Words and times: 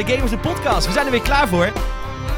bij 0.00 0.08
de 0.08 0.14
Gamers 0.14 0.42
de 0.42 0.48
Podcast. 0.48 0.86
We 0.86 0.92
zijn 0.92 1.04
er 1.06 1.12
weer 1.12 1.22
klaar 1.22 1.48
voor 1.48 1.72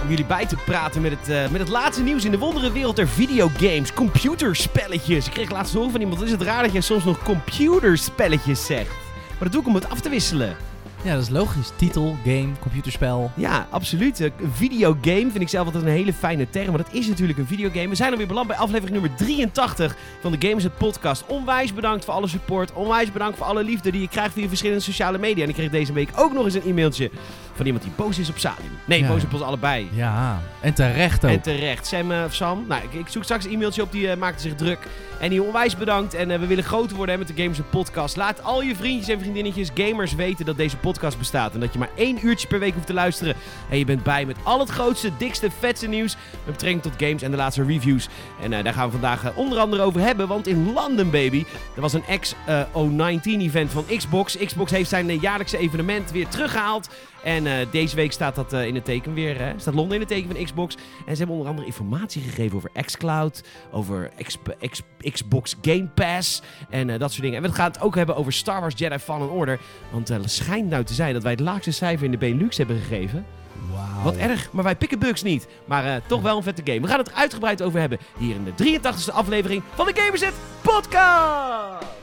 om 0.03 0.09
jullie 0.09 0.25
bij 0.25 0.47
te 0.47 0.57
praten 0.57 1.03
met 1.03 1.11
het, 1.11 1.29
eh, 1.29 1.49
met 1.51 1.61
het 1.61 1.69
laatste 1.69 2.03
nieuws 2.03 2.25
in 2.25 2.31
de 2.31 2.39
wondere 2.39 2.73
wereld 2.73 2.97
der 2.97 3.09
videogames, 3.09 3.93
computerspelletjes. 3.93 5.27
Ik 5.27 5.33
kreeg 5.33 5.51
laatst 5.51 5.75
horen 5.75 5.91
van 5.91 6.01
iemand, 6.01 6.19
wat 6.19 6.27
is 6.29 6.35
het 6.35 6.43
raar 6.43 6.63
dat 6.63 6.73
jij 6.73 6.81
soms 6.81 7.05
nog 7.05 7.23
computerspelletjes 7.23 8.67
zegt. 8.67 8.89
Maar 9.29 9.39
dat 9.39 9.53
doe 9.53 9.61
ik 9.61 9.67
om 9.67 9.75
het 9.75 9.91
af 9.91 10.01
te 10.01 10.09
wisselen. 10.09 10.57
Ja, 11.03 11.15
dat 11.15 11.23
is 11.23 11.29
logisch. 11.29 11.73
Titel, 11.77 12.17
game, 12.25 12.49
computerspel. 12.61 13.31
Ja, 13.35 13.67
absoluut. 13.71 14.21
Eh, 14.21 14.31
Een 14.41 14.53
videogame 14.53 15.31
vind 15.31 15.41
ik 15.41 15.49
zelf 15.49 15.67
altijd 15.67 15.85
een 15.85 15.91
hele 15.91 16.13
fijne 16.13 16.51
term, 16.51 16.69
maar 16.69 16.83
dat 16.85 16.93
is 16.93 17.07
natuurlijk 17.07 17.39
een 17.39 17.47
videogame. 17.47 17.89
We 17.89 17.95
zijn 17.95 18.11
alweer 18.11 18.27
beland 18.27 18.47
bij 18.47 18.57
aflevering 18.57 18.91
nummer 19.01 19.17
83 19.17 19.97
van 20.21 20.33
de 20.33 20.47
Gamers 20.47 20.65
het 20.65 20.77
Podcast. 20.77 21.25
Onwijs 21.27 21.75
bedankt 21.75 22.05
voor 22.05 22.15
alle 22.15 22.29
support, 22.29 22.73
onwijs 22.73 23.13
bedankt 23.13 23.39
voor 23.39 23.47
alle 23.47 23.65
liefde 23.65 23.91
die 23.91 24.01
je 24.01 24.09
krijgt 24.09 24.33
via 24.33 24.49
verschillende 24.49 24.83
sociale 24.83 25.19
media. 25.19 25.43
En 25.43 25.49
ik 25.49 25.55
kreeg 25.55 25.71
deze 25.71 25.93
week 25.93 26.09
ook 26.17 26.33
nog 26.33 26.45
eens 26.45 26.55
een 26.55 26.63
e-mailtje 26.67 27.11
van 27.55 27.67
iemand 27.67 27.85
die 27.85 27.93
boos 27.97 28.19
is 28.19 28.29
op 28.29 28.39
Salim. 28.39 28.79
Nee, 28.85 29.01
Ja. 29.01 29.09
boos 29.09 29.25
op 29.25 29.33
ons 29.33 29.43
allebei. 29.43 29.89
Ja, 29.93 30.41
en 30.61 30.75
terecht 30.75 31.25
ook. 31.25 31.31
En 31.31 31.41
terecht. 31.41 31.87
Sam 31.87 32.13
eh, 32.13 32.23
of 32.27 32.35
Sam. 32.35 32.65
Nou, 32.69 32.83
ik, 32.83 32.93
ik 32.93 33.09
zoek 33.09 33.23
straks 33.25 33.45
een 33.45 33.53
e-mailtje 33.53 33.83
op. 33.83 33.93
Die 33.93 34.11
eh, 34.11 34.17
maakte 34.17 34.43
zich 34.43 34.55
druk. 34.55 34.79
En 35.21 35.31
die 35.31 35.43
onwijs 35.43 35.77
bedankt. 35.77 36.15
En 36.15 36.31
eh, 36.31 36.39
we 36.39 36.47
willen 36.47 36.65
groter 36.65 36.97
worden 36.97 37.15
hè, 37.15 37.21
met 37.25 37.37
de 37.37 37.43
Gamers 37.43 37.61
Podcast. 37.71 38.17
Laat 38.17 38.43
al 38.45 38.63
je 38.63 38.77
vriendjes 38.77 39.09
en 39.09 39.21
vriendinnetjes 39.21 39.71
gamers 39.75 40.15
weten 40.15 40.45
dat 40.45 40.57
deze 40.57 40.77
podcast 40.77 41.19
bestaat. 41.19 41.55
En 41.55 41.61
dat 41.61 41.73
je 41.73 41.79
maar 41.79 41.91
één 41.97 42.27
uurtje 42.27 42.47
per 42.49 42.59
week 42.59 42.75
hoeft 42.75 42.87
te 42.87 42.93
luisteren. 42.93 43.35
En 43.71 43.79
je 43.79 43.85
bent 43.85 44.03
bij 44.03 44.25
met 44.27 44.37
al 44.43 44.59
het 44.61 44.69
grootste, 44.71 45.11
dikste, 45.19 45.49
vetste 45.59 45.89
nieuws. 45.89 46.17
Met 46.45 46.53
betrekking 46.53 46.83
tot 46.83 46.93
games 46.97 47.23
en 47.23 47.31
de 47.31 47.37
laatste 47.37 47.65
reviews. 47.65 48.09
En 48.43 48.53
eh, 48.53 48.65
daar 48.65 48.73
gaan 48.75 48.87
we 48.87 48.93
vandaag 48.93 49.25
eh, 49.25 49.39
onder 49.39 49.59
andere 49.59 49.83
over 49.83 50.01
hebben. 50.01 50.29
Want 50.29 50.47
in 50.47 50.73
London, 50.73 51.11
baby, 51.11 51.45
er 51.75 51.81
was 51.81 51.93
een 51.93 52.05
X-O19-event 52.21 53.71
van 53.71 53.85
Xbox. 53.97 54.37
Xbox 54.37 54.71
heeft 54.71 54.89
zijn 54.89 55.09
eh, 55.11 55.21
jaarlijkse 55.21 55.59
evenement 55.59 56.11
weer 56.11 56.29
teruggehaald. 56.29 56.89
En 57.25 57.47
eh, 57.47 57.67
deze 57.71 57.97
week 57.97 58.13
staat 58.13 58.35
dat 58.35 58.53
eh, 58.53 58.67
in 58.67 58.75
het 58.75 58.85
teken 58.85 59.15
weer, 59.15 59.39
hè, 59.39 59.53
staat 59.57 59.75
Londen 59.75 59.95
in 59.95 60.01
het 60.01 60.09
teken 60.09 60.31
van 60.35 60.45
Xbox. 60.45 60.75
En 61.07 61.13
ze 61.13 61.17
hebben 61.17 61.35
onder 61.35 61.49
andere 61.49 61.67
informatie 61.67 62.23
gegeven 62.23 62.57
over 62.57 62.71
xCloud, 62.85 63.43
over 63.71 64.11
Xp- 64.23 64.57
X- 64.71 64.83
Xbox 65.13 65.57
Game 65.63 65.89
Pass 65.95 66.43
en 66.71 66.91
eh, 66.91 66.99
dat 66.99 67.11
soort 67.11 67.23
dingen. 67.23 67.37
En 67.43 67.51
we 67.51 67.55
gaan 67.57 67.71
het 67.71 67.81
ook 67.81 67.95
hebben 67.95 68.17
over 68.17 68.33
Star 68.33 68.61
Wars 68.61 68.75
Jedi 68.77 68.99
Fallen 68.99 69.31
Order. 69.31 69.61
Want 69.91 70.09
het 70.09 70.31
schijnt 70.31 70.69
nou 70.71 70.85
te 70.85 70.95
zijn 70.95 71.13
dat 71.13 71.23
wij 71.23 71.33
het 71.33 71.41
laagste 71.41 71.71
cijfer 71.71 72.05
in 72.05 72.11
de 72.11 72.19
Benelux 72.19 72.57
hebben 72.57 72.79
gegeven. 72.79 73.25
Wauw. 73.73 74.03
Wat 74.03 74.17
erg, 74.17 74.53
maar 74.53 74.65
wij 74.65 74.77
pikken 74.77 74.99
bugs 74.99 75.23
niet. 75.23 75.47
Maar 75.65 76.01
toch 76.07 76.23
wel 76.23 76.37
een 76.37 76.43
vette 76.43 76.63
game. 76.65 76.81
We 76.81 76.89
gaan 76.89 76.99
het 76.99 77.09
er 77.09 77.15
uitgebreid 77.15 77.63
over 77.63 77.81
hebben 77.81 77.99
hier 78.19 78.35
in 78.35 78.45
de 78.45 78.79
83e 78.81 79.13
aflevering 79.15 79.63
van 79.75 79.87
de 79.87 79.93
Gamerset 79.95 80.35
Podcast. 80.61 82.02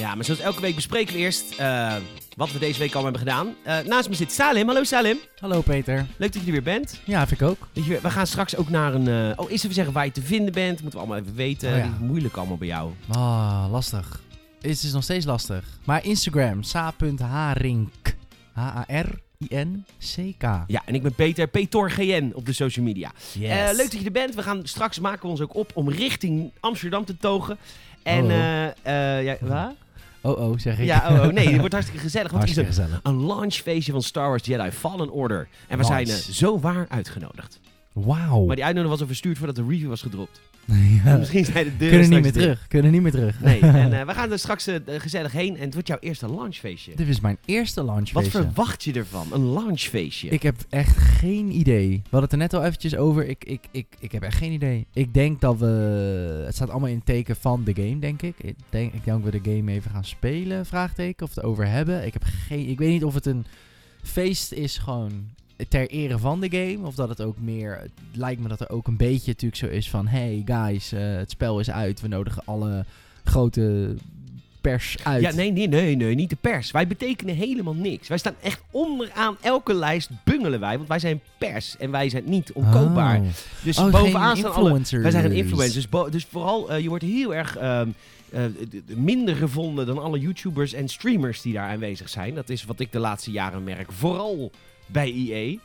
Ja, 0.00 0.14
maar 0.14 0.24
zoals 0.24 0.40
elke 0.40 0.60
week 0.60 0.74
bespreken 0.74 1.14
we 1.14 1.20
eerst 1.20 1.54
eh, 1.58 1.94
wat 2.36 2.52
we 2.52 2.58
deze 2.58 2.78
week 2.78 2.94
al 2.94 3.02
hebben 3.02 3.20
gedaan. 3.20 3.54
Eh, 3.62 3.78
naast 3.78 4.08
me 4.08 4.14
zit 4.14 4.32
Salim. 4.32 4.66
Hallo 4.66 4.82
Salim. 4.84 5.18
Hallo 5.40 5.60
Peter. 5.60 6.06
Leuk 6.16 6.32
dat 6.32 6.40
je 6.40 6.46
er 6.46 6.52
weer 6.52 6.62
bent. 6.62 7.00
Ja, 7.04 7.26
vind 7.26 7.40
ik 7.40 7.46
ook. 7.48 7.68
We 8.02 8.10
gaan 8.10 8.26
straks 8.26 8.56
ook 8.56 8.68
naar 8.68 8.94
een... 8.94 9.08
eh, 9.08 9.32
oh, 9.36 9.50
eerst 9.50 9.62
even 9.64 9.74
zeggen 9.74 9.94
waar 9.94 10.04
je 10.04 10.12
te 10.12 10.22
vinden 10.22 10.52
bent. 10.52 10.82
Moeten 10.82 11.00
we 11.00 11.06
allemaal 11.06 11.18
even 11.24 11.34
weten. 11.36 11.70
Oh 11.72 11.76
ja. 11.78 11.90
Moeilijk 12.00 12.36
allemaal 12.36 12.56
bij 12.56 12.68
jou. 12.68 12.92
Ah, 13.08 13.64
lastig. 13.70 14.20
Het 14.60 14.82
is 14.82 14.92
nog 14.92 15.02
steeds 15.02 15.24
lastig. 15.26 15.64
Maar 15.84 16.04
Instagram, 16.04 16.62
sa.harink. 16.62 18.16
H-A-R-I-N-C-K. 18.52 20.42
Ja, 20.66 20.82
en 20.84 20.94
ik 20.94 21.02
ben 21.02 21.14
Peter, 21.14 21.46
PetorGN 21.46 22.32
op 22.34 22.46
de 22.46 22.52
social 22.52 22.84
media. 22.84 23.12
Yes. 23.38 23.76
Leuk 23.76 23.90
dat 23.90 23.98
je 24.00 24.04
er 24.04 24.12
bent. 24.12 24.34
We 24.34 24.42
gaan 24.42 24.60
straks 24.66 24.98
maken 24.98 25.22
we 25.22 25.28
ons 25.28 25.40
ook 25.40 25.54
op 25.54 25.70
om 25.74 25.88
richting 25.88 26.52
Amsterdam 26.60 27.04
te 27.04 27.16
togen. 27.16 27.58
En, 28.02 28.24
Oh. 28.24 28.30
eh 28.32 28.66
eh 29.18 29.24
ja, 29.24 29.36
wat? 29.46 29.74
Oh, 30.20 30.38
oh, 30.40 30.58
zeg 30.58 30.78
ik. 30.78 30.84
Ja, 30.84 31.08
oh, 31.10 31.26
oh, 31.26 31.32
nee, 31.32 31.48
het 31.48 31.58
wordt 31.58 31.72
hartstikke 31.72 32.02
gezellig. 32.02 32.30
Want 32.30 32.42
het 32.42 32.50
is 32.50 32.56
Hartstikke 32.56 32.82
een, 32.92 32.98
gezellig. 33.00 33.26
een 33.30 33.36
launchfeestje 33.36 33.92
van 33.92 34.02
Star 34.02 34.28
Wars 34.28 34.46
Jedi 34.46 34.70
Fallen 34.70 35.10
Order. 35.10 35.48
En 35.68 35.78
we 35.78 35.84
zijn 35.84 36.08
eh, 36.08 36.14
zo 36.14 36.60
waar 36.60 36.86
uitgenodigd. 36.88 37.60
Wauw. 37.92 38.44
Maar 38.44 38.56
die 38.56 38.64
uitnodiging 38.64 38.98
was 38.98 39.00
al 39.00 39.06
verstuurd 39.06 39.38
voordat 39.38 39.56
de 39.56 39.64
review 39.68 39.88
was 39.88 40.02
gedropt. 40.02 40.40
Ja. 41.04 41.16
Misschien 41.16 41.44
zijn 41.44 41.64
de 41.64 41.76
deuren 41.76 41.98
Kunnen 42.00 42.10
niet 42.10 42.22
meer 42.22 42.42
terug. 42.42 42.66
Kunnen 42.68 42.92
niet 42.92 43.02
meer 43.02 43.10
terug. 43.10 43.40
Nee, 43.40 43.60
en 43.84 44.00
eh, 44.00 44.06
we 44.06 44.14
gaan 44.14 44.32
er 44.32 44.38
straks 44.38 44.66
eh, 44.66 44.76
gezellig 44.86 45.32
heen. 45.32 45.56
En 45.56 45.64
het 45.64 45.72
wordt 45.72 45.88
jouw 45.88 45.98
eerste 46.00 46.30
launchfeestje. 46.30 46.92
Dit 46.96 47.08
is 47.08 47.20
mijn 47.20 47.38
eerste 47.44 47.84
Wat 47.84 47.94
launchfeestje. 47.94 48.30
verwacht 48.30 48.84
je 48.84 48.92
ervan? 48.92 49.26
Een 49.32 49.52
launchfeestje? 49.52 50.28
Ik 50.28 50.42
heb 50.42 50.56
echt 50.68 50.96
geen 50.96 51.58
idee. 51.58 51.88
We 51.88 52.00
hadden 52.02 52.20
het 52.20 52.32
er 52.32 52.38
net 52.38 52.54
al 52.54 52.64
eventjes 52.64 52.96
over. 52.96 53.28
Ik, 53.28 53.44
ik, 53.44 53.60
ik, 53.70 53.86
ik 53.98 54.12
heb 54.12 54.22
echt 54.22 54.36
geen 54.36 54.52
idee. 54.52 54.86
Ik 54.92 55.14
denk 55.14 55.40
dat 55.40 55.58
we... 55.58 56.42
Het 56.44 56.54
staat 56.54 56.70
allemaal 56.70 56.88
in 56.88 56.96
het 56.96 57.06
teken 57.06 57.36
van 57.36 57.64
de 57.64 57.74
game, 57.74 57.98
denk 57.98 58.22
ik. 58.22 58.34
Ik 58.38 58.56
denk, 58.68 58.92
ik 58.92 59.04
denk 59.04 59.22
dat 59.22 59.32
we 59.32 59.40
de 59.40 59.56
game 59.56 59.72
even 59.72 59.90
gaan 59.90 60.04
spelen, 60.04 60.66
vraagteken. 60.66 61.26
Of 61.26 61.34
het 61.34 61.44
over 61.44 61.66
hebben. 61.66 62.06
Ik 62.06 62.12
heb 62.12 62.22
geen... 62.24 62.68
Ik 62.68 62.78
weet 62.78 62.90
niet 62.90 63.04
of 63.04 63.14
het 63.14 63.26
een 63.26 63.44
feest 64.02 64.52
is 64.52 64.78
gewoon 64.78 65.30
ter 65.68 65.88
ere 65.90 66.18
van 66.18 66.40
de 66.40 66.48
game. 66.50 66.86
Of 66.86 66.94
dat 66.94 67.08
het 67.08 67.20
ook 67.22 67.36
meer... 67.38 67.78
Het 67.80 67.90
lijkt 68.12 68.40
me 68.40 68.48
dat 68.48 68.60
er 68.60 68.70
ook 68.70 68.86
een 68.86 68.96
beetje 68.96 69.26
natuurlijk 69.26 69.56
zo 69.62 69.66
is 69.66 69.90
van... 69.90 70.06
Hey 70.06 70.42
guys, 70.44 70.92
eh, 70.92 71.00
het 71.16 71.30
spel 71.30 71.60
is 71.60 71.70
uit. 71.70 72.00
We 72.00 72.08
nodigen 72.08 72.42
alle 72.44 72.84
grote 73.24 73.94
pers 74.60 74.96
uit. 75.02 75.22
Ja, 75.22 75.32
nee, 75.32 75.52
nee, 75.52 75.68
nee, 75.68 75.96
nee, 75.96 76.14
niet 76.14 76.30
de 76.30 76.36
pers. 76.40 76.70
Wij 76.70 76.86
betekenen 76.86 77.34
helemaal 77.34 77.74
niks. 77.74 78.08
Wij 78.08 78.18
staan 78.18 78.34
echt 78.42 78.60
onderaan 78.70 79.36
elke 79.40 79.74
lijst 79.74 80.10
bungelen 80.24 80.60
wij. 80.60 80.76
Want 80.76 80.88
wij 80.88 80.98
zijn 80.98 81.20
pers 81.38 81.76
en 81.76 81.90
wij 81.90 82.08
zijn 82.08 82.22
niet 82.26 82.52
onkoopbaar. 82.52 83.20
Oh. 83.20 83.26
Dus 83.64 83.78
Oh, 83.78 83.90
bovenaan 83.90 84.36
staan 84.36 84.52
alle... 84.52 84.62
influencers. 84.62 85.02
Wij 85.02 85.10
zijn 85.10 85.22
geen 85.24 85.32
influencers. 85.32 85.88
bo- 85.88 86.08
Dus 86.10 86.26
vooral, 86.30 86.70
eh, 86.70 86.80
je 86.82 86.88
wordt 86.88 87.04
heel 87.04 87.34
erg 87.34 87.56
ehm, 87.56 87.88
eh, 88.32 88.42
minder 88.86 89.36
gevonden 89.36 89.86
dan 89.86 89.98
alle 90.02 90.18
YouTubers 90.18 90.72
en 90.72 90.88
streamers 90.88 91.42
die 91.42 91.52
daar 91.52 91.68
aanwezig 91.70 92.08
zijn. 92.08 92.34
Dat 92.34 92.48
is 92.48 92.64
wat 92.64 92.80
ik 92.80 92.92
de 92.92 92.98
laatste 92.98 93.30
jaren 93.30 93.64
merk. 93.64 93.92
Vooral 93.92 94.50
bij 94.92 95.12
EA. 95.12 95.56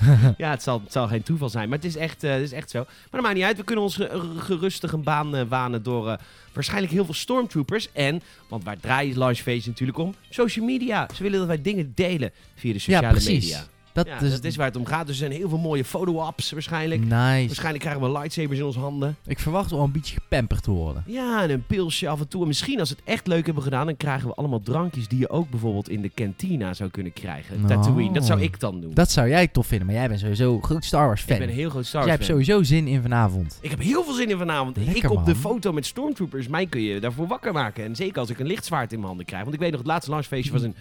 ja, 0.36 0.50
het 0.50 0.62
zal, 0.62 0.80
het 0.84 0.92
zal 0.92 1.08
geen 1.08 1.22
toeval 1.22 1.48
zijn, 1.48 1.68
maar 1.68 1.78
het 1.78 1.86
is 1.86 1.96
echt, 1.96 2.24
eh, 2.24 2.32
het 2.32 2.42
is 2.42 2.52
echt 2.52 2.70
zo. 2.70 2.78
Maar 2.78 3.08
dat 3.10 3.20
maakt 3.20 3.34
niet 3.34 3.44
uit. 3.44 3.56
We 3.56 3.64
kunnen 3.64 3.84
ons 3.84 3.96
ge- 3.96 4.32
gerustig 4.38 4.92
een 4.92 5.02
baan 5.02 5.36
eh, 5.36 5.42
wanen 5.48 5.82
door 5.82 6.08
eh, 6.10 6.18
waarschijnlijk 6.52 6.92
heel 6.92 7.04
veel 7.04 7.14
stormtroopers. 7.14 7.92
En, 7.92 8.22
want 8.48 8.64
waar 8.64 8.80
draait 8.80 9.16
Launchfeest 9.16 9.66
natuurlijk 9.66 9.98
om? 9.98 10.14
Social 10.30 10.64
media. 10.64 11.08
Ze 11.14 11.22
willen 11.22 11.38
dat 11.38 11.48
wij 11.48 11.62
dingen 11.62 11.92
delen 11.94 12.30
via 12.54 12.72
de 12.72 12.78
sociale 12.78 13.08
precies. 13.08 13.28
media. 13.44 13.66
Dat, 13.92 14.06
Ja, 14.06 14.20
is, 14.20 14.30
dat 14.30 14.44
is 14.44 14.56
waar 14.56 14.66
het 14.66 14.76
om 14.76 14.86
gaat. 14.86 15.06
Dus 15.06 15.20
er 15.20 15.26
zijn 15.28 15.38
heel 15.40 15.48
veel 15.48 15.58
mooie 15.58 15.84
foto-ops 15.84 16.50
waarschijnlijk. 16.52 17.00
Nice. 17.00 17.46
Waarschijnlijk 17.46 17.84
krijgen 17.84 18.02
we 18.02 18.10
lightsabers 18.18 18.58
in 18.58 18.64
onze 18.64 18.78
handen. 18.78 19.16
Ik 19.26 19.38
verwacht 19.38 19.70
wel 19.70 19.80
een 19.82 19.92
beetje 19.92 20.14
gepamperd 20.14 20.62
te 20.62 20.70
worden. 20.70 21.02
Ja, 21.06 21.42
en 21.42 21.50
een 21.50 21.66
pilsje 21.66 22.08
af 22.08 22.20
en 22.20 22.28
toe. 22.28 22.40
En 22.42 22.46
misschien 22.46 22.80
als 22.80 22.88
we 22.90 22.94
het 22.98 23.04
echt 23.04 23.26
leuk 23.26 23.44
hebben 23.44 23.62
gedaan, 23.62 23.86
dan 23.86 23.96
krijgen 23.96 24.28
we 24.28 24.34
allemaal 24.34 24.60
drankjes 24.62 25.08
die 25.08 25.18
je 25.18 25.30
ook 25.30 25.50
bijvoorbeeld 25.50 25.88
in 25.88 26.02
de 26.02 26.10
cantina 26.14 26.74
zou 26.74 26.90
kunnen 26.90 27.12
krijgen. 27.12 27.56
Oh. 27.62 27.66
Tatooine, 27.66 28.12
dat 28.12 28.24
zou 28.26 28.40
ik 28.40 28.60
dan 28.60 28.80
doen. 28.80 28.94
Dat 28.94 29.10
zou 29.10 29.28
jij 29.28 29.48
tof 29.48 29.66
vinden, 29.66 29.86
maar 29.86 29.96
jij 29.96 30.08
bent 30.08 30.20
sowieso 30.20 30.54
een 30.54 30.64
groot 30.64 30.84
Star 30.84 31.06
Wars 31.06 31.22
fan. 31.22 31.32
ik 31.34 31.38
ben 31.40 31.48
een 31.48 31.54
heel 31.54 31.70
groot 31.70 31.86
Star 31.86 32.00
Dus 32.02 32.10
Wars 32.10 32.26
jij 32.26 32.36
hebt 32.36 32.46
fan. 32.46 32.56
sowieso 32.56 32.84
zin 32.84 32.94
in 32.94 33.02
vanavond. 33.02 33.58
Ik 33.60 33.70
heb 33.70 33.80
heel 33.80 34.04
veel 34.04 34.14
zin 34.14 34.30
in 34.30 34.38
vanavond. 34.38 34.76
Lekker, 34.76 34.96
ik 35.04 35.10
op 35.10 35.24
de 35.24 35.34
foto 35.34 35.72
met 35.72 35.86
Stormtroopers, 35.86 36.48
mij 36.48 36.66
kun 36.66 36.80
je 36.82 37.00
daarvoor 37.00 37.26
wakker 37.26 37.52
maken. 37.52 37.84
En 37.84 37.96
zeker 37.96 38.18
als 38.18 38.30
ik 38.30 38.38
een 38.38 38.46
lichtzwaard 38.46 38.90
in 38.92 38.96
mijn 38.96 39.08
handen 39.08 39.26
krijg. 39.26 39.42
Want 39.42 39.54
ik 39.54 39.60
weet 39.60 39.70
nog, 39.70 39.78
het 39.80 39.88
laatste 39.88 40.10
launchfeestje 40.10 40.52
was 40.52 40.62
in, 40.62 40.74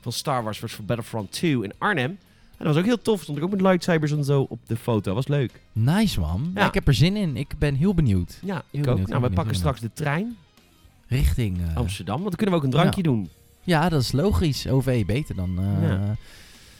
van 0.00 0.12
Star 0.12 0.42
Wars 0.44 0.60
was 0.60 0.72
voor 0.72 0.84
Battlefront 0.84 1.32
2 1.32 1.62
in 1.62 1.72
Arnhem. 1.78 2.18
En 2.58 2.64
dat 2.64 2.66
was 2.66 2.76
ook 2.76 2.84
heel 2.84 3.02
tof. 3.02 3.22
Stond 3.22 3.38
ik 3.38 3.44
ook 3.44 3.50
met 3.50 3.60
lightsabers 3.60 4.12
en 4.12 4.24
zo 4.24 4.46
op 4.48 4.58
de 4.66 4.76
foto. 4.76 5.14
Was 5.14 5.28
leuk. 5.28 5.60
Nice 5.72 6.20
man. 6.20 6.50
Ja. 6.54 6.60
Ja. 6.60 6.66
ik 6.66 6.74
heb 6.74 6.86
er 6.88 6.94
zin 6.94 7.16
in. 7.16 7.36
Ik 7.36 7.52
ben 7.58 7.74
heel 7.74 7.94
benieuwd. 7.94 8.38
Ja, 8.44 8.62
ik 8.70 8.86
ook. 8.86 9.06
Nou, 9.08 9.22
we 9.22 9.30
pakken 9.30 9.54
straks 9.54 9.80
de 9.80 9.90
trein 9.94 10.36
Richting... 11.08 11.58
eh, 11.68 11.76
Amsterdam. 11.76 12.14
Want 12.22 12.28
dan 12.28 12.36
kunnen 12.36 12.54
we 12.54 12.60
ook 12.60 12.66
een 12.66 12.78
drankje 12.78 13.02
doen. 13.02 13.28
ja, 13.64 13.88
dat 13.88 14.02
is 14.02 14.12
logisch. 14.12 14.68
OV 14.68 15.04
beter 15.06 15.34
dan... 15.34 15.58
eh, 15.58 15.98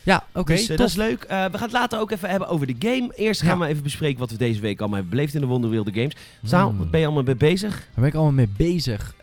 Ja. 0.02 0.24
oké. 0.34 0.52
dus 0.54 0.68
eh, 0.68 0.76
dat 0.76 0.88
is 0.88 0.94
leuk. 0.94 1.22
We 1.28 1.34
gaan 1.34 1.50
het 1.62 1.72
later 1.72 2.00
ook 2.00 2.10
even 2.10 2.30
hebben 2.30 2.48
over 2.48 2.66
de 2.66 2.74
game. 2.78 3.12
Eerst 3.16 3.42
gaan 3.42 3.58
Ja. 3.58 3.64
we 3.64 3.70
even 3.70 3.82
bespreken 3.82 4.18
wat 4.18 4.30
we 4.30 4.36
deze 4.36 4.60
week 4.60 4.78
allemaal 4.78 4.98
hebben 4.98 5.16
beleefd 5.16 5.34
in 5.34 5.40
de 5.40 5.46
Wonderwereld 5.46 5.88
Games. 5.92 6.16
Saal, 6.42 6.68
Hmm. 6.68 6.78
wat 6.78 6.90
ben 6.90 7.00
je 7.00 7.06
allemaal 7.06 7.24
mee 7.24 7.34
bezig? 7.36 7.70
Daar 7.74 7.88
ben 7.94 8.04
ik 8.06 8.14
allemaal 8.14 8.32
mee 8.32 8.48
bezig. 8.56 9.14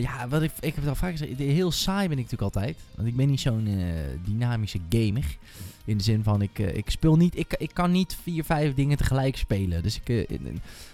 Ja, 0.00 0.28
wat 0.28 0.42
ik, 0.42 0.50
ik 0.60 0.74
heb 0.74 0.76
het 0.76 0.88
al 0.88 0.94
vaak 0.94 1.10
gezegd. 1.10 1.38
Heel 1.38 1.70
saai 1.72 2.08
ben 2.08 2.18
ik 2.18 2.24
natuurlijk 2.30 2.54
altijd. 2.56 2.76
Want 2.94 3.08
ik 3.08 3.16
ben 3.16 3.28
niet 3.28 3.40
zo'n 3.40 3.68
dynamische 4.24 4.78
gamer. 4.88 5.36
In 5.84 5.96
de 5.96 6.02
zin 6.02 6.22
van, 6.22 6.42
ik, 6.42 6.58
eh, 6.58 6.76
ik 6.76 6.90
speel 6.90 7.16
niet... 7.16 7.38
Ik, 7.38 7.54
ik 7.58 7.70
kan 7.72 7.90
niet 7.90 8.16
vier, 8.22 8.44
vijf 8.44 8.74
dingen 8.74 8.96
tegelijk 8.96 9.36
spelen. 9.36 9.82
Dus 9.82 10.00
ik... 10.04 10.08
eh, 10.08 10.38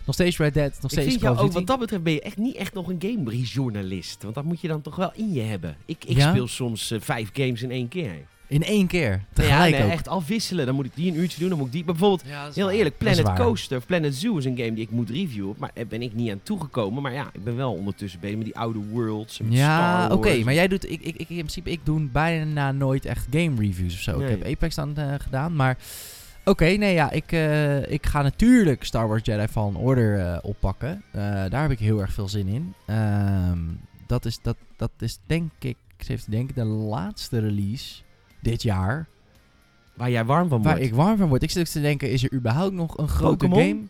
nog 0.05 0.15
steeds 0.15 0.39
Red 0.39 0.55
Dead, 0.55 0.73
nog 0.73 0.83
Ik 0.85 0.91
steeds 0.91 1.09
vind 1.09 1.21
jou 1.21 1.35
ook, 1.37 1.43
Duty. 1.43 1.55
wat 1.55 1.67
dat 1.67 1.79
betreft 1.79 2.03
ben 2.03 2.13
je 2.13 2.21
echt 2.21 2.37
niet 2.37 2.55
echt 2.57 2.75
nog 2.75 2.89
een 2.89 3.01
gamejournalist. 3.01 4.23
Want 4.23 4.35
dat 4.35 4.45
moet 4.45 4.61
je 4.61 4.69
dan 4.69 4.83
toch 4.83 4.97
wel 4.97 5.13
in 5.15 5.33
je 5.33 5.41
hebben. 5.41 5.77
Ik, 5.87 6.05
ik 6.05 6.17
Ja? 6.17 6.31
speel 6.31 6.49
soms 6.49 6.91
eh, 6.91 7.01
vijf 7.01 7.31
games 7.33 7.63
in 7.63 7.71
één 7.71 7.89
keer. 7.89 8.15
In 8.49 8.63
één 8.65 8.87
keer. 8.87 9.11
Ja, 9.11 9.19
Tegelijk 9.33 9.75
nee, 9.75 9.85
ook. 9.85 9.91
echt 9.91 10.09
afwisselen. 10.09 10.67
Dan 10.67 10.75
moet 10.75 10.85
ik 10.85 10.95
die 10.95 11.11
een 11.13 11.19
uurtje 11.19 11.41
doen, 11.41 11.49
dan 11.49 11.59
moet 11.59 11.67
ik 11.67 11.73
die... 11.73 11.85
Bijvoorbeeld, 11.85 12.23
Ja, 12.27 12.51
heel 12.55 12.65
waar. 12.67 12.75
eerlijk, 12.75 12.99
Planet. 12.99 13.33
Coaster 13.33 13.77
of 13.77 13.87
Planet 13.87 14.15
Zoo 14.15 14.37
is 14.37 14.45
een 14.45 14.57
game 14.57 14.73
die 14.73 14.85
ik 14.85 14.91
moet 14.91 15.11
reviewen. 15.11 15.55
Maar 15.59 15.71
daar 15.75 15.87
ben 15.87 16.03
ik 16.03 16.15
niet 16.15 16.31
aan 16.31 16.41
toegekomen. 16.43 17.03
Maar 17.03 17.13
ja, 17.13 17.31
ik 17.33 17.45
ben 17.45 17.57
wel 17.57 17.73
ondertussen 17.73 18.21
bezig 18.21 18.37
met 18.37 18.45
die 18.45 18.57
oude 18.57 18.79
worlds. 18.79 19.41
en 19.41 19.49
met 19.49 19.55
Ja, 19.55 20.09
oké, 20.13 20.45
maar 20.45 20.55
jij 20.55 20.69
doet, 20.69 20.91
ik, 20.91 21.01
ik, 21.01 21.17
ik, 21.17 21.29
in 21.29 21.37
principe, 21.37 21.71
ik 21.71 21.81
doe 21.85 22.01
bijna 22.01 22.73
nooit 22.73 23.05
echt 23.05 23.27
game 23.31 23.61
reviews 23.61 23.95
of 23.95 24.01
zo. 24.01 24.19
Nee. 24.19 24.33
Ik 24.33 24.39
heb 24.39 24.53
Apex 24.55 24.75
dan 24.75 24.97
eh, 24.97 25.15
gedaan, 25.19 25.57
maar 25.57 25.77
oké, 26.45 26.65
nee 26.65 26.95
ja, 26.95 27.11
ik, 27.11 27.33
eh, 27.33 27.91
ik 27.91 28.07
ga 28.07 28.23
natuurlijk 28.23 28.85
Star 28.85 29.09
Wars 29.09 29.21
Jedi 29.25 29.47
Fallen 29.49 29.77
Order 29.77 30.19
eh, 30.21 30.39
oppakken. 30.43 31.03
Eh, 31.11 31.23
daar 31.23 31.63
heb 31.63 31.71
ik 31.71 31.79
heel 31.79 32.01
erg 32.01 32.13
veel 32.13 32.29
zin 32.29 32.47
in. 32.47 32.75
Ehm, 32.87 33.59
dat, 34.07 34.25
is, 34.25 34.39
dat, 34.43 34.57
dat 34.77 34.91
is 34.99 35.19
denk 35.27 35.51
ik, 35.59 35.77
ik 35.97 36.05
zit 36.05 36.09
even 36.11 36.25
te 36.25 36.31
denken, 36.31 36.55
de 36.55 36.65
laatste 36.65 37.39
release 37.39 37.95
dit 38.41 38.63
jaar 38.63 39.07
Waar 39.95 40.11
jij 40.11 40.25
warm 40.25 40.49
van 40.49 40.63
waar 40.63 40.73
wordt. 40.77 40.89
ik 40.91 40.95
warm 40.97 41.17
van 41.17 41.29
word. 41.29 41.43
Ik 41.43 41.51
zit 41.51 41.61
ook 41.67 41.69
te 41.73 41.81
denken, 41.81 42.11
is 42.11 42.23
er 42.25 42.33
überhaupt 42.33 42.73
nog 42.75 42.99
een 42.99 43.09
grote 43.09 43.37
Pokémon? 43.49 43.59
game? 43.69 43.81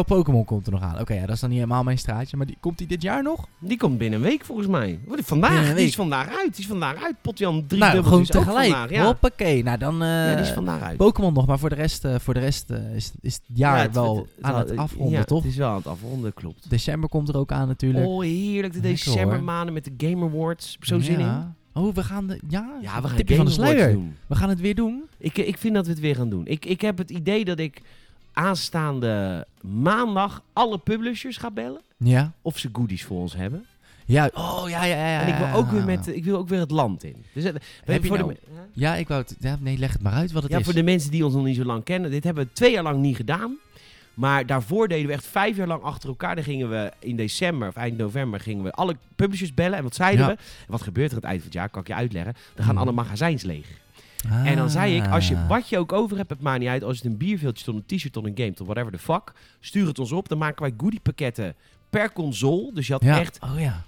Oh, 0.00 0.04
Pokémon 0.04 0.44
komt 0.44 0.66
er 0.66 0.72
nog 0.72 0.82
aan. 0.82 1.00
Oké, 1.00 1.14
ja, 1.14 1.20
dat 1.26 1.34
is 1.34 1.40
dan 1.40 1.48
niet 1.50 1.58
helemaal 1.58 1.82
mijn 1.82 1.98
straatje, 1.98 2.36
maar 2.36 2.46
die, 2.46 2.56
komt 2.60 2.78
die 2.78 2.86
dit 2.86 3.02
jaar 3.02 3.22
nog? 3.22 3.46
Die 3.58 3.76
komt 3.78 3.98
binnen 3.98 4.18
een 4.20 4.24
week 4.26 4.44
volgens 4.44 4.68
mij. 4.68 4.98
Vandaag, 5.08 5.74
die 5.74 5.86
is 5.86 5.94
vandaag 5.94 6.28
uit. 6.28 6.50
Die 6.54 6.60
is 6.64 6.66
vandaag 6.66 7.04
uit. 7.04 7.14
Potjan 7.22 7.64
drie 7.66 7.80
nou, 7.80 8.02
gewoon 8.02 8.24
tegelijk. 8.24 8.70
vandaag. 8.72 8.90
Ja. 8.90 9.04
Hoppakee. 9.04 9.62
Nou, 9.62 9.78
dan... 9.78 10.02
eh, 10.02 10.08
ja, 10.08 10.34
die 10.34 10.44
is 10.44 10.50
vandaag 10.50 10.82
uit. 10.82 10.96
Pokémon 10.96 11.32
nog, 11.32 11.46
maar 11.46 11.58
voor 11.58 11.68
de 11.68 11.74
rest, 11.74 12.04
eh, 12.04 12.14
voor 12.18 12.34
de 12.34 12.40
rest 12.40 12.70
eh, 12.70 12.94
is, 12.94 13.12
is 13.20 13.34
het 13.34 13.42
jaar 13.54 13.76
Ja, 13.76 13.82
het- 13.82 13.94
wel 13.94 14.16
het- 14.16 14.26
het- 14.36 14.44
aan 14.44 14.54
het 14.58 14.76
afronden, 14.76 15.18
ja, 15.18 15.24
toch? 15.24 15.42
het 15.42 15.50
is 15.52 15.56
wel 15.56 15.68
aan 15.70 15.76
het 15.76 15.86
afronden, 15.86 16.34
klopt. 16.34 16.70
December 16.70 17.08
komt 17.08 17.28
er 17.28 17.36
ook 17.36 17.52
aan 17.52 17.68
natuurlijk. 17.68 18.06
Oh, 18.06 18.22
heerlijk. 18.22 18.72
De 18.72 18.80
decembermaanden 18.80 19.74
met 19.74 19.84
de 19.84 20.06
Game 20.08 20.24
Awards. 20.26 20.76
Zo 20.80 21.00
zin 21.00 21.18
in. 21.20 21.54
Ja. 21.76 21.82
Oh, 21.82 21.94
we 21.94 22.02
gaan 22.02 22.26
de... 22.26 22.40
Ja, 22.48 22.78
Ja, 22.82 23.00
we 23.02 23.08
gaan 23.08 23.16
tipje 23.16 23.36
van 23.36 23.44
de 23.44 23.50
sluier. 23.50 23.92
doen. 23.92 24.16
We 24.26 24.34
gaan 24.34 24.48
het 24.48 24.60
weer 24.60 24.74
doen. 24.74 25.02
Ik, 25.18 25.38
ik 25.38 25.58
vind 25.58 25.74
dat 25.74 25.84
we 25.86 25.90
het 25.92 26.00
weer 26.00 26.14
gaan 26.16 26.28
doen. 26.28 26.46
Ik, 26.46 26.64
ik 26.64 26.80
heb 26.80 26.98
het 26.98 27.10
idee 27.10 27.44
dat 27.44 27.58
ik 27.58 27.80
aanstaande 28.32 29.46
maandag 29.60 30.42
alle 30.52 30.78
publishers 30.78 31.36
ga 31.36 31.50
bellen. 31.50 31.80
Ja. 31.96 32.32
Of 32.42 32.58
ze 32.58 32.68
goodies 32.72 33.04
voor 33.04 33.20
ons 33.20 33.34
hebben. 33.36 33.64
Ja, 34.06 34.30
oh 34.34 34.64
ja, 34.68 34.84
ja, 34.84 34.96
ja. 34.96 35.20
En 35.20 35.28
ik 35.28 35.34
wil, 35.34 35.58
ook 35.60 35.70
weer 35.70 35.80
ja. 35.80 35.86
met, 35.86 36.06
ik 36.06 36.24
wil 36.24 36.36
ook 36.38 36.48
weer 36.48 36.58
het 36.60 36.70
land 36.70 37.04
in. 37.04 37.24
Dus, 37.32 37.44
eh, 37.44 37.52
we 37.84 37.92
Heb 37.92 38.02
je 38.02 38.08
voor, 38.08 38.18
nou- 38.18 38.32
de, 38.34 38.38
me- 38.54 38.60
Ja, 38.72 38.94
ik 38.94 39.08
wou 39.08 39.20
het... 39.20 39.36
Ja, 39.40 39.56
nee, 39.60 39.78
leg 39.78 39.92
het 39.92 40.02
maar 40.02 40.12
uit 40.12 40.32
wat 40.32 40.42
het 40.42 40.52
ja, 40.52 40.58
is. 40.58 40.64
voor 40.64 40.74
de 40.74 40.82
mensen 40.82 41.10
die 41.10 41.24
ons 41.24 41.34
nog 41.34 41.44
niet 41.44 41.56
zo 41.56 41.64
lang 41.64 41.84
kennen. 41.84 42.10
Dit 42.10 42.24
hebben 42.24 42.44
we 42.44 42.52
twee 42.52 42.72
jaar 42.72 42.82
lang 42.82 42.98
niet 43.00 43.16
gedaan. 43.16 43.56
Maar 44.16 44.46
daarvoor 44.46 44.88
deden 44.88 45.06
we 45.06 45.12
echt 45.12 45.26
vijf 45.26 45.56
jaar 45.56 45.66
lang 45.66 45.82
achter 45.82 46.08
elkaar. 46.08 46.34
Dan 46.34 46.44
gingen 46.44 46.70
we 46.70 46.92
in 46.98 47.16
december 47.16 47.68
of 47.68 47.76
eind 47.76 47.96
november 47.98 48.40
gingen 48.40 48.64
we 48.64 48.72
alle 48.72 48.96
publishers 49.16 49.54
bellen. 49.54 49.76
En 49.78 49.82
wat 49.82 49.94
zeiden 49.94 50.26
Ja. 50.26 50.32
we? 50.32 50.38
En 50.38 50.66
wat 50.72 50.82
gebeurt 50.82 51.06
er 51.10 51.14
aan 51.16 51.20
het 51.20 51.30
eind 51.30 51.38
van 51.42 51.50
het 51.50 51.58
jaar? 51.58 51.68
Kan 51.68 51.80
ik 51.80 51.86
je 51.88 51.94
uitleggen. 51.94 52.32
Dan 52.54 52.64
gaan 52.64 52.74
Hmm. 52.74 52.82
alle 52.84 52.92
magazijns 52.92 53.42
leeg. 53.42 53.66
En 54.44 54.56
dan 54.56 54.70
zei 54.70 54.96
ik, 54.96 55.06
als 55.08 55.28
je, 55.28 55.36
Ah. 55.36 55.48
wat 55.48 55.68
je 55.68 55.78
ook 55.78 55.92
over 55.92 56.16
hebt, 56.16 56.30
het 56.30 56.40
maakt 56.40 56.58
niet 56.60 56.68
uit. 56.68 56.82
Als 56.84 56.96
het 56.96 57.04
een 57.06 57.16
bierveeltje 57.16 57.64
tot 57.64 57.74
een 57.74 57.84
t-shirt 57.96 58.12
tot 58.12 58.24
een 58.24 58.32
game 58.36 58.52
tot 58.52 58.66
whatever 58.66 58.92
the 58.92 58.98
fuck. 58.98 59.32
Stuur 59.60 59.86
het 59.86 59.98
ons 59.98 60.12
op. 60.12 60.28
Dan 60.28 60.38
maken 60.38 60.62
wij 60.62 60.72
goodiepakketten 60.76 61.54
per 61.90 62.12
console. 62.12 62.70
Dus 62.74 62.86
je 62.86 62.92
had 62.92 63.02
Ja. 63.02 63.18
echt 63.20 63.38
Oh 63.42 63.60
ja. 63.60 63.82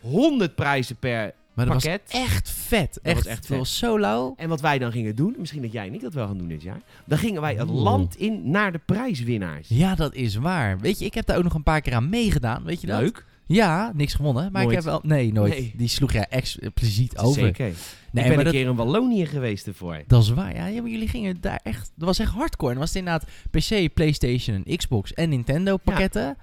100 0.00 0.54
prijzen 0.54 0.96
per 0.96 1.32
Maar 1.54 1.66
dat 1.66 1.74
pakket. 1.74 2.02
was 2.12 2.20
echt 2.20 2.50
vet. 2.50 2.98
was 3.02 3.14
echt, 3.14 3.26
echt 3.26 3.36
Dat 3.36 3.46
vet. 3.46 3.58
was 3.58 3.78
zo 3.78 3.98
lauw. 4.00 4.34
En 4.36 4.48
wat 4.48 4.60
wij 4.60 4.78
dan 4.78 4.92
gingen 4.92 5.16
doen, 5.16 5.34
misschien 5.38 5.62
dat 5.62 5.72
jij 5.72 5.86
en 5.86 5.94
ik 5.94 6.00
dat 6.00 6.14
wel 6.14 6.26
gaan 6.26 6.38
doen 6.38 6.48
dit 6.48 6.62
jaar. 6.62 6.80
Dan 7.06 7.18
gingen 7.18 7.40
wij 7.40 7.54
het 7.54 7.68
Oeh. 7.68 7.82
land 7.82 8.16
in 8.16 8.50
naar 8.50 8.72
de 8.72 8.80
prijswinnaars. 8.86 9.68
Ja, 9.68 9.94
dat 9.94 10.14
is 10.14 10.34
waar. 10.34 10.78
Weet 10.80 10.98
je, 10.98 11.04
ik 11.04 11.14
heb 11.14 11.26
daar 11.26 11.36
ook 11.36 11.42
nog 11.42 11.54
een 11.54 11.62
paar 11.62 11.80
keer 11.80 11.94
aan 11.94 12.08
meegedaan. 12.08 12.64
Weet 12.64 12.80
je 12.80 12.86
dat? 12.86 13.00
Leuk. 13.00 13.24
Ja, 13.46 13.92
niks 13.94 14.14
gewonnen. 14.14 14.52
Maar 14.52 14.62
Nooit. 14.64 14.68
ik 14.68 14.84
heb 14.84 14.84
wel... 14.84 15.00
Nee, 15.04 15.32
nooit. 15.32 15.52
Nee. 15.52 15.72
Die 15.76 15.88
sloeg 15.88 16.12
jij 16.12 16.26
expliciet 16.28 17.18
over. 17.18 17.42
Zeker. 17.42 17.72
Nee, 18.10 18.24
ik 18.24 18.30
ben 18.30 18.38
een 18.38 18.44
dat, 18.44 18.52
keer 18.52 18.66
in 18.68 18.74
Wallonië 18.76 19.26
geweest 19.26 19.66
ervoor. 19.66 20.02
dat 20.06 20.22
is 20.22 20.28
waar. 20.30 20.54
Ja, 20.54 20.66
ja, 20.66 20.80
maar 20.82 20.90
jullie 20.90 21.08
gingen 21.08 21.40
daar 21.40 21.60
echt... 21.62 21.92
Dat 21.96 22.06
was 22.06 22.18
echt 22.18 22.32
hardcore. 22.32 22.72
En 22.72 22.78
was 22.78 22.88
het 22.88 22.98
inderdaad 22.98 23.26
PC, 23.50 23.94
Playstation, 23.94 24.64
Xbox 24.76 25.14
en 25.14 25.28
Nintendo 25.28 25.76
pakketten. 25.76 26.36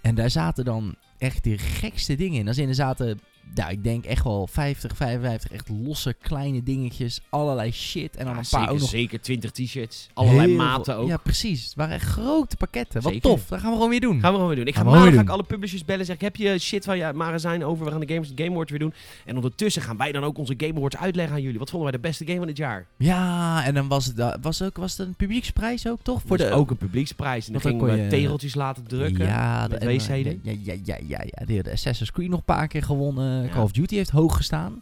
En 0.00 0.14
daar 0.14 0.30
zaten 0.30 0.64
dan 0.64 0.94
echt 1.18 1.44
de 1.44 1.58
gekste 1.58 2.14
dingen 2.14 2.40
in. 2.40 2.48
Als 2.48 2.58
in 2.58 2.68
er 2.68 2.74
zaten... 2.74 3.20
Nou, 3.54 3.70
ik 3.70 3.84
denk 3.84 4.04
echt 4.04 4.24
wel 4.24 4.46
50, 4.46 4.96
55 4.96 5.50
echt 5.50 5.68
losse 5.68 6.14
kleine 6.20 6.62
dingetjes. 6.62 7.20
Allerlei 7.28 7.72
shit. 7.72 8.16
En 8.16 8.24
dan 8.24 8.34
Ja, 8.34 8.40
een 8.40 8.46
paar 8.50 8.60
zeker, 8.60 8.74
ook 8.74 8.78
nog 8.80 8.88
zeker 8.88 9.20
20 9.20 9.50
t-shirts. 9.50 10.08
Allerlei 10.14 10.46
heel 10.48 10.56
maten 10.56 10.84
veel- 10.84 10.94
ook. 11.02 11.08
Ja, 11.08 11.16
precies. 11.16 11.64
Het 11.64 11.74
waren 11.74 11.94
echt 11.94 12.06
grote 12.08 12.56
pakketten. 12.56 13.02
Wat 13.02 13.12
Zeker. 13.12 13.30
tof. 13.30 13.46
Dat 13.48 13.60
gaan 13.60 13.68
we 13.68 13.74
gewoon 13.74 13.90
weer 13.90 14.00
doen. 14.00 14.20
Gaan 14.20 14.30
we 14.30 14.34
gewoon 14.34 14.46
weer 14.46 14.56
doen. 14.56 14.66
Ik 14.66 14.74
ga 14.74 14.82
Gaan 14.82 14.90
maandag 14.92 15.14
ga 15.14 15.20
ik 15.20 15.28
alle 15.28 15.42
publishers 15.42 15.84
bellen. 15.84 16.04
Zeg 16.06 16.14
ik, 16.14 16.20
heb 16.20 16.36
je 16.36 16.58
shit 16.58 16.84
van 16.84 16.98
je 16.98 17.12
magazijn 17.14 17.64
over? 17.64 17.84
We 17.84 17.90
gaan 17.90 18.00
de 18.00 18.14
Games, 18.14 18.32
Game 18.34 18.50
Awards 18.50 18.70
weer 18.70 18.80
doen. 18.80 18.92
En 19.24 19.36
ondertussen 19.36 19.82
gaan 19.82 19.96
wij 19.96 20.12
dan 20.12 20.24
ook 20.24 20.38
onze 20.38 20.54
Game 20.56 20.74
Awards 20.76 20.96
uitleggen 20.96 21.34
aan 21.34 21.42
jullie. 21.42 21.58
Wat 21.58 21.70
vonden 21.70 21.90
wij 21.90 22.00
de 22.00 22.06
beste 22.08 22.24
game 22.24 22.38
van 22.38 22.46
dit 22.46 22.56
jaar? 22.56 22.86
Ja, 22.96 23.64
en 23.64 23.74
dan 23.74 23.88
was 23.88 24.06
het, 24.06 24.16
da- 24.16 24.36
was 24.40 24.62
ook, 24.62 24.76
was 24.76 24.96
het 24.96 25.06
een 25.06 25.14
publieksprijs 25.14 25.86
ook, 25.88 25.98
toch? 26.02 26.22
Voor 26.26 26.36
de, 26.36 26.50
ook 26.50 26.70
een 26.70 26.76
publieksprijs. 26.76 27.46
En 27.46 27.52
dan 27.52 27.60
gingen 27.62 27.84
we 27.84 27.96
je- 28.02 28.06
tegeltjes 28.08 28.54
laten 28.54 28.86
drukken. 28.86 29.26
Ja, 29.26 29.68
de- 29.68 29.78
wc'den. 29.78 30.40
Ja, 30.42 30.52
ja, 30.62 30.74
ja, 30.84 30.96
ja, 31.06 31.20
ja. 31.24 31.46
Die 31.46 31.56
had 31.56 31.68
Assassin's 31.72 32.10
Creed 32.12 32.28
nog 32.28 32.38
een 32.38 32.44
paar 32.44 32.68
keer 32.68 32.82
gewonnen. 32.82 33.39
Ja. 33.44 33.52
Call 33.52 33.62
of 33.62 33.72
Duty 33.72 33.94
heeft 33.96 34.10
hoog 34.10 34.36
gestaan. 34.36 34.80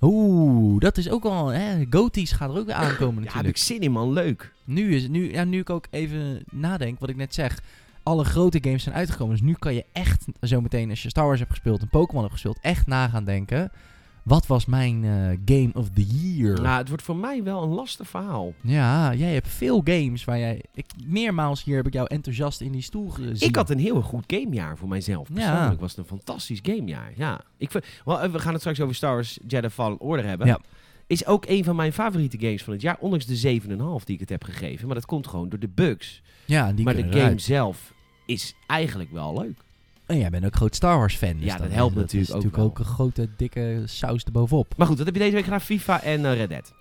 Oeh, 0.00 0.80
dat 0.80 0.96
is 0.96 1.10
ook 1.10 1.22
wel... 1.22 1.46
Hè, 1.46 1.84
Goties 1.90 2.32
gaat 2.32 2.50
er 2.50 2.58
ook 2.58 2.66
weer 2.66 2.74
aankomen 2.74 3.14
Ja, 3.14 3.20
heb 3.20 3.24
natuurlijk. 3.24 3.56
ik 3.56 3.62
zin 3.62 3.80
in 3.80 3.92
man. 3.92 4.12
Leuk. 4.12 4.52
Nu, 4.64 4.94
is, 4.94 5.08
nu, 5.08 5.32
ja, 5.32 5.44
nu 5.44 5.58
ik 5.58 5.70
ook 5.70 5.86
even 5.90 6.42
nadenk, 6.50 7.00
wat 7.00 7.08
ik 7.08 7.16
net 7.16 7.34
zeg. 7.34 7.62
Alle 8.02 8.24
grote 8.24 8.58
games 8.62 8.82
zijn 8.82 8.94
uitgekomen. 8.94 9.36
Dus 9.36 9.44
nu 9.44 9.52
kan 9.52 9.74
je 9.74 9.84
echt 9.92 10.24
zometeen, 10.40 10.90
als 10.90 11.02
je 11.02 11.08
Star 11.08 11.26
Wars 11.26 11.38
hebt 11.38 11.50
gespeeld 11.50 11.80
en 11.80 11.88
Pokémon 11.88 12.20
hebt 12.22 12.32
gespeeld, 12.32 12.58
echt 12.60 12.86
na 12.86 13.08
gaan 13.08 13.24
denken. 13.24 13.72
Wat 14.28 14.46
was 14.46 14.66
mijn 14.66 15.04
eh, 15.04 15.10
Game 15.56 15.70
of 15.74 15.88
the 15.90 16.04
Year? 16.06 16.60
Nou, 16.60 16.78
het 16.78 16.88
wordt 16.88 17.02
voor 17.02 17.16
mij 17.16 17.42
wel 17.42 17.62
een 17.62 17.68
lastig 17.68 18.08
verhaal. 18.08 18.52
Ja, 18.60 19.14
jij 19.14 19.32
hebt 19.34 19.48
veel 19.48 19.80
games 19.84 20.24
waar 20.24 20.38
jij... 20.38 20.62
Ik, 20.74 20.84
meermaals 21.06 21.64
hier 21.64 21.76
heb 21.76 21.86
ik 21.86 21.92
jou 21.92 22.06
enthousiast 22.06 22.60
in 22.60 22.72
die 22.72 22.82
stoel 22.82 23.08
gezien. 23.08 23.48
Ik 23.48 23.56
had 23.56 23.70
een 23.70 23.78
heel 23.78 24.00
goed 24.02 24.24
gamejaar 24.26 24.76
voor 24.76 24.88
mijzelf. 24.88 25.28
Ja. 25.28 25.34
Persoonlijk 25.34 25.80
was 25.80 25.90
het 25.90 25.98
een 25.98 26.16
fantastisch 26.18 26.58
gamejaar. 26.62 27.12
Ja. 27.16 27.40
Ik, 27.56 27.70
vind- 27.70 27.84
eh, 28.04 28.22
we 28.24 28.38
gaan 28.38 28.52
het 28.52 28.60
straks 28.60 28.80
over 28.80 28.94
Star 28.94 29.14
Wars 29.14 29.38
Jedi 29.46 29.68
Fallen 29.68 30.00
Order 30.00 30.26
hebben. 30.26 30.46
Ja. 30.46 30.58
Is 31.06 31.26
ook 31.26 31.44
een 31.46 31.64
van 31.64 31.76
mijn 31.76 31.92
favoriete 31.92 32.38
games 32.40 32.62
van 32.62 32.72
het 32.72 32.82
jaar. 32.82 32.96
Ondanks 33.00 33.26
de 33.26 33.36
7,5 33.36 34.04
die 34.04 34.14
ik 34.14 34.20
het 34.20 34.28
heb 34.28 34.44
gegeven. 34.44 34.86
Maar 34.86 34.94
dat 34.94 35.06
komt 35.06 35.26
gewoon 35.26 35.48
door 35.48 35.58
de 35.58 35.68
bugs. 35.74 36.22
Ja, 36.44 36.72
die 36.72 36.84
maar 36.84 36.94
de 36.96 37.12
game 37.12 37.38
zelf 37.38 37.92
is 38.26 38.54
eigenlijk 38.66 39.12
wel 39.12 39.38
leuk. 39.40 39.58
En 40.08 40.18
jij 40.18 40.30
bent 40.30 40.44
ook 40.44 40.54
groot 40.56 40.74
Star 40.74 40.98
Wars 40.98 41.16
fan. 41.16 41.32
Dus 41.36 41.44
Ja, 41.44 41.56
dat 41.56 41.66
dan- 41.66 41.76
helpt 41.76 41.94
natuurlijk 41.94 42.30
ook 42.34 42.36
natuurlijk 42.42 42.62
ook 42.62 42.78
een 42.78 42.84
grote, 42.84 43.28
dikke 43.36 43.82
saus 43.84 44.24
erbovenop. 44.24 44.74
Maar 44.76 44.86
goed, 44.86 44.96
wat 44.96 45.06
heb 45.06 45.14
je 45.14 45.20
deze 45.20 45.34
week 45.34 45.44
gedaan? 45.44 45.60
FIFA 45.60 46.02
en 46.02 46.24
eh, 46.26 46.34
Red 46.36 46.48
Dead. 46.48 46.72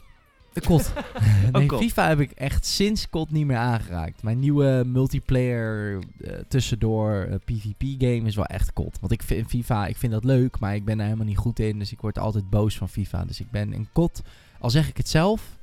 Kot. 0.65 0.93
nee, 1.51 1.65
kot. 1.65 1.79
FIFA 1.79 2.07
heb 2.07 2.19
ik 2.19 2.31
echt 2.31 2.65
sinds 2.65 3.10
kot 3.10 3.31
niet 3.31 3.46
meer 3.46 3.57
aangeraakt. 3.57 4.24
Mijn 4.24 4.39
nieuwe 4.39 4.84
multiplayer 4.86 6.00
eh, 6.22 6.31
tussendoor 6.48 7.13
eh, 7.29 7.36
PvP 7.46 8.01
game 8.01 8.22
is 8.27 8.36
wel 8.36 8.46
echt 8.46 8.74
kot. 8.74 8.98
Want 9.00 9.12
ik 9.12 9.24
vind 9.24 9.48
FIFA, 9.50 9.88
ik 9.88 9.98
vind 9.98 10.12
dat 10.12 10.24
leuk, 10.24 10.60
maar 10.60 10.75
ik 10.75 10.86
ben 10.86 10.96
daar 10.98 11.05
helemaal 11.05 11.27
niet 11.27 11.38
goed 11.38 11.60
in. 11.60 11.79
Dus 11.79 11.91
ik 11.91 12.01
word 12.01 12.17
altijd 12.19 12.50
boos 12.50 12.77
van 12.77 12.89
FIFA. 12.89 13.25
Dus 13.25 13.39
ik 13.39 13.51
ben 13.51 13.74
een 13.74 13.88
kot, 13.93 14.22
al 14.60 14.69
zeg 14.69 14.88
ik 14.89 14.98
het 14.98 15.10
zelf, 15.10 15.57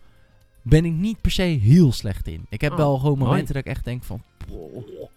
ben 0.63 0.85
ik 0.85 0.93
niet 0.93 1.21
per 1.21 1.31
se 1.31 1.43
heel 1.43 1.93
slecht 1.93 2.27
in. 2.29 2.47
Ik 2.49 2.61
heb 2.61 2.73
Oh, 2.73 2.79
wel 2.79 2.99
gewoon 2.99 3.19
momenten 3.19 3.55
dat 3.55 3.65
ik 3.65 3.71
echt 3.71 3.85
denk 3.85 4.05
van, 4.05 4.23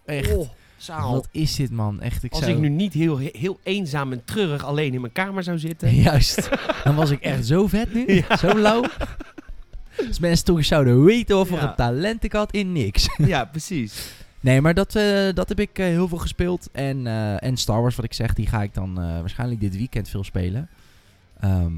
echt, 0.04 0.36
Oh, 0.36 0.48
zaal. 0.78 1.12
wat 1.12 1.28
is 1.30 1.54
dit 1.56 1.70
man? 1.70 2.00
Echt, 2.00 2.22
ik 2.22 2.32
Als 2.32 2.40
zou... 2.40 2.52
ik 2.52 2.58
nu 2.58 2.68
niet 2.68 2.92
heel, 2.92 3.16
heel 3.16 3.58
eenzaam 3.62 4.12
en 4.12 4.24
treurig 4.24 4.64
alleen 4.64 4.94
in 4.94 5.00
mijn 5.00 5.12
kamer 5.12 5.42
zou 5.42 5.58
zitten. 5.58 5.94
Juist. 6.02 6.48
Dan 6.84 6.94
was 6.94 7.10
ik 7.10 7.20
echt 7.20 7.46
zo 7.46 7.66
vet 7.66 7.94
nu. 7.94 8.04
Ja. 8.28 8.36
Zo 8.36 8.58
lauw. 8.58 8.84
Als 10.06 10.18
mensen 10.18 10.44
toch 10.44 10.64
zouden 10.64 11.04
weten 11.04 11.38
of 11.38 11.50
Ja. 11.50 11.62
een 11.62 11.74
talent 11.74 12.24
ik 12.24 12.32
had 12.32 12.52
in 12.52 12.72
niks. 12.72 13.08
ja, 13.16 13.44
precies. 13.44 14.12
Nee, 14.40 14.60
maar 14.60 14.74
dat, 14.74 14.94
eh, 14.94 15.28
dat 15.34 15.48
heb 15.48 15.60
ik 15.60 15.78
eh, 15.78 15.86
heel 15.86 16.08
veel 16.08 16.18
gespeeld. 16.18 16.68
En, 16.72 17.06
eh, 17.06 17.42
en 17.42 17.56
Star 17.56 17.80
Wars, 17.80 17.96
wat 17.96 18.04
ik 18.04 18.12
zeg, 18.12 18.34
die 18.34 18.46
ga 18.46 18.62
ik 18.62 18.74
dan 18.74 18.94
waarschijnlijk 18.94 19.60
dit 19.60 19.76
weekend 19.76 20.08
veel 20.08 20.24
spelen. 20.24 20.68
Ehm, 21.40 21.72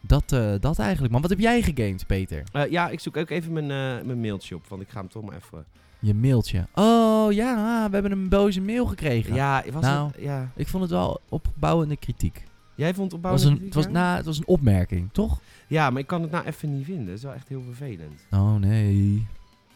dat, 0.00 0.28
dat 0.60 0.78
eigenlijk. 0.78 1.12
Maar 1.12 1.20
wat 1.20 1.30
heb 1.30 1.38
jij 1.38 1.62
gegamed, 1.62 2.06
Peter? 2.06 2.42
Ja, 2.70 2.88
ik 2.88 3.00
zoek 3.00 3.16
ook 3.16 3.30
even 3.30 3.52
mijn, 3.52 3.66
mijn 4.06 4.20
mailtje 4.20 4.54
op. 4.54 4.66
Want 4.68 4.82
ik 4.82 4.88
ga 4.88 4.98
hem 4.98 5.08
toch 5.08 5.22
maar 5.22 5.36
even... 5.36 5.64
Je 6.02 6.14
mailtje. 6.14 6.66
Oh 6.74 7.32
ja, 7.32 7.86
we 7.88 7.94
hebben 7.94 8.12
een 8.12 8.28
boze 8.28 8.60
mail 8.60 8.86
gekregen. 8.86 9.34
Ja, 9.34 9.64
was 9.72 9.82
Nou. 9.82 10.06
het... 10.12 10.22
Ja. 10.22 10.50
Ik 10.54 10.68
vond 10.68 10.82
het 10.82 10.92
wel 10.92 11.20
opbouwende 11.28 11.96
kritiek. 11.96 12.44
Jij 12.74 12.94
vond 12.94 13.12
het 13.12 13.22
Het 13.22 13.32
opbouwend? 13.32 13.44
was 13.44 13.58
een, 13.58 13.64
het, 13.64 13.74
was, 13.74 13.88
nou, 13.88 14.16
het 14.16 14.26
was 14.26 14.38
een 14.38 14.46
opmerking, 14.46 15.08
toch? 15.12 15.40
Ja, 15.66 15.90
maar 15.90 16.00
ik 16.00 16.06
kan 16.06 16.22
het 16.22 16.30
nou 16.30 16.44
even 16.46 16.76
niet 16.76 16.84
vinden. 16.84 17.06
Dat 17.06 17.14
is 17.16 17.22
wel 17.22 17.32
echt 17.34 17.48
heel 17.48 17.62
vervelend. 17.62 18.20
Oh 18.30 18.54
nee. 18.54 19.26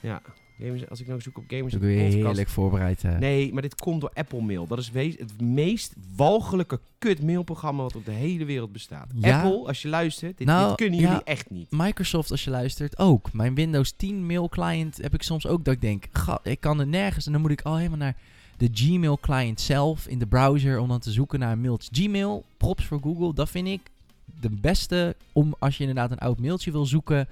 Ja. 0.00 0.20
Gamers, 0.58 0.88
als 0.88 1.00
ik 1.00 1.06
nou 1.06 1.20
zoek 1.20 1.38
op 1.38 1.44
Gamers 1.48 1.72
Dat 1.72 1.80
de 1.82 1.86
je 1.88 1.96
podcast... 2.02 2.24
heerlijk 2.24 2.48
voorbereid. 2.48 3.04
eh. 3.04 3.18
Nee, 3.18 3.52
maar 3.52 3.62
dit 3.62 3.74
komt 3.74 4.00
door 4.00 4.10
Apple 4.14 4.40
Mail. 4.40 4.66
Dat 4.66 4.78
is 4.78 4.90
het 4.94 5.40
meest 5.40 5.94
walgelijke 6.16 6.80
kut 6.98 7.22
mailprogramma 7.22 7.82
wat 7.82 7.96
op 7.96 8.04
de 8.04 8.10
hele 8.12 8.44
wereld 8.44 8.72
bestaat. 8.72 9.06
Ja? 9.14 9.42
Apple, 9.42 9.66
als 9.66 9.82
je 9.82 9.88
luistert, 9.88 10.38
dit, 10.38 10.46
Nou, 10.46 10.66
dit 10.68 10.76
kunnen 10.76 11.00
ja. 11.00 11.08
jullie 11.08 11.24
echt 11.24 11.50
niet. 11.50 11.70
Microsoft, 11.70 12.30
als 12.30 12.44
je 12.44 12.50
luistert, 12.50 12.98
ook. 12.98 13.32
Mijn 13.32 13.54
Windows 13.54 13.92
10 13.96 14.26
mail 14.26 14.48
client 14.48 14.96
heb 14.96 15.14
ik 15.14 15.22
soms 15.22 15.46
ook 15.46 15.64
dat 15.64 15.74
ik 15.74 15.80
denk, 15.80 16.04
"Ga, 16.12 16.40
ik 16.42 16.60
kan 16.60 16.80
er 16.80 16.86
nergens. 16.86 17.26
En 17.26 17.32
dan 17.32 17.40
moet 17.40 17.50
ik 17.50 17.62
al 17.62 17.76
helemaal 17.76 17.98
naar 17.98 18.16
de 18.56 18.68
Gmail 18.72 19.18
client 19.20 19.60
zelf 19.60 20.06
in 20.06 20.18
de 20.18 20.26
browser 20.26 20.78
om 20.78 20.88
dan 20.88 21.00
te 21.00 21.10
zoeken 21.12 21.38
naar 21.38 21.58
mails. 21.58 21.88
Gmail, 21.92 22.44
props 22.56 22.84
voor 22.84 23.00
Google, 23.02 23.34
dat 23.34 23.50
vind 23.50 23.68
ik 23.68 23.80
de 24.40 24.50
beste 24.50 25.16
om 25.32 25.54
als 25.58 25.76
je 25.76 25.80
inderdaad 25.84 26.10
een 26.10 26.18
oud 26.18 26.40
mailtje 26.40 26.70
wil 26.70 26.86
zoeken. 26.86 27.28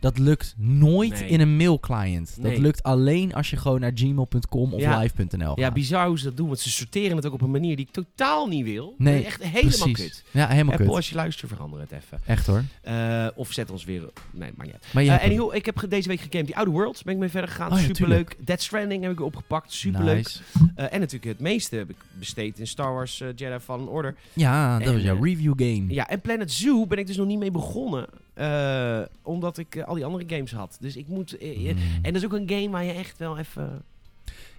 Dat 0.00 0.18
lukt 0.18 0.54
nooit 0.58 1.20
Nee. 1.20 1.28
in 1.28 1.40
een 1.40 1.56
mailclient. 1.56 2.34
Dat 2.36 2.50
Nee. 2.50 2.60
lukt 2.60 2.82
alleen 2.82 3.34
als 3.34 3.50
je 3.50 3.56
gewoon 3.56 3.80
naar 3.80 3.92
gmail.com 3.94 4.72
of 4.74 4.80
Ja. 4.80 4.98
live.nl 4.98 5.52
Ja, 5.58 5.64
gaat. 5.64 5.74
bizar 5.74 6.06
hoe 6.06 6.18
ze 6.18 6.24
dat 6.24 6.36
doen, 6.36 6.46
want 6.46 6.58
ze 6.58 6.70
sorteren 6.70 7.16
het 7.16 7.26
ook 7.26 7.32
op 7.32 7.40
een 7.42 7.50
manier 7.50 7.76
die 7.76 7.86
ik 7.86 7.92
totaal 7.92 8.46
niet 8.48 8.64
wil. 8.64 8.94
Nee, 8.98 9.24
echt 9.24 9.42
helemaal 9.42 9.62
Precies. 9.62 9.94
kut. 9.94 10.24
Ja, 10.30 10.46
helemaal 10.48 10.72
Apple, 10.72 10.86
kut. 10.86 10.96
als 10.96 11.08
je 11.08 11.14
luistert, 11.14 11.50
verander 11.50 11.80
het 11.80 11.92
even. 11.92 12.18
Echt 12.26 12.46
hoor. 12.46 12.62
Eh, 12.82 13.26
of 13.34 13.52
zet 13.52 13.70
ons 13.70 13.84
weer... 13.84 14.00
Nee, 14.30 14.50
maakt 14.56 14.62
niet 14.62 14.72
uit. 14.72 14.86
Maar 14.92 15.02
je 15.02 15.10
Eh, 15.10 15.16
hem. 15.20 15.30
anyhow, 15.30 15.54
ik 15.54 15.66
heb 15.66 15.84
deze 15.88 16.08
week 16.08 16.20
gegamed 16.20 16.46
die 16.46 16.56
Outer 16.56 16.74
Worlds. 16.74 17.02
Ben 17.02 17.14
ik 17.14 17.20
mee 17.20 17.28
verder 17.28 17.50
gegaan. 17.50 17.72
Oh 17.72 17.78
ja, 17.78 17.84
Superleuk. 17.84 18.36
Dead 18.44 18.62
Stranding 18.62 19.02
heb 19.02 19.10
ik 19.12 19.18
weer 19.18 19.26
opgepakt. 19.26 19.72
Superleuk. 19.72 20.16
Nice. 20.16 20.40
Eh, 20.74 20.84
en 20.92 21.00
natuurlijk 21.00 21.24
het 21.32 21.40
meeste 21.40 21.76
heb 21.76 21.90
ik 21.90 21.96
besteed 22.18 22.58
in 22.58 22.66
Star 22.66 22.92
Wars 22.92 23.18
Jedi 23.18 23.58
Fallen 23.60 23.88
Order. 23.88 24.14
Ja, 24.32 24.78
dat 24.78 24.86
En, 24.88 24.92
was 24.94 25.02
jouw 25.02 25.22
review 25.22 25.52
game. 25.56 25.84
Ja, 25.94 26.08
en 26.08 26.20
Planet 26.20 26.52
Zoo 26.52 26.86
ben 26.86 26.98
ik 26.98 27.06
dus 27.06 27.16
nog 27.16 27.26
niet 27.26 27.38
mee 27.38 27.50
begonnen. 27.50 28.06
Eh, 28.38 29.00
omdat 29.22 29.58
ik 29.58 29.74
eh, 29.74 29.84
al 29.84 29.94
die 29.94 30.04
andere 30.04 30.24
games 30.26 30.52
had. 30.52 30.76
Dus 30.80 30.96
ik 30.96 31.08
moet... 31.08 31.36
eh, 31.38 31.70
eh, 31.70 31.76
Mm. 31.76 31.82
En 32.02 32.12
dat 32.12 32.14
is 32.14 32.24
ook 32.24 32.32
een 32.32 32.48
game 32.48 32.68
waar 32.68 32.84
je 32.84 32.92
echt 32.92 33.18
wel 33.18 33.38
even... 33.38 33.82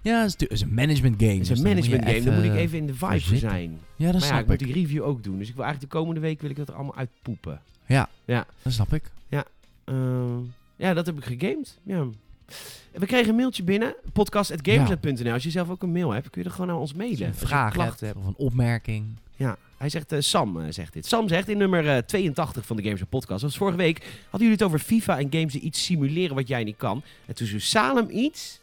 Ja, 0.02 0.22
het 0.22 0.48
is, 0.50 0.60
een 0.60 0.74
management 0.74 1.14
game. 1.18 1.32
Het 1.32 1.40
is 1.40 1.48
dus 1.48 1.58
een 1.58 1.64
dan 1.64 1.72
management 1.74 2.04
game. 2.04 2.22
Daar 2.22 2.34
moet 2.34 2.44
ik 2.44 2.54
even- 2.58 2.78
in 2.78 2.86
de 2.86 2.94
vibe 2.94 3.20
voor 3.20 3.36
zijn. 3.36 3.78
Ja, 3.96 4.04
dat 4.04 4.12
maar 4.12 4.20
ja, 4.22 4.26
snap 4.26 4.40
ik 4.40 4.46
moet 4.46 4.60
ik. 4.60 4.66
die 4.66 4.82
review 4.82 5.02
ook 5.02 5.24
doen. 5.24 5.38
Dus 5.38 5.48
ik 5.48 5.54
wil 5.54 5.64
eigenlijk 5.64 5.92
de 5.92 5.98
komende 5.98 6.20
week 6.20 6.40
wil 6.40 6.50
ik 6.50 6.56
dat 6.56 6.68
er 6.68 6.74
allemaal 6.74 6.96
uitpoepen. 6.96 7.60
Dat 8.62 8.72
snap 8.72 8.92
ik. 8.94 9.02
Eh, 9.84 10.36
ja, 10.76 10.94
dat 10.94 11.06
heb 11.06 11.16
ik 11.16 11.24
gegamed. 11.24 11.78
Ja. 11.82 12.06
We 12.92 13.06
kregen 13.06 13.28
een 13.28 13.36
mailtje 13.36 13.62
binnen. 13.62 13.94
Podcast.gamersnet.nl. 14.12 15.32
Als 15.32 15.42
je 15.42 15.50
zelf 15.50 15.70
ook 15.70 15.82
een 15.82 15.92
mail 15.92 16.10
hebt, 16.10 16.30
kun 16.30 16.42
je 16.42 16.48
er 16.48 16.54
gewoon 16.54 16.70
naar 16.70 16.78
ons 16.78 16.94
mailen. 16.94 17.26
Een 17.26 17.34
vraag 17.34 17.76
hebt 17.76 18.02
of 18.16 18.26
een 18.26 18.34
opmerking. 18.36 19.06
Ja, 19.36 19.56
hij 19.76 19.88
zegt, 19.88 20.12
eh, 20.12 20.20
Sam 20.20 20.60
eh, 20.60 20.66
zegt 20.70 20.92
dit. 20.92 21.06
Sam 21.06 21.28
zegt 21.28 21.48
in 21.48 21.58
nummer 21.58 21.88
eh, 21.88 21.98
82 21.98 22.66
van 22.66 22.76
de 22.76 22.82
Games 22.82 23.02
Podcast. 23.08 23.40
Dat 23.40 23.50
was 23.50 23.58
vorige 23.58 23.76
week. 23.76 23.98
Hadden 24.22 24.48
jullie 24.48 24.52
het 24.52 24.62
over 24.62 24.78
FIFA 24.78 25.18
en 25.18 25.26
games 25.30 25.52
die 25.52 25.60
iets 25.60 25.84
simuleren 25.84 26.34
wat 26.34 26.48
jij 26.48 26.64
niet 26.64 26.76
kan. 26.76 27.02
En 27.26 27.34
toen 27.34 27.46
zei 27.46 27.60
Salem 27.60 28.10
iets. 28.10 28.59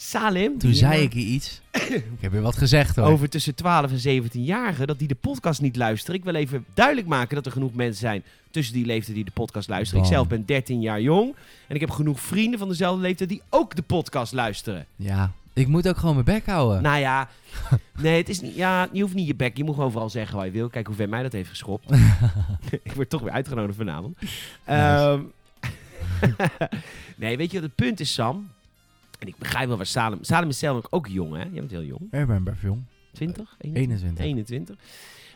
Salim. 0.00 0.58
Toen 0.58 0.74
zei 0.74 1.02
ik 1.02 1.14
iets. 1.14 1.60
ik 1.72 2.04
heb 2.20 2.32
weer 2.32 2.42
wat 2.42 2.56
gezegd 2.56 2.96
hoor. 2.96 3.06
Over 3.06 3.28
tussen 3.28 3.54
12 3.54 4.04
en 4.04 4.22
17-jarigen, 4.22 4.86
dat 4.86 4.98
die 4.98 5.08
de 5.08 5.14
podcast 5.14 5.60
niet 5.60 5.76
luisteren. 5.76 6.16
Ik 6.16 6.24
wil 6.24 6.34
even 6.34 6.64
duidelijk 6.74 7.06
maken 7.06 7.34
dat 7.34 7.46
er 7.46 7.52
genoeg 7.52 7.74
mensen 7.74 8.00
zijn 8.00 8.22
tussen 8.50 8.74
die 8.74 8.86
leeftijd 8.86 9.16
die 9.16 9.24
de 9.24 9.30
podcast 9.30 9.68
luisteren. 9.68 10.02
Ik 10.04 10.08
Bam. 10.08 10.18
zelf 10.18 10.28
ben 10.28 10.46
13 10.46 10.80
jaar 10.80 11.00
jong. 11.00 11.34
En 11.66 11.74
ik 11.74 11.80
heb 11.80 11.90
genoeg 11.90 12.20
vrienden 12.20 12.58
van 12.58 12.68
dezelfde 12.68 13.02
leeftijd 13.02 13.28
die 13.28 13.42
ook 13.48 13.76
de 13.76 13.82
podcast 13.82 14.32
luisteren. 14.32 14.86
Ja, 14.96 15.32
ik 15.52 15.66
moet 15.66 15.88
ook 15.88 15.96
gewoon 15.96 16.14
mijn 16.14 16.24
bek 16.24 16.46
houden. 16.46 16.82
Nou 16.82 16.98
ja, 16.98 17.28
nee, 18.02 18.16
het 18.16 18.28
is 18.28 18.40
niet, 18.40 18.54
ja, 18.54 18.88
je 18.92 19.02
hoeft 19.02 19.14
niet 19.14 19.26
je 19.26 19.34
bek. 19.34 19.56
Je 19.56 19.64
moet 19.64 19.74
gewoon 19.74 19.90
vooral 19.90 20.10
zeggen 20.10 20.36
wat 20.36 20.44
je 20.44 20.50
wil. 20.50 20.68
Kijk 20.68 20.86
hoe 20.86 20.96
ver 20.96 21.08
mij 21.08 21.22
dat 21.22 21.32
heeft 21.32 21.48
geschopt. 21.48 21.90
ik 22.82 22.92
word 22.92 23.10
toch 23.10 23.22
weer 23.22 23.32
uitgenodigd 23.32 23.76
vanavond. 23.76 24.16
Ehm, 24.64 25.20
nee, 27.16 27.36
weet 27.36 27.50
je 27.50 27.60
wat 27.60 27.66
het 27.66 27.74
punt 27.74 28.00
is, 28.00 28.12
Sam? 28.14 28.48
En 29.18 29.28
ik 29.28 29.36
begrijp 29.38 29.68
wel 29.68 29.76
waar 29.76 29.86
Salem... 29.86 30.18
Salem 30.20 30.48
is 30.48 30.58
zelf 30.58 30.86
ook 30.90 31.06
jong, 31.06 31.34
hè? 31.34 31.42
Je 31.42 31.50
bent 31.50 31.70
heel 31.70 31.84
jong. 31.84 32.00
Ik 32.00 32.26
ben 32.26 32.44
best 32.44 32.62
jong. 32.62 32.82
20? 33.12 33.56
21. 33.58 34.24
21. 34.24 34.76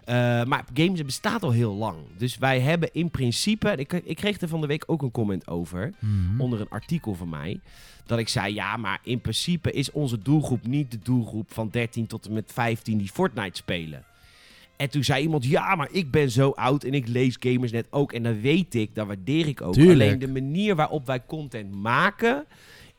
Eh, 0.05 0.15
maar 0.45 0.65
games 0.75 1.05
bestaat 1.05 1.43
al 1.43 1.51
heel 1.51 1.75
lang. 1.75 1.97
Dus 2.17 2.39
wij 2.39 2.61
hebben 2.61 2.89
in 2.93 3.11
principe... 3.11 3.75
Ik, 3.77 3.93
ik 3.93 4.17
kreeg 4.17 4.41
er 4.41 4.49
van 4.49 4.61
de 4.61 4.67
week 4.67 4.85
ook 4.87 5.03
een 5.03 5.11
comment 5.11 5.49
over. 5.49 5.93
Mhm. 5.99 6.41
Onder 6.41 6.61
een 6.61 6.69
artikel 6.69 7.15
van 7.15 7.29
mij. 7.29 7.61
Dat 8.07 8.19
ik 8.19 8.29
zei, 8.29 8.55
ja, 8.55 8.77
maar 8.77 9.01
in 9.03 9.21
principe 9.21 9.73
is 9.73 9.91
onze 9.91 10.19
doelgroep 10.19 10.67
niet 10.67 10.91
de 10.91 10.99
doelgroep 11.03 11.53
van 11.53 11.69
13 11.71 12.07
tot 12.07 12.27
en 12.27 12.33
met 12.33 12.53
15 12.53 12.99
die 12.99 13.09
Fortnite 13.09 13.57
spelen. 13.57 14.05
En 14.77 14.91
toen 14.91 15.05
zei 15.05 15.23
iemand, 15.23 15.45
ja, 15.45 15.75
maar 15.75 15.89
ik 15.91 16.11
ben 16.11 16.31
zo 16.31 16.51
oud 16.51 16.85
en 16.85 16.95
ik 16.95 17.09
lees 17.09 17.37
gamers 17.41 17.73
net 17.73 17.87
ook. 17.91 18.13
En 18.13 18.23
dat 18.23 18.37
weet 18.41 18.75
ik, 18.75 18.95
dat 18.95 19.07
waardeer 19.07 19.49
ik 19.49 19.61
ook. 19.61 19.73
Tuurlijk. 19.73 20.01
Alleen 20.01 20.19
de 20.19 20.29
manier 20.29 20.77
waarop 20.77 21.07
wij 21.07 21.23
content 21.27 21.75
maken 21.75 22.45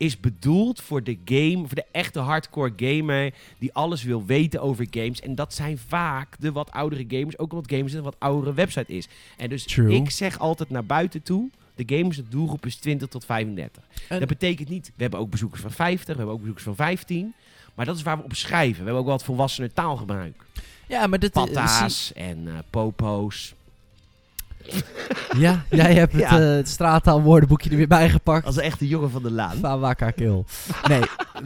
is 0.03 0.19
bedoeld 0.19 0.81
voor 0.81 1.03
de 1.03 1.17
game, 1.25 1.57
voor 1.57 1.75
de 1.75 1.85
echte 1.91 2.19
hardcore 2.19 2.73
gamer 2.75 3.33
die 3.59 3.73
alles 3.73 4.03
wil 4.03 4.25
weten 4.25 4.61
over 4.61 4.87
games. 4.91 5.19
En 5.21 5.35
dat 5.35 5.53
zijn 5.53 5.77
vaak 5.77 6.35
de 6.39 6.51
wat 6.51 6.71
oudere 6.71 7.05
gamers, 7.07 7.37
ook 7.37 7.53
omdat 7.53 7.71
gamers 7.71 7.93
een 7.93 8.03
wat 8.03 8.15
oudere 8.19 8.53
website 8.53 8.93
is. 8.93 9.07
En 9.37 9.49
dus 9.49 9.63
True. 9.63 9.95
ik 9.95 10.09
zeg 10.09 10.39
altijd 10.39 10.69
naar 10.69 10.85
buiten 10.85 11.23
toe, 11.23 11.49
de 11.75 11.97
gamers, 11.97 12.15
de 12.17 12.27
doelgroep 12.29 12.65
is 12.65 12.75
20 12.75 13.07
tot 13.07 13.25
35. 13.25 13.83
En- 14.09 14.19
Dat 14.19 14.27
betekent 14.27 14.69
niet, 14.69 14.91
we 14.95 15.01
hebben 15.01 15.19
ook 15.19 15.29
bezoekers 15.29 15.61
van 15.61 15.71
50, 15.71 16.07
we 16.07 16.13
hebben 16.15 16.33
ook 16.33 16.39
bezoekers 16.39 16.65
van 16.65 16.75
15. 16.75 17.33
Maar 17.73 17.85
dat 17.85 17.95
is 17.95 18.01
waar 18.03 18.17
we 18.17 18.23
op 18.23 18.35
schrijven. 18.35 18.77
We 18.79 18.83
hebben 18.83 19.01
ook 19.01 19.07
wat 19.07 19.23
volwassener 19.23 19.73
taalgebruik. 19.73 20.43
Ja, 20.87 21.07
maar 21.07 21.19
dat... 21.19 21.31
Patta's 21.31 22.13
en 22.13 22.47
eh, 22.47 22.53
popo's. 22.69 23.53
Ja, 25.37 25.65
jij 25.69 25.93
hebt 25.93 26.13
het, 26.13 26.29
het 26.29 26.69
straattaalwoordenboekje 26.69 27.69
er 27.69 27.75
weer 27.75 27.87
bijgepakt. 27.87 28.45
Als 28.45 28.55
een 28.55 28.63
echte 28.63 28.87
jongen 28.87 29.09
van 29.11 29.23
de 29.23 29.31
laan. 29.31 29.57
Fawaka 29.57 30.11
kill. 30.11 30.43
Nee, 30.87 31.01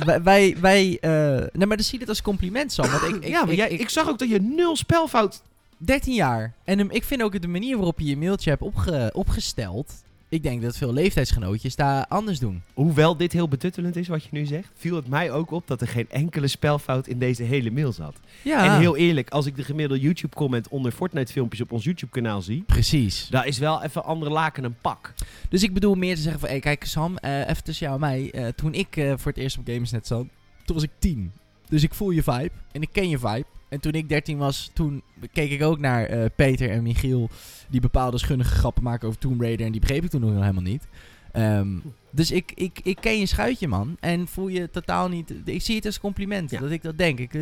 wij... 0.06 0.22
wij, 0.24 0.56
wij 0.62 0.98
eh, 1.02 1.10
nee, 1.54 1.68
maar 1.68 1.78
dan 1.78 1.86
zie 1.86 1.94
je 1.94 2.00
dit 2.00 2.10
als 2.10 2.22
compliment, 2.22 2.72
Sam. 2.72 2.90
Want 2.90 3.04
ik, 3.04 3.16
ik, 3.16 3.28
ja, 3.28 3.40
maar 3.42 3.50
ik, 3.52 3.58
jij, 3.58 3.70
ik- 3.70 3.80
ik 3.80 3.90
zag 3.90 4.08
ook 4.10 4.20
dat 4.20 4.30
je 4.30 4.42
nul 4.42 4.76
spelfout... 4.76 5.42
13 5.80 6.14
jaar. 6.14 6.54
En 6.64 6.78
hem- 6.78 6.92
ik 6.92 7.04
vind 7.04 7.22
ook 7.22 7.42
de 7.42 7.48
manier 7.48 7.76
waarop 7.76 8.00
je 8.00 8.06
je 8.06 8.18
mailtje 8.18 8.50
hebt 8.50 8.62
opge, 8.62 9.10
opgesteld... 9.14 9.94
Ik 10.30 10.44
denk 10.44 10.62
dat 10.62 10.78
veel 10.78 10.94
leeftijdsgenootjes 10.94 11.76
daar 11.76 12.06
anders 12.08 12.40
doen. 12.40 12.62
Hoewel 12.74 13.18
dit 13.18 13.32
heel 13.34 13.48
betuttelend 13.48 13.96
is 13.96 14.08
wat 14.08 14.24
je 14.24 14.30
nu 14.32 14.46
zegt, 14.46 14.70
viel 14.76 14.96
het 14.96 15.08
mij 15.08 15.32
ook 15.32 15.52
op 15.52 15.68
dat 15.68 15.82
er 15.82 15.88
geen 15.88 16.10
enkele 16.10 16.48
spelfout 16.48 17.08
in 17.08 17.20
deze 17.20 17.44
hele 17.44 17.72
mail 17.72 17.92
zat. 17.92 18.20
Ja, 18.42 18.64
En 18.74 18.80
heel 18.80 18.96
eerlijk, 18.98 19.30
als 19.30 19.46
ik 19.46 19.56
de 19.56 19.64
gemiddelde 19.64 20.04
YouTube-comment 20.04 20.68
onder 20.68 20.92
Fortnite-filmpjes 20.92 21.62
op 21.62 21.72
ons 21.72 21.84
YouTube-kanaal 21.84 22.42
zie, 22.42 22.64
precies. 22.64 23.28
daar 23.30 23.48
is 23.48 23.58
wel 23.58 23.84
even 23.84 24.04
andere 24.04 24.32
laken 24.32 24.64
een 24.64 24.76
pak. 24.82 25.14
Dus 25.50 25.64
ik 25.64 25.74
bedoel 25.74 25.96
meer 25.96 26.16
te 26.16 26.22
zeggen 26.22 26.40
van... 26.40 26.50
Hey, 26.50 26.60
kijk 26.60 26.86
Sam, 26.86 27.18
eh, 27.18 27.50
even 27.50 27.64
tussen 27.64 27.86
jou 27.88 28.02
en 28.04 28.08
mij. 28.10 28.32
eh, 28.32 28.48
toen 28.48 28.74
ik 28.74 28.98
eh, 28.98 29.14
voor 29.18 29.32
het 29.32 29.42
eerst 29.42 29.58
op 29.58 29.68
Gamersnet 29.68 30.08
zat, 30.08 30.26
toen 30.66 30.76
was 30.76 30.84
ik 30.84 30.92
10. 31.00 31.32
Dus 31.70 31.84
ik 31.84 31.94
voel 31.94 32.10
je 32.10 32.24
vibe. 32.24 32.52
En 32.72 32.82
ik 32.82 32.90
ken 32.92 33.10
je 33.10 33.18
vibe. 33.20 33.46
En 33.70 33.80
toen 33.80 33.92
ik 33.92 34.10
13 34.10 34.38
was, 34.38 34.70
toen 34.74 35.02
keek 35.32 35.52
ik 35.52 35.64
ook 35.64 35.80
naar 35.80 36.06
eh, 36.06 36.26
Peter 36.36 36.70
en 36.70 36.84
Michiel... 36.84 37.30
die 37.70 37.82
bepaalde 37.82 38.18
schunnige 38.18 38.56
grappen 38.56 38.84
maken 38.84 39.08
over 39.08 39.20
Tomb 39.20 39.42
Raider... 39.42 39.66
en 39.66 39.72
die 39.72 39.82
begreep 39.82 40.04
ik 40.04 40.10
toen 40.10 40.22
nog 40.22 40.30
helemaal 40.32 40.62
niet. 40.64 40.88
Ehm, 41.32 41.68
dus 42.12 42.32
ik, 42.32 42.52
ik, 42.56 42.80
ik 42.84 42.98
ken 43.00 43.20
je 43.20 43.26
schuitje, 43.26 43.68
man. 43.68 43.98
En 44.00 44.28
voel 44.28 44.48
je 44.48 44.70
totaal 44.70 45.10
niet... 45.10 45.34
Ik 45.46 45.62
zie 45.62 45.76
het 45.76 45.86
als 45.86 46.00
compliment, 46.00 46.50
Ja. 46.50 46.60
dat 46.60 46.72
ik 46.72 46.82
dat 46.84 46.98
denk. 46.98 47.20
Ik, 47.20 47.34
eh, 47.34 47.42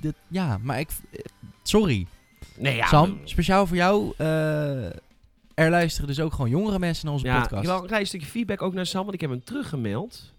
dat, 0.00 0.14
ja, 0.28 0.58
maar 0.62 0.78
ik... 0.80 0.88
eh, 1.10 1.18
Sorry. 1.62 2.06
Nee, 2.58 2.76
ja, 2.76 2.86
Sam, 2.86 3.18
speciaal 3.24 3.66
voor 3.66 3.76
jou... 3.76 4.12
eh, 4.16 4.84
er 5.54 5.70
luisteren 5.70 6.06
dus 6.08 6.20
ook 6.20 6.32
gewoon 6.32 6.50
jongere 6.50 6.78
mensen 6.78 7.04
naar 7.04 7.14
onze 7.14 7.26
Ja, 7.26 7.40
podcast. 7.40 7.62
ik 7.62 7.68
wil 7.68 7.78
een 7.80 7.86
klein 7.86 8.06
stukje 8.06 8.26
feedback 8.26 8.62
ook 8.62 8.74
naar 8.74 8.86
Sam, 8.86 9.02
want 9.02 9.14
ik 9.14 9.20
heb 9.20 9.30
hem 9.30 9.44
teruggemaild. 9.44 10.32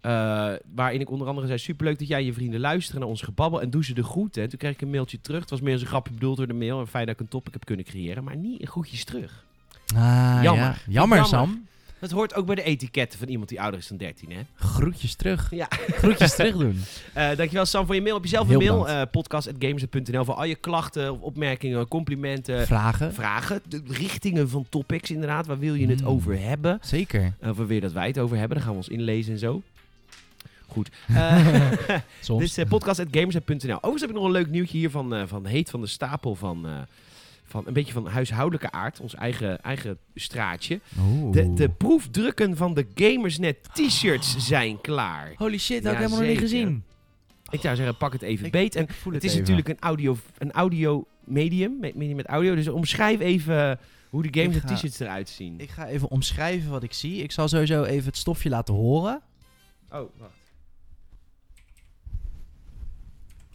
Eh, 0.00 0.52
waarin 0.74 1.00
ik 1.00 1.10
onder 1.10 1.26
andere 1.28 1.46
zei, 1.46 1.58
superleuk 1.58 1.98
dat 1.98 2.08
jij 2.08 2.18
en 2.18 2.24
je 2.24 2.32
vrienden 2.32 2.60
luisteren 2.60 3.00
naar 3.00 3.08
ons 3.08 3.22
gebabbel 3.22 3.60
en 3.60 3.70
doe 3.70 3.84
ze 3.84 3.94
de 3.94 4.02
groeten. 4.04 4.42
En 4.42 4.48
toen 4.48 4.58
kreeg 4.58 4.72
ik 4.72 4.80
een 4.80 4.90
mailtje 4.90 5.20
terug. 5.20 5.40
Het 5.40 5.50
was 5.50 5.60
meer 5.60 5.72
als 5.72 5.82
een 5.82 5.88
grapje 5.88 6.12
bedoeld 6.12 6.36
door 6.36 6.46
de 6.46 6.54
mail. 6.54 6.80
En 6.80 6.86
fijn 6.88 7.06
dat 7.06 7.14
ik 7.14 7.20
een 7.20 7.28
topic 7.28 7.52
heb 7.52 7.64
kunnen 7.64 7.84
creëren, 7.84 8.24
maar 8.24 8.36
niet 8.36 8.60
een 8.60 8.66
groetjes 8.68 9.04
terug. 9.04 9.44
Ah, 9.94 10.38
Jammer. 10.42 10.64
ja. 10.64 10.74
Jammer, 10.86 11.18
Jammer. 11.18 11.24
Sam. 11.24 11.68
Dat 11.98 12.10
hoort 12.10 12.34
ook 12.34 12.46
bij 12.46 12.54
de 12.54 12.62
etiketten 12.62 13.18
van 13.18 13.28
iemand 13.28 13.48
die 13.48 13.60
ouder 13.60 13.80
is 13.80 13.88
dan 13.88 13.96
13, 13.96 14.30
hè? 14.32 14.40
Groetjes 14.54 15.14
terug. 15.14 15.50
Ja. 15.50 15.66
Groetjes 15.70 16.34
terug 16.34 16.56
doen. 16.56 16.80
Eh, 17.14 17.36
dankjewel 17.36 17.64
Sam 17.66 17.86
voor 17.86 17.94
je 17.94 18.02
mail. 18.02 18.14
Heb 18.14 18.22
je 18.22 18.28
zelf 18.30 18.48
Heel 18.48 18.60
een 18.60 18.66
mail? 18.66 18.80
bedankt. 18.82 19.04
eh 19.06 19.10
podcast.gamers.nl 19.12 20.24
voor 20.24 20.34
al 20.34 20.44
je 20.44 20.54
klachten, 20.54 21.12
of 21.12 21.20
opmerkingen, 21.20 21.88
complimenten, 21.88 22.66
Vragen? 22.66 23.14
vragen. 23.14 23.60
De 23.68 23.82
richtingen 23.86 24.48
van 24.48 24.66
topics 24.68 25.10
inderdaad. 25.10 25.46
Waar 25.46 25.58
wil 25.58 25.74
je 25.74 25.86
het 25.86 26.00
Mm. 26.00 26.06
over 26.06 26.40
hebben? 26.40 26.78
Zeker. 26.82 27.32
Of 27.40 27.56
waar 27.56 27.66
wil 27.66 27.74
je 27.74 27.80
dat 27.80 27.92
wij 27.92 28.06
het 28.06 28.18
over 28.18 28.36
hebben? 28.36 28.56
Dan 28.56 28.64
gaan 28.66 28.74
we 28.74 28.80
ons 28.80 28.88
inlezen 28.88 29.32
en 29.32 29.38
zo. 29.38 29.62
Goed. 30.70 30.90
Eh, 31.14 31.98
Soms. 32.20 32.40
Dit 32.42 32.48
is 32.48 32.58
uh, 32.58 32.64
podcast.gamers.nl. 32.68 33.74
Overigens 33.76 34.00
heb 34.00 34.10
ik 34.10 34.16
nog 34.16 34.24
een 34.24 34.30
leuk 34.30 34.50
nieuwtje 34.50 34.78
hier 34.78 34.90
van, 34.90 35.14
eh, 35.14 35.22
van 35.26 35.46
Heet 35.46 35.70
van 35.70 35.80
de 35.80 35.86
Stapel 35.86 36.34
van, 36.34 36.66
van 37.44 37.66
een 37.66 37.72
beetje 37.72 37.92
van 37.92 38.06
huishoudelijke 38.06 38.70
aard. 38.72 39.00
Ons 39.00 39.14
eigen, 39.14 39.62
eigen 39.62 39.98
straatje. 40.14 40.80
De, 41.30 41.52
de 41.54 41.68
proefdrukken 41.68 42.56
van 42.56 42.74
de 42.74 42.86
Gamersnet 42.94 43.68
t-shirts 43.72 44.36
zijn 44.46 44.80
klaar. 44.80 45.32
Holy 45.36 45.58
shit, 45.58 45.82
dat 45.82 45.92
Ja, 45.92 45.98
heb 45.98 45.98
ik 45.98 46.04
helemaal 46.14 46.18
nog 46.18 46.28
niet 46.28 46.38
gezien. 46.50 46.84
Ik 47.50 47.60
zou 47.60 47.76
zeggen, 47.76 47.96
pak 47.96 48.12
het 48.12 48.22
even 48.22 48.46
Ik- 48.46 48.52
beet. 48.52 48.74
En 48.74 48.86
het 48.86 49.14
het 49.14 49.24
is 49.24 49.30
even. 49.30 49.38
natuurlijk 49.40 49.68
een 49.68 49.78
audio, 49.80 50.16
een 50.38 50.52
audio 50.52 51.06
medium, 51.24 51.76
me- 51.80 51.92
medium 51.94 52.16
met 52.16 52.26
audio. 52.26 52.54
Dus 52.54 52.68
omschrijf 52.68 53.20
even 53.20 53.78
hoe 54.10 54.22
de 54.22 54.28
Gamersnet 54.40 54.62
Ik 54.62 54.68
ga- 54.68 54.74
t-shirts 54.74 55.00
eruit 55.00 55.28
zien. 55.28 55.60
Ik 55.60 55.70
ga 55.70 55.86
even 55.86 56.10
omschrijven 56.10 56.70
wat 56.70 56.82
ik 56.82 56.92
zie. 56.92 57.22
Ik 57.22 57.32
zal 57.32 57.48
sowieso 57.48 57.82
even 57.84 58.06
het 58.06 58.16
stofje 58.16 58.48
laten 58.48 58.74
horen. 58.74 59.20
Oh, 59.92 59.98
wacht. 60.18 60.38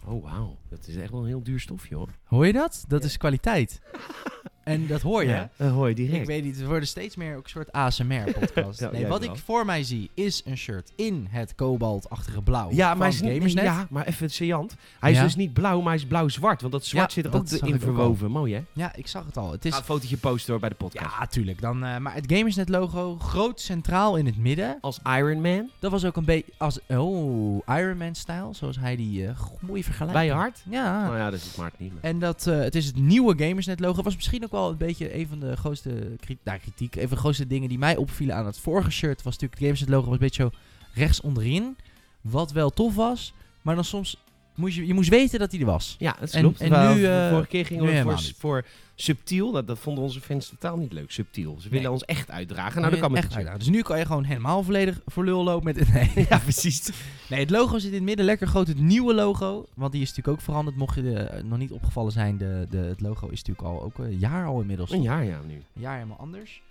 Oh, 0.06 0.22
wauw. 0.22 0.56
Dat 0.68 0.86
is 0.86 0.96
echt 0.96 1.10
wel 1.10 1.20
een 1.20 1.26
heel 1.26 1.42
duur 1.42 1.60
stofje, 1.60 1.94
hoor. 1.94 2.08
Hoor 2.24 2.46
je 2.46 2.52
dat? 2.52 2.84
Dat 2.88 3.00
Ja. 3.00 3.06
is 3.06 3.16
kwaliteit. 3.16 3.80
En 4.66 4.86
dat 4.86 5.00
hoor 5.02 5.22
je. 5.22 5.28
Ja, 5.28 5.50
dat 5.56 5.70
hoor 5.70 5.88
je 5.88 5.94
direct. 5.94 6.20
Ik 6.20 6.26
weet 6.26 6.44
niet, 6.44 6.58
we 6.58 6.66
worden 6.66 6.88
steeds 6.88 7.16
meer 7.16 7.36
ook 7.36 7.44
een 7.44 7.50
soort 7.50 7.72
ASMR-podcast. 7.72 8.80
Ja, 8.86 8.90
nee, 8.90 9.06
wat 9.06 9.20
wel. 9.24 9.32
ik 9.32 9.38
voor 9.38 9.64
mij 9.64 9.82
zie 9.84 10.10
is 10.14 10.42
een 10.44 10.56
shirt 10.56 10.92
in 10.96 11.26
het 11.30 11.54
kobaltachtige 11.54 12.42
blauw 12.42 12.68
Ja, 12.72 12.88
van 12.88 12.98
maar, 12.98 13.08
is 13.08 13.20
niet, 13.20 13.32
Gamersnet. 13.32 13.64
ja, 13.64 13.86
maar 13.90 14.06
even 14.06 14.30
saillant. 14.30 14.74
Hij 15.00 15.12
is 15.12 15.20
dus 15.20 15.36
niet 15.36 15.52
blauw, 15.52 15.80
maar 15.80 15.92
hij 15.92 16.02
is 16.02 16.06
blauw-zwart. 16.08 16.60
Want 16.60 16.72
dat 16.72 16.84
zwart 16.84 17.12
zit 17.12 17.24
er 17.24 17.34
ook 17.34 17.50
in 17.50 17.74
ook 17.74 17.80
verwoven. 17.80 18.30
Mooi, 18.30 18.54
hè? 18.54 18.64
Ja, 18.72 18.94
ik 18.94 19.06
zag 19.06 19.26
het 19.26 19.36
al. 19.36 19.52
Het 19.52 19.64
is, 19.64 19.72
ga 19.72 19.78
een 19.78 19.84
fotootje 19.84 20.16
posten 20.16 20.50
hoor, 20.50 20.60
bij 20.60 20.68
de 20.68 20.74
podcast. 20.74 21.16
ja, 21.18 21.26
tuurlijk. 21.26 21.60
Dan, 21.60 21.84
eh, 21.84 21.98
maar 21.98 22.14
het 22.14 22.32
Gamersnet-logo, 22.32 23.16
groot 23.18 23.60
centraal 23.60 24.16
in 24.16 24.26
het 24.26 24.36
midden. 24.36 24.78
Als 24.80 25.00
Iron 25.16 25.40
Man, 25.40 25.70
Dat 25.78 25.90
was 25.90 26.04
ook 26.04 26.16
een 26.16 26.24
beetje 26.24 26.52
als, 26.56 26.78
oh, 26.88 27.58
Iron 27.66 27.96
Man-stijl, 27.96 28.54
zoals 28.54 28.78
hij 28.78 28.96
die 28.96 29.22
uh, 29.22 29.30
mooie 29.60 29.84
vergelijking. 29.84 30.18
bij 30.18 30.26
je 30.26 30.32
hart. 30.32 30.62
Ja. 30.70 31.02
Nou 31.04 31.16
ja, 31.16 31.30
dat 31.30 31.40
is 31.40 31.46
het 31.46 31.56
Maart 31.56 31.78
niet 31.78 31.92
meer. 31.92 32.02
En 32.02 32.18
dat, 32.18 32.46
eh, 32.46 32.58
het 32.58 32.74
is 32.74 32.86
het 32.86 32.96
nieuwe 32.96 33.34
Gamersnet-logo. 33.44 34.02
Was 34.02 34.16
misschien 34.16 34.44
ook 34.44 34.52
wel 34.56 34.70
een 34.70 34.76
beetje 34.76 35.14
een 35.18 35.26
van 35.28 35.40
de 35.40 35.56
grootste 35.56 36.16
nou, 36.44 36.58
kritiek. 36.58 36.94
Een 36.94 37.00
van 37.08 37.10
de 37.10 37.16
grootste 37.16 37.46
dingen 37.46 37.68
die 37.68 37.78
mij 37.78 37.96
opvielen 37.96 38.36
aan 38.36 38.46
het 38.46 38.58
vorige 38.58 38.90
shirt. 38.90 39.22
Was 39.22 39.24
natuurlijk 39.24 39.52
het 39.52 39.62
Gamersnet-logo 39.62 40.04
was 40.04 40.14
een 40.14 40.20
beetje 40.20 40.42
zo 40.42 40.50
rechts 40.94 41.20
onderin. 41.20 41.76
Wat 42.20 42.52
wel 42.52 42.70
tof 42.70 42.94
was. 42.94 43.32
Maar 43.62 43.74
dan 43.74 43.84
soms 43.84 44.16
moest 44.54 44.76
je, 44.76 44.86
je 44.86 44.94
moest 44.94 45.08
weten 45.08 45.38
dat 45.38 45.50
hij 45.50 45.60
er 45.60 45.66
was. 45.66 45.96
Ja, 45.98 46.16
dat 46.20 46.30
En- 46.32 46.40
klopt. 46.40 46.60
en 46.60 46.70
Wel, 46.70 46.94
nu, 46.94 47.00
de 47.00 47.08
eh, 47.08 47.30
vorige 47.30 47.48
keer 47.48 47.66
gingen 47.66 47.84
we 47.84 48.02
voor, 48.02 48.20
voor 48.38 48.64
subtiel. 48.98 49.52
Dat, 49.52 49.66
dat 49.66 49.78
vonden 49.78 50.04
onze 50.04 50.20
fans 50.20 50.48
totaal 50.48 50.76
niet 50.76 50.92
leuk. 50.92 51.10
Subtiel. 51.10 51.56
Ze 51.60 51.68
willen 51.68 51.84
Nee. 51.84 51.92
ons 51.92 52.04
echt 52.04 52.30
uitdragen. 52.30 52.80
Nou, 52.80 52.90
dat 52.92 53.00
kan 53.00 53.16
echt 53.16 53.26
dit 53.28 53.36
uitdagen. 53.36 53.58
Dus 53.58 53.68
nu 53.68 53.82
kan 53.82 53.98
je 53.98 54.04
gewoon 54.06 54.24
helemaal 54.24 54.62
volledig 54.62 55.00
voor 55.06 55.24
lul 55.24 55.44
lopen 55.44 55.64
met... 55.64 55.92
Nee, 55.92 56.26
Ja, 56.28 56.38
precies. 56.38 56.90
nee, 57.30 57.40
het 57.40 57.50
logo 57.50 57.78
zit 57.78 57.88
in 57.90 57.94
het 57.94 58.04
midden 58.04 58.24
lekker 58.24 58.46
groot. 58.46 58.66
Het 58.66 58.78
nieuwe 58.80 59.14
logo, 59.14 59.66
want 59.74 59.92
die 59.92 60.02
is 60.02 60.08
natuurlijk 60.08 60.36
ook 60.38 60.44
veranderd. 60.44 60.76
Mocht 60.76 60.94
je 60.94 61.02
de, 61.02 61.14
eh, 61.18 61.42
nog 61.44 61.58
niet 61.58 61.72
opgevallen 61.72 62.12
zijn, 62.12 62.36
de, 62.38 62.66
de, 62.70 62.76
het 62.78 63.00
logo 63.00 63.28
is 63.28 63.42
natuurlijk 63.42 63.66
al 63.68 63.82
ook 63.82 63.98
een 63.98 64.18
jaar 64.18 64.46
al 64.46 64.60
inmiddels. 64.60 64.90
Een 64.90 65.02
jaar, 65.02 65.24
ja, 65.24 65.40
nu. 65.46 65.54
Een 65.54 65.80
jaar 65.80 65.94
helemaal 65.94 66.18
anders. 66.18 66.62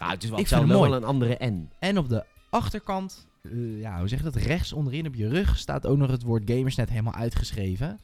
Ja, 0.00 0.10
het 0.10 0.22
is 0.22 0.30
wel 0.30 0.38
ik 0.38 0.46
vind 0.46 0.66
wel 0.66 0.78
mooi. 0.78 0.92
een 0.92 1.04
andere 1.04 1.38
N. 1.44 1.68
En 1.78 1.98
op 1.98 2.08
de 2.08 2.24
achterkant, 2.50 3.26
eh, 3.42 3.80
ja, 3.80 3.98
hoe 3.98 4.08
zeg 4.08 4.18
je 4.18 4.24
dat? 4.24 4.34
Rechts 4.36 4.72
onderin 4.72 5.06
op 5.06 5.14
je 5.14 5.28
rug 5.28 5.58
staat 5.58 5.86
ook 5.86 5.98
nog 5.98 6.10
het 6.10 6.22
woord 6.22 6.42
Gamersnet 6.46 6.88
helemaal 6.90 7.14
uitgeschreven. 7.14 8.00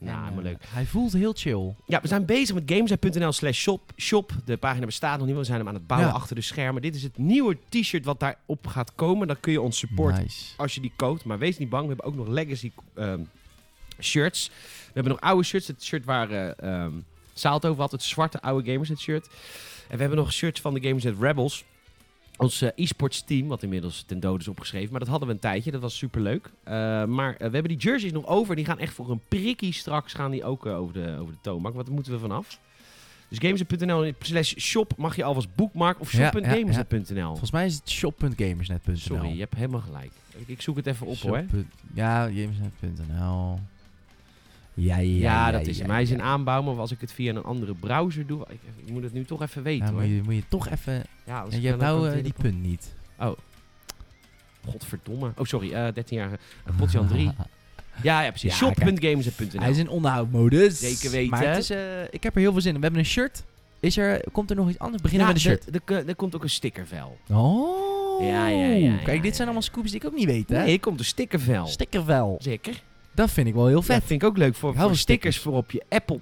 Ja, 0.00 0.06
En, 0.06 0.18
helemaal 0.22 0.38
eh, 0.44 0.50
leuk. 0.50 0.64
Hij 0.68 0.86
voelt 0.86 1.12
heel 1.12 1.32
chill. 1.36 1.74
Ja, 1.86 2.00
we 2.00 2.08
zijn 2.08 2.24
bezig 2.24 2.54
met 2.54 2.62
games.nl 2.66 3.32
slash 3.32 3.58
shop. 3.58 3.92
shop. 3.96 4.32
De 4.44 4.56
pagina 4.56 4.86
bestaat 4.86 5.18
nog 5.18 5.26
niet, 5.26 5.36
we 5.36 5.44
zijn 5.44 5.58
hem 5.58 5.68
aan 5.68 5.74
het 5.74 5.86
bouwen 5.86 6.08
Ja. 6.10 6.14
achter 6.14 6.34
de 6.36 6.42
schermen. 6.42 6.82
Dit 6.82 6.94
is 6.94 7.02
het 7.02 7.18
nieuwe 7.18 7.56
t-shirt 7.68 8.04
wat 8.04 8.20
daarop 8.20 8.66
gaat 8.66 8.94
komen. 8.94 9.26
Dan 9.26 9.40
kun 9.40 9.52
je 9.52 9.60
ons 9.60 9.78
supporten 9.78 10.22
Nice. 10.22 10.44
als 10.56 10.74
je 10.74 10.80
die 10.80 10.92
koopt. 10.96 11.24
Maar 11.24 11.38
wees 11.38 11.58
niet 11.58 11.68
bang, 11.68 11.82
we 11.82 11.88
hebben 11.88 12.06
ook 12.06 12.14
nog 12.14 12.26
legacy 12.28 12.72
ehm, 12.94 13.20
shirts. 14.00 14.48
We 14.86 14.90
hebben 14.92 15.12
nog 15.12 15.20
oude 15.20 15.42
shirts. 15.44 15.66
Het 15.66 15.82
shirt 15.84 16.04
waar 16.04 16.30
ehm 16.30 16.92
Saalt 17.34 17.66
over 17.66 17.80
had, 17.80 17.92
het 17.92 18.02
zwarte 18.02 18.42
oude 18.42 18.70
Gamersnet 18.72 18.98
shirt. 19.00 19.26
En 19.88 19.94
we 19.96 20.00
hebben 20.00 20.18
nog 20.18 20.32
shirts 20.32 20.60
van 20.60 20.74
de 20.74 20.80
Gamersnet 20.80 21.14
Rebels. 21.20 21.64
Ons 22.40 22.62
eh, 22.62 22.68
e-sports 22.74 23.24
team, 23.24 23.48
wat 23.48 23.62
inmiddels 23.62 24.02
ten 24.06 24.20
dode 24.20 24.40
is 24.40 24.48
opgeschreven. 24.48 24.90
Maar 24.90 25.00
dat 25.00 25.08
hadden 25.08 25.28
we 25.28 25.34
een 25.34 25.40
tijdje, 25.40 25.70
dat 25.70 25.80
was 25.80 25.96
superleuk. 25.96 26.50
Eh 26.62 27.04
maar 27.04 27.32
eh, 27.32 27.36
we 27.38 27.42
hebben 27.54 27.68
die 27.68 27.76
jerseys 27.76 28.12
nog 28.12 28.26
over. 28.26 28.56
Die 28.56 28.64
gaan 28.64 28.78
echt 28.78 28.94
voor 28.94 29.10
een 29.10 29.20
prikkie 29.28 29.72
straks 29.72 30.12
gaan 30.12 30.30
die 30.30 30.44
ook 30.44 30.66
over, 30.66 30.94
de, 30.94 31.16
over 31.20 31.32
de 31.32 31.38
toonbank. 31.40 31.74
Wat 31.74 31.88
moeten 31.88 32.12
we 32.12 32.18
vanaf? 32.18 32.58
Dus 33.28 33.38
gamersnet.nl 33.38 34.12
slash 34.20 34.54
shop 34.58 34.92
mag 34.96 35.16
je 35.16 35.24
alvast 35.24 35.54
boekmarken. 35.54 36.00
Of 36.00 36.12
Ja, 36.12 36.18
ja, 36.20 36.30
shop.gamersnet.nl. 36.30 37.26
Volgens 37.26 37.50
mij 37.50 37.66
is 37.66 37.74
het 37.74 37.90
shop.gamersnet.nl. 37.90 38.96
Sorry, 38.96 39.32
je 39.32 39.38
hebt 39.40 39.54
helemaal 39.54 39.80
gelijk. 39.80 40.10
Ik, 40.36 40.48
ik 40.48 40.62
zoek 40.62 40.76
het 40.76 40.86
even 40.86 41.06
op 41.06 41.18
hoor. 41.18 41.44
Ja, 41.94 42.22
gamersnet.nl. 42.24 43.58
Ja, 44.80 44.96
ja, 44.96 45.00
Ja, 45.00 45.46
ja, 45.46 45.50
dat 45.50 45.66
is 45.66 45.78
hem. 45.78 45.90
Hij 45.90 46.02
is 46.02 46.14
aanbouw, 46.18 46.62
maar 46.62 46.78
als 46.78 46.90
ik 46.90 47.00
het 47.00 47.12
via 47.12 47.30
een 47.34 47.42
andere 47.42 47.74
browser 47.74 48.26
doe... 48.26 48.46
Ik, 48.48 48.60
ik 48.84 48.92
moet 48.92 49.02
het 49.02 49.12
nu 49.12 49.24
toch 49.24 49.42
even 49.42 49.62
weten 49.62 49.86
Ja, 49.86 49.92
hoor. 49.92 50.00
moet, 50.00 50.10
je, 50.10 50.20
moet 50.24 50.34
je 50.34 50.42
toch 50.48 50.68
even... 50.68 51.04
Ja, 51.26 51.44
En 51.50 51.60
je 51.60 51.68
hebt 51.68 51.80
nou 51.80 52.10
eh, 52.10 52.22
die 52.22 52.32
punt 52.32 52.62
niet. 52.62 52.94
Godverdomme. 54.68 55.32
Oh, 55.36 55.44
sorry. 55.44 55.72
eh 55.72 55.88
13-jarige 55.88 56.38
uh, 56.68 56.76
Potjan 56.76 57.08
3. 57.08 57.30
Ja, 58.02 58.22
ja, 58.22 58.28
precies. 58.28 58.50
Ja, 58.50 58.56
Shop.games.nl 58.56 59.60
Hij 59.60 59.70
is 59.70 59.78
in 59.78 59.88
onderhoudmodus. 59.88 60.78
Zeker 60.78 61.10
weten. 61.10 61.30
Maar 61.30 61.48
het 61.48 61.58
is, 61.58 61.70
eh, 61.70 62.02
ik 62.10 62.22
heb 62.22 62.34
er 62.34 62.40
heel 62.40 62.52
veel 62.52 62.60
zin 62.60 62.70
in. 62.74 62.76
We 62.76 62.82
hebben 62.82 63.00
een 63.00 63.10
shirt. 63.10 63.44
Is 63.80 63.96
er, 63.96 64.24
komt 64.32 64.50
er 64.50 64.56
nog 64.56 64.68
iets 64.68 64.78
anders? 64.78 65.02
Beginnen 65.02 65.26
ja, 65.26 65.32
met 65.32 65.44
een 65.44 65.50
shirt. 65.50 66.08
Er 66.08 66.14
komt 66.14 66.34
ook 66.34 66.42
een 66.42 66.50
stickervel. 66.50 67.18
Oh. 67.30 68.24
Ja, 68.26 68.48
ja, 68.48 68.66
ja, 68.66 68.74
ja, 68.74 68.96
Kijk, 68.96 69.22
dit 69.22 69.30
ja. 69.30 69.34
zijn 69.34 69.42
allemaal 69.42 69.62
scoops 69.62 69.90
die 69.90 70.00
ik 70.00 70.06
ook 70.06 70.14
niet 70.14 70.26
weet, 70.26 70.48
hè? 70.48 70.62
Nee, 70.62 70.72
er 70.72 70.80
komt 70.80 70.98
een 70.98 71.04
stickervel. 71.04 71.66
Stickervel. 71.66 72.36
Zeker. 72.40 72.82
Dat 73.14 73.30
vind 73.30 73.46
ik 73.46 73.54
wel 73.54 73.66
heel 73.66 73.82
Vet. 73.82 73.96
vet. 73.96 74.04
vind 74.04 74.22
ik 74.22 74.28
ook 74.28 74.36
leuk 74.36 74.54
voor, 74.54 74.68
hou 74.68 74.80
voor 74.80 74.88
van 74.88 74.98
stickers 74.98 75.34
stickers. 75.36 75.54
voor 75.54 75.62
op 75.62 75.70
je 75.70 75.84
Apple. 75.88 76.20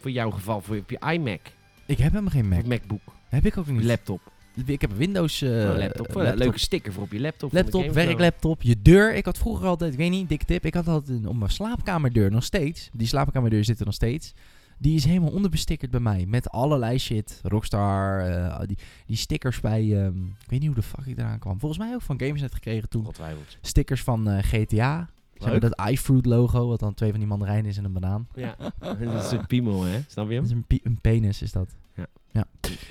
Voor 0.00 0.10
jouw 0.10 0.30
geval, 0.30 0.60
voor 0.60 0.76
op 0.76 0.90
je 0.90 0.98
iMac. 1.12 1.40
Ik 1.86 1.98
heb 1.98 2.10
helemaal 2.10 2.30
geen 2.30 2.48
Mac. 2.48 2.58
Of 2.60 2.66
MacBook. 2.66 3.00
Heb 3.28 3.46
ik 3.46 3.56
ook 3.58 3.66
niet. 3.66 3.84
laptop. 3.84 4.20
ik 4.66 4.80
heb 4.80 4.90
een 4.90 4.96
Windows 4.96 5.42
eh, 5.42 5.50
Oh, 5.50 5.76
laptop. 5.76 6.12
Voor 6.12 6.24
Een 6.24 6.36
leuke 6.36 6.58
sticker 6.58 6.92
voor 6.92 7.02
op 7.02 7.12
je 7.12 7.20
laptop. 7.20 7.50
van 7.50 7.58
de 7.58 7.70
Laptop, 7.70 7.94
werklaptop, 7.94 8.62
je 8.62 8.82
deur. 8.82 9.14
Ik 9.14 9.24
had 9.24 9.38
vroeger 9.38 9.66
altijd, 9.66 9.92
ik 9.92 9.98
weet 9.98 10.10
niet, 10.10 10.28
dikke 10.28 10.44
tip. 10.44 10.64
Ik 10.64 10.74
had 10.74 10.88
altijd 10.88 11.18
een, 11.18 11.28
op 11.28 11.36
mijn 11.36 11.50
slaapkamerdeur 11.50 12.30
nog 12.30 12.44
steeds. 12.44 12.88
Die 12.92 13.06
slaapkamerdeur 13.06 13.64
zit 13.64 13.78
er 13.78 13.84
nog 13.84 13.94
steeds. 13.94 14.32
Die 14.78 14.94
is 14.96 15.04
helemaal 15.04 15.30
onderbestickerd 15.30 15.90
bij 15.90 16.00
mij. 16.00 16.24
Met 16.28 16.50
allerlei 16.50 16.98
shit. 16.98 17.40
Rockstar, 17.42 18.20
eh, 18.20 18.66
die, 18.66 18.78
die 19.06 19.16
stickers 19.16 19.60
bij, 19.60 19.80
ehm, 20.04 20.24
ik 20.26 20.46
weet 20.50 20.58
niet 20.60 20.66
hoe 20.66 20.74
de 20.74 20.82
fuck 20.82 21.06
ik 21.06 21.18
eraan 21.18 21.38
kwam. 21.38 21.58
Volgens 21.60 21.80
mij 21.80 21.94
ook 21.94 22.02
van 22.02 22.20
Gamersnet 22.20 22.54
gekregen 22.54 22.88
toen. 22.88 23.00
Ongetwijfeld. 23.00 23.58
Stickers 23.60 24.02
van 24.02 24.28
eh, 24.28 24.38
GTA. 24.42 25.08
Zeg 25.38 25.42
maar 25.52 25.60
Leuk. 25.60 25.76
dat 25.76 25.88
iFruit 25.90 26.26
logo, 26.26 26.68
wat 26.68 26.80
dan 26.80 26.94
twee 26.94 27.10
van 27.10 27.18
die 27.18 27.28
mandarijnen 27.28 27.66
is 27.70 27.76
en 27.78 27.84
een 27.84 27.92
banaan. 27.92 28.26
Ja. 28.34 28.56
dat 29.00 29.24
is 29.24 29.30
een 29.30 29.46
piemel, 29.46 29.82
hè? 29.82 30.00
Snap 30.08 30.28
je 30.30 30.40
Dat 30.40 30.48
hem? 30.50 30.64
is 30.68 30.78
een, 30.80 30.80
een 30.84 31.00
penis, 31.00 31.42
is 31.42 31.52
dat. 31.52 31.76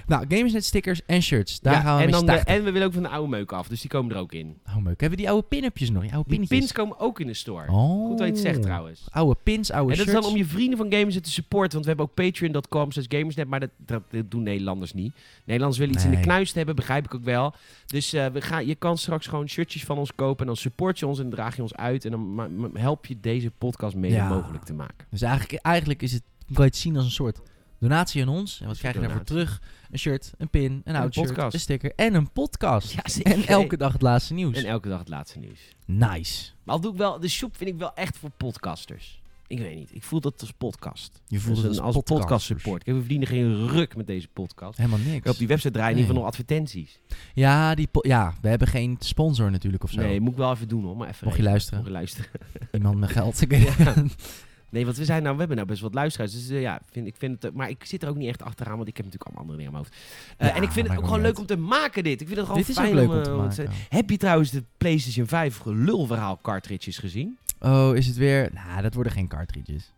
Nou, 0.08 0.26
Gamersnet 0.30 0.66
stickers 0.66 1.02
en 1.06 1.22
shirts. 1.22 1.60
Daar 1.60 1.74
Ja, 1.74 1.80
gaan 1.82 1.98
we 1.98 2.04
en, 2.04 2.12
dan 2.12 2.26
de, 2.26 2.32
en 2.32 2.64
we 2.64 2.72
willen 2.72 2.88
ook 2.88 2.94
van 2.94 3.04
de 3.04 3.10
oude 3.10 3.30
meuk 3.30 3.52
af, 3.52 3.68
dus 3.68 3.82
die 3.82 3.90
komen 3.90 4.12
er 4.12 4.18
ook 4.18 4.34
in. 4.34 4.58
Oh, 4.68 4.76
leuk. 4.76 4.86
Hebben 4.86 5.10
we 5.10 5.16
die 5.16 5.30
oude 5.30 5.48
pin-upjes 5.48 5.90
nog? 5.92 6.02
Die 6.02 6.14
oude 6.14 6.30
Die 6.30 6.40
pinnetjes? 6.40 6.60
pins 6.60 6.72
komen 6.72 7.00
ook 7.00 7.20
in 7.20 7.28
de 7.28 7.34
store. 7.34 7.72
Oh. 7.72 8.08
Goed 8.08 8.18
dat 8.18 8.28
je 8.28 8.34
het 8.34 8.42
zegt 8.42 8.62
trouwens. 8.62 9.06
Oude 9.10 9.40
pins, 9.44 9.72
oude 9.72 9.92
En 9.92 9.98
dat 9.98 10.06
is 10.08 10.12
shirts. 10.12 10.26
dan 10.28 10.36
om 10.36 10.38
je 10.44 10.46
vrienden 10.46 10.78
van 10.78 10.92
Gamersnet 10.94 11.24
te 11.24 11.32
supporten. 11.32 11.72
Want 11.72 11.84
we 11.84 11.88
hebben 11.88 12.06
ook 12.06 12.14
patreon.com 12.14 12.92
slash 12.92 13.06
Gamersnet. 13.08 13.48
Maar 13.48 13.60
dat, 13.60 13.70
dat, 13.78 14.04
dat 14.12 14.32
doen 14.32 14.44
Nederlanders 14.44 14.94
niet. 14.94 15.14
Nederlanders 15.44 15.80
willen 15.80 15.96
iets 15.96 16.06
in 16.06 16.12
de 16.12 16.20
knuist 16.20 16.56
hebben, 16.56 16.76
begrijp 16.76 17.06
ik 17.06 17.14
ook 17.16 17.24
wel. 17.24 17.54
Dus 17.88 18.14
eh, 18.14 18.26
we 18.26 18.42
gaan, 18.42 18.68
je 18.68 18.76
kan 18.76 18.98
straks 18.98 19.28
gewoon 19.28 19.50
shirtjes 19.50 19.84
van 19.84 19.98
ons 19.98 20.16
kopen. 20.16 20.40
En 20.40 20.46
dan 20.46 20.56
support 20.56 21.00
je 21.00 21.08
ons 21.08 21.20
en 21.20 21.30
draag 21.30 21.56
je 21.56 21.62
ons 21.62 21.76
uit. 21.76 22.06
En 22.06 22.12
dan 22.12 22.72
help 22.74 23.06
je 23.06 23.20
deze 23.20 23.52
podcast 23.58 23.96
mede 23.96 24.14
Ja. 24.16 24.28
mogelijk 24.28 24.64
te 24.64 24.74
maken. 24.74 25.06
Dus 25.10 25.22
eigenlijk, 25.22 25.62
eigenlijk 25.66 26.02
is 26.02 26.12
het, 26.12 26.24
kan 26.46 26.64
je 26.64 26.70
het 26.72 26.76
zien 26.80 26.96
als 26.96 27.06
een 27.06 27.12
soort 27.12 27.40
donatie 27.90 28.22
aan 28.22 28.28
ons. 28.28 28.62
En 28.62 28.68
wat 28.68 28.78
krijg 28.78 28.96
je 28.96 29.02
daarvoor 29.02 29.24
terug? 29.24 29.62
Een 29.92 30.00
shirt, 30.00 30.32
een 30.38 30.50
pin, 30.50 30.82
een 30.84 30.96
oud 30.96 31.14
shirt, 31.14 31.28
podcast. 31.28 31.54
een 31.54 31.60
sticker 31.60 31.92
en 31.96 32.14
een 32.14 32.32
podcast. 32.32 32.92
Ja, 32.92 33.02
zeker. 33.04 33.32
en 33.34 33.48
elke 33.48 33.78
dag 33.78 33.94
het 33.94 34.02
laatste 34.02 34.34
nieuws. 34.34 34.58
En 34.58 34.66
elke 34.66 34.90
dag 34.90 35.00
het 35.00 35.10
laatste 35.10 35.40
nieuws. 35.40 35.60
nice. 35.86 36.52
Maar 36.64 36.76
al 36.76 36.82
doe 36.82 36.92
ik 36.92 36.98
wel, 36.98 37.20
de 37.20 37.28
shop 37.28 37.58
vind 37.58 37.70
ik 37.70 37.78
wel 37.78 37.94
echt 37.94 38.18
voor 38.18 38.30
podcasters. 38.38 39.22
Ik 39.48 39.60
weet 39.60 39.76
niet. 39.76 39.96
Ik 39.96 40.04
voel 40.04 40.20
dat 40.20 40.42
als 40.42 40.52
podcast. 40.52 41.22
Je 41.28 41.40
voelt 41.40 41.56
Dus 41.56 41.66
het 41.66 41.78
een- 41.78 41.84
als, 41.84 41.96
als 41.96 42.04
podcast 42.04 42.20
podcast 42.22 42.46
support. 42.46 42.84
Kijk, 42.84 42.96
we 42.96 43.02
verdienen 43.02 43.28
geen 43.28 43.68
ruk 43.68 43.96
met 43.96 44.08
deze 44.08 44.28
podcast. 44.28 44.78
Helemaal 44.78 45.00
niks. 45.00 45.30
Op 45.30 45.38
die 45.38 45.48
website 45.48 45.72
draaien 45.74 45.92
in 45.92 45.98
ieder 46.02 46.16
geval 46.16 46.30
Nee. 46.32 46.42
nog 46.42 46.48
advertenties. 46.48 47.00
Ja, 47.34 47.76
die 47.76 47.88
ja, 47.92 48.34
we 48.42 48.48
hebben 48.50 48.68
geen 48.68 48.96
sponsor 49.00 49.52
natuurlijk 49.52 49.84
of 49.84 49.92
zo. 49.92 50.02
Nee, 50.02 50.20
moet 50.22 50.32
ik 50.32 50.38
wel 50.38 50.52
even 50.52 50.68
doen 50.68 50.84
hoor. 50.84 50.98
Maar 50.98 51.08
even 51.10 51.26
Mocht 51.26 51.38
je 51.38 51.44
luisteren. 51.44 51.78
Mocht 51.80 51.90
je 51.92 51.98
luisteren. 51.98 52.30
Iemand 52.72 52.98
met 53.00 53.10
geld. 53.12 53.42
Ik 53.42 53.52
Ja. 53.78 53.94
Nee, 54.74 54.86
want 54.86 54.98
we, 54.98 55.06
zijn 55.06 55.22
nou, 55.22 55.34
we 55.34 55.40
hebben 55.40 55.58
nou 55.58 55.70
best 55.70 55.82
wat 55.82 55.94
luisteraars. 55.94 56.32
Dus 56.32 56.50
eh, 56.50 56.62
ja, 56.62 56.82
vind, 56.92 57.08
ik 57.08 57.16
vind 57.18 57.42
het, 57.42 57.52
eh, 57.52 57.58
maar 57.58 57.70
ik 57.70 57.86
zit 57.86 58.04
er 58.04 58.10
ook 58.10 58.16
niet 58.16 58.28
echt 58.28 58.42
achteraan, 58.44 58.76
want 58.76 58.88
ik 58.88 58.98
heb 58.98 59.06
natuurlijk 59.06 59.32
allemaal 59.32 59.52
andere 59.52 59.58
dingen 59.58 59.74
in 59.74 59.80
mijn 59.80 59.92
hoofd. 59.92 60.38
Eh, 60.38 60.48
Ja, 60.48 60.56
en 60.56 60.64
ik 60.64 60.72
vind 60.72 60.88
het 60.88 60.98
ook 60.98 61.04
gewoon 61.04 61.22
leuk 61.22 61.40
om 61.40 61.46
te 61.46 61.58
maken 61.58 62.04
dit. 62.04 62.22
Ik 62.22 62.28
vind 62.28 62.40
het 62.40 62.48
gewoon 62.48 62.62
Dit 62.62 62.70
is 62.70 62.78
ook 62.78 62.84
fijn 62.84 62.96
leuk 62.96 63.10
om, 63.10 63.16
om 63.16 63.50
te 63.50 63.62
eh, 63.62 63.68
maken. 63.68 63.86
Heb 63.90 64.10
je 64.10 64.18
trouwens 64.18 64.52
de 64.52 64.64
PlayStation 64.78 65.28
5 65.28 65.58
gelulverhaal 65.58 66.40
cartridges 66.42 66.98
gezien? 66.98 67.38
Oh, 67.60 67.96
is 67.96 68.08
het 68.08 68.16
weer... 68.16 68.50
Nou, 68.54 68.82
dat 68.82 68.94
worden 68.94 69.14
geen 69.14 69.28
cartridges. 69.28 69.92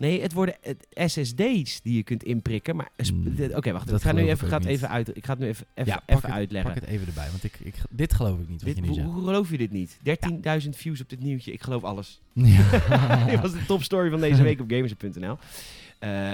Nee, 0.00 0.20
het 0.22 0.32
worden 0.32 0.54
SSD's 0.94 1.80
die 1.82 1.96
je 1.96 2.02
kunt 2.02 2.22
inprikken. 2.24 2.76
Maar 2.76 2.88
Mm, 3.12 3.34
dit- 3.34 3.54
Oké, 3.54 3.72
wacht. 3.72 3.92
Ik 3.92 4.00
ga, 4.00 4.12
nu 4.12 4.20
even, 4.28 4.44
ook 4.44 4.50
ga 4.50 4.56
het 4.58 4.66
niet. 4.66 4.76
even 4.76 4.88
uit, 4.88 5.16
ik 5.16 5.24
ga 5.24 5.30
het 5.32 5.40
nu 5.40 5.46
even, 5.46 5.66
even, 5.74 5.92
Ja, 5.92 6.02
even 6.06 6.22
het- 6.28 6.30
uitleggen. 6.38 6.72
Pak 6.72 6.80
het 6.80 6.90
even 6.90 7.06
erbij, 7.06 7.28
want 7.30 7.44
ik, 7.44 7.52
ik, 7.62 7.74
dit 7.90 8.14
geloof 8.14 8.38
ik 8.40 8.48
niet 8.48 8.62
wat 8.62 8.74
Dit, 8.74 8.84
je 8.84 8.90
nu 8.90 9.02
hoe, 9.02 9.24
geloof 9.24 9.50
je 9.50 9.58
dit 9.58 9.70
niet? 9.70 9.98
13.000 10.02 10.68
views 10.76 11.00
op 11.00 11.08
dit 11.08 11.20
nieuwtje. 11.20 11.52
Ik 11.52 11.62
geloof 11.62 11.84
alles. 11.84 12.20
Ja. 12.34 13.24
dit 13.30 13.40
was 13.40 13.52
de 13.52 13.66
topstory 13.66 14.10
van 14.10 14.20
deze 14.20 14.42
week 14.42 14.60
op 14.60 14.70
Gamers.nl. 14.70 15.38
Eh, 15.98 16.32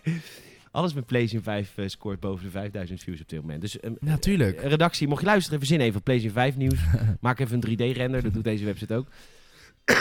alles 0.70 0.94
met 0.94 1.06
PlayStation 1.06 1.42
5 1.42 1.72
eh, 1.76 1.84
scoort 1.88 2.20
boven 2.20 2.44
de 2.44 2.50
5000 2.50 3.02
views 3.02 3.20
op 3.20 3.28
dit 3.28 3.40
moment. 3.40 3.60
Dus 3.60 3.80
ehm, 3.80 3.92
Natuurlijk. 4.00 4.56
eh, 4.60 4.68
redactie, 4.70 5.08
mocht 5.08 5.20
je 5.20 5.26
luisteren, 5.26 5.58
verzin 5.58 5.80
even 5.80 5.98
op 5.98 6.04
PlayStation 6.04 6.42
5 6.42 6.56
nieuws. 6.56 6.78
Maak 7.20 7.38
even 7.38 7.54
een 7.62 7.78
3D-render, 7.92 8.22
dat 8.22 8.32
doet 8.32 8.44
deze 8.44 8.64
website 8.64 8.94
ook. 8.94 9.06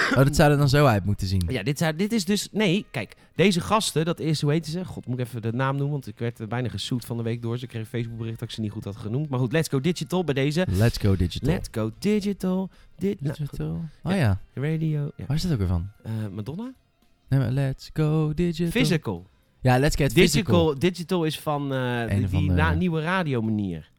Oh, 0.09 0.15
dat 0.15 0.35
zou 0.35 0.51
er 0.51 0.57
dan 0.57 0.69
zo 0.69 0.85
uit 0.85 1.05
moeten 1.05 1.27
zien. 1.27 1.43
Ja, 1.47 1.63
dit, 1.63 1.77
zou, 1.77 1.95
dit 1.95 2.11
is 2.11 2.25
dus... 2.25 2.47
Nee, 2.51 2.85
kijk, 2.91 3.15
deze 3.35 3.61
gasten, 3.61 4.05
dat 4.05 4.19
is, 4.19 4.41
hoe 4.41 4.51
heten 4.51 4.71
ze? 4.71 4.85
God, 4.85 5.05
moet 5.05 5.19
ik 5.19 5.25
even 5.25 5.41
de 5.41 5.53
naam 5.53 5.75
noemen, 5.75 5.91
want 5.91 6.07
ik 6.07 6.19
werd 6.19 6.49
bijna 6.49 6.69
gesoet 6.69 7.05
van 7.05 7.17
de 7.17 7.23
week 7.23 7.41
door. 7.41 7.57
Ze 7.57 7.67
kregen 7.67 7.87
een 7.91 7.99
Facebook 7.99 8.17
bericht 8.17 8.39
dat 8.39 8.47
ik 8.47 8.55
ze 8.55 8.61
niet 8.61 8.71
goed 8.71 8.83
had 8.83 8.95
genoemd. 8.95 9.29
Maar 9.29 9.39
goed, 9.39 9.51
Let's 9.51 9.69
Go 9.69 9.81
Digital 9.81 10.23
bij 10.23 10.33
deze. 10.33 10.65
Let's 10.69 10.97
go 10.97 11.15
digital. 11.15 11.49
Let's 11.49 11.67
Go 11.71 11.91
Digital. 11.99 12.69
Dit, 12.97 13.21
nou, 13.21 13.35
digital. 13.37 13.81
Oh 14.03 14.15
ja. 14.15 14.39
radio. 14.53 15.11
Ja. 15.15 15.25
Waar 15.27 15.35
is 15.35 15.41
dat 15.41 15.51
ook 15.51 15.57
weer 15.57 15.67
van? 15.67 15.87
Eh, 16.03 16.11
Madonna? 16.31 16.73
Nee, 17.27 17.39
maar 17.39 17.51
let's 17.51 17.89
go 17.93 18.33
digital. 18.33 18.71
Physical. 18.71 19.27
Ja, 19.61 19.79
Let's 19.79 19.95
Get 19.95 20.13
Physical. 20.13 20.65
Digital, 20.65 20.79
digital 20.79 21.23
is 21.23 21.39
van 21.39 21.73
eh, 21.73 22.29
die, 22.29 22.51
na, 22.51 22.73
nieuwe 22.73 23.01
radiomanier. 23.01 23.89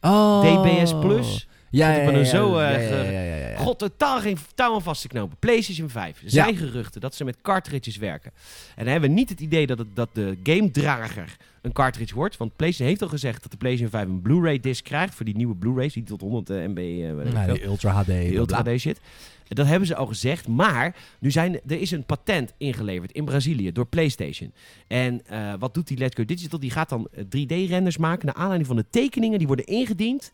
Oh. 0.00 0.40
DBS 0.42 0.98
Plus. 0.98 1.48
Ja, 1.70 1.92
ja, 1.92 2.10
ja, 2.10 2.24
zo, 2.24 2.58
eh. 2.58 3.58
God, 3.58 3.78
totaal 3.78 4.20
geen 4.20 4.38
touw 4.54 4.74
aan 4.74 4.82
vast 4.82 5.02
te 5.02 5.08
knopen. 5.08 5.36
PlayStation 5.38 5.88
5. 5.88 6.22
Er 6.22 6.30
zijn 6.30 6.56
geruchten 6.56 7.00
dat 7.00 7.14
ze 7.14 7.24
met 7.24 7.36
cartridges 7.42 7.96
werken. 7.96 8.32
En 8.76 8.84
dan 8.84 8.92
hebben 8.92 9.10
we 9.10 9.16
niet 9.16 9.28
het 9.28 9.40
idee 9.40 9.66
dat, 9.66 9.78
het, 9.78 9.88
dat 9.94 10.08
de 10.12 10.38
gamedrager 10.42 11.36
een 11.62 11.72
cartridge 11.72 12.14
wordt. 12.14 12.36
Want 12.36 12.56
PlayStation 12.56 12.88
heeft 12.88 13.02
al 13.02 13.08
gezegd 13.08 13.42
dat 13.42 13.50
de 13.50 13.56
PlayStation 13.56 14.00
5 14.00 14.08
een 14.08 14.22
Blu-ray 14.22 14.60
disc 14.60 14.84
krijgt 14.84 15.14
voor 15.14 15.24
die 15.24 15.36
nieuwe 15.36 15.54
Blu-rays. 15.54 15.92
Die 15.92 16.02
tot 16.02 16.20
100 16.20 16.48
MB, 16.48 16.78
eh, 16.78 17.08
ik 17.08 17.32
Nee, 17.32 17.64
Ultra 17.64 17.92
HD. 17.92 18.08
Ultra. 18.08 18.62
HD 18.62 18.80
shit. 18.80 19.00
Dat 19.48 19.66
hebben 19.66 19.86
ze 19.88 19.94
al 19.94 20.06
gezegd. 20.06 20.48
Maar 20.48 20.96
nu 21.18 21.30
zijn, 21.30 21.60
er 21.66 21.80
is 21.80 21.90
een 21.90 22.04
patent 22.04 22.52
ingeleverd 22.56 23.12
in 23.12 23.24
Brazilië 23.24 23.72
door 23.72 23.86
PlayStation. 23.86 24.52
En 24.86 25.26
eh, 25.26 25.54
wat 25.58 25.74
doet 25.74 25.88
die 25.88 25.98
Let's 25.98 26.14
Go 26.16 26.24
Digital? 26.24 26.58
Die 26.58 26.70
gaat 26.70 26.88
dan 26.88 27.08
eh, 27.12 27.24
3D-renders 27.24 27.96
maken 27.96 28.26
naar 28.26 28.34
aanleiding 28.34 28.66
van 28.66 28.76
de 28.76 28.86
tekeningen 28.90 29.38
die 29.38 29.46
worden 29.46 29.66
ingediend. 29.66 30.30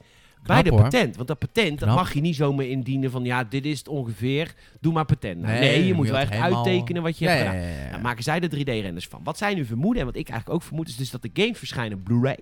Bij 0.47 0.63
de 0.63 0.71
hoor. 0.71 0.83
patent. 0.83 1.17
Want 1.17 1.29
dat 1.29 1.39
patent 1.39 1.79
dat 1.79 1.89
mag 1.89 2.15
je 2.15 2.21
niet 2.21 2.37
zomaar 2.37 2.65
indienen 2.67 3.11
van 3.11 3.25
ja, 3.25 3.45
dit 3.45 3.65
is 3.67 3.79
het 3.79 3.89
ongeveer. 3.89 4.55
Doe 4.81 4.93
maar 4.93 5.05
patent. 5.05 5.41
Nou, 5.41 5.53
Nee, 5.59 5.61
nee, 5.79 5.87
je 5.87 5.95
moet 5.95 6.09
wel 6.09 6.19
echt 6.19 6.33
helemaal- 6.35 6.65
uittekenen 6.65 7.03
wat 7.03 7.19
je 7.19 7.25
Ja, 7.25 7.31
hebt 7.31 7.45
gedaan. 7.49 7.63
ja, 7.63 7.69
ja, 7.69 7.83
ja. 7.85 7.91
Nou, 7.91 8.03
maken 8.03 8.23
zij 8.23 8.41
de 8.41 8.49
3D-renders 8.49 9.07
van. 9.07 9.21
Wat 9.25 9.39
zij 9.39 9.55
nu 9.55 9.65
vermoeden, 9.65 10.01
en 10.01 10.07
wat 10.07 10.17
ik 10.17 10.29
eigenlijk 10.29 10.61
ook 10.61 10.67
vermoed, 10.67 10.89
is 10.89 10.97
dus 10.97 11.11
dat 11.11 11.23
de 11.23 11.31
games 11.33 11.59
verschijnen 11.59 12.03
Blu-ray. 12.03 12.37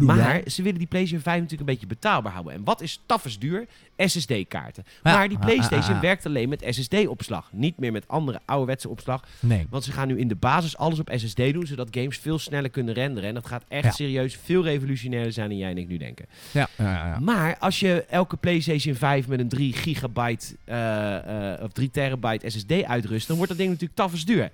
Maar 0.00 0.40
ze 0.46 0.62
willen 0.62 0.78
die 0.78 0.86
PlayStation 0.88 1.22
5 1.22 1.40
natuurlijk 1.40 1.68
een 1.68 1.74
beetje 1.74 1.86
betaalbaar 1.86 2.32
houden. 2.32 2.52
En 2.54 2.64
wat 2.64 2.80
is 2.80 3.00
tafels 3.06 3.38
duur? 3.38 3.66
SSD-kaarten. 3.96 4.84
Ja. 4.86 5.12
Maar 5.12 5.28
die 5.28 5.38
Ah, 5.38 5.44
PlayStation 5.44 5.80
ah, 5.82 5.88
ah, 5.88 5.96
ah. 5.96 6.00
werkt 6.02 6.26
alleen 6.26 6.48
met 6.48 6.64
SSD-opslag. 6.68 7.48
Niet 7.52 7.78
meer 7.78 7.92
met 7.92 8.08
andere 8.08 8.40
ouderwetse 8.44 8.88
opslag. 8.88 9.24
Nee. 9.40 9.66
Want 9.70 9.84
ze 9.84 9.92
gaan 9.92 10.08
nu 10.08 10.18
in 10.18 10.28
de 10.28 10.34
basis 10.34 10.76
alles 10.76 10.98
op 10.98 11.10
SSD 11.14 11.36
doen, 11.52 11.66
zodat 11.66 11.88
games 11.90 12.18
veel 12.18 12.38
sneller 12.38 12.70
kunnen 12.70 12.94
renderen. 12.94 13.28
En 13.28 13.34
dat 13.34 13.46
gaat 13.46 13.64
echt 13.68 13.84
Ja. 13.84 13.90
serieus 13.90 14.38
veel 14.44 14.62
revolutionairder 14.62 15.32
zijn 15.32 15.48
dan 15.48 15.58
jij 15.58 15.70
en 15.70 15.78
ik 15.78 15.88
nu 15.88 15.96
denken. 15.96 16.26
Ja, 16.52 16.68
ja, 16.78 16.84
ja, 16.84 17.06
ja. 17.06 17.18
Maar 17.18 17.56
als 17.58 17.80
je 17.80 18.04
elke 18.08 18.36
PlayStation 18.36 18.94
5 18.94 19.26
met 19.28 19.40
een 19.40 19.48
3 19.48 19.72
gigabyte 19.72 20.56
eh, 20.64 21.52
eh, 21.54 21.62
of 21.62 21.72
3 21.72 21.90
terabyte 21.90 22.50
SSD 22.50 22.82
uitrust, 22.84 23.26
dan 23.26 23.36
wordt 23.36 23.50
dat 23.50 23.60
ding 23.60 23.70
natuurlijk 23.70 23.98
tafels 23.98 24.24
duur. 24.24 24.50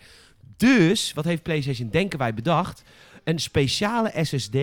Dus, 0.57 1.13
wat 1.13 1.25
heeft 1.25 1.43
PlayStation 1.43 1.89
denken 1.91 2.19
wij 2.19 2.35
bedacht? 2.35 2.83
Een 3.25 3.39
speciale 3.41 4.13
SSD 4.25 4.57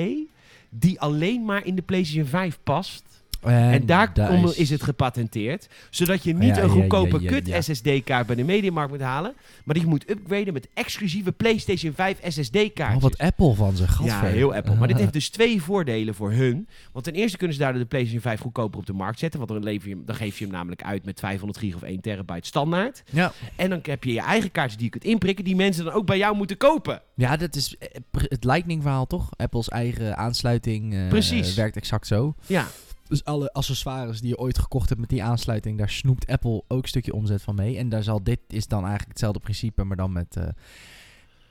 die 0.69 0.99
alleen 0.99 1.45
maar 1.45 1.65
in 1.65 1.75
de 1.75 1.81
PlayStation 1.81 2.25
5 2.25 2.59
past. 2.63 3.18
En 3.41 3.85
daarom 3.85 4.41
daar 4.41 4.55
is... 4.55 4.69
het 4.69 4.83
gepatenteerd. 4.83 5.67
Zodat 5.89 6.23
je 6.23 6.33
niet 6.33 6.55
Ja, 6.55 6.61
een 6.61 6.69
goedkope 6.69 7.21
ja, 7.21 7.31
ja, 7.31 7.39
kut. 7.39 7.65
SSD-kaart 7.65 8.27
bij 8.27 8.35
de 8.35 8.43
Mediamarkt 8.43 8.91
moet 8.91 9.01
halen. 9.01 9.33
Maar 9.63 9.75
die 9.75 9.83
je 9.83 9.89
moet 9.89 10.09
upgraden 10.09 10.53
met 10.53 10.67
exclusieve 10.73 11.31
PlayStation 11.31 11.93
5 11.93 12.19
SSD-kaartjes. 12.27 12.95
Oh, 12.95 13.01
wat 13.01 13.17
Apple 13.17 13.53
van 13.53 13.75
ze, 13.75 13.85
Ja, 14.03 14.21
heel 14.21 14.53
Apple. 14.53 14.75
Maar 14.75 14.87
dit 14.87 14.97
heeft 14.97 15.13
dus 15.19 15.29
twee 15.29 15.61
voordelen 15.61 16.15
voor 16.15 16.31
hun. 16.31 16.67
Want 16.91 17.05
ten 17.05 17.13
eerste 17.13 17.37
kunnen 17.37 17.55
ze 17.55 17.61
daardoor 17.61 17.81
de 17.81 17.87
PlayStation 17.87 18.21
5 18.21 18.39
goedkoper 18.39 18.79
op 18.79 18.85
de 18.85 18.93
markt 18.93 19.19
zetten. 19.19 19.39
Want 19.39 19.51
dan, 19.51 19.63
lever 19.63 19.89
je, 19.89 20.03
dan 20.05 20.15
geef 20.15 20.37
je 20.37 20.43
hem 20.43 20.53
namelijk 20.53 20.83
uit 20.83 21.05
met 21.05 21.19
500 21.19 21.59
gig 21.59 21.75
of 21.75 21.81
1 21.81 22.01
terabyte 22.01 22.47
standaard. 22.47 23.03
Ja. 23.09 23.31
En 23.55 23.69
dan 23.69 23.79
heb 23.81 24.03
je 24.03 24.13
je 24.13 24.21
eigen 24.21 24.51
kaartjes 24.51 24.75
die 24.77 24.85
je 24.85 24.91
kunt 24.91 25.03
inprikken, 25.03 25.43
die 25.45 25.55
mensen 25.55 25.85
dan 25.85 25.93
ook 25.93 26.05
bij 26.05 26.17
jou 26.17 26.35
moeten 26.35 26.57
kopen. 26.57 27.01
ja, 27.15 27.37
dat 27.37 27.55
is 27.55 27.77
eh, 27.77 27.87
het 28.11 28.43
Lightning 28.43 28.81
verhaal 28.81 29.07
toch? 29.07 29.29
Apples 29.35 29.69
eigen 29.69 30.17
aansluiting 30.17 30.93
eh, 30.93 31.07
Precies. 31.07 31.55
werkt 31.55 31.75
exact 31.75 32.07
zo. 32.07 32.35
Ja, 32.45 32.67
Dus 33.09 33.23
alle 33.23 33.53
accessoires 33.53 34.19
die 34.19 34.29
je 34.29 34.37
ooit 34.37 34.59
gekocht 34.59 34.89
hebt 34.89 35.01
met 35.01 35.09
die 35.09 35.23
aansluiting, 35.23 35.77
daar 35.77 35.89
snoept 35.89 36.27
Apple 36.27 36.63
ook 36.67 36.81
een 36.81 36.87
stukje 36.87 37.13
omzet 37.13 37.41
van 37.41 37.55
mee. 37.55 37.77
En 37.77 37.89
daar 37.89 38.03
zal 38.03 38.23
dit 38.23 38.39
is 38.47 38.67
dan 38.67 38.79
eigenlijk 38.79 39.09
hetzelfde 39.09 39.39
principe, 39.39 39.83
maar 39.83 39.97
dan 39.97 40.11
met. 40.11 40.35
eh, 40.35 40.47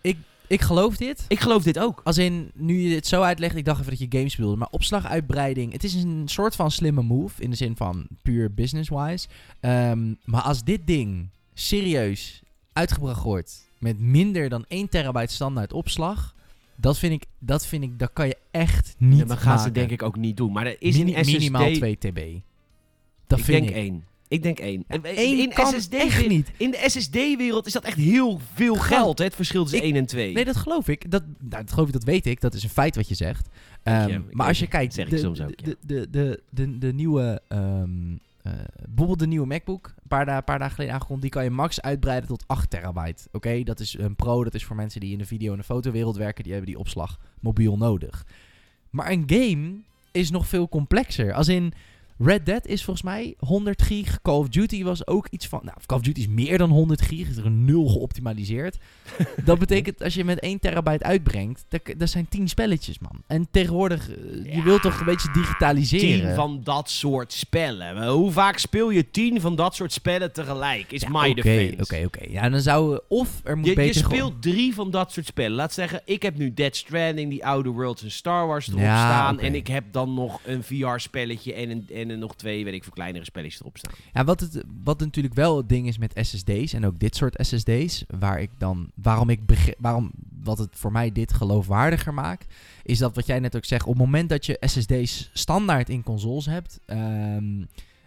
ik, 0.00 0.16
ik 0.46 0.60
geloof 0.60 0.96
dit. 0.96 1.24
ik 1.28 1.40
geloof 1.40 1.62
dit 1.62 1.78
ook. 1.78 2.00
Als 2.04 2.18
in, 2.18 2.50
nu 2.54 2.80
je 2.80 2.88
dit 2.88 3.06
zo 3.06 3.22
uitlegt, 3.22 3.56
ik 3.56 3.64
dacht 3.64 3.80
even 3.80 3.90
dat 3.90 4.00
je 4.00 4.18
games 4.18 4.32
speelde. 4.32 4.56
Maar 4.56 4.68
opslaguitbreiding, 4.70 5.72
het 5.72 5.84
is 5.84 5.94
een 5.94 6.22
soort 6.24 6.56
van 6.56 6.70
slimme 6.70 7.02
move. 7.02 7.42
In 7.42 7.50
de 7.50 7.56
zin 7.56 7.76
van 7.76 8.06
puur 8.22 8.54
business-wise. 8.54 9.28
Ehm, 9.60 10.14
maar 10.24 10.42
als 10.42 10.64
dit 10.64 10.86
ding 10.86 11.28
serieus 11.54 12.42
uitgebracht 12.72 13.22
wordt 13.22 13.66
met 13.78 13.98
minder 13.98 14.48
dan 14.48 14.64
1 14.68 14.88
terabyte 14.88 15.34
standaard 15.34 15.72
opslag. 15.72 16.34
Dat 16.80 16.98
vind 16.98 17.12
ik, 17.12 17.24
dat 17.38 17.66
vind 17.66 17.82
ik, 17.82 17.98
dat 17.98 18.10
kan 18.12 18.26
je 18.26 18.36
echt 18.50 18.94
niet 18.98 19.18
Ja, 19.18 19.24
maar 19.24 19.36
gaan 19.36 19.58
ze 19.58 19.72
denk 19.72 19.90
ik 19.90 20.02
ook 20.02 20.16
niet 20.16 20.36
doen. 20.36 20.52
Maar 20.52 20.66
er 20.66 20.76
is 20.78 20.96
Mini- 20.96 21.14
een 21.16 21.24
SSD... 21.24 21.32
minimaal 21.38 21.72
2 21.72 21.98
TB. 21.98 22.18
Dat 23.26 23.38
ik 23.38 23.44
vind 23.44 23.58
denk 23.58 23.68
ik. 23.68 23.74
één. 23.76 24.04
Ik 24.28 24.42
denk 24.42 24.58
één. 24.58 24.84
Ja, 24.88 25.02
één 25.02 25.38
in 25.38 25.52
kan 25.52 25.80
SSD 25.80 25.94
echt 25.94 26.28
niet. 26.28 26.50
In 26.56 26.70
de 26.70 26.84
SSD-wereld 26.86 27.66
is 27.66 27.72
dat 27.72 27.84
echt 27.84 27.96
heel 27.96 28.40
veel 28.54 28.74
geld, 28.74 29.18
hè? 29.18 29.24
Het 29.24 29.34
verschil 29.34 29.62
tussen 29.62 29.78
Ik- 29.78 29.84
1 29.84 29.96
en 29.96 30.06
2. 30.06 30.32
Nee, 30.32 30.44
dat 30.44 30.56
geloof 30.56 30.88
ik. 30.88 31.10
Dat, 31.10 31.22
nou, 31.38 31.64
dat 31.64 31.72
geloof 31.72 31.86
ik, 31.86 31.92
dat 31.92 32.04
weet 32.04 32.26
ik. 32.26 32.40
Dat 32.40 32.54
is 32.54 32.62
een 32.62 32.68
feit 32.68 32.96
wat 32.96 33.08
je 33.08 33.14
zegt. 33.14 33.48
Ehm, 33.82 34.08
Ik 34.10 34.34
maar 34.34 34.46
als 34.46 34.58
je 34.58 34.66
kijkt, 34.66 34.94
zeg 34.94 35.04
ik 35.04 35.10
de, 35.10 35.18
soms 35.18 35.40
ook, 35.40 35.64
de, 35.64 35.76
de, 35.86 36.06
de, 36.10 36.42
de, 36.50 36.78
de 36.78 36.92
nieuwe, 36.92 37.42
ehm, 37.48 37.62
eh, 38.12 38.18
bijvoorbeeld 38.88 39.18
de 39.18 39.26
nieuwe 39.26 39.46
MacBook, 39.46 39.86
een 39.86 40.08
paar, 40.08 40.44
paar 40.44 40.58
dagen 40.58 40.74
geleden 40.74 40.94
aangekondigd, 40.94 41.22
die 41.22 41.30
kan 41.30 41.44
je 41.44 41.50
max 41.50 41.80
uitbreiden 41.80 42.28
tot 42.28 42.44
8 42.46 42.70
terabyte. 42.70 43.28
Oké, 43.32 43.62
dat 43.62 43.80
is 43.80 43.98
een 43.98 44.16
pro, 44.16 44.44
dat 44.44 44.54
is 44.54 44.64
voor 44.64 44.76
mensen 44.76 45.00
die 45.00 45.12
in 45.12 45.18
de 45.18 45.26
video- 45.26 45.52
en 45.52 45.58
de 45.58 45.64
fotowereld 45.64 46.16
werken, 46.16 46.42
die 46.42 46.52
hebben 46.52 46.70
die 46.70 46.80
opslag 46.80 47.18
mobiel 47.40 47.76
nodig. 47.76 48.26
Maar 48.90 49.10
een 49.10 49.24
game 49.26 49.80
is 50.12 50.30
nog 50.30 50.48
veel 50.48 50.68
complexer. 50.68 51.32
Als 51.32 51.48
in 51.48 51.72
Red 52.18 52.46
Dead 52.46 52.66
is 52.66 52.84
volgens 52.84 53.04
mij 53.04 53.34
100 53.38 53.82
gig. 53.82 54.18
Call 54.22 54.34
of 54.38 54.48
Duty 54.48 54.84
was 54.84 55.06
ook 55.06 55.26
iets 55.30 55.46
van. 55.46 55.60
Nou, 55.62 55.76
Call 55.86 55.98
of 55.98 56.04
Duty 56.04 56.20
is 56.20 56.28
meer 56.28 56.58
dan 56.58 56.70
100 56.70 57.02
gig. 57.02 57.28
Is 57.28 57.36
er 57.36 57.46
een 57.46 57.64
nul 57.64 57.88
geoptimaliseerd. 57.88 58.78
dat 59.44 59.58
betekent 59.58 60.02
als 60.02 60.14
je 60.14 60.24
met 60.24 60.38
1 60.40 60.58
terabyte 60.60 61.04
uitbrengt. 61.04 61.64
Dat, 61.68 61.80
dat 61.96 62.08
zijn 62.10 62.28
10 62.28 62.48
spelletjes, 62.48 62.98
man. 62.98 63.22
En 63.26 63.48
tegenwoordig, 63.50 64.10
eh, 64.10 64.54
je 64.56 64.62
wilt 64.62 64.82
toch 64.82 64.98
een 65.00 65.06
beetje 65.06 65.32
digitaliseren. 65.32 66.26
Tien 66.26 66.34
van 66.34 66.60
dat 66.64 66.90
soort 66.90 67.32
spellen. 67.32 68.08
Hoe 68.08 68.30
vaak 68.32 68.58
speel 68.58 68.90
je 68.90 69.10
tien 69.10 69.40
van 69.40 69.56
dat 69.56 69.74
soort 69.74 69.92
spellen 69.92 70.32
tegelijk? 70.32 70.92
Is 70.92 71.00
Ja, 71.00 71.08
my 71.10 71.30
Oké, 71.30 71.42
defense. 71.42 71.82
oké, 71.94 72.04
oké. 72.06 72.30
Ja, 72.30 72.48
dan 72.48 72.60
zou 72.60 73.00
of 73.08 73.40
er 73.44 73.56
moet 73.56 73.64
Je, 73.64 73.70
je 73.70 73.76
beter 73.76 73.94
speelt 74.04 74.12
gewoon- 74.20 74.40
drie 74.40 74.74
van 74.74 74.90
dat 74.90 75.12
soort 75.12 75.26
spellen. 75.26 75.56
Laat 75.56 75.72
zeggen, 75.72 76.00
ik 76.04 76.22
heb 76.22 76.36
nu 76.36 76.54
Dead 76.54 76.76
Stranding, 76.76 77.30
die 77.30 77.46
Outer 77.46 77.72
Worlds 77.72 78.02
en 78.02 78.10
Star 78.10 78.46
Wars 78.46 78.68
erop 78.68 78.80
Ja, 78.80 78.96
staan. 79.06 79.40
En 79.40 79.54
ik 79.54 79.66
heb 79.66 79.84
dan 79.90 80.14
nog 80.14 80.40
een 80.44 80.62
VR-spelletje 80.62 81.54
en, 81.54 81.70
een, 81.70 81.86
en 81.94 82.07
een 82.10 82.18
nog 82.18 82.36
twee, 82.36 82.64
weet 82.64 82.74
ik 82.74 82.82
veel, 82.82 82.92
kleinere 82.92 83.24
spelletjes 83.24 83.60
erop 83.60 83.78
staan. 83.78 83.92
Ja, 84.12 84.24
wat, 84.24 84.40
het, 84.40 84.64
wat 84.84 85.00
natuurlijk 85.00 85.34
wel 85.34 85.56
het 85.56 85.68
ding 85.68 85.86
is 85.86 85.98
met 85.98 86.18
SSD's 86.22 86.72
en 86.72 86.86
ook 86.86 86.98
dit 86.98 87.16
soort 87.16 87.46
SSD's, 87.46 88.04
waar 88.18 88.40
ik 88.40 88.50
dan, 88.58 88.90
waarom 88.94 89.30
ik 89.30 89.40
waarom, 89.78 90.10
wat 90.42 90.58
het 90.58 90.76
voor 90.76 90.92
mij 90.92 91.12
dit 91.12 91.32
geloofwaardiger 91.32 92.14
maakt, 92.14 92.54
is 92.82 92.98
dat 92.98 93.14
wat 93.14 93.26
jij 93.26 93.38
net 93.40 93.56
ook 93.56 93.64
zegt, 93.64 93.82
op 93.86 93.94
het 93.94 94.02
moment 94.04 94.28
dat 94.28 94.46
je 94.46 94.56
SSD's 94.60 95.30
standaard 95.32 95.88
in 95.88 96.02
consoles 96.02 96.46
hebt, 96.46 96.80
ehm, 96.86 97.62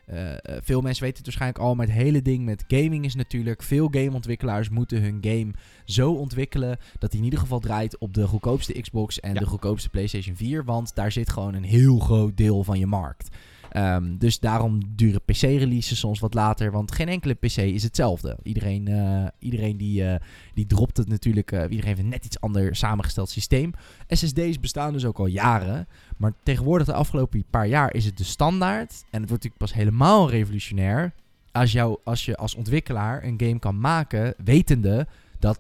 eh, 0.06 0.32
eh, 0.32 0.38
veel 0.62 0.82
mensen 0.82 1.04
weten 1.04 1.18
het 1.18 1.26
waarschijnlijk 1.26 1.64
al, 1.64 1.76
maar 1.76 1.86
het 1.86 1.96
hele 1.96 2.22
ding 2.22 2.46
met 2.46 2.64
gaming 2.68 3.06
is 3.06 3.16
natuurlijk, 3.16 3.64
veel 3.64 3.88
gameontwikkelaars 3.92 4.70
moeten 4.70 5.02
hun 5.02 5.18
game 5.22 5.52
zo 5.86 6.12
ontwikkelen 6.12 6.78
dat 7.00 7.10
hij 7.10 7.20
in 7.20 7.26
ieder 7.26 7.40
geval 7.40 7.60
draait 7.60 7.98
op 7.98 8.14
de 8.14 8.28
goedkoopste 8.28 8.82
Xbox 8.82 9.20
en 9.20 9.34
Ja. 9.34 9.40
de 9.40 9.46
goedkoopste 9.46 9.90
PlayStation 9.90 10.36
4, 10.36 10.64
want 10.66 10.96
daar 10.96 11.12
zit 11.12 11.30
gewoon 11.30 11.54
een 11.54 11.64
heel 11.64 12.00
groot 12.00 12.38
deel 12.38 12.64
van 12.64 12.80
je 12.80 12.86
markt. 12.88 13.30
Ehm, 13.72 14.18
dus 14.18 14.40
daarom 14.40 14.80
duren 14.96 15.22
PC-releases 15.22 16.00
soms 16.00 16.20
wat 16.20 16.34
later, 16.34 16.72
want 16.72 16.92
geen 16.92 17.08
enkele 17.08 17.34
PC 17.34 17.58
is 17.58 17.84
hetzelfde. 17.84 18.38
Iedereen, 18.44 18.88
eh, 18.88 19.28
iedereen 19.40 19.78
die, 19.78 20.06
eh, 20.06 20.20
die 20.54 20.66
dropt 20.66 20.98
het 20.98 21.08
natuurlijk, 21.08 21.52
eh, 21.52 21.62
iedereen 21.62 21.86
heeft 21.86 22.00
een 22.00 22.10
net 22.10 22.26
iets 22.26 22.40
ander 22.40 22.76
samengesteld 22.76 23.30
systeem. 23.30 23.72
SSD's 24.08 24.60
bestaan 24.60 24.94
dus 24.94 25.06
ook 25.06 25.20
al 25.20 25.26
jaren, 25.26 25.88
maar 26.18 26.34
tegenwoordig 26.44 26.88
de 26.88 26.94
afgelopen 26.94 27.44
paar 27.50 27.68
jaar 27.68 27.94
is 27.94 28.06
het 28.06 28.18
de 28.18 28.24
standaard. 28.24 28.92
En 28.92 29.22
het 29.22 29.30
wordt 29.30 29.44
natuurlijk 29.44 29.58
pas 29.58 29.74
helemaal 29.74 30.30
revolutionair 30.30 31.14
als, 31.52 31.72
jou, 31.72 31.98
als 32.04 32.26
je 32.26 32.36
als 32.38 32.56
ontwikkelaar 32.56 33.24
een 33.24 33.40
game 33.44 33.60
kan 33.60 33.80
maken, 33.80 34.34
wetende 34.44 35.08
dat 35.40 35.60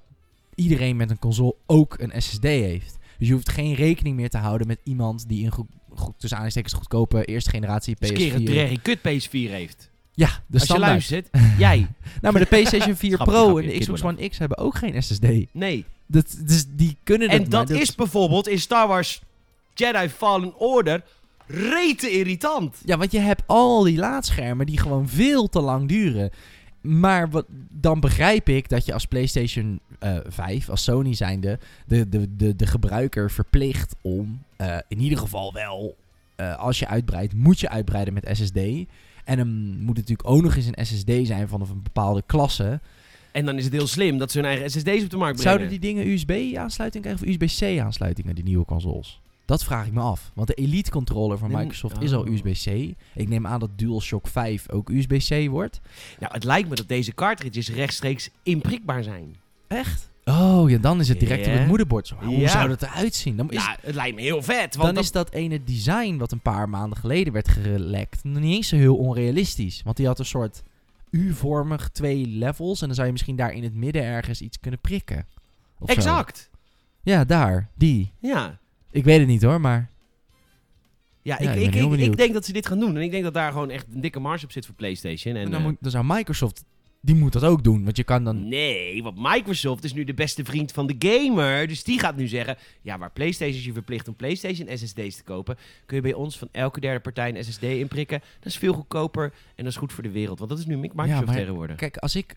iedereen 0.55 0.95
met 0.95 1.09
een 1.09 1.19
console 1.19 1.55
ook 1.65 1.99
een 1.99 2.21
SSD 2.21 2.43
heeft. 2.43 2.97
Dus 3.17 3.27
je 3.27 3.33
hoeft 3.33 3.49
geen 3.49 3.73
rekening 3.73 4.15
meer 4.15 4.29
te 4.29 4.37
houden 4.37 4.67
met 4.67 4.79
iemand 4.83 5.27
die 5.27 5.45
een 5.45 5.67
goed, 5.95 6.13
tussen 6.17 6.39
aanstekens 6.39 6.73
goedkope 6.73 7.25
eerste 7.25 7.49
generatie 7.49 7.95
Als 7.99 8.09
een 8.09 8.15
keer 8.15 8.35
een 8.35 8.41
PS4... 8.41 8.45
Drerry 8.45 8.79
kut 8.81 8.97
PS4 8.99 9.29
heeft. 9.31 9.89
Ja, 10.13 10.27
de 10.27 10.33
Als 10.33 10.43
je 10.47 10.59
standaard. 10.59 10.91
luistert, 10.91 11.27
jij. 11.57 11.87
Nou, 12.21 12.33
maar 12.33 12.41
de 12.41 12.47
PlayStation 12.47 12.95
4 12.95 13.15
Grapje, 13.15 13.33
Pro 13.33 13.43
grapje, 13.45 13.63
en 13.63 13.73
de 13.73 13.79
Xbox 13.79 14.03
One 14.03 14.27
X 14.29 14.37
hebben 14.37 14.57
ook 14.57 14.75
geen 14.75 15.03
SSD. 15.03 15.27
Nee. 15.51 15.85
Dat, 16.05 16.37
dus 16.45 16.65
die 16.75 16.97
kunnen 17.03 17.29
dat 17.29 17.39
En 17.39 17.49
dat 17.49 17.69
maar. 17.69 17.81
is 17.81 17.95
bijvoorbeeld 17.95 18.47
in 18.47 18.59
Star 18.59 18.87
Wars 18.87 19.21
Jedi 19.73 20.09
Fallen 20.09 20.57
Order 20.59 21.03
rete 21.47 22.11
irritant. 22.11 22.75
Ja, 22.85 22.97
want 22.97 23.11
je 23.11 23.19
hebt 23.19 23.43
al 23.45 23.83
die 23.83 23.97
laadschermen 23.97 24.65
die 24.65 24.77
gewoon 24.79 25.09
veel 25.09 25.49
te 25.49 25.61
lang 25.61 25.87
duren. 25.87 26.31
Maar 26.81 27.29
wat, 27.29 27.45
dan 27.69 27.99
begrijp 27.99 28.49
ik 28.49 28.69
dat 28.69 28.85
je 28.85 28.93
als 28.93 29.05
PlayStation 29.05 29.79
eh 29.99 30.17
5, 30.27 30.69
als 30.69 30.83
Sony 30.83 31.13
zijnde, 31.13 31.59
de, 31.85 32.09
de, 32.09 32.35
de, 32.35 32.55
de 32.55 32.67
gebruiker 32.67 33.31
verplicht 33.31 33.95
om 34.01 34.43
eh, 34.55 34.77
in 34.87 34.99
ieder 34.99 35.17
geval 35.17 35.53
wel, 35.53 35.95
eh, 36.35 36.57
als 36.57 36.79
je 36.79 36.87
uitbreidt, 36.87 37.33
moet 37.33 37.59
je 37.59 37.69
uitbreiden 37.69 38.13
met 38.13 38.29
SSD. 38.31 38.57
En 39.23 39.37
dan 39.37 39.47
moet 39.77 39.97
het 39.97 40.09
natuurlijk 40.09 40.29
ook 40.29 40.41
nog 40.41 40.55
eens 40.55 40.65
een 40.65 40.85
SSD 40.85 41.27
zijn 41.27 41.47
van 41.47 41.61
een 41.61 41.83
bepaalde 41.83 42.23
klasse. 42.25 42.79
En 43.31 43.45
dan 43.45 43.57
is 43.57 43.63
het 43.63 43.73
heel 43.73 43.87
slim 43.87 44.17
dat 44.17 44.31
ze 44.31 44.37
hun 44.37 44.47
eigen 44.47 44.69
SSD's 44.69 45.03
op 45.03 45.09
de 45.09 45.17
markt 45.17 45.41
brengen. 45.41 45.41
Zouden 45.41 45.69
die 45.69 45.79
dingen 45.79 46.07
USB-aansluiting 46.07 47.03
krijgen 47.03 47.27
of 47.27 47.33
USB-C-aansluitingen, 47.33 48.35
die 48.35 48.43
nieuwe 48.43 48.65
consoles? 48.65 49.21
Dat 49.51 49.63
vraag 49.63 49.85
ik 49.85 49.93
me 49.93 50.01
af. 50.01 50.31
Want 50.33 50.47
de 50.47 50.53
Elite 50.53 50.91
controller 50.91 51.37
van 51.37 51.51
Microsoft 51.51 52.01
is 52.01 52.13
al 52.13 52.21
oh. 52.21 52.27
USB-C. 52.27 52.95
Ik 53.15 53.27
neem 53.27 53.47
aan 53.47 53.59
dat 53.59 53.69
DualShock 53.75 54.27
5 54.27 54.69
ook 54.69 54.89
USB-C 54.89 55.49
wordt. 55.49 55.79
Nou, 56.19 56.33
het 56.33 56.43
lijkt 56.43 56.69
me 56.69 56.75
dat 56.75 56.87
deze 56.87 57.13
cartridges 57.13 57.69
rechtstreeks 57.69 58.29
inprikbaar 58.43 59.03
zijn. 59.03 59.35
Echt? 59.67 60.09
Oh, 60.25 60.69
ja, 60.69 60.77
dan 60.77 60.99
is 60.99 61.07
het 61.07 61.19
direct 61.19 61.47
op 61.47 61.53
het 61.53 61.67
moederbord. 61.67 62.07
Zo, 62.07 62.15
Hoe 62.15 62.47
zou 62.47 62.67
dat 62.67 62.81
eruit 62.81 63.15
zien? 63.15 63.37
Dan 63.37 63.49
is, 63.49 63.63
Ja, 63.63 63.77
het 63.81 63.95
lijkt 63.95 64.15
me 64.15 64.21
heel 64.21 64.41
vet. 64.41 64.75
Want 64.75 64.95
dan 64.95 65.03
is 65.03 65.11
dat 65.11 65.31
ene 65.31 65.63
design 65.63 66.17
wat 66.17 66.31
een 66.31 66.41
paar 66.41 66.69
maanden 66.69 66.97
geleden 66.97 67.33
werd 67.33 67.47
gelekt 67.47 68.23
nog 68.23 68.41
niet 68.41 68.55
eens 68.55 68.67
zo 68.67 68.75
heel 68.75 68.97
onrealistisch. 68.97 69.81
Want 69.83 69.97
die 69.97 70.07
had 70.07 70.19
een 70.19 70.25
soort 70.25 70.63
U-vormig 71.09 71.89
twee 71.89 72.27
levels. 72.27 72.81
En 72.81 72.85
dan 72.85 72.95
zou 72.95 73.07
je 73.07 73.13
misschien 73.13 73.35
daar 73.35 73.53
in 73.53 73.63
het 73.63 73.73
midden 73.73 74.03
ergens 74.03 74.41
iets 74.41 74.59
kunnen 74.59 74.79
prikken. 74.79 75.27
Zo. 75.79 75.85
Exact. 75.85 76.49
Ja, 77.01 77.25
daar. 77.25 77.69
Die. 77.75 78.13
Ja. 78.19 78.59
Ik 78.91 79.03
weet 79.03 79.19
het 79.19 79.27
niet 79.27 79.43
hoor, 79.43 79.61
maar... 79.61 79.89
Ja, 81.21 81.37
Ja, 81.39 81.51
ik, 81.51 81.75
ik 81.75 81.99
ik, 81.99 82.17
denk 82.17 82.33
dat 82.33 82.45
ze 82.45 82.53
dit 82.53 82.67
gaan 82.67 82.79
doen. 82.79 82.95
En 82.95 83.01
ik 83.01 83.11
denk 83.11 83.23
dat 83.23 83.33
daar 83.33 83.51
gewoon 83.51 83.69
echt 83.69 83.85
een 83.93 84.01
dikke 84.01 84.19
marge 84.19 84.45
op 84.45 84.51
zit 84.51 84.65
voor 84.65 84.75
PlayStation. 84.75 85.35
En, 85.35 85.45
En 85.45 85.51
dan, 85.51 85.59
eh, 85.59 85.65
moet, 85.65 85.77
dan 85.79 85.91
zou 85.91 86.05
Microsoft... 86.07 86.63
Die 87.03 87.15
moet 87.15 87.33
dat 87.33 87.43
ook 87.43 87.63
doen. 87.63 87.83
Want 87.83 87.97
je 87.97 88.03
kan 88.03 88.23
dan... 88.23 88.47
Nee, 88.47 89.03
want 89.03 89.17
Microsoft 89.17 89.83
is 89.83 89.93
nu 89.93 90.03
de 90.03 90.13
beste 90.13 90.43
vriend 90.43 90.71
van 90.71 90.87
de 90.87 90.95
gamer. 90.99 91.67
Dus 91.67 91.83
die 91.83 91.99
gaat 91.99 92.15
nu 92.15 92.27
zeggen: 92.27 92.57
ja, 92.81 92.97
waar 92.97 93.11
PlayStation 93.11 93.63
je 93.63 93.73
verplicht 93.73 94.07
om 94.07 94.15
PlayStation 94.15 94.77
SSD's 94.77 95.15
te 95.15 95.23
kopen, 95.23 95.57
kun 95.85 95.95
je 95.95 96.01
bij 96.01 96.13
ons 96.13 96.37
van 96.37 96.47
elke 96.51 96.79
derde 96.79 96.99
partij 96.99 97.35
een 97.35 97.43
SSD 97.43 97.63
inprikken. 97.63 98.19
Dat 98.19 98.45
is 98.45 98.57
veel 98.57 98.73
goedkoper 98.73 99.23
en 99.55 99.63
dat 99.63 99.73
is 99.73 99.75
goed 99.75 99.93
voor 99.93 100.03
de 100.03 100.11
wereld. 100.11 100.37
Want 100.37 100.49
dat 100.49 100.59
is 100.59 100.65
nu 100.65 100.77
Microsoft 100.77 101.25
maar 101.25 101.35
tegenwoordig. 101.35 101.75
Kijk, 101.75 101.97
als 101.97 102.15
ik... 102.15 102.33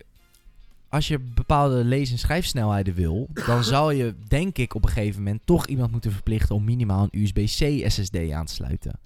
Als 0.89 1.07
je 1.07 1.19
bepaalde 1.19 1.83
lees- 1.83 2.11
en 2.11 2.17
schrijfsnelheden 2.17 2.93
wil, 2.93 3.27
dan 3.45 3.63
zal 3.73 3.91
je, 3.91 4.13
denk 4.27 4.57
ik, 4.57 4.75
op 4.75 4.83
een 4.83 4.89
gegeven 4.91 5.23
moment 5.23 5.41
toch 5.45 5.67
iemand 5.67 5.91
moeten 5.91 6.11
verplichten 6.11 6.55
om 6.55 6.63
minimaal 6.63 7.07
een 7.11 7.21
USB-C 7.21 7.89
SSD 7.91 8.31
aan 8.31 8.45
te 8.45 8.53
sluiten. 8.53 8.99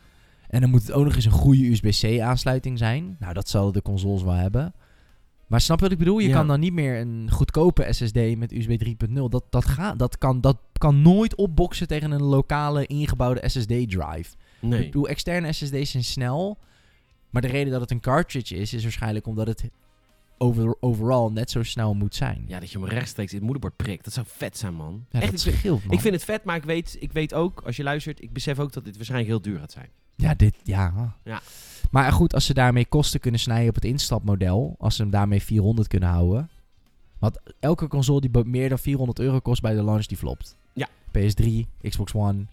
En 0.47 0.61
dan 0.61 0.69
moet 0.69 0.81
het 0.81 0.91
ook 0.91 1.03
nog 1.05 1.15
eens 1.15 1.25
een 1.25 1.31
goede 1.31 1.69
USB-C 1.71 2.19
aansluiting 2.19 2.77
zijn. 2.77 3.15
Nou, 3.19 3.33
dat 3.33 3.49
zullen 3.49 3.73
de 3.73 3.81
consoles 3.81 4.23
wel 4.23 4.33
hebben. 4.33 4.73
Maar 5.47 5.61
snap 5.61 5.77
je 5.77 5.83
wat 5.83 5.91
ik 5.93 5.97
bedoel? 5.99 6.19
Je 6.19 6.27
Ja. 6.27 6.35
kan 6.35 6.47
dan 6.47 6.59
niet 6.59 6.73
meer 6.73 6.99
een 6.99 7.27
goedkope 7.31 7.93
SSD 7.93 8.37
met 8.37 8.51
USB 8.51 8.77
3.0. 8.77 9.29
Dat, 9.29 9.43
dat, 9.49 9.65
gaat, 9.65 9.99
dat, 9.99 10.17
kan, 10.17 10.41
dat 10.41 10.57
kan 10.77 11.01
nooit 11.01 11.35
opboksen 11.35 11.87
tegen 11.87 12.11
een 12.11 12.23
lokale 12.23 12.85
ingebouwde 12.85 13.49
SSD-drive. 13.49 14.35
Ik 14.61 14.67
Nee. 14.69 14.85
bedoel, 14.85 15.07
externe 15.07 15.51
SSD's 15.53 15.91
zijn 15.91 16.03
snel. 16.03 16.57
Maar 17.29 17.41
de 17.41 17.47
reden 17.47 17.71
dat 17.71 17.81
het 17.81 17.91
een 17.91 17.99
cartridge 17.99 18.55
is, 18.55 18.73
is 18.73 18.83
waarschijnlijk 18.83 19.27
omdat 19.27 19.47
het 19.47 19.69
over, 20.39 20.75
overal 20.79 21.31
net 21.31 21.51
zo 21.51 21.63
snel 21.63 21.93
moet 21.93 22.15
zijn. 22.15 22.43
Ja, 22.47 22.59
dat 22.59 22.71
je 22.71 22.79
hem 22.79 22.87
rechtstreeks 22.87 23.29
in 23.31 23.37
het 23.37 23.45
moederbord 23.45 23.75
prikt. 23.75 24.03
Dat 24.03 24.13
zou 24.13 24.25
vet 24.29 24.57
zijn, 24.57 24.73
man. 24.73 25.05
Ja, 25.09 25.21
Echt, 25.21 25.31
dat 25.31 25.45
ik, 25.45 25.55
scheelt, 25.55 25.83
man. 25.83 25.93
ik 25.93 25.99
vind 25.99 26.13
het 26.13 26.23
vet, 26.23 26.43
maar 26.43 26.55
ik 26.55 26.63
weet, 26.63 26.97
ik 26.99 27.11
weet 27.11 27.33
ook, 27.33 27.61
als 27.65 27.75
je 27.75 27.83
luistert, 27.83 28.21
ik 28.21 28.33
besef 28.33 28.59
ook 28.59 28.73
dat 28.73 28.85
dit 28.85 28.95
waarschijnlijk 28.95 29.29
heel 29.31 29.41
duur 29.41 29.59
gaat 29.59 29.71
zijn. 29.71 29.89
Ja, 30.15 30.33
dit, 30.33 30.55
ja. 30.63 31.15
Ja. 31.23 31.41
Maar 31.91 32.11
goed, 32.11 32.33
als 32.33 32.45
ze 32.45 32.53
daarmee 32.53 32.85
kosten 32.85 33.19
kunnen 33.19 33.39
snijden 33.39 33.69
op 33.69 33.75
het 33.75 33.85
instapmodel, 33.85 34.75
als 34.79 34.95
ze 34.95 35.01
hem 35.01 35.11
daarmee 35.11 35.41
400 35.41 35.87
kunnen 35.87 36.09
houden. 36.09 36.49
Want 37.19 37.39
elke 37.59 37.87
console 37.87 38.21
die 38.21 38.43
meer 38.45 38.69
dan 38.69 38.79
400 38.79 39.19
euro 39.19 39.39
kost 39.39 39.61
bij 39.61 39.73
de 39.73 39.83
launch, 39.83 40.05
die 40.05 40.17
flopt. 40.17 40.55
Ja. 40.73 40.87
PS3, 41.17 41.47
Xbox 41.81 42.13
One, 42.13 42.45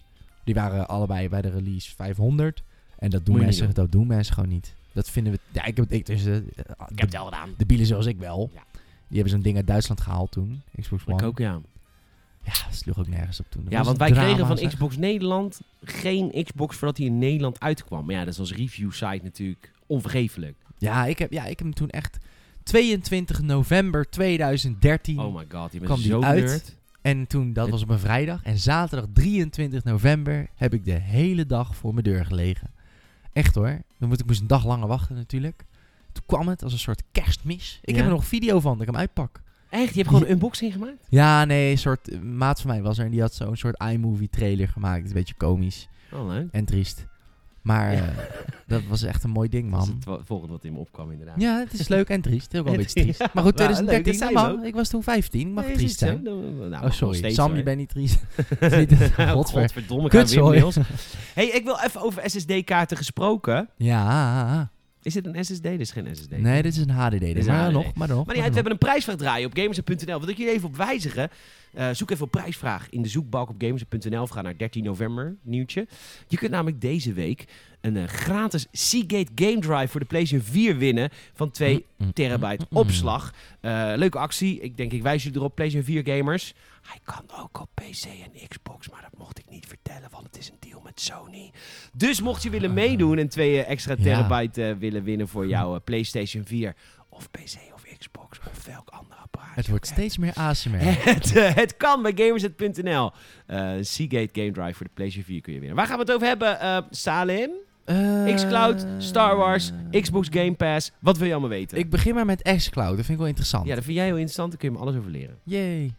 die 0.43 0.53
waren 0.53 0.87
allebei 0.87 1.29
bij 1.29 1.41
de 1.41 1.49
release 1.49 1.95
500. 1.95 2.63
En 2.97 3.09
dat 3.09 3.25
doen, 3.25 3.37
mensen, 3.37 3.73
dat 3.73 3.91
doen 3.91 4.07
mensen 4.07 4.33
gewoon 4.33 4.49
niet. 4.49 4.75
Dat 4.97 5.09
vinden 5.09 5.33
we... 5.33 5.39
Ja, 5.51 5.65
ik 5.65 5.77
heb, 5.77 5.91
ik, 5.91 6.05
dus, 6.05 6.25
eh, 6.25 6.35
Ik 6.35 6.43
heb 6.55 6.87
de, 6.95 7.03
het 7.05 7.15
al 7.15 7.25
gedaan. 7.25 7.49
de 7.57 7.65
bielen 7.65 7.85
zoals 7.85 8.05
ik 8.05 8.17
wel. 8.17 8.49
Ja. 8.53 8.61
Die 9.07 9.15
hebben 9.21 9.29
zo'n 9.29 9.41
ding 9.41 9.55
uit 9.55 9.67
Duitsland 9.67 10.01
gehaald 10.01 10.31
toen, 10.31 10.61
Xbox 10.81 11.03
One. 11.05 11.17
Ik 11.17 11.23
ook, 11.23 11.37
ja. 11.37 11.61
Ja, 12.43 12.51
dat 12.67 12.75
sloeg 12.75 12.99
ook 12.99 13.07
nergens 13.07 13.39
op 13.39 13.45
toen. 13.49 13.63
Dat 13.63 13.71
Ja, 13.71 13.83
want 13.83 13.97
wij 13.97 14.09
drama, 14.11 14.27
kregen 14.27 14.47
van 14.47 14.57
zeg. 14.57 14.67
Xbox 14.69 14.97
Nederland 14.97 15.59
geen 15.83 16.43
Xbox 16.43 16.75
voordat 16.75 16.97
hij 16.97 17.05
in 17.05 17.17
Nederland 17.17 17.59
uitkwam. 17.59 18.05
Maar 18.05 18.15
ja, 18.15 18.23
dat 18.23 18.33
is 18.33 18.39
als 18.39 18.53
review 18.53 18.91
site 18.91 19.19
natuurlijk 19.23 19.71
onvergeeflijk. 19.85 20.55
Ja, 20.77 21.05
ik 21.05 21.19
heb, 21.19 21.31
ja, 21.31 21.41
ik 21.41 21.49
heb 21.49 21.59
hem 21.59 21.73
toen 21.73 21.89
echt 21.89 22.17
22 22.63 23.41
november 23.41 24.09
2013. 24.09 25.19
Oh 25.19 25.35
my 25.35 25.45
god, 25.49 25.71
je 25.71 25.79
bent 25.79 25.91
Kwam 25.91 25.97
die 26.01 26.11
zo 26.11 26.21
uit? 26.21 26.43
nerd. 26.43 26.75
En 27.01 27.27
toen, 27.27 27.53
dat 27.53 27.63
Het- 27.63 27.73
was 27.73 27.83
op 27.83 27.89
een 27.89 27.99
vrijdag. 27.99 28.43
En 28.43 28.57
zaterdag 28.57 29.09
23 29.13 29.83
november 29.83 30.47
heb 30.55 30.73
ik 30.73 30.85
de 30.85 30.91
hele 30.91 31.45
dag 31.45 31.75
voor 31.75 31.93
mijn 31.93 32.03
deur 32.05 32.25
gelegen. 32.25 32.71
Echt 33.37 33.55
hoor. 33.55 33.81
Dan 33.99 34.09
moet 34.09 34.19
ik 34.19 34.25
moest 34.25 34.41
een 34.41 34.47
dag 34.47 34.65
langer 34.65 34.87
wachten 34.87 35.15
natuurlijk. 35.15 35.65
Toen 36.11 36.23
kwam 36.25 36.47
het 36.47 36.63
als 36.63 36.73
een 36.73 36.79
soort 36.79 37.03
kerstmis. 37.11 37.79
Ik 37.81 37.89
Ja? 37.89 37.95
heb 37.95 38.05
er 38.05 38.11
nog 38.11 38.21
een 38.21 38.27
video 38.27 38.59
van 38.59 38.71
dat 38.71 38.81
ik 38.81 38.87
hem 38.87 38.97
uitpak. 38.97 39.41
Echt? 39.69 39.89
Je 39.93 39.95
hebt 39.97 40.07
gewoon 40.07 40.23
een 40.23 40.31
unboxing 40.31 40.73
gemaakt? 40.73 41.05
Ja, 41.09 41.45
nee, 41.45 41.71
een 41.71 41.77
soort 41.77 42.23
maat 42.23 42.61
van 42.61 42.69
mij 42.69 42.81
was 42.81 42.97
er. 42.97 43.05
En 43.05 43.11
die 43.11 43.21
had 43.21 43.33
zo'n 43.33 43.55
soort 43.55 43.83
iMovie 43.83 44.29
trailer 44.29 44.67
gemaakt. 44.67 45.07
Een 45.07 45.13
beetje 45.13 45.33
komisch 45.33 45.87
Oh, 46.11 46.27
leuk. 46.27 46.47
en 46.51 46.65
triest. 46.65 47.05
Maar 47.61 47.93
Ja. 47.93 47.97
eh, 48.01 48.07
dat 48.67 48.81
was 48.89 49.03
echt 49.03 49.23
een 49.23 49.29
mooi 49.29 49.49
ding, 49.49 49.71
Dat 49.71 49.81
is 49.81 49.87
man. 49.87 49.95
het 49.95 50.05
wa- 50.05 50.19
volgende 50.25 50.53
wat 50.53 50.63
in 50.63 50.73
me 50.73 50.79
opkwam, 50.79 51.11
inderdaad. 51.11 51.35
Ja, 51.41 51.59
het 51.59 51.73
is 51.79 51.87
leuk 51.87 52.09
en 52.09 52.21
triest. 52.21 52.57
Ook 52.57 52.63
wel 52.63 52.73
een 52.73 52.79
Het- 52.79 52.93
beetje 52.93 53.01
triest. 53.13 53.19
Maar 53.33 53.43
goed, 53.43 53.57
ja, 53.59 53.65
leuk, 53.67 53.75
dat 53.75 53.85
2013, 53.85 54.13
zei 54.13 54.33
dat 54.33 54.41
je 54.43 54.47
mag. 54.47 54.57
ook. 54.57 54.65
Ik 54.65 54.75
was 54.75 54.89
toen 54.89 55.03
15. 55.03 55.53
Mag 55.53 55.65
Nee, 55.65 55.73
triest 55.75 55.97
zijn. 55.99 56.21
Nou, 56.23 56.67
nou, 56.69 56.85
Oh, 56.85 56.91
sorry. 56.91 57.17
steeds, 57.17 57.35
Sam, 57.35 57.47
hoor. 57.47 57.57
je 57.57 57.63
bent 57.63 57.77
niet 57.77 57.89
triest. 57.95 58.19
Het 58.59 58.93
godver. 59.29 59.61
Godverdomme, 59.61 60.03
ik 60.03 60.09
Kut. 60.09 60.35
Niels. 60.35 60.75
hey, 61.35 61.45
ik 61.47 61.63
wil 61.63 61.77
even 61.79 62.01
over 62.01 62.29
SSD-kaarten 62.29 62.97
gesproken. 62.97 63.69
Ja. 63.75 64.69
Is 65.07 65.13
dit 65.13 65.25
een 65.25 65.45
SSD? 65.45 65.63
Dit 65.63 65.79
is 65.79 65.91
geen 65.91 66.15
SSD. 66.15 66.37
Nee, 66.37 66.61
dit 66.61 66.75
is 66.75 66.79
een 66.79 66.89
HDD. 66.89 67.21
is 67.21 67.45
maar 67.45 67.63
HDD. 67.63 67.71
nog, 67.71 67.93
maar 67.95 68.07
nog. 68.07 68.25
Maar 68.25 68.35
niet 68.35 68.43
uit, 68.43 68.53
we 68.53 68.59
hebben 68.59 68.71
een 68.71 68.77
prijsvraag 68.77 69.15
draaien 69.15 69.47
op 69.47 69.57
gamers.nl. 69.57 70.19
Wil 70.19 70.29
ik 70.29 70.37
jullie 70.37 70.53
even 70.53 70.67
op 70.67 70.75
wijzigen? 70.75 71.29
Eh, 71.73 71.89
zoek 71.91 72.11
even 72.11 72.25
op 72.25 72.31
prijsvraag 72.31 72.89
in 72.89 73.01
de 73.01 73.09
zoekbalk 73.09 73.49
op 73.49 73.55
gamers.nl 73.57 74.27
ga 74.27 74.41
naar 74.41 74.57
13 74.57 74.83
november, 74.83 75.35
nieuwtje. 75.41 75.87
Je 76.27 76.37
kunt 76.37 76.51
namelijk 76.51 76.81
deze 76.81 77.13
week 77.13 77.45
een 77.87 77.97
eh, 77.97 78.07
gratis 78.07 78.67
Seagate 78.71 79.31
Game 79.35 79.59
Drive 79.59 79.87
voor 79.87 79.99
de 79.99 80.05
PlayStation 80.05 80.51
4 80.51 80.77
winnen 80.77 81.09
van 81.33 81.51
2 81.51 81.85
Mm, 81.97 82.13
terabyte 82.13 82.65
opslag. 82.69 83.33
Eh, 83.59 83.91
leuke 83.95 84.17
actie. 84.17 84.59
Ik 84.59 84.77
denk, 84.77 84.91
ik 84.91 85.01
wijs 85.01 85.23
jullie 85.23 85.37
erop, 85.37 85.55
PlayStation 85.55 86.03
4 86.03 86.15
gamers. 86.15 86.53
Hij 86.81 86.99
kan 87.03 87.23
ook 87.41 87.59
op 87.59 87.69
PC 87.73 88.03
en 88.03 88.47
Xbox, 88.47 88.89
maar 88.89 89.01
dat 89.01 89.19
mocht 89.19 89.39
ik 89.39 89.45
niet 89.49 89.65
vertellen, 89.65 90.09
want 90.11 90.23
het 90.23 90.37
is 90.37 90.49
een 90.49 90.57
deal 90.59 90.81
met 90.83 91.01
Sony. 91.01 91.51
Dus 91.93 92.21
mocht 92.21 92.43
je 92.43 92.49
willen 92.49 92.73
meedoen 92.73 93.17
en 93.17 93.29
twee 93.29 93.63
eh, 93.63 93.71
extra 93.71 93.95
terabyte 93.95 94.75
willen 94.79 95.03
winnen 95.03 95.27
voor 95.27 95.47
jouw 95.47 95.81
PlayStation 95.83 96.45
4 96.45 96.75
of 97.09 97.31
PC 97.31 97.57
of 97.73 97.83
Xbox 97.97 98.39
of 98.39 98.65
welk 98.65 98.89
ander 98.89 99.17
apparaat. 99.17 99.55
Het 99.55 99.67
wordt 99.67 99.87
steeds 99.87 100.17
meer 100.17 100.33
ASMR. 100.33 100.77
Het, 101.11 101.33
het 101.55 101.77
kan 101.77 102.01
bij 102.01 102.11
Gamerset.nl. 102.15 103.11
Seagate 103.81 104.29
Game 104.31 104.51
Drive 104.51 104.73
voor 104.73 104.85
de 104.85 104.91
PlayStation 104.93 105.23
4 105.23 105.41
kun 105.41 105.53
je 105.53 105.59
winnen. 105.59 105.77
Waar 105.77 105.87
gaan 105.87 105.97
we 105.97 106.03
het 106.03 106.11
over 106.11 106.27
hebben, 106.27 106.59
eh, 106.59 106.77
Salim? 106.89 107.49
Eh, 107.87 108.35
Xcloud, 108.35 108.85
Star 108.97 109.35
Wars, 109.35 109.71
Xbox 109.91 110.27
Game 110.31 110.53
Pass. 110.53 110.91
Wat 110.99 111.17
wil 111.17 111.25
je 111.27 111.31
allemaal 111.31 111.49
weten? 111.49 111.77
Ik 111.77 111.89
begin 111.89 112.15
maar 112.15 112.25
met 112.25 112.41
Xcloud. 112.41 112.87
Dat 112.95 112.95
vind 112.95 113.09
ik 113.09 113.17
wel 113.17 113.27
interessant. 113.27 113.67
Ja, 113.67 113.75
dat 113.75 113.83
vind 113.83 113.95
jij 113.95 114.05
heel 114.05 114.13
interessant. 114.15 114.49
Daar 114.49 114.59
kun 114.59 114.69
je 114.69 114.75
me 114.75 114.81
alles 114.81 114.95
over 114.95 115.11
leren. 115.11 115.37
Yay. 115.43 115.93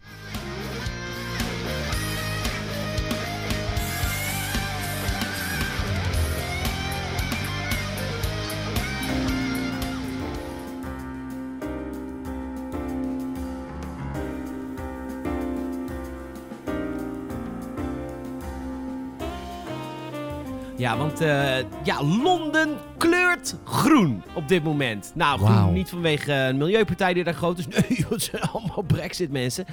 Ja, 20.79 20.97
want 20.97 21.19
eh, 21.21 21.65
ja, 21.83 21.99
Londen 22.01 22.77
kleurt 22.99 23.55
groen 23.63 24.23
op 24.33 24.47
dit 24.47 24.63
moment. 24.63 25.11
Nou, 25.15 25.39
groen 25.39 25.73
niet 25.73 25.89
vanwege 25.89 26.33
een 26.33 26.57
milieupartij 26.57 27.13
die 27.13 27.23
daar 27.23 27.33
groot 27.33 27.57
is. 27.57 27.67
Nee, 27.79 28.05
het 28.09 28.23
zijn 28.23 28.41
allemaal 28.41 28.81
brexit 28.81 29.31
mensen. 29.31 29.65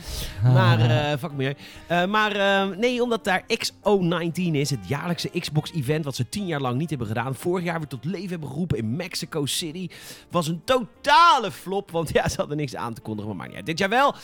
Maar, 0.42 0.80
eh 0.80 1.18
fuck 1.18 1.32
milieu. 1.32 1.54
Eh, 1.86 2.06
maar 2.06 2.36
eh, 2.36 2.76
nee, 2.76 3.02
omdat 3.02 3.24
daar 3.24 3.42
XO19 3.42 4.42
is, 4.52 4.70
het 4.70 4.88
jaarlijkse 4.88 5.30
Xbox-event 5.40 6.04
wat 6.04 6.16
ze 6.16 6.28
tien 6.28 6.46
jaar 6.46 6.60
lang 6.60 6.78
niet 6.78 6.88
hebben 6.88 7.06
gedaan. 7.06 7.34
Vorig 7.34 7.64
jaar 7.64 7.78
weer 7.78 7.88
tot 7.88 8.04
leven 8.04 8.28
hebben 8.28 8.48
geroepen 8.48 8.78
in 8.78 8.96
Mexico 8.96 9.46
City. 9.46 9.88
Was 10.30 10.48
een 10.48 10.60
totale 10.64 11.50
flop, 11.50 11.90
want 11.90 12.12
ja, 12.12 12.28
ze 12.28 12.36
hadden 12.36 12.56
niks 12.56 12.76
aan 12.76 12.94
te 12.94 13.00
kondigen. 13.00 13.36
Maar, 13.36 13.54
uit. 13.54 13.66
dit 13.66 13.78
jaar 13.78 13.88
wel. 13.88 14.14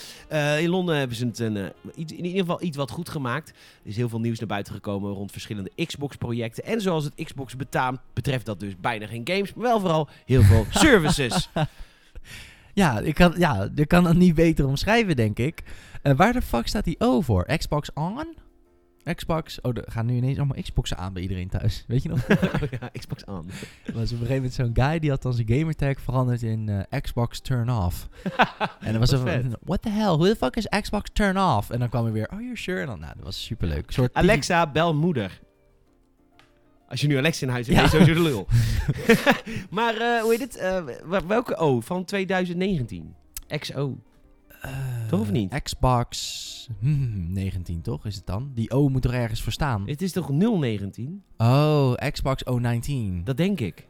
In 0.59 0.69
Londen 0.69 0.97
hebben 0.97 1.17
ze 1.17 1.27
het 1.27 1.39
een, 1.39 1.73
iets, 1.95 2.13
in 2.13 2.25
ieder 2.25 2.41
geval 2.41 2.63
iets 2.63 2.77
wat 2.77 2.91
goed 2.91 3.09
gemaakt. 3.09 3.49
Er 3.49 3.89
is 3.89 3.97
heel 3.97 4.09
veel 4.09 4.21
nieuws 4.21 4.39
naar 4.39 4.49
buiten 4.49 4.75
gekomen 4.75 5.13
rond 5.13 5.33
verschillende 5.33 5.71
Xbox-projecten. 5.87 6.65
En 6.65 6.81
zoals 6.81 7.05
het 7.05 7.15
Xbox 7.25 7.57
betaamt, 7.57 8.01
betreft 8.13 8.47
dat 8.47 8.61
dus 8.61 8.81
bijna 8.99 9.13
geen 9.13 9.29
games, 9.37 9.55
maar 9.55 9.65
wel 9.65 9.81
vooral 9.81 10.09
heel 10.25 10.43
veel 10.43 10.67
services. 10.87 11.49
Ja, 12.75 13.01
ik 13.01 13.15
kan, 13.15 13.35
ja, 13.37 13.69
ik 13.75 13.89
kan 13.89 14.05
het 14.05 14.17
niet 14.17 14.35
beter 14.35 14.67
omschrijven, 14.67 15.17
denk 15.17 15.39
ik. 15.39 15.63
Eh, 16.03 16.13
waar 16.15 16.33
de 16.33 16.43
fuck 16.43 16.67
staat 16.67 16.85
die 16.85 17.01
O 17.01 17.21
voor? 17.21 17.45
Xbox 17.57 17.93
On? 17.93 18.37
Xbox. 19.15 19.61
Oh, 19.61 19.77
er 19.77 19.85
gaan 19.87 20.07
nu 20.07 20.17
ineens 20.17 20.37
allemaal 20.37 20.63
Xboxen 20.63 20.97
aan 20.97 21.13
bij 21.13 21.23
iedereen 21.23 21.49
thuis. 21.49 21.85
Weet 21.87 22.03
je 22.03 22.09
nog? 22.09 22.27
Oh 22.29 22.69
ja, 22.81 22.91
Xbox 22.99 23.27
aan. 23.27 23.47
Er 23.85 23.93
was 23.93 24.13
op 24.13 24.21
een 24.21 24.27
gegeven 24.27 24.35
moment 24.35 24.53
zo'n 24.53 24.71
guy 24.75 24.99
die 24.99 25.11
had 25.11 25.23
dan 25.23 25.33
zijn 25.35 25.49
gamertag 25.49 26.01
veranderd 26.01 26.43
in 26.43 26.69
eh, 26.69 27.01
Xbox 27.01 27.41
Turn 27.41 27.71
Off. 27.71 28.09
En 28.81 28.91
dan 28.91 28.99
was 28.99 29.13
er 29.13 29.19
van, 29.19 29.57
what 29.65 29.83
the 29.83 29.91
hell, 29.91 30.17
who 30.17 30.25
the 30.25 30.37
fuck 30.37 30.57
is 30.57 30.67
Xbox 30.81 31.11
Turn 31.13 31.39
Off? 31.39 31.71
En 31.71 31.79
dan 31.79 31.89
kwam 31.89 32.05
hij 32.05 32.13
weer, 32.13 32.29
oh, 32.33 32.41
you're 32.41 32.57
sure? 32.57 32.81
En 32.81 32.87
dan, 32.87 33.01
nou, 33.01 33.13
dat 33.17 33.25
was 33.25 33.45
superleuk. 33.45 33.91
Soort 33.91 34.15
Alexa, 34.15 34.67
bel 34.67 34.95
moeder. 34.95 35.41
Als 36.93 37.01
je 37.01 37.07
nu 37.07 37.17
Alexa 37.17 37.47
in 37.47 37.53
huis 37.53 37.67
hebt, 37.67 37.79
Ja. 37.79 37.91
ben 37.91 37.99
je 38.01 38.05
sowieso 38.07 38.23
de 38.23 38.29
lul. 38.29 38.47
maar 39.79 39.95
eh, 39.97 40.21
hoe 40.23 40.31
heet 40.31 40.41
het? 40.41 40.57
Eh, 40.57 40.85
wel- 41.05 41.27
welke 41.27 41.57
O 41.57 41.81
van 41.81 42.05
2019? 42.05 43.15
XO. 43.59 43.99
Eh, 44.61 44.71
Toch 45.09 45.21
of 45.21 45.31
niet? 45.31 45.63
Xbox 45.63 46.69
hmm, 46.81 47.33
19, 47.33 47.81
toch? 47.83 48.07
Is 48.07 48.15
het 48.15 48.27
dan? 48.27 48.51
Die 48.55 48.71
O 48.71 48.89
moet 48.89 49.05
er 49.05 49.15
ergens 49.15 49.43
voor 49.43 49.53
staan. 49.53 49.89
Het 49.89 50.03
is 50.03 50.13
toch 50.13 50.31
019? 50.31 51.23
Oh, 51.37 51.93
Xbox 52.11 52.43
O19. 52.51 53.23
Dat 53.25 53.37
denk 53.37 53.61
ik. 53.61 53.87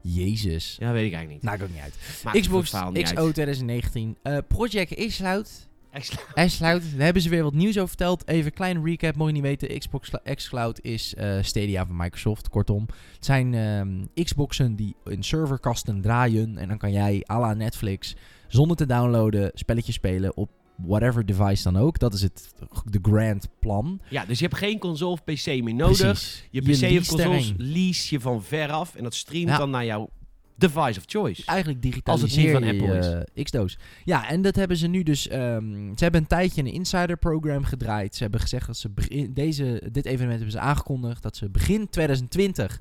Jezus. 0.00 0.76
Ja, 0.80 0.92
weet 0.92 1.06
ik 1.06 1.12
eigenlijk 1.12 1.42
niet. 1.44 1.52
Ik 1.54 1.62
ook 1.62 1.68
niet 1.74 1.82
uit. 1.82 1.94
Maakt 2.24 2.40
Xbox 2.40 2.70
XO 2.70 2.76
uit. 2.78 2.94
2019. 3.14 4.16
Eh, 4.22 4.38
Project 4.48 5.06
Xcloud. 5.06 5.68
Xcloud. 6.00 6.48
Xcloud. 6.48 6.82
Daar 6.96 7.04
hebben 7.04 7.22
ze 7.22 7.28
weer 7.28 7.42
wat 7.42 7.54
nieuws 7.54 7.76
over 7.76 7.88
verteld. 7.88 8.28
Even 8.28 8.46
een 8.46 8.52
kleine 8.52 8.80
recap, 8.82 9.16
mocht 9.16 9.28
je 9.28 9.34
niet 9.34 9.42
weten. 9.42 9.78
Xbox 9.78 10.10
Xcloud 10.34 10.80
is 10.80 11.14
eh, 11.14 11.38
Stadia 11.40 11.86
van 11.86 11.96
Microsoft, 11.96 12.48
kortom. 12.48 12.86
Het 13.14 13.24
zijn 13.24 13.54
ehm, 13.54 14.24
Xboxen 14.24 14.76
die 14.76 14.96
in 15.04 15.22
serverkasten 15.22 16.00
draaien. 16.00 16.58
En 16.58 16.68
dan 16.68 16.78
kan 16.78 16.92
jij, 16.92 17.24
à 17.30 17.40
la 17.40 17.54
Netflix, 17.54 18.14
zonder 18.48 18.76
te 18.76 18.86
downloaden, 18.86 19.50
spelletjes 19.54 19.94
spelen 19.94 20.36
op 20.36 20.50
whatever 20.76 21.26
device 21.26 21.62
dan 21.62 21.76
ook. 21.76 21.98
Dat 21.98 22.14
is 22.14 22.22
het 22.22 22.52
de 22.84 22.98
grand 23.02 23.48
plan. 23.60 24.00
Ja, 24.08 24.24
dus 24.24 24.38
je 24.38 24.44
hebt 24.44 24.58
geen 24.58 24.78
console 24.78 25.10
of 25.10 25.24
PC 25.24 25.46
meer 25.46 25.74
nodig. 25.74 25.98
Precies. 25.98 26.44
Je 26.50 26.60
PC 26.60 26.68
of 26.68 26.80
leest 26.80 27.08
consoles 27.08 27.52
lease 27.56 28.14
je 28.14 28.20
van 28.20 28.42
veraf. 28.42 28.94
En 28.94 29.02
dat 29.02 29.14
streamt 29.14 29.48
Ja. 29.48 29.56
dan 29.58 29.70
naar 29.70 29.84
jouw 29.84 30.08
device 30.56 30.98
of 30.98 31.04
choice. 31.06 31.42
Eigenlijk 31.46 31.84
Als 31.84 32.20
het 32.22 32.30
niet 32.36 32.40
digitaliseer 32.44 32.52
van 32.52 32.64
Apple 32.64 33.24
eh, 33.34 33.44
X-doos. 33.44 33.78
Ja, 34.04 34.28
en 34.28 34.42
dat 34.42 34.56
hebben 34.56 34.76
ze 34.76 34.86
nu 34.86 35.02
dus... 35.02 35.28
ehm, 35.28 35.72
ze 35.96 36.02
hebben 36.02 36.20
een 36.20 36.26
tijdje 36.26 36.60
een 36.62 36.72
insider-program 36.72 37.64
gedraaid. 37.64 38.14
Ze 38.14 38.22
hebben 38.22 38.40
gezegd 38.40 38.66
dat 38.66 38.76
ze... 38.76 38.88
begin- 38.90 39.32
Deze, 39.32 39.82
dit 39.92 40.04
evenement 40.04 40.34
hebben 40.40 40.50
ze 40.52 40.58
aangekondigd 40.58 41.22
dat 41.22 41.36
ze 41.36 41.50
begin 41.50 41.88
2020 41.88 42.80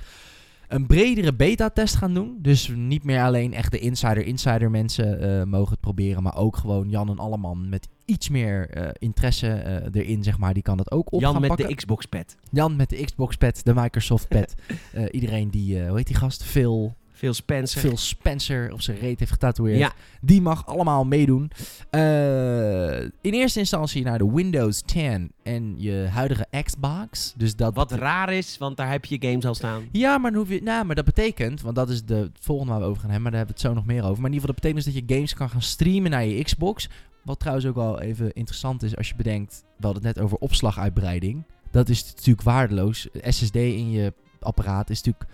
een 0.67 0.85
bredere 0.85 1.33
beta-test 1.33 1.95
gaan 1.95 2.13
doen. 2.13 2.37
Dus 2.41 2.71
niet 2.75 3.03
meer 3.03 3.21
alleen 3.23 3.53
echt 3.53 3.71
de 3.71 3.79
insider-insider 3.79 4.71
mensen 4.71 5.19
eh, 5.39 5.43
mogen 5.45 5.71
het 5.71 5.79
proberen. 5.79 6.23
Maar 6.23 6.37
ook 6.37 6.57
gewoon 6.57 6.89
Jan 6.89 7.09
en 7.09 7.17
Alleman 7.19 7.69
met 7.69 7.87
iets 8.05 8.29
meer 8.29 8.69
eh, 8.69 8.89
interesse 8.97 9.47
eh, 9.47 10.01
erin, 10.01 10.23
zeg 10.23 10.37
maar. 10.37 10.53
Die 10.53 10.63
kan 10.63 10.77
dat 10.77 10.91
ook 10.91 11.11
op 11.11 11.21
Jan 11.21 11.31
gaan 11.31 11.41
met 11.41 11.49
pakken. 11.49 11.67
de 11.67 11.75
Xbox 11.75 12.05
pad. 12.05 12.35
Jan 12.51 12.75
met 12.75 12.89
de 12.89 13.03
Xbox-pad, 13.05 13.61
de 13.65 13.73
Microsoft-pad. 13.73 14.55
Iedereen 15.11 15.49
die, 15.49 15.87
hoe 15.87 15.97
heet 15.97 16.07
die 16.07 16.15
gast? 16.15 16.43
Phil... 16.43 16.95
Veel 17.15 17.33
Spencer. 17.33 17.81
Phil 17.81 17.97
Spencer 17.97 18.71
op 18.71 18.81
zijn 18.81 18.97
reet 18.97 19.19
heeft 19.19 19.31
getatoeëerd. 19.31 19.79
Ja, 19.79 19.93
Die 20.21 20.41
mag 20.41 20.65
allemaal 20.67 21.05
meedoen. 21.05 21.51
Eh, 21.89 22.99
in 23.01 23.11
eerste 23.21 23.59
instantie 23.59 24.03
naar 24.03 24.17
de 24.17 24.31
Windows 24.31 24.81
10 24.81 25.31
en 25.43 25.75
je 25.77 26.07
huidige 26.11 26.47
Xbox. 26.63 27.33
Dus 27.37 27.55
dat 27.55 27.75
wat 27.75 27.91
raar 27.91 28.33
is, 28.33 28.57
want 28.57 28.77
daar 28.77 28.91
heb 28.91 29.05
je 29.05 29.17
games 29.19 29.45
al 29.45 29.55
staan. 29.55 29.83
Ja, 29.91 30.17
maar, 30.17 30.31
dan 30.31 30.39
hoef 30.39 30.49
je, 30.49 30.61
nou, 30.63 30.85
maar 30.85 30.95
dat 30.95 31.05
betekent, 31.05 31.61
want 31.61 31.75
dat 31.75 31.89
is 31.89 32.03
de 32.03 32.15
het 32.15 32.37
volgende 32.41 32.71
waar 32.71 32.81
we 32.81 32.87
over 32.87 33.01
gaan 33.01 33.11
hebben, 33.11 33.31
maar 33.31 33.31
daar 33.31 33.45
hebben 33.45 33.61
we 33.61 33.67
het 33.67 33.71
zo 33.71 33.81
nog 33.81 33.93
meer 33.95 34.03
over. 34.03 34.21
Maar 34.21 34.31
in 34.31 34.35
ieder 34.35 34.49
geval, 34.49 34.53
dat 34.53 34.55
betekent 34.55 34.83
dus 34.85 34.93
dat 34.93 35.09
je 35.09 35.15
games 35.15 35.33
kan 35.33 35.49
gaan 35.49 35.61
streamen 35.61 36.11
naar 36.11 36.25
je 36.25 36.43
Xbox. 36.43 36.89
Wat 37.23 37.39
trouwens 37.39 37.65
ook 37.67 37.75
wel 37.75 38.01
even 38.01 38.33
interessant 38.33 38.83
is 38.83 38.97
als 38.97 39.09
je 39.09 39.15
bedenkt, 39.15 39.63
we 39.77 39.85
hadden 39.85 40.05
het 40.05 40.15
net 40.15 40.25
over 40.25 40.37
opslaguitbreiding. 40.37 41.43
Dat 41.71 41.89
is 41.89 42.05
natuurlijk 42.05 42.41
waardeloos. 42.41 43.07
SSD 43.21 43.55
in 43.55 43.91
je 43.91 44.13
apparaat 44.39 44.89
is 44.89 45.01
natuurlijk 45.03 45.31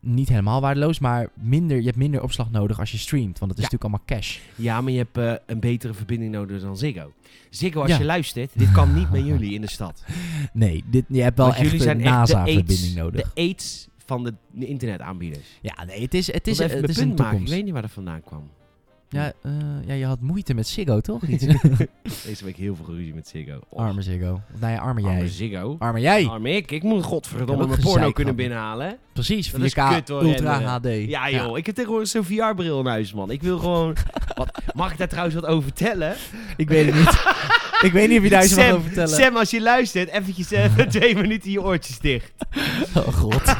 niet 0.00 0.28
helemaal 0.28 0.60
waardeloos, 0.60 0.98
maar 0.98 1.28
minder, 1.34 1.76
je 1.76 1.84
hebt 1.84 1.96
minder 1.96 2.22
opslag 2.22 2.50
nodig 2.50 2.78
als 2.78 2.90
je 2.90 2.98
streamt. 2.98 3.38
Want 3.38 3.50
het 3.50 3.60
is 3.60 3.66
Ja. 3.66 3.70
natuurlijk 3.72 3.82
allemaal 3.82 4.20
cache. 4.22 4.40
Ja, 4.54 4.80
maar 4.80 4.92
je 4.92 4.98
hebt 4.98 5.16
eh, 5.18 5.32
een 5.46 5.60
betere 5.60 5.94
verbinding 5.94 6.32
nodig 6.32 6.60
dan 6.60 6.76
Ziggo. 6.76 7.12
Ziggo, 7.50 7.80
als 7.80 7.90
Ja. 7.90 7.98
je 7.98 8.04
luistert, 8.04 8.50
dit 8.54 8.72
kan 8.72 8.94
niet 8.94 9.10
met 9.10 9.24
jullie 9.26 9.54
in 9.54 9.60
de 9.60 9.70
stad. 9.70 10.04
Nee, 10.52 10.84
dit, 10.86 11.04
je 11.08 11.22
hebt 11.22 11.36
wel 11.36 11.46
Want 11.46 11.58
echt 11.58 11.70
jullie 11.70 11.86
een 11.88 12.00
zijn 12.00 12.14
NASA-verbinding 12.14 12.94
nodig. 12.94 13.32
de 13.32 13.40
aids 13.40 13.88
van 14.06 14.24
de 14.24 14.34
internetaanbieders. 14.66 15.58
Ja, 15.62 15.84
nee, 15.84 16.02
het 16.02 16.14
is, 16.14 16.32
het 16.32 16.46
is, 16.48 16.58
het 16.58 16.88
is 16.88 16.96
een 16.96 17.06
punt 17.06 17.08
maken. 17.08 17.10
Ik 17.10 17.16
toekomst. 17.16 17.52
weet 17.52 17.64
niet 17.64 17.72
waar 17.72 17.82
dat 17.82 17.90
vandaan 17.90 18.20
kwam. 18.22 18.50
Ja, 19.12 19.32
eh, 19.42 19.52
ja, 19.86 19.94
je 19.94 20.04
had 20.04 20.20
moeite 20.20 20.54
met 20.54 20.68
Ziggo, 20.68 21.00
toch? 21.00 21.20
Deze 22.26 22.44
week 22.44 22.56
heel 22.56 22.76
veel 22.76 22.94
ruzie 22.94 23.14
met 23.14 23.28
Ziggo. 23.28 23.60
Oh, 23.68 23.78
arme 23.78 24.02
Ziggo. 24.02 24.40
Of 24.54 24.60
nou 24.60 24.72
ja, 24.72 24.78
arme 24.78 25.00
jij. 25.00 25.10
arme 25.10 25.28
Ziggo. 25.28 25.76
Arme 25.78 26.00
jij. 26.00 26.26
Arme 26.26 26.50
ik. 26.50 26.70
Ik 26.70 26.82
moet 26.82 27.04
godverdomme 27.04 27.66
mijn 27.66 27.80
porno 27.90 28.12
kunnen 28.12 28.36
binnenhalen. 28.36 28.98
Precies, 29.12 29.50
Dat 29.50 29.60
is 29.60 29.72
4K 29.72 29.94
kut, 29.94 30.08
hoor, 30.08 30.22
Ultra. 30.22 30.60
HD. 30.60 30.86
Ja 30.86 31.30
joh, 31.30 31.58
ik 31.58 31.66
heb 31.66 31.74
tegenwoordig 31.74 32.08
zo'n 32.08 32.24
VR-bril 32.24 32.80
in 32.80 32.86
huis, 32.86 33.12
man. 33.12 33.30
Ik 33.30 33.42
wil 33.42 33.58
gewoon... 33.58 33.96
wat, 34.34 34.62
mag 34.74 34.92
ik 34.92 34.98
daar 34.98 35.08
trouwens 35.08 35.34
wat 35.34 35.46
over 35.46 35.62
vertellen? 35.62 36.16
Ik 36.56 36.68
weet 36.68 36.86
het 36.86 36.94
niet. 36.94 37.24
ik 37.82 37.92
weet 37.92 38.08
niet 38.08 38.18
of 38.18 38.24
je 38.24 38.30
daar 38.30 38.44
iets 38.44 38.54
mag 38.54 38.70
over 38.70 38.82
vertellen. 38.82 39.16
Sam, 39.16 39.36
als 39.36 39.50
je 39.50 39.60
luistert, 39.60 40.08
eventjes 40.08 40.50
even 40.50 40.88
twee 40.88 41.14
minuten 41.14 41.50
je 41.50 41.62
oortjes 41.62 41.98
dicht. 41.98 42.32
Oh 42.94 43.08
god. 43.08 43.56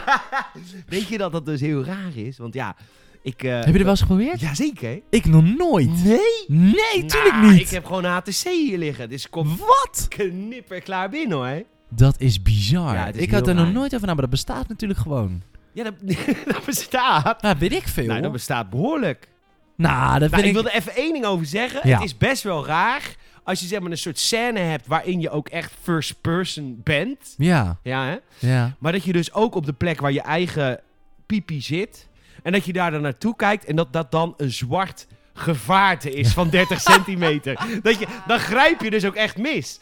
Weet 0.89 1.09
je 1.09 1.19
dat 1.19 1.33
dat 1.33 1.47
dus 1.47 1.61
heel 1.61 1.85
raar 1.85 2.17
is? 2.17 2.39
Want 2.39 2.55
ja, 2.55 2.77
ik... 3.23 3.43
eh, 3.43 3.55
Heb 3.55 3.67
je 3.67 3.73
er 3.73 3.79
wel 3.79 3.89
eens 3.89 4.01
geprobeerd? 4.01 4.41
Jazeker. 4.41 5.01
Ik 5.11 5.25
nog 5.25 5.45
nooit. 5.57 6.05
Nee? 6.05 6.19
Nee, 6.49 7.05
tuurlijk 7.07 7.35
Nou, 7.35 7.53
niet. 7.53 7.61
Ik 7.61 7.69
heb 7.69 7.85
gewoon 7.85 8.05
HTC 8.05 8.43
hier 8.49 8.79
liggen. 8.79 9.09
Dus 9.09 9.29
kom 9.31 9.57
Wat? 9.57 10.07
knipper 10.09 10.81
klaar 10.81 11.09
binnen 11.11 11.37
hoor. 11.37 11.63
Dat 11.89 12.15
is 12.19 12.43
bizar. 12.43 12.95
Ja, 12.95 13.05
het 13.07 13.17
is 13.17 13.23
ik 13.23 13.31
had 13.31 13.49
er 13.49 13.55
nog 13.55 13.73
nooit 13.73 13.95
over 13.95 14.07
na, 14.07 14.13
maar 14.13 14.23
dat 14.23 14.31
bestaat 14.31 14.69
natuurlijk 14.69 15.01
gewoon. 15.01 15.43
Ja, 15.73 15.85
dat, 15.85 15.95
dat 16.53 16.65
bestaat. 16.65 17.43
Nou, 17.43 17.57
weet 17.59 17.73
ik 17.73 17.89
veel. 17.89 18.07
Nou, 18.07 18.21
dat 18.21 18.33
bestaat 18.33 18.71
behoorlijk. 18.71 19.29
nou, 19.77 20.19
dat 20.19 20.31
Nou, 20.31 20.43
vind 20.43 20.43
ik 20.43 20.47
ik... 20.47 20.53
wil 20.53 20.65
er 20.73 20.79
even 20.79 20.95
één 20.95 21.13
ding 21.13 21.25
over 21.25 21.47
zeggen. 21.47 21.81
Ja. 21.89 21.95
Het 21.97 22.05
is 22.05 22.17
best 22.17 22.43
wel 22.43 22.67
raar 22.67 23.15
als 23.45 23.61
je 23.61 23.67
zeg 23.67 23.81
maar 23.81 23.91
een 23.91 23.99
soort 23.99 24.19
scène 24.19 24.59
hebt 24.59 24.87
waarin 24.87 25.21
je 25.21 25.31
ook 25.31 25.49
echt 25.49 25.73
first 25.83 26.21
person 26.21 26.81
bent. 26.85 27.35
Ja, 27.37 27.79
Ja, 27.83 28.05
hè? 28.07 28.17
ja. 28.49 28.77
Maar 28.79 28.93
dat 28.93 29.05
je 29.05 29.13
dus 29.13 29.33
ook 29.33 29.55
op 29.55 29.67
de 29.67 29.73
plek 29.73 30.01
waar 30.01 30.13
je 30.13 30.21
eigen 30.21 30.81
pipi 31.27 31.61
zit. 31.61 32.09
En 32.43 32.53
dat 32.53 32.65
je 32.65 32.73
daar 32.73 32.91
dan 32.91 33.03
naartoe 33.03 33.37
kijkt 33.37 33.65
en 33.65 33.77
dat 33.77 33.93
dat 33.93 34.11
dan 34.11 34.35
een 34.37 34.51
zwart 34.53 35.07
gevaarte 35.35 36.15
is 36.15 36.33
van 36.33 36.51
30 36.51 36.81
centimeter. 36.93 37.59
Dat 37.83 37.99
je, 37.99 38.07
dan 38.27 38.39
grijp 38.39 38.81
je 38.83 38.91
dus 38.91 39.05
ook 39.05 39.15
echt 39.15 39.37
mis. 39.37 39.79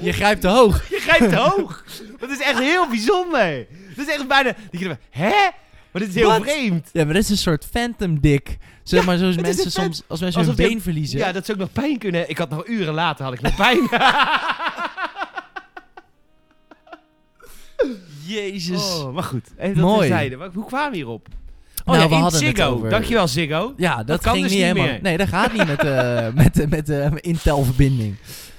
Je 0.00 0.12
grijpt 0.12 0.40
te 0.40 0.48
hoog. 0.48 0.88
Je 0.88 0.98
grijpt 1.00 1.28
te 1.28 1.36
hoog. 1.36 1.84
Dat 2.18 2.30
is 2.30 2.40
echt 2.40 2.58
heel 2.58 2.88
bijzonder. 2.88 3.66
Dat 3.96 4.06
is 4.08 4.14
echt 4.14 4.28
bijna... 4.28 4.52
Dat 4.70 4.80
je 4.80 4.86
denkt, 4.86 5.02
hè? 5.10 5.32
Maar 5.92 6.02
dit 6.02 6.08
is 6.08 6.14
heel 6.14 6.40
vreemd. 6.42 6.88
Ja, 6.92 7.04
maar 7.04 7.14
dit 7.14 7.22
is 7.22 7.28
een 7.30 7.36
soort 7.36 7.66
phantom 7.70 8.20
dick. 8.20 8.56
Zeg 8.82 9.04
maar 9.04 9.18
zoals 9.18 9.36
mensen 9.36 9.64
een 9.64 9.70
soms, 9.70 10.02
als 10.06 10.20
mensen 10.20 10.40
hun 10.44 10.50
je- 10.56 10.56
been 10.68 10.80
verliezen. 10.82 11.18
Ja, 11.18 11.32
dat 11.32 11.46
zou 11.46 11.58
ook 11.60 11.64
nog 11.64 11.72
pijn 11.84 11.98
kunnen. 11.98 12.28
Ik 12.30 12.38
had 12.38 12.50
nog 12.50 12.66
uren 12.66 12.94
later 12.94 13.24
had 13.24 13.34
ik 13.34 13.40
nog 13.40 13.54
pijn. 13.56 13.78
Jezus. 18.32 18.82
Oh, 19.00 19.14
maar 19.14 19.22
goed. 19.22 19.46
Even 19.58 19.74
dat 19.74 19.84
Mooi. 19.84 20.08
terzijde. 20.08 20.50
Hoe 20.54 20.66
kwamen 20.66 20.90
we 20.90 20.96
hierop? 20.96 21.26
Oh 21.84 21.86
Nou, 21.86 21.98
ja, 21.98 22.08
we 22.08 22.14
in 22.14 22.20
hadden 22.20 22.44
het 22.44 22.56
Ziggo. 22.56 22.70
over- 22.74 22.90
Dankjewel 22.90 23.28
Ziggo. 23.28 23.74
Ja, 23.76 23.96
dat, 23.96 24.06
Dat 24.06 24.20
kan 24.20 24.32
ging 24.32 24.44
dus 24.44 24.52
niet 24.54 24.62
helemaal. 24.62 24.86
meer. 24.86 24.98
Nee, 25.02 25.16
dat 25.16 25.28
gaat 25.28 25.52
niet 25.52 25.66
met, 25.66 25.84
eh 25.84 26.28
met, 26.44 26.54
de- 26.54 26.66
met 26.68 26.86
de 26.86 27.10
Intel-verbinding. 27.20 28.14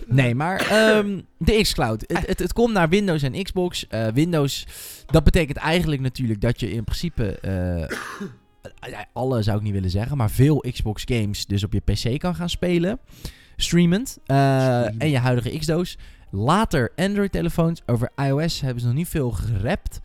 Nee, 0.07 0.35
maar 0.35 0.59
ehm, 0.69 1.19
de 1.37 1.61
xCloud. 1.61 2.03
Het, 2.07 2.27
het, 2.27 2.39
het 2.39 2.53
komt 2.53 2.73
naar 2.73 2.89
Windows 2.89 3.21
en 3.21 3.43
Xbox. 3.43 3.87
Eh, 3.87 4.07
Windows, 4.13 4.65
dat 5.05 5.23
betekent 5.23 5.57
eigenlijk 5.57 6.01
natuurlijk 6.01 6.41
dat 6.41 6.59
je 6.59 6.71
in 6.71 6.83
principe... 6.83 7.39
eh, 7.39 7.97
ja, 8.91 9.05
alle 9.13 9.41
zou 9.41 9.57
ik 9.57 9.63
niet 9.63 9.73
willen 9.73 9.89
zeggen, 9.89 10.17
maar 10.17 10.29
veel 10.31 10.57
Xbox 10.71 11.03
games 11.05 11.45
dus 11.45 11.63
op 11.63 11.73
je 11.73 11.79
PC 11.79 12.19
kan 12.19 12.35
gaan 12.35 12.49
spelen. 12.49 12.99
Streamend. 13.55 14.17
Eh, 14.25 14.35
Streamen. 14.37 14.99
en 14.99 15.09
je 15.09 15.17
huidige 15.17 15.57
Xdoos. 15.57 15.97
Later 16.35 16.91
Android-telefoons. 16.95 17.81
Over 17.85 18.11
iOS 18.15 18.61
hebben 18.61 18.81
ze 18.81 18.87
nog 18.87 18.95
niet 18.95 19.07
veel 19.07 19.31
gerapt. 19.31 19.99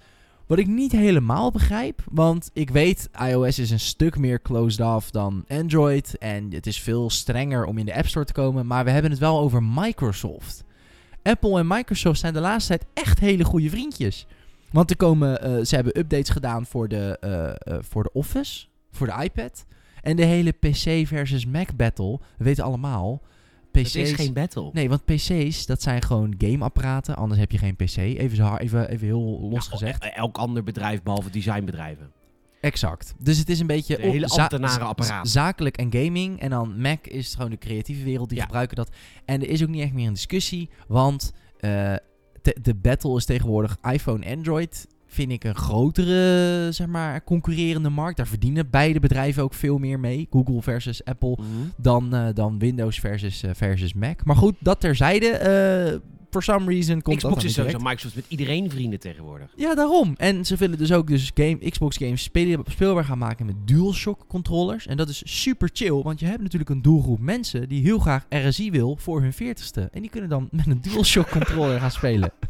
Wat 0.46 0.58
ik 0.58 0.66
niet 0.66 0.92
helemaal 0.92 1.50
begrijp, 1.50 2.02
want 2.10 2.50
ik 2.52 2.70
weet, 2.70 3.08
iOS 3.28 3.58
is 3.58 3.70
een 3.70 3.80
stuk 3.80 4.18
meer 4.18 4.42
closed 4.42 4.86
off 4.86 5.10
dan 5.10 5.44
Android. 5.48 6.18
En 6.18 6.52
het 6.52 6.66
is 6.66 6.80
veel 6.80 7.10
strenger 7.10 7.64
om 7.64 7.78
in 7.78 7.86
de 7.86 7.94
App 7.94 8.06
Store 8.06 8.24
te 8.24 8.32
komen. 8.32 8.66
Maar 8.66 8.84
we 8.84 8.90
hebben 8.90 9.10
het 9.10 9.20
wel 9.20 9.38
over 9.38 9.62
Microsoft. 9.62 10.64
Apple 11.22 11.58
en 11.58 11.66
Microsoft 11.66 12.20
zijn 12.20 12.32
de 12.32 12.40
laatste 12.40 12.78
tijd 12.78 12.90
echt 13.06 13.18
hele 13.18 13.44
goede 13.44 13.70
vriendjes. 13.70 14.26
Want 14.70 14.90
er 14.90 14.96
komen, 14.96 15.42
eh, 15.42 15.64
ze 15.64 15.74
hebben 15.74 15.98
updates 15.98 16.30
gedaan 16.30 16.66
voor 16.66 16.88
de, 16.88 17.16
eh, 17.20 17.48
eh, 17.48 17.54
voor 17.80 18.02
de 18.02 18.12
Office, 18.12 18.66
voor 18.90 19.06
de 19.06 19.22
iPad. 19.22 19.66
En 20.02 20.16
de 20.16 20.24
hele 20.24 20.52
PC 20.52 21.06
versus 21.06 21.46
Mac 21.46 21.68
battle, 21.76 22.18
we 22.36 22.44
weten 22.44 22.64
allemaal. 22.64 23.22
PC's, 23.82 23.94
Het 23.94 24.02
is 24.08 24.12
geen 24.12 24.32
battle. 24.32 24.70
Nee, 24.72 24.88
want 24.88 25.04
PC's, 25.04 25.66
dat 25.66 25.82
zijn 25.82 26.02
gewoon 26.02 26.34
gameapparaten. 26.38 27.16
Anders 27.16 27.40
heb 27.40 27.50
je 27.52 27.58
geen 27.58 27.76
PC. 27.76 27.96
Even, 27.96 28.36
zo, 28.36 28.54
even, 28.56 28.88
even 28.90 29.06
heel 29.06 29.38
los 29.50 29.64
Ja, 29.64 29.70
gezegd. 29.70 30.02
el- 30.02 30.10
Elk 30.10 30.36
ander 30.38 30.62
bedrijf 30.64 31.02
behalve 31.02 31.30
designbedrijven. 31.30 32.12
Exact. 32.60 33.14
Dus 33.18 33.38
het 33.38 33.48
is 33.48 33.60
een 33.60 33.66
beetje... 33.66 33.96
De 33.96 34.02
hele 34.02 34.26
ambtenarenapparaat. 34.26 35.28
z- 35.28 35.32
Zakelijk 35.32 35.76
en 35.76 35.92
gaming. 35.92 36.40
En 36.40 36.50
dan 36.50 36.80
Mac 36.80 37.06
is 37.06 37.34
gewoon 37.34 37.50
de 37.50 37.58
creatieve 37.58 38.04
wereld, 38.04 38.28
die 38.28 38.38
Ja. 38.38 38.44
gebruiken 38.44 38.76
dat. 38.76 38.90
En 39.24 39.40
er 39.42 39.48
is 39.48 39.62
ook 39.62 39.68
niet 39.68 39.82
echt 39.82 39.92
meer 39.92 40.06
een 40.06 40.12
discussie. 40.12 40.70
Want 40.88 41.32
eh, 41.60 41.94
de 42.62 42.74
battle 42.74 43.16
is 43.16 43.24
tegenwoordig 43.24 43.76
iPhone-Android. 43.92 44.86
Vind 45.10 45.32
ik 45.32 45.44
een 45.44 45.54
grotere, 45.54 46.68
zeg 46.72 46.86
maar, 46.86 47.24
concurrerende 47.24 47.88
markt. 47.90 48.16
Daar 48.16 48.26
verdienen 48.26 48.70
beide 48.70 49.00
bedrijven 49.00 49.42
ook 49.42 49.54
veel 49.54 49.78
meer 49.78 50.00
mee. 50.00 50.26
Google 50.30 50.62
versus 50.62 51.04
Apple. 51.04 51.30
Mhm. 51.38 51.46
Dan, 51.76 52.14
eh, 52.14 52.26
dan 52.34 52.58
Windows 52.58 52.98
versus, 53.00 53.42
eh, 53.42 53.50
versus 53.54 53.94
Mac. 53.94 54.24
Maar 54.24 54.36
goed, 54.36 54.54
dat 54.58 54.80
terzijde. 54.80 55.26
eh 55.28 55.98
for 56.30 56.42
some 56.42 56.70
reason 56.72 57.02
komt 57.02 57.16
Xbox 57.16 57.44
is 57.44 57.52
sowieso. 57.54 57.78
Microsoft 57.78 58.14
met 58.14 58.24
iedereen 58.28 58.70
vrienden 58.70 58.98
tegenwoordig. 58.98 59.52
Ja, 59.56 59.74
daarom. 59.74 60.14
En 60.16 60.44
ze 60.44 60.56
willen 60.56 60.78
dus 60.78 60.92
ook 60.92 61.06
dus 61.06 61.30
game, 61.34 61.58
Xbox 61.70 61.96
games 61.96 62.22
speel- 62.22 62.64
speelbaar 62.66 63.04
gaan 63.04 63.18
maken 63.18 63.46
met 63.46 63.54
DualShock 63.64 64.24
controllers. 64.26 64.86
En 64.86 64.96
dat 64.96 65.08
is 65.08 65.22
super 65.24 65.70
chill, 65.72 66.02
want 66.02 66.20
je 66.20 66.26
hebt 66.26 66.42
natuurlijk 66.42 66.70
een 66.70 66.82
doelgroep 66.82 67.18
mensen 67.18 67.68
die 67.68 67.82
heel 67.82 67.98
graag 67.98 68.26
RSI 68.28 68.70
wil 68.70 68.96
voor 69.00 69.20
hun 69.22 69.32
40ste. 69.32 69.88
En 69.92 70.00
die 70.00 70.10
kunnen 70.10 70.30
dan 70.30 70.48
met 70.50 70.66
een 70.66 70.80
DualShock 70.80 71.28
controller 71.30 71.80
gaan 71.80 71.90
spelen. 71.90 72.30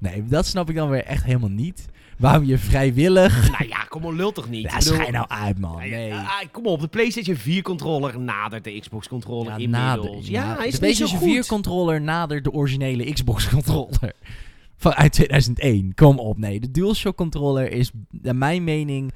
Nee, 0.00 0.24
dat 0.24 0.46
snap 0.46 0.70
ik 0.70 0.76
dan 0.76 0.88
weer 0.90 1.04
echt 1.04 1.24
helemaal 1.24 1.48
niet. 1.50 1.86
Waarom 2.22 2.44
je 2.44 2.58
vrijwillig... 2.58 3.50
nou 3.50 3.68
ja, 3.68 3.84
kom 3.88 4.04
op, 4.04 4.12
lul 4.12 4.32
toch 4.32 4.48
niet? 4.48 4.62
Ja, 4.62 4.78
bedoel- 4.78 4.94
schijn 4.94 5.12
nou 5.12 5.26
uit, 5.28 5.58
man. 5.58 5.74
Ah, 5.76 5.80
Nee. 5.84 6.12
ah, 6.14 6.40
kom 6.50 6.66
op, 6.66 6.80
de 6.80 6.88
PlayStation 6.88 7.36
4 7.36 7.62
controller 7.62 8.20
nadert 8.20 8.64
de 8.64 8.78
Xbox 8.80 9.08
controller 9.08 9.60
Ja, 9.60 9.88
inmiddels. 9.92 10.28
ja, 10.28 10.56
hij 10.56 10.66
is 10.66 10.72
de 10.72 10.78
PlayStation 10.78 11.18
4 11.20 11.36
goed. 11.36 11.46
controller 11.46 12.00
nadert 12.00 12.44
de 12.44 12.52
originele 12.52 13.12
Xbox 13.12 13.48
controller. 13.54 14.12
Van 14.76 14.92
uit 14.94 15.12
2001. 15.12 15.94
Kom 15.94 16.18
op, 16.18 16.38
nee. 16.38 16.60
De 16.60 16.70
DualShock 16.70 17.16
controller 17.16 17.72
is, 17.72 17.90
naar 18.10 18.36
mijn 18.36 18.64
mening, 18.64 19.12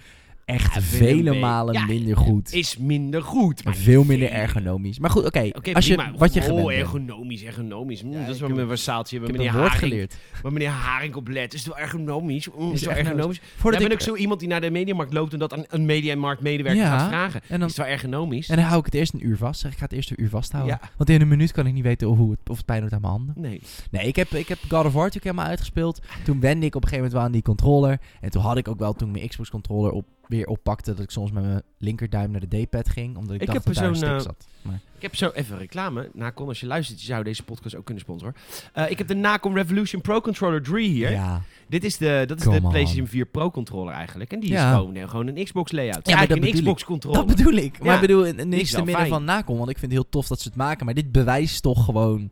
echt 0.46 0.74
Ja, 0.74 0.80
vele 0.80 1.34
malen 1.38 1.74
Ja, 1.74 1.84
minder 1.86 2.16
goed. 2.16 2.52
Is 2.52 2.76
minder 2.76 3.22
goed. 3.22 3.64
Maar 3.64 3.74
veel 3.74 4.04
minder 4.04 4.30
ergonomisch. 4.30 4.98
Maar 4.98 5.10
goed, 5.10 5.24
oké. 5.24 5.50
Oké, 5.52 5.72
als 5.72 5.86
je, 5.86 5.94
prima. 5.94 6.12
wat 6.18 6.34
je 6.34 6.40
oh, 6.40 6.46
gewend 6.46 6.68
ergonomisch, 6.68 7.42
ergonomisch. 7.44 8.02
Mm, 8.02 8.12
Ja, 8.12 8.26
dat 8.26 8.34
is 8.34 8.40
wel 8.40 8.48
mijn 8.48 8.66
versaaltje. 8.68 9.20
Ik 9.20 9.32
meneer, 9.32 9.50
Haring, 9.50 9.72
geleerd. 9.72 10.16
waar 10.42 10.52
meneer 10.52 10.68
Haring 10.68 11.14
op 11.14 11.28
let. 11.28 11.54
Is 11.54 11.64
het 11.64 11.68
wel 11.74 11.78
ergonomisch? 11.82 12.48
Mm, 12.50 12.66
Is 12.66 12.72
is 12.72 12.80
het 12.80 12.88
wel 12.94 12.98
ergonomisch? 13.04 13.40
Voordat 13.56 13.80
Jij 13.80 13.90
ik, 13.90 14.00
zo 14.00 14.14
iemand 14.16 14.40
die 14.40 14.48
naar 14.48 14.60
de 14.60 14.70
mediamarkt 14.70 15.12
loopt 15.12 15.32
en 15.32 15.38
dat 15.38 15.52
aan 15.52 15.64
een 15.68 15.84
mediamarkt 15.84 16.42
medewerker 16.42 16.82
Ja, 16.82 16.98
gaat 16.98 17.08
vragen. 17.08 17.40
en 17.48 17.58
dan, 17.60 17.68
Is 17.68 17.76
het 17.76 17.86
wel 17.86 17.94
ergonomisch? 17.94 18.48
en 18.48 18.56
dan 18.56 18.64
hou 18.64 18.78
ik 18.78 18.84
het 18.84 18.94
eerst 18.94 19.12
een 19.14 19.26
uur 19.26 19.36
vast. 19.36 19.60
Zeg, 19.60 19.72
ik 19.72 19.78
ga 19.78 19.84
het 19.84 19.92
eerst 19.92 20.10
een 20.10 20.22
uur 20.22 20.28
vasthouden. 20.28 20.78
Want 20.96 21.10
in 21.10 21.20
een 21.20 21.28
minuut 21.28 21.52
kan 21.52 21.66
ik 21.66 21.72
niet 21.72 21.82
weten 21.84 22.08
of, 22.10 22.16
hoe 22.16 22.30
het, 22.30 22.40
of 22.50 22.56
het 22.56 22.66
pijn 22.66 22.80
doet 22.82 22.92
aan 22.92 23.00
mijn 23.00 23.12
handen. 23.12 23.34
Nee. 23.38 23.60
Nee, 23.90 24.06
ik 24.06 24.16
heb, 24.16 24.30
ik 24.30 24.48
heb 24.48 24.58
God 24.68 24.72
of 24.84 24.92
War 24.92 25.04
natuurlijk 25.04 25.24
helemaal 25.24 25.46
uitgespeeld. 25.46 26.00
Toen 26.24 26.40
wende 26.40 26.66
ik 26.66 26.74
op 26.74 26.82
een 26.82 26.88
gegeven 26.88 26.96
moment 26.96 27.12
wel 27.12 27.22
aan 27.22 27.32
die 27.32 27.42
controller. 27.42 27.98
En 28.20 28.30
toen 28.30 28.42
had 28.42 28.56
ik 28.56 28.68
ook 28.68 28.78
wel, 28.78 28.92
toen 28.92 29.10
mijn 29.10 29.28
Xbox 29.28 29.50
controller 29.50 29.90
op, 29.92 30.04
weer 30.28 30.46
oppakte, 30.46 30.94
dat 30.94 31.04
ik 31.04 31.10
soms 31.10 31.30
met 31.30 31.42
mijn 31.44 31.62
linkerduim 31.78 32.30
naar 32.30 32.48
de 32.48 32.62
D-pad 32.62 32.88
ging. 32.88 33.16
Omdat 33.16 33.34
ik, 33.34 33.40
Ik 33.40 33.46
dacht 33.46 33.64
dat 33.66 33.74
daar 33.74 33.84
een 33.84 33.94
eh, 34.02 34.18
zat. 34.18 34.46
Maar, 34.62 34.80
Ik 34.96 35.02
heb 35.02 35.16
zo 35.16 35.30
even 35.34 35.58
reclame. 35.58 36.10
Nacon, 36.14 36.48
als 36.48 36.60
je 36.60 36.66
luistert, 36.66 37.00
je 37.00 37.06
zou 37.06 37.24
deze 37.24 37.42
podcast 37.42 37.74
ook 37.76 37.84
kunnen 37.84 38.02
sponsoren. 38.02 38.34
Eh, 38.72 38.90
ik 38.90 38.98
heb 38.98 39.08
de 39.08 39.14
Nacon 39.14 39.54
Revolution 39.54 40.00
Pro 40.02 40.20
Controller 40.20 40.62
3 40.62 40.88
hier. 40.88 41.10
ja. 41.10 41.42
Dit 41.68 41.84
is 41.84 41.96
de, 41.96 42.24
dat 42.26 42.38
is 42.38 42.44
Come 42.44 42.58
de 42.58 42.64
on. 42.64 42.70
PlayStation 42.70 43.06
4 43.06 43.24
Pro 43.26 43.50
controller 43.50 43.94
eigenlijk. 43.94 44.32
En 44.32 44.40
die 44.40 44.50
Ja. 44.50 44.70
is 44.70 44.76
gewoon, 44.76 44.94
eh, 44.94 45.08
gewoon 45.08 45.26
een 45.26 45.44
Xbox 45.44 45.72
layout. 45.72 46.06
Ja, 46.08 46.12
maar 46.14 46.22
Ja, 46.22 46.28
dat 46.28 46.36
een 46.38 46.44
ik. 46.44 46.52
Xbox 46.54 46.84
controller. 46.84 47.26
Dat 47.26 47.36
bedoel 47.36 47.52
ik. 47.52 47.78
Maar 47.78 47.88
Ja. 47.88 47.94
ik 47.94 48.00
bedoel, 48.00 48.32
niks 48.46 48.70
te 48.70 48.82
midden 48.82 49.06
van 49.06 49.24
Nacon. 49.24 49.56
Want 49.58 49.70
ik 49.70 49.78
vind 49.78 49.92
het 49.92 50.00
heel 50.00 50.10
tof 50.10 50.26
dat 50.26 50.40
ze 50.40 50.48
het 50.48 50.56
maken. 50.56 50.84
Maar 50.84 50.94
dit 50.94 51.12
bewijst 51.12 51.62
toch 51.62 51.84
gewoon 51.84 52.30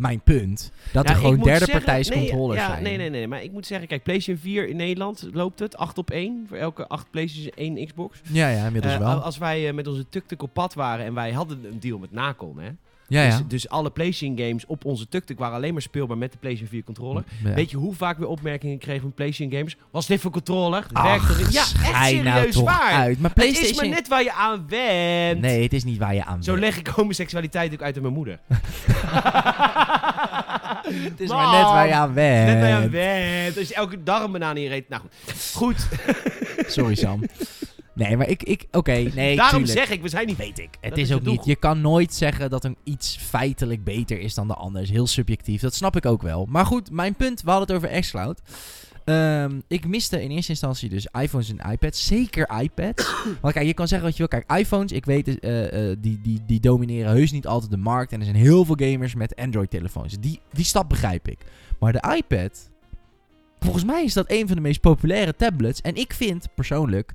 mijn 0.00 0.20
punt. 0.20 0.72
Dat 0.92 1.08
er 1.08 1.14
gewoon 1.14 1.36
derde 1.40 1.58
zeggen- 1.58 1.72
partijs 1.74 2.08
nee, 2.08 2.18
controllers 2.18 2.60
ja, 2.60 2.66
zijn. 2.66 2.82
Nee, 2.82 2.96
nee, 2.96 3.10
nee. 3.10 3.28
Maar 3.28 3.42
ik 3.42 3.52
moet 3.52 3.66
zeggen, 3.66 3.88
kijk, 3.88 4.02
PlayStation 4.02 4.42
4 4.42 4.68
in 4.68 4.76
Nederland 4.76 5.28
loopt 5.32 5.58
het 5.58 5.76
8 5.76 5.98
op 5.98 6.10
1. 6.10 6.44
Voor 6.48 6.56
elke 6.56 6.88
8 6.88 7.10
PlayStation 7.10 7.52
1 7.76 7.86
Xbox. 7.86 8.20
Ja, 8.32 8.48
ja, 8.48 8.66
inmiddels 8.66 8.92
Eh, 8.94 8.98
wel. 8.98 9.20
Als 9.20 9.38
wij 9.38 9.68
eh, 9.68 9.74
met 9.74 9.86
onze 9.86 10.08
tuk-tuk 10.08 10.42
op 10.42 10.52
pad 10.52 10.74
waren 10.74 11.04
en 11.04 11.14
wij 11.14 11.32
hadden 11.32 11.64
een 11.64 11.80
deal 11.80 11.98
met 11.98 12.12
Nacon, 12.12 12.58
hè. 12.58 12.70
Ja, 13.10 13.22
ja. 13.22 13.36
Dus, 13.36 13.46
dus 13.46 13.68
alle 13.68 13.90
PlayStation 13.90 14.38
games 14.38 14.66
op 14.66 14.84
onze 14.84 15.08
tuk-tuk 15.08 15.38
waren 15.38 15.56
alleen 15.56 15.72
maar 15.72 15.82
speelbaar 15.82 16.18
met 16.18 16.32
de 16.32 16.38
PlayStation 16.38 16.72
4 16.74 16.84
controller. 16.84 17.24
Ja. 17.44 17.54
Weet 17.54 17.70
je 17.70 17.76
hoe 17.76 17.94
vaak 17.94 18.18
we 18.18 18.26
opmerkingen 18.26 18.78
kregen 18.78 19.00
van 19.00 19.12
PlayStation 19.12 19.52
gamers? 19.52 19.76
Was 19.90 20.06
dit 20.06 20.20
voor 20.20 20.30
controller? 20.30 20.86
Ach? 20.92 21.50
Ja, 21.52 21.60
echt 21.60 21.92
nou 21.92 22.06
serieus 22.06 22.56
waar. 22.56 22.92
uit. 22.92 23.20
Maar 23.20 23.30
Het 23.34 23.44
is 23.44 23.50
PlayStation... 23.50 23.88
maar 23.88 23.98
net 23.98 24.08
waar 24.08 24.22
je 24.22 24.32
aan 24.32 24.66
bent. 24.66 25.40
Nee, 25.40 25.62
het 25.62 25.72
is 25.72 25.84
niet 25.84 25.98
waar 25.98 26.14
je 26.14 26.24
aan 26.24 26.42
Zo 26.42 26.52
bent. 26.52 26.64
leg 26.64 26.78
ik 26.78 26.86
homoseksualiteit 26.86 27.72
ook 27.72 27.82
uit 27.82 27.96
aan 27.96 28.02
mijn 28.02 28.14
moeder. 28.14 28.38
Het 31.10 31.20
is 31.20 31.28
maar 31.28 31.50
net 31.50 31.62
waar 31.62 31.86
je 31.86 31.94
aan 31.94 32.14
bent. 32.14 32.46
Net 32.46 32.60
waar 32.60 32.68
je 32.68 32.74
aan 32.74 32.90
bent. 32.90 33.58
Als 33.58 33.68
je 33.68 33.74
elke 33.74 34.02
dag 34.02 34.22
een 34.22 34.32
banaan 34.32 34.56
in 34.56 34.62
je 34.62 34.68
reet. 34.68 34.88
Nou 34.88 35.02
goed. 35.02 35.12
Goed. 35.54 35.88
Sorry, 36.66 36.94
Sam. 36.94 37.20
Nee, 38.06 38.16
maar 38.16 38.28
ik... 38.28 38.42
ik 38.42 38.66
Oké, 38.70 38.92
nee, 39.14 39.36
Daarom 39.36 39.64
tuurlijk. 39.64 39.78
zeg 39.86 39.96
ik, 39.96 40.02
we 40.02 40.08
zijn 40.08 40.26
niet... 40.26 40.36
Weet 40.36 40.58
ik. 40.58 40.68
Het 40.80 40.98
is 40.98 41.12
ook 41.12 41.22
niet. 41.22 41.44
Je 41.44 41.56
kan 41.56 41.80
nooit 41.80 42.14
zeggen 42.14 42.50
dat 42.50 42.64
een 42.64 42.76
iets 42.84 43.16
feitelijk 43.16 43.84
beter 43.84 44.20
is 44.20 44.34
dan 44.34 44.48
de 44.48 44.54
ander. 44.54 44.82
is 44.82 44.90
heel 44.90 45.06
subjectief. 45.06 45.60
Dat 45.60 45.74
snap 45.74 45.96
ik 45.96 46.06
ook 46.06 46.22
wel. 46.22 46.46
Maar 46.48 46.66
goed, 46.66 46.90
mijn 46.90 47.14
punt. 47.14 47.42
We 47.42 47.50
hadden 47.50 47.76
het 47.76 47.84
over 47.84 48.00
xCloud. 48.00 48.40
Ehm, 49.04 49.60
ik 49.68 49.86
miste 49.86 50.22
in 50.22 50.30
eerste 50.30 50.50
instantie 50.50 50.88
dus 50.88 51.06
iPhones 51.20 51.54
en 51.56 51.70
iPads. 51.70 52.06
Zeker 52.06 52.60
iPads. 52.60 53.14
Want 53.40 53.54
kijk, 53.54 53.66
je 53.66 53.74
kan 53.74 53.88
zeggen 53.88 54.08
wat 54.08 54.16
je 54.16 54.26
wil. 54.28 54.40
Kijk, 54.40 54.58
iPhones, 54.60 54.92
ik 54.92 55.04
weet, 55.04 55.38
eh, 55.38 55.90
eh, 55.90 55.96
die, 56.00 56.20
die, 56.22 56.40
die 56.46 56.60
domineren 56.60 57.10
heus 57.10 57.30
niet 57.30 57.46
altijd 57.46 57.70
de 57.70 57.76
markt. 57.76 58.12
En 58.12 58.18
er 58.18 58.24
zijn 58.24 58.36
heel 58.36 58.64
veel 58.64 58.76
gamers 58.78 59.14
met 59.14 59.36
Android-telefoons. 59.36 60.16
Die, 60.20 60.40
die 60.52 60.64
stap 60.64 60.88
begrijp 60.88 61.28
ik. 61.28 61.38
Maar 61.78 61.92
de 61.92 62.14
iPad, 62.16 62.70
volgens 63.58 63.84
mij 63.84 64.04
is 64.04 64.12
dat 64.12 64.30
een 64.30 64.46
van 64.46 64.56
de 64.56 64.62
meest 64.62 64.80
populaire 64.80 65.36
tablets. 65.36 65.80
En 65.80 65.94
ik 65.94 66.12
vind 66.12 66.48
persoonlijk, 66.54 67.14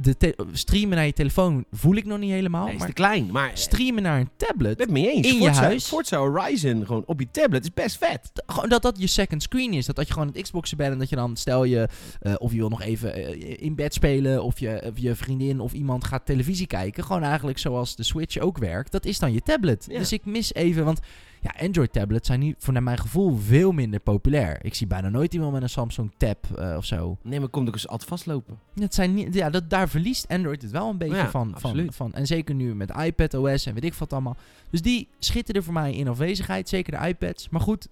de 0.00 0.36
streamen 0.52 0.96
naar 0.96 1.06
je 1.06 1.12
telefoon 1.12 1.64
voel 1.70 1.94
ik 1.94 2.04
nog 2.04 2.18
niet 2.18 2.30
helemaal. 2.30 2.64
Nee, 2.64 2.72
is 2.72 2.78
maar 2.78 2.88
te 2.88 2.94
klein. 2.94 3.28
Maar 3.32 3.50
streamen 3.54 4.02
naar 4.02 4.20
een 4.20 4.30
tablet. 4.36 4.76
ben 4.76 4.86
het 4.86 4.90
mee 4.90 5.10
eens. 5.10 5.26
in 5.26 5.34
je 5.34 5.44
Forza, 5.44 5.62
huis. 5.62 5.86
Forza 5.86 6.18
Horizon 6.18 6.86
gewoon 6.86 7.02
op 7.06 7.20
je 7.20 7.30
tablet 7.30 7.62
is 7.62 7.74
best 7.74 7.98
vet. 7.98 8.30
Gewoon 8.46 8.68
dat 8.68 8.82
dat 8.82 9.00
je 9.00 9.06
second 9.06 9.42
screen 9.42 9.72
is. 9.72 9.86
Dat, 9.86 9.96
dat 9.96 10.06
je 10.06 10.12
gewoon 10.12 10.28
het 10.28 10.42
Xboxen 10.42 10.76
bent 10.76 10.92
en 10.92 10.98
dat 10.98 11.08
je 11.08 11.16
dan, 11.16 11.36
stel 11.36 11.64
je, 11.64 11.88
eh, 12.20 12.34
of 12.38 12.52
je 12.52 12.58
wil 12.58 12.68
nog 12.68 12.82
even 12.82 13.14
eh, 13.14 13.62
in 13.62 13.74
bed 13.74 13.94
spelen, 13.94 14.42
of 14.42 14.60
je, 14.60 14.82
of 14.86 14.98
je 14.98 15.14
vriendin 15.14 15.60
of 15.60 15.72
iemand 15.72 16.04
gaat 16.04 16.26
televisie 16.26 16.66
kijken. 16.66 17.04
Gewoon 17.04 17.22
eigenlijk 17.22 17.58
zoals 17.58 17.96
de 17.96 18.02
Switch 18.02 18.38
ook 18.38 18.58
werkt. 18.58 18.92
Dat 18.92 19.04
is 19.04 19.18
dan 19.18 19.32
je 19.32 19.40
tablet. 19.40 19.86
Ja. 19.88 19.98
Dus 19.98 20.12
ik 20.12 20.24
mis 20.24 20.54
even, 20.54 20.84
want 20.84 21.00
ja, 21.40 21.54
Android 21.66 21.92
tablets 21.92 22.26
zijn 22.26 22.40
nu 22.40 22.54
voor 22.58 22.72
naar 22.72 22.82
mijn 22.82 22.98
gevoel 22.98 23.36
veel 23.36 23.72
minder 23.72 24.00
populair. 24.00 24.64
Ik 24.64 24.74
zie 24.74 24.86
bijna 24.86 25.08
nooit 25.08 25.34
iemand 25.34 25.52
met 25.52 25.62
een 25.62 25.68
Samsung 25.68 26.12
Tab 26.16 26.46
eh, 26.58 26.74
of 26.76 26.84
zo. 26.84 27.18
Nee, 27.22 27.40
maar 27.40 27.48
komt 27.48 27.68
ook 27.68 27.74
eens 27.74 27.88
altijd 27.88 28.08
vastlopen. 28.08 28.58
Het 28.74 28.94
zijn 28.94 29.14
niet, 29.14 29.34
ja, 29.34 29.50
dat, 29.50 29.70
daar 29.70 29.88
verliest 29.88 30.28
Android 30.28 30.62
het 30.62 30.70
wel 30.70 30.88
een 30.90 30.98
beetje 30.98 31.16
Ja, 31.16 31.30
van, 31.30 31.54
van, 31.56 31.86
van. 31.92 32.12
En 32.12 32.26
zeker 32.26 32.54
nu 32.54 32.74
met 32.74 32.90
iPad 32.90 33.34
OS 33.34 33.66
en 33.66 33.74
weet 33.74 33.84
ik 33.84 33.94
wat 33.94 34.12
allemaal. 34.12 34.36
Dus 34.70 34.82
die 34.82 35.08
schitteren 35.18 35.64
voor 35.64 35.72
mij 35.72 35.94
in 35.94 36.08
afwezigheid. 36.08 36.68
Zeker 36.68 37.00
de 37.00 37.08
iPads. 37.08 37.48
Maar 37.48 37.60
goed, 37.60 37.88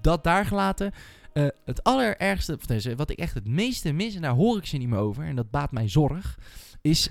dat 0.00 0.24
daar 0.24 0.46
gelaten. 0.46 0.92
Eh, 1.32 1.46
het 1.64 1.84
allerergste, 1.84 2.52
of 2.52 2.96
wat 2.96 3.10
ik 3.10 3.18
echt 3.18 3.34
het 3.34 3.48
meeste 3.48 3.92
mis, 3.92 4.14
en 4.14 4.22
daar 4.22 4.34
hoor 4.34 4.56
ik 4.56 4.66
ze 4.66 4.76
niet 4.76 4.88
meer 4.88 4.98
over, 4.98 5.24
en 5.24 5.36
dat 5.36 5.50
baat 5.50 5.72
mij 5.72 5.88
zorg, 5.88 6.38
is... 6.80 7.08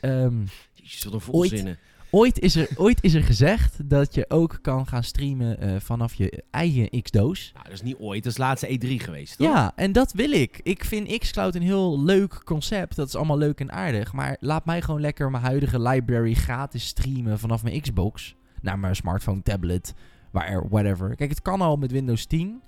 Jezus, 0.74 1.04
wat 1.04 1.14
een 1.14 1.20
Ooit- 1.34 1.50
volzinnen. 1.50 1.78
Ooit, 2.14 2.39
is 2.39 2.55
er, 2.55 2.68
ooit 2.76 3.03
is 3.03 3.14
er 3.14 3.24
gezegd 3.24 3.89
dat 3.89 4.14
je 4.16 4.26
ook 4.30 4.59
kan 4.61 4.88
gaan 4.88 5.03
streamen 5.03 5.59
eh, 5.59 5.76
vanaf 5.80 6.14
je 6.14 6.43
eigen 6.51 7.01
X-doos. 7.01 7.51
Nou, 7.53 7.66
dat 7.66 7.74
is 7.74 7.82
niet 7.82 7.95
ooit. 7.95 8.24
Dat 8.24 8.32
is 8.32 8.38
laatste 8.38 8.68
E3 8.68 9.03
geweest, 9.03 9.38
toch? 9.38 9.47
Ja, 9.47 9.72
en 9.76 9.91
dat 9.91 10.11
wil 10.11 10.32
ik. 10.32 10.59
Ik 10.64 10.84
vind 10.84 11.18
Xcloud 11.18 11.55
een 11.55 11.61
heel 11.61 12.03
leuk 12.03 12.41
concept. 12.43 12.95
Dat 12.95 13.07
is 13.07 13.16
allemaal 13.16 13.38
leuk 13.38 13.59
en 13.59 13.72
aardig. 13.72 14.14
Maar 14.14 14.38
laat 14.39 14.66
mij 14.66 14.82
gewoon 14.82 15.01
lekker 15.01 15.32
mijn 15.32 15.43
huidige 15.43 15.82
library 15.82 16.34
gratis 16.34 16.86
streamen 16.86 17.39
vanaf 17.39 17.64
mijn 17.64 17.82
Xbox. 17.82 18.36
Naar 18.61 18.80
mijn 18.80 18.95
smartphone, 18.95 19.41
tablet, 19.41 19.93
waar, 20.32 20.70
whatever. 20.70 21.16
Kijk, 21.16 21.30
het 21.30 21.41
kan 21.41 21.61
al 21.61 21.76
met 21.76 21.91
Windows 21.91 22.26
10. 22.26 22.61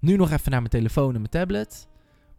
Nu 0.00 0.16
nog 0.16 0.30
even 0.30 0.50
naar 0.50 0.60
mijn 0.60 0.72
telefoon 0.72 1.14
en 1.14 1.20
mijn 1.20 1.28
tablet. 1.28 1.88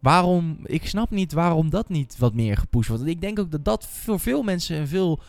Waarom, 0.00 0.58
ik 0.62 0.86
snap 0.86 1.10
niet 1.10 1.32
waarom 1.32 1.70
dat 1.70 1.88
niet 1.88 2.18
wat 2.18 2.34
meer 2.34 2.56
gepusht 2.56 2.88
wordt. 2.88 3.02
Want 3.02 3.14
ik 3.14 3.20
denk 3.20 3.38
ook 3.38 3.50
dat 3.50 3.64
dat 3.64 3.86
voor 3.86 4.20
veel 4.20 4.42
mensen 4.42 4.76
een 4.76 4.88
veel 4.88 5.20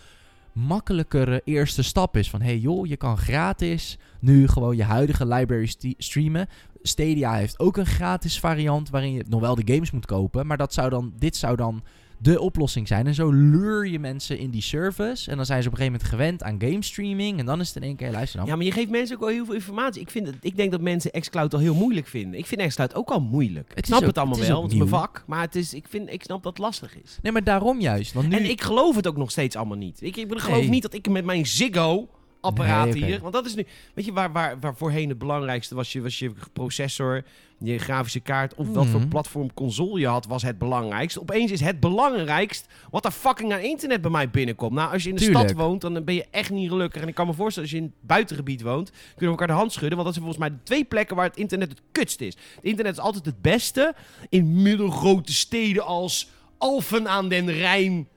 makkelijkere 0.54 1.42
eerste 1.44 1.84
stap 1.84 2.18
is. 2.18 2.30
Van 2.30 2.42
hey 2.42 2.58
joh, 2.58 2.88
je 2.88 2.98
kan 2.98 3.18
gratis 3.18 3.98
nu 4.20 4.48
gewoon 4.48 4.76
je 4.76 4.84
huidige 4.84 5.26
library 5.26 5.74
streamen. 5.98 6.48
Stadia 6.82 7.34
heeft 7.34 7.60
ook 7.60 7.78
een 7.78 7.86
gratis 7.86 8.40
variant 8.40 8.90
waarin 8.90 9.14
je 9.14 9.26
nog 9.28 9.42
wel 9.42 9.56
de 9.56 9.74
games 9.74 9.92
moet 9.92 10.06
kopen. 10.06 10.48
Maar 10.48 10.58
dat 10.58 10.74
zou 10.74 10.90
dan, 10.90 11.14
dit 11.18 11.36
zou 11.36 11.56
dan 11.56 11.84
de 12.24 12.40
oplossing 12.42 12.88
zijn. 12.88 13.08
En 13.08 13.14
zo 13.14 13.32
luur 13.32 13.88
je 13.88 14.00
mensen 14.00 14.38
in 14.38 14.50
die 14.50 14.62
service. 14.62 15.30
En 15.32 15.36
dan 15.38 15.46
zijn 15.46 15.62
ze 15.62 15.68
op 15.68 15.74
een 15.74 15.80
gegeven 15.80 16.00
moment 16.02 16.22
gewend 16.40 16.44
aan 16.44 16.70
game 16.70 16.84
streaming. 16.84 17.40
En 17.40 17.46
dan 17.46 17.60
is 17.60 17.68
het 17.68 17.76
in 17.76 17.84
één 17.84 17.96
keer, 17.96 18.12
luister 18.12 18.40
dan. 18.40 18.48
Ja, 18.48 18.56
maar 18.56 18.66
je 18.66 18.72
geeft 18.72 18.90
mensen 18.90 19.16
ook 19.16 19.22
al 19.22 19.28
heel 19.28 19.46
veel 19.46 19.54
informatie. 19.54 20.02
Ik, 20.02 20.10
vind 20.10 20.28
het, 20.28 20.36
ik 20.42 20.56
denk 20.58 20.72
dat 20.72 20.82
mensen 20.82 21.12
xCloud 21.12 21.54
al 21.54 21.60
heel 21.60 21.76
moeilijk 21.76 22.08
vinden. 22.08 22.40
Ik 22.40 22.46
vind 22.46 22.68
xCloud 22.68 22.96
ook 22.96 23.10
al 23.10 23.22
moeilijk. 23.22 23.72
ik 23.76 23.86
snap 23.86 24.00
ook- 24.02 24.06
het 24.08 24.18
allemaal 24.18 24.38
het 24.38 24.48
wel, 24.48 24.62
het 24.64 24.72
is 24.72 24.78
mijn 24.78 24.90
vak. 24.90 25.24
Maar 25.28 25.42
het 25.42 25.56
is, 25.56 25.74
ik, 25.74 25.86
vind, 25.90 26.14
ik 26.14 26.24
snap 26.24 26.44
dat 26.44 26.52
het 26.52 26.62
lastig 26.62 26.96
is. 27.04 27.18
Nee, 27.22 27.32
maar 27.32 27.44
daarom 27.44 27.80
juist. 27.80 28.14
Want 28.14 28.28
nu... 28.30 28.36
En 28.36 28.50
ik 28.50 28.62
geloof 28.62 28.96
het 28.96 29.08
ook 29.08 29.18
nog 29.18 29.32
steeds 29.32 29.56
allemaal 29.56 29.78
niet. 29.78 30.02
Ik, 30.02 30.16
ik 30.18 30.40
geloof 30.40 30.60
Nee. 30.60 30.70
niet 30.70 30.82
dat 30.82 30.94
ik 30.94 31.10
met 31.10 31.26
mijn 31.26 31.46
Ziggo 31.48 32.08
apparaat 32.44 32.86
Nee, 32.94 33.04
hier. 33.04 33.20
Want 33.22 33.34
dat 33.34 33.46
is 33.46 33.56
nu, 33.56 33.66
weet 33.94 34.06
je, 34.06 34.14
waar, 34.14 34.32
waar, 34.32 34.60
waar 34.60 34.76
voorheen 34.76 35.10
het 35.10 35.18
belangrijkste 35.18 35.76
was 35.76 35.92
je, 35.92 36.02
was 36.02 36.20
je 36.20 36.32
processor, 36.54 37.24
je 37.60 37.78
grafische 37.80 38.20
kaart 38.20 38.56
of 38.56 38.68
wat 38.74 38.86
voor 38.88 39.00
Mhm. 39.00 39.10
platform 39.10 39.54
console 39.54 40.00
je 40.00 40.08
had, 40.08 40.26
was 40.26 40.42
het 40.44 40.58
belangrijkst. 40.58 41.20
Opeens 41.20 41.52
is 41.52 41.60
het 41.60 41.80
belangrijkst 41.80 42.68
wat 42.92 43.06
er 43.06 43.12
fucking 43.12 43.54
aan 43.54 43.60
internet 43.60 44.02
bij 44.02 44.12
mij 44.12 44.30
binnenkomt. 44.30 44.74
Nou, 44.74 44.94
als 44.94 45.04
je 45.04 45.10
in 45.10 45.16
de 45.16 45.22
Tuurlijk. 45.22 45.50
stad 45.50 45.58
woont, 45.58 45.82
dan 45.82 46.04
ben 46.04 46.16
je 46.16 46.26
echt 46.32 46.50
niet 46.52 46.70
gelukkig. 46.70 47.02
En 47.02 47.08
ik 47.08 47.16
kan 47.16 47.28
me 47.28 47.34
voorstellen, 47.34 47.70
als 47.70 47.78
je 47.78 47.84
in 47.84 47.92
het 47.98 48.08
buitengebied 48.08 48.62
woont, 48.62 48.90
kunnen 48.92 49.18
we 49.18 49.26
elkaar 49.26 49.48
de 49.48 49.54
hand 49.54 49.72
schudden. 49.72 49.98
Want 49.98 50.04
dat 50.06 50.14
zijn 50.14 50.26
volgens 50.30 50.50
mij 50.50 50.58
de 50.58 50.64
twee 50.64 50.84
plekken 50.84 51.16
waar 51.16 51.26
het 51.26 51.38
internet 51.38 51.70
het 51.70 51.82
kutst 51.92 52.22
is. 52.22 52.36
Het 52.56 52.64
internet 52.64 52.94
is 52.94 53.00
altijd 53.00 53.26
het 53.26 53.42
beste 53.42 53.94
in 54.30 54.62
middelgrote 54.62 55.34
steden 55.34 55.86
als 55.86 56.30
Alphen 56.58 57.08
aan 57.08 57.30
den 57.30 57.52
Rijn 57.52 58.08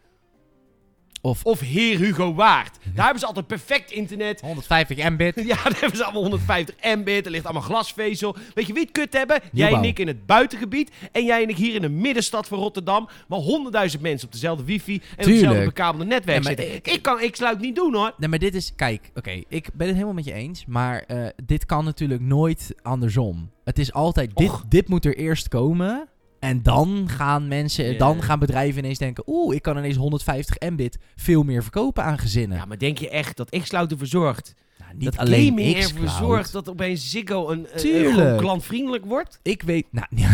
Of 1.27 1.45
of 1.45 1.61
Heer 1.61 1.99
Hugo 1.99 2.35
Waard. 2.35 2.79
Daar 2.95 3.05
hebben 3.05 3.21
ze 3.21 3.27
altijd 3.27 3.47
perfect 3.47 3.91
internet. 3.91 4.41
150 4.41 5.11
Mbit. 5.11 5.35
Ja, 5.47 5.55
daar 5.63 5.77
hebben 5.81 5.97
ze 5.97 6.05
allemaal 6.05 6.23
150 6.23 6.75
Mbit. 6.97 7.25
Er 7.25 7.31
ligt 7.31 7.45
allemaal 7.45 7.63
glasvezel. 7.63 8.37
Weet 8.55 8.67
je 8.67 8.73
wie 8.73 8.83
het 8.83 8.93
kut 8.93 9.13
hebben? 9.13 9.41
Jij 9.53 9.73
en 9.73 9.85
ik 9.85 9.99
in 9.99 10.07
het 10.07 10.27
buitengebied. 10.27 10.91
En 11.13 11.25
jij 11.25 11.43
en 11.43 11.49
ik 11.49 11.57
hier 11.57 11.75
in 11.75 11.81
de 11.83 11.89
middenstad 11.89 12.49
van 12.49 12.59
Rotterdam. 12.59 13.09
Waar 13.29 13.39
honderdduizend 13.39 14.03
mensen 14.03 14.27
op 14.27 14.33
dezelfde 14.33 14.65
wifi 14.65 14.95
en 15.17 15.25
op 15.27 15.31
hetzelfde 15.33 15.65
bekabelde 15.65 16.05
netwerk 16.05 16.43
maar 16.45 16.53
zitten. 16.57 16.75
ik- 16.75 16.89
Ik, 16.89 17.03
kan, 17.03 17.21
ik 17.21 17.37
sluit 17.37 17.61
niet 17.61 17.75
doen 17.77 17.95
hoor. 17.95 18.13
Nee, 18.19 18.29
maar 18.29 18.39
dit 18.39 18.55
is... 18.55 18.73
Kijk, 18.77 19.11
oké, 19.15 19.43
ik 19.49 19.69
ben 19.73 19.87
het 19.87 19.95
helemaal 19.95 20.15
met 20.15 20.25
je 20.25 20.33
eens. 20.33 20.65
Maar 20.67 21.03
eh, 21.07 21.27
dit 21.45 21.67
kan 21.67 21.85
natuurlijk 21.85 22.21
nooit 22.21 22.75
andersom. 22.83 23.51
Het 23.65 23.79
is 23.79 23.93
altijd... 23.93 24.37
Dit, 24.37 24.51
dit 24.69 24.89
moet 24.89 25.05
er 25.05 25.17
eerst 25.17 25.49
komen. 25.49 26.09
En 26.47 26.63
dan 26.63 27.09
gaan 27.09 27.49
mensen... 27.49 27.99
Dan 27.99 28.23
gaan 28.23 28.39
bedrijven 28.39 28.79
ineens 28.79 28.99
denken... 28.99 29.25
Oeh, 29.27 29.55
ik 29.55 29.63
kan 29.63 29.79
ineens 29.79 29.97
150 29.97 30.71
Mbit 30.71 30.99
veel 31.17 31.43
meer 31.43 31.63
verkopen 31.63 32.05
aan 32.05 32.19
gezinnen. 32.19 32.59
Ja, 32.59 32.65
maar 32.65 32.79
denk 32.79 32.99
je 32.99 33.11
echt 33.11 33.37
dat 33.37 33.51
Xcloud 33.51 33.91
ervoor 33.91 34.07
zorgt? 34.07 34.55
Niet 34.99 35.05
dat 35.05 35.27
alleen 35.27 35.49
gaming 35.49 35.77
ervoor 35.77 36.09
zorgt 36.09 36.53
dat 36.53 36.69
opeens 36.69 37.11
Ziggo 37.11 37.49
een, 37.49 37.59
een, 37.59 37.67
een 37.73 37.81
Tuurlijk. 37.81 38.15
gewoon 38.15 38.37
klantvriendelijk 38.37 39.05
wordt? 39.05 39.41
Ik 39.43 39.63
weet... 39.63 39.87
Nou, 39.91 40.07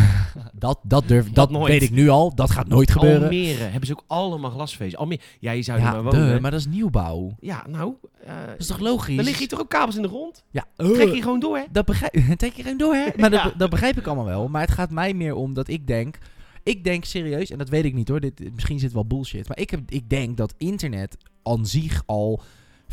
dat, 0.53 0.79
dat, 0.83 1.09
durf, 1.09 1.31
dat, 1.31 1.51
weet 1.51 1.83
ik 1.83 1.91
nu 1.91 2.09
al. 2.09 2.35
Dat 2.35 2.51
gaat 2.51 2.69
nooit 2.69 2.91
gebeuren. 2.91 3.23
Almere 3.23 3.63
hebben 3.63 3.87
ze 3.87 3.93
ook 3.93 4.05
allemaal 4.07 4.51
glasvezel. 4.51 4.99
Almere, 4.99 5.21
ja, 5.39 5.51
je 5.51 5.63
zou 5.63 5.79
er 5.79 5.85
maar 5.85 6.03
wonen. 6.03 6.43
maar 6.43 6.51
dat 6.51 6.61
is 6.61 6.67
nieuwbouw. 6.67 7.37
Ja, 7.41 7.65
nou, 7.69 7.95
eh 8.25 8.35
Dat 8.47 8.59
is 8.59 8.67
toch 8.67 8.79
logisch? 8.79 9.17
dan 9.17 9.25
liggen 9.25 9.39
hier 9.39 9.49
toch 9.49 9.61
ook 9.61 9.69
kabels 9.69 9.97
in 9.97 10.03
de 10.03 10.09
grond? 10.09 10.45
Ja, 10.51 10.65
Trek 10.77 11.15
je 11.15 11.23
gewoon 11.23 11.41
door, 11.41 11.57
hè? 11.57 11.65
Dat 11.71 11.85
begrijp 11.85 12.13
Trek 12.39 12.53
je 12.53 12.63
geen 12.63 12.77
door, 12.77 12.95
hè? 12.95 13.07
Maar 13.17 13.31
Ja. 13.33 13.43
dat, 13.43 13.53
dat 13.57 13.71
begrijp 13.71 13.99
ik 13.99 14.07
allemaal 14.07 14.25
wel. 14.25 14.49
Maar 14.49 14.63
het 14.63 14.71
gaat 14.71 14.91
mij 14.91 15.15
meer 15.15 15.35
om 15.35 15.55
dat 15.55 15.69
ik 15.69 15.87
denk... 15.87 16.19
Ik 16.63 16.85
denk 16.85 17.05
serieus, 17.05 17.51
en 17.51 17.59
dat 17.59 17.69
weet 17.69 17.85
ik 17.85 17.95
niet 17.95 18.09
hoor. 18.09 18.21
Dit, 18.21 18.55
misschien 18.55 18.79
zit 18.79 18.93
wel 18.93 19.07
bullshit. 19.07 19.49
Maar 19.49 19.59
ik, 19.59 19.71
heb, 19.71 19.81
ik 19.89 20.11
denk 20.11 20.37
dat 20.37 20.55
internet 20.59 21.17
aan 21.43 21.67
zich 21.67 22.03
al 22.07 22.43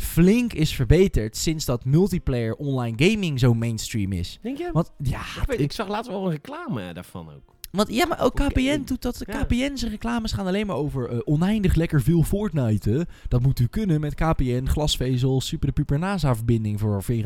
flink 0.00 0.52
is 0.52 0.74
verbeterd... 0.74 1.36
sinds 1.36 1.64
dat 1.64 1.84
multiplayer 1.84 2.54
online 2.54 3.10
gaming 3.10 3.38
zo 3.40 3.54
mainstream 3.54 4.12
is. 4.12 4.38
Denk 4.42 4.58
je? 4.58 4.70
Want 4.72 4.92
ja, 5.02 5.20
Ik, 5.20 5.46
weet, 5.46 5.58
ik- 5.58 5.64
ik 5.64 5.72
zag 5.72 5.88
laatst 5.88 6.10
wel 6.10 6.24
een 6.24 6.30
reclame 6.30 6.92
daarvan 6.92 7.28
ook. 7.28 7.54
Want, 7.70 7.94
ja 7.94 8.06
maar 8.06 8.20
ook. 8.20 8.34
KPN 8.34 8.82
doet 8.84 9.02
dat. 9.02 9.22
Ja. 9.26 9.42
KPN's 9.42 9.82
reclames 9.82 10.32
gaan 10.32 10.46
alleen 10.46 10.66
maar 10.66 10.76
over 10.76 11.08
eh, 11.10 11.18
oneindig 11.24 11.74
lekker 11.74 12.02
veel 12.02 12.22
Fortnite. 12.22 13.06
Dat 13.28 13.42
moet 13.42 13.58
u 13.60 13.66
kunnen 13.66 14.00
met 14.00 14.14
KPN, 14.14 14.66
glasvezel, 14.66 15.40
super 15.40 15.66
de 15.66 15.72
puper 15.72 15.98
NASA-verbinding 15.98 16.80
voor 16.80 17.02
34.000 17.12 17.18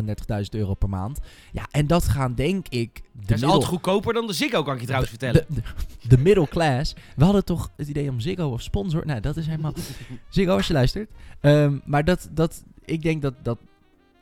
euro 0.50 0.74
per 0.74 0.88
maand. 0.88 1.18
Ja, 1.52 1.66
en 1.70 1.86
dat 1.86 2.04
gaan 2.08 2.34
denk 2.34 2.68
ik... 2.68 2.94
De 2.94 3.00
Dat 3.12 3.22
is 3.22 3.28
middel- 3.28 3.48
altijd 3.50 3.68
goedkoper 3.70 4.12
dan 4.14 4.26
de 4.26 4.32
Ziggo, 4.32 4.62
kan 4.62 4.74
ik 4.74 4.80
je 4.80 4.86
trouwens 4.86 5.10
vertellen. 5.10 5.44
De, 5.48 5.54
de, 6.00 6.08
de 6.08 6.18
middle 6.18 6.48
class. 6.48 6.94
We 7.16 7.24
hadden 7.24 7.44
toch 7.44 7.72
het 7.76 7.88
idee 7.88 8.10
om 8.10 8.20
Ziggo 8.20 8.48
of 8.48 8.62
sponsor. 8.62 9.06
Nou, 9.06 9.20
dat 9.20 9.36
is 9.36 9.46
helemaal. 9.46 9.72
Ziggo 10.28 10.56
als 10.56 10.66
je 10.66 10.72
luistert. 10.72 11.10
Ehm, 11.40 11.78
maar 11.84 12.04
dat, 12.04 12.28
dat, 12.32 12.64
ik 12.84 13.02
denk 13.02 13.22
dat 13.22 13.34
dat. 13.42 13.58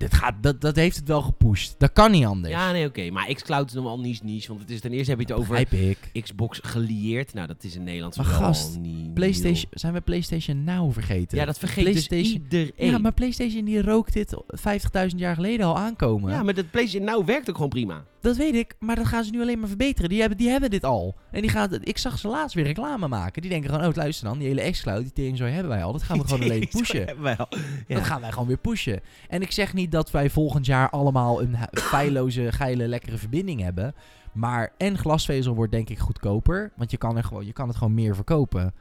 Dit 0.02 0.14
gaat, 0.14 0.34
dat, 0.40 0.60
dat 0.60 0.76
heeft 0.76 0.96
het 0.96 1.08
wel 1.08 1.22
gepusht. 1.22 1.74
Dat 1.78 1.92
kan 1.92 2.10
niet 2.10 2.24
anders. 2.24 2.54
Ja, 2.54 2.72
nee, 2.72 2.86
oké. 2.86 3.10
Maar 3.10 3.34
xCloud 3.34 3.68
is 3.68 3.74
nog 3.74 3.84
wel 3.84 4.00
niche 4.00 4.24
niche. 4.24 4.48
Want 4.48 4.60
het 4.60 4.70
is 4.70 4.80
ten 4.80 4.92
eerste 4.92 5.10
heb 5.10 5.20
je 5.20 5.26
het 5.26 5.42
over 5.42 5.66
ik. 5.72 5.98
Xbox 6.22 6.60
gelieerd. 6.62 7.34
Nou, 7.34 7.46
dat 7.46 7.64
is 7.64 7.76
in 7.76 7.82
Nederland 7.82 8.16
Maar 8.16 8.26
gast, 8.26 8.78
niet 8.78 9.14
PlayStation, 9.14 9.70
zijn 9.70 9.92
we 9.92 10.00
PlayStation 10.00 10.64
Now 10.64 10.92
vergeten? 10.92 11.38
Ja, 11.38 11.44
dat 11.44 11.58
vergeet 11.58 11.84
dus 11.84 12.06
PlayStation- 12.06 12.42
iedereen. 12.42 12.90
Ja, 12.90 12.98
maar 12.98 13.12
PlayStation 13.12 13.64
die 13.64 13.82
rookt 13.82 14.12
dit 14.12 14.36
50.000 14.46 15.16
jaar 15.16 15.34
geleden 15.34 15.66
al 15.66 15.78
aankomen. 15.78 16.32
Ja, 16.32 16.42
maar 16.42 16.54
dat 16.54 16.70
PlayStation 16.70 17.08
nou 17.08 17.24
werkt 17.24 17.48
ook 17.48 17.54
gewoon 17.54 17.70
prima. 17.70 18.04
Dat 18.20 18.36
weet 18.36 18.54
ik, 18.54 18.74
maar 18.78 18.96
dat 18.96 19.06
gaan 19.06 19.24
ze 19.24 19.30
nu 19.30 19.40
alleen 19.40 19.58
maar 19.58 19.68
verbeteren. 19.68 20.08
Die 20.10 20.20
hebben, 20.20 20.38
die 20.38 20.48
hebben 20.48 20.70
dit 20.70 20.84
al. 20.84 21.14
En 21.30 21.40
die 21.40 21.50
gaan, 21.50 21.68
ik 21.80 21.98
zag 21.98 22.18
ze 22.18 22.28
laatst 22.28 22.54
weer 22.54 22.64
reclame 22.64 23.08
maken. 23.08 23.42
Die 23.42 23.50
denken 23.50 23.70
gewoon, 23.70 23.86
oh 23.86 23.94
luister 23.94 24.26
dan, 24.28 24.38
die 24.38 24.48
hele 24.48 24.70
xCloud, 24.70 25.02
die 25.02 25.12
tering 25.12 25.36
zo 25.36 25.44
hebben 25.44 25.68
wij 25.68 25.84
al. 25.84 25.92
Dat 25.92 26.02
gaan 26.02 26.18
we 26.18 26.24
gewoon 26.24 26.42
alleen 26.50 26.68
pushen. 26.68 27.22
Ja. 27.22 27.48
Dat 27.88 28.02
gaan 28.02 28.20
wij 28.20 28.32
gewoon 28.32 28.48
weer 28.48 28.56
pushen. 28.56 29.00
En 29.28 29.42
ik 29.42 29.52
zeg 29.52 29.74
niet 29.74 29.91
dat 29.92 30.10
wij 30.10 30.30
volgend 30.30 30.66
jaar 30.66 30.90
allemaal 30.90 31.42
een 31.42 31.56
feilloze, 31.72 32.52
geile, 32.52 32.88
lekkere 32.88 33.18
verbinding 33.18 33.60
hebben. 33.60 33.94
Maar 34.32 34.72
en 34.78 34.98
glasvezel 34.98 35.54
wordt 35.54 35.72
denk 35.72 35.88
ik 35.88 35.98
goedkoper. 35.98 36.72
Want 36.76 36.90
je 36.90 36.96
kan, 36.96 37.16
er 37.16 37.24
gewoon, 37.24 37.46
je 37.46 37.52
kan 37.52 37.68
het 37.68 37.76
gewoon 37.76 37.94
meer 37.94 38.14
verkopen. 38.14 38.74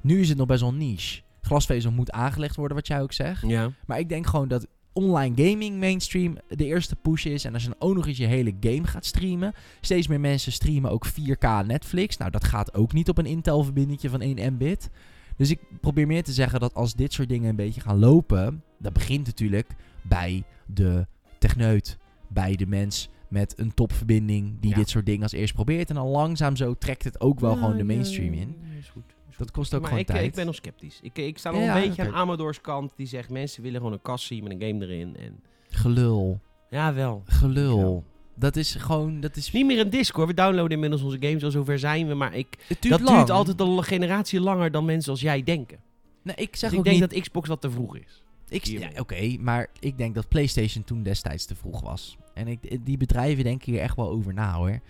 Nu 0.00 0.20
is 0.20 0.28
het 0.28 0.38
nog 0.38 0.46
best 0.46 0.60
wel 0.60 0.74
niche. 0.74 1.22
Glasvezel 1.40 1.90
moet 1.90 2.10
aangelegd 2.10 2.56
worden, 2.56 2.76
wat 2.76 2.86
jij 2.86 3.02
ook 3.02 3.12
zegt. 3.12 3.42
Ja. 3.46 3.70
Maar 3.86 3.98
ik 3.98 4.08
denk 4.08 4.26
gewoon 4.26 4.48
dat 4.48 4.66
online 4.92 5.48
gaming 5.48 5.78
mainstream 5.78 6.36
de 6.48 6.64
eerste 6.64 6.96
push 6.96 7.24
is. 7.24 7.44
En 7.44 7.52
als 7.52 7.62
je 7.62 7.68
dan 7.68 7.88
ook 7.88 7.94
nog 7.94 8.06
eens 8.06 8.18
je 8.18 8.26
hele 8.26 8.54
game 8.60 8.86
gaat 8.86 9.04
streamen. 9.04 9.54
Steeds 9.80 10.06
meer 10.06 10.20
mensen 10.20 10.52
streamen 10.52 10.90
ook 10.90 11.06
4K 11.06 11.66
Netflix. 11.66 12.16
Nou, 12.16 12.30
dat 12.30 12.44
gaat 12.44 12.74
ook 12.74 12.92
niet 12.92 13.08
op 13.08 13.18
een 13.18 13.26
Intel-verbindingje 13.26 14.10
van 14.10 14.20
1 14.20 14.52
Mbit. 14.52 14.90
Dus 15.36 15.50
ik 15.50 15.60
probeer 15.80 16.06
meer 16.06 16.22
te 16.22 16.32
zeggen 16.32 16.60
dat 16.60 16.74
als 16.74 16.94
dit 16.94 17.12
soort 17.12 17.28
dingen 17.28 17.48
een 17.48 17.56
beetje 17.56 17.80
gaan 17.80 17.98
lopen. 17.98 18.62
Dat 18.78 18.92
begint 18.92 19.26
natuurlijk 19.26 19.70
bij 20.02 20.42
de 20.66 21.06
techneut. 21.38 21.96
Bij 22.28 22.56
de 22.56 22.66
mens 22.66 23.08
met 23.28 23.58
een 23.58 23.74
topverbinding 23.74 24.60
die 24.60 24.70
Ja. 24.70 24.76
dit 24.76 24.88
soort 24.88 25.06
dingen 25.06 25.22
als 25.22 25.32
eerst 25.32 25.54
probeert. 25.54 25.88
En 25.88 25.94
dan 25.94 26.06
langzaam 26.06 26.56
zo 26.56 26.74
trekt 26.74 27.04
het 27.04 27.20
ook 27.20 27.40
wel 27.40 27.50
Ja, 27.52 27.56
gewoon 27.58 27.76
de 27.76 27.84
mainstream 27.84 28.34
ja, 28.34 28.40
in. 28.40 28.56
ja, 28.62 28.78
is 28.78 28.88
goed. 28.88 29.02
Is 29.30 29.36
Dat 29.36 29.50
kost 29.50 29.74
ook 29.74 29.80
maar 29.80 29.88
gewoon 29.90 30.04
ik, 30.04 30.10
tijd. 30.10 30.24
ik 30.26 30.34
ben 30.34 30.46
nog 30.46 30.54
sceptisch. 30.54 30.98
Ik, 31.02 31.18
ik 31.18 31.38
sta 31.38 31.50
nog 31.50 31.60
een 31.60 31.72
beetje 31.88 32.02
aan 32.02 32.14
Amador's 32.14 32.60
kant. 32.60 32.92
Die 32.96 33.06
zegt, 33.06 33.30
mensen 33.30 33.62
willen 33.62 33.76
gewoon 33.78 33.92
een 33.92 34.02
kast 34.02 34.26
zien 34.26 34.42
met 34.42 34.52
een 34.52 34.60
game 34.68 34.84
erin. 34.86 35.16
En... 35.16 35.40
Gelul. 35.68 36.40
Ja, 36.70 36.94
wel. 36.94 37.22
Gelul. 37.26 38.04
Dat 38.34 38.56
is 38.56 38.74
gewoon... 38.74 39.20
Dat 39.20 39.36
is, 39.36 39.52
Niet 39.52 39.66
meer 39.66 39.78
een 39.80 39.90
disc 39.90 40.14
hoor. 40.14 40.26
We 40.26 40.34
downloaden 40.34 40.70
inmiddels 40.72 41.02
onze 41.02 41.16
games. 41.20 41.44
Al 41.44 41.50
zover 41.50 41.78
zijn 41.78 42.06
we. 42.08 42.14
Maar 42.14 42.34
ik, 42.34 42.56
het 42.66 42.82
duurt 42.82 42.98
dat 42.98 43.02
lang. 43.08 43.16
duurt 43.16 43.30
altijd 43.30 43.60
een 43.60 43.84
generatie 43.84 44.40
langer 44.40 44.70
dan 44.70 44.84
mensen 44.84 45.10
als 45.10 45.20
jij 45.20 45.42
denken. 45.42 45.78
Nee, 46.22 46.34
ik 46.36 46.56
zeg 46.56 46.70
Dus 46.70 46.78
ook 46.78 46.84
ik 46.84 46.90
denk 46.90 47.00
niet... 47.00 47.10
dat 47.14 47.20
Xbox 47.20 47.48
wat 47.48 47.60
te 47.60 47.70
vroeg 47.70 47.96
is. 47.96 48.22
Ik, 48.48 48.64
ja. 48.64 48.90
Oké, 48.98 49.36
maar 49.40 49.66
ik 49.78 49.98
denk 49.98 50.14
dat 50.14 50.28
PlayStation 50.28 50.84
toen 50.84 51.02
destijds 51.02 51.44
te 51.44 51.54
vroeg 51.54 51.80
was. 51.80 52.16
En 52.34 52.48
ik, 52.48 52.86
die 52.86 52.96
bedrijven 52.96 53.44
denken 53.44 53.72
hier 53.72 53.80
echt 53.80 53.96
wel 53.96 54.08
over 54.10 54.34
na 54.34 54.52
hoor. 54.54 54.80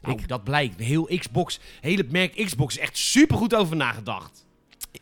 Nou, 0.00 0.18
Ik- 0.18 0.28
dat 0.28 0.44
blijkt. 0.44 0.78
Heel 0.80 1.04
Xbox, 1.18 1.60
hele 1.80 2.04
merk 2.10 2.34
Xbox 2.44 2.74
is 2.76 2.80
echt 2.82 2.96
super 2.96 3.36
goed 3.36 3.54
over 3.54 3.76
nagedacht. 3.76 4.46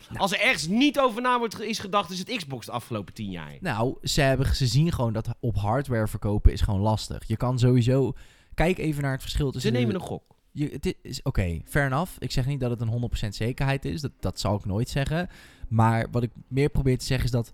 Nou. 0.09 0.21
Als 0.21 0.33
er 0.33 0.41
ergens 0.41 0.67
niet 0.67 1.01
over 1.01 1.23
na 1.23 1.39
wordt 1.39 1.61
is 1.61 1.79
gedacht, 1.79 2.11
is 2.11 2.19
het 2.19 2.37
Xbox 2.37 2.67
de 2.67 2.73
afgelopen 2.73 3.15
tien 3.15 3.31
jaar. 3.31 3.57
Nou, 3.61 3.95
ze, 4.03 4.21
hebben, 4.21 4.57
ze 4.57 4.67
zien 4.67 4.93
gewoon 4.93 5.13
dat 5.13 5.29
op 5.41 5.57
hardware 5.57 6.09
verkopen 6.09 6.53
is 6.53 6.61
gewoon 6.61 6.81
lastig. 6.81 7.23
Je 7.27 7.37
kan 7.37 7.59
sowieso... 7.59 8.13
Kijk 8.55 8.79
even 8.79 9.03
naar 9.03 9.13
het 9.13 9.21
verschil 9.23 9.47
Ze 9.47 9.53
tussen... 9.53 9.73
nemen 9.73 9.89
de- 9.89 9.95
een 9.95 10.07
gok. 10.07 10.23
Het 10.55 11.21
Oké, 11.23 11.61
fair 11.65 11.87
enough. 11.87 12.13
Ik 12.19 12.31
zeg 12.31 12.47
niet 12.47 12.61
dat 12.61 12.71
het 12.71 12.81
een 12.81 13.11
100% 13.25 13.29
zekerheid 13.29 13.85
is. 13.85 14.01
Dat, 14.01 14.13
dat 14.21 14.41
zal 14.41 14.55
ik 14.57 14.65
nooit 14.65 14.89
zeggen. 14.89 15.29
Maar 15.69 16.07
wat 16.11 16.23
ik 16.23 16.31
meer 16.49 16.69
probeer 16.69 16.99
te 16.99 17.05
zeggen 17.05 17.25
is 17.27 17.31
dat 17.33 17.53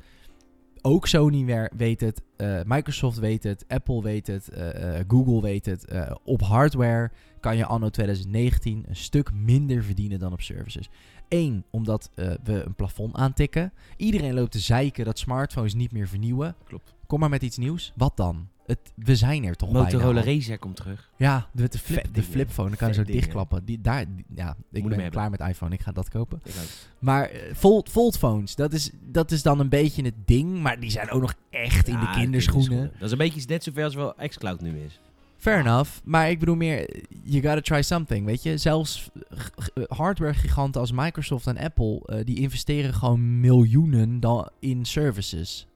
ook 0.83 1.07
Sony 1.07 1.69
weet 1.77 2.01
het, 2.01 2.23
eh, 2.37 2.61
Microsoft 2.67 3.19
weet 3.19 3.43
het, 3.43 3.65
Apple 3.69 4.03
weet 4.03 4.27
het, 4.27 4.49
eh, 4.49 4.99
eh, 4.99 5.05
Google 5.09 5.41
weet 5.41 5.67
het. 5.67 5.85
Op 6.25 6.43
hardware 6.43 7.11
kan 7.41 7.57
je 7.57 7.67
anno 7.67 7.89
2019 7.89 8.85
een 8.89 8.97
stuk 8.97 9.33
minder 9.33 9.85
verdienen 9.85 10.19
dan 10.19 10.33
op 10.33 10.41
services. 10.41 10.89
Eén, 11.29 11.65
omdat 11.71 12.11
we 12.15 12.63
een 12.65 12.75
plafond 12.75 13.15
aantikken. 13.15 13.73
Iedereen 13.97 14.35
loopt 14.35 14.53
te 14.53 14.59
zeiken 14.59 15.05
dat 15.05 15.19
smartphones 15.19 15.75
niet 15.75 15.93
meer 15.93 16.09
vernieuwen. 16.09 16.57
Klopt. 16.65 16.95
Kom 17.07 17.21
maar 17.21 17.29
met 17.29 17.43
iets 17.43 17.57
nieuws. 17.57 17.93
Wat 17.97 18.17
dan? 18.17 18.49
Het, 18.67 18.79
we 18.95 19.17
zijn 19.17 19.45
er 19.45 19.57
toch 19.57 19.71
bijna 19.71 19.85
Motorola 19.85 20.21
al. 20.21 20.27
Razer 20.27 20.59
komt 20.59 20.77
terug. 20.77 21.11
Ja, 21.17 21.49
de, 21.53 21.69
de, 21.69 21.79
flip, 21.79 21.97
Vet 21.97 22.05
de 22.07 22.13
dingen. 22.13 22.31
flipphone. 22.31 22.69
Dan 22.69 22.79
kan 22.79 22.89
je 22.89 22.95
Vet 22.95 23.03
zo 23.03 23.09
dingen. 23.09 23.21
dichtklappen. 23.23 23.65
Die, 23.65 23.81
daar, 23.81 24.05
die- 24.15 24.25
ja, 24.35 24.51
ik 24.51 24.57
hem 24.73 24.83
ben 24.83 24.91
hebben. 24.93 25.11
klaar 25.11 25.31
met 25.31 25.41
iPhone. 25.41 25.75
Ik 25.75 25.81
ga 25.81 25.93
dat 25.93 26.09
kopen. 26.09 26.41
Ik 26.45 26.53
ook. 26.61 26.69
Maar 26.99 27.25
eh, 27.31 27.55
fold, 27.55 27.89
foldphones, 27.89 28.55
dat 28.55 28.73
is, 28.73 28.91
dat 29.03 29.31
is 29.31 29.43
dan 29.43 29.61
een 29.61 29.69
beetje 29.69 30.03
het 30.05 30.15
ding. 30.25 30.61
Maar 30.63 30.81
die 30.81 30.91
zijn 30.91 31.11
ook 31.11 31.21
nog 31.21 31.35
echt 31.51 31.89
in 31.89 31.95
Ja, 31.95 32.01
de 32.13 32.19
kinderschoenen. 32.21 32.91
Dat 32.93 33.03
is 33.03 33.11
een 33.11 33.19
beetje 33.19 33.43
net 33.47 33.63
zover 33.65 33.85
als 33.85 33.95
wel 33.95 34.15
xCloud 34.29 34.61
nu 34.61 34.79
is. 34.79 35.01
Fair 35.37 35.61
enough. 35.61 35.91
Maar 36.05 36.31
ik 36.31 36.39
bedoel 36.39 36.55
meer, 36.57 37.03
you 37.23 37.43
gotta 37.43 37.61
try 37.61 37.83
something, 37.83 38.27
weet 38.27 38.43
je. 38.43 38.57
Zelfs 38.59 39.11
g- 39.35 39.51
g- 39.63 39.71
hardware 39.97 40.35
giganten 40.35 40.81
als 40.81 40.93
Microsoft 40.93 41.47
en 41.47 41.59
Apple, 41.59 42.03
eh, 42.07 42.25
die 42.25 42.37
investeren 42.39 42.95
gewoon 42.95 43.41
miljoenen 43.41 44.21
dan 44.21 44.49
in 44.61 44.85
services. 44.85 45.67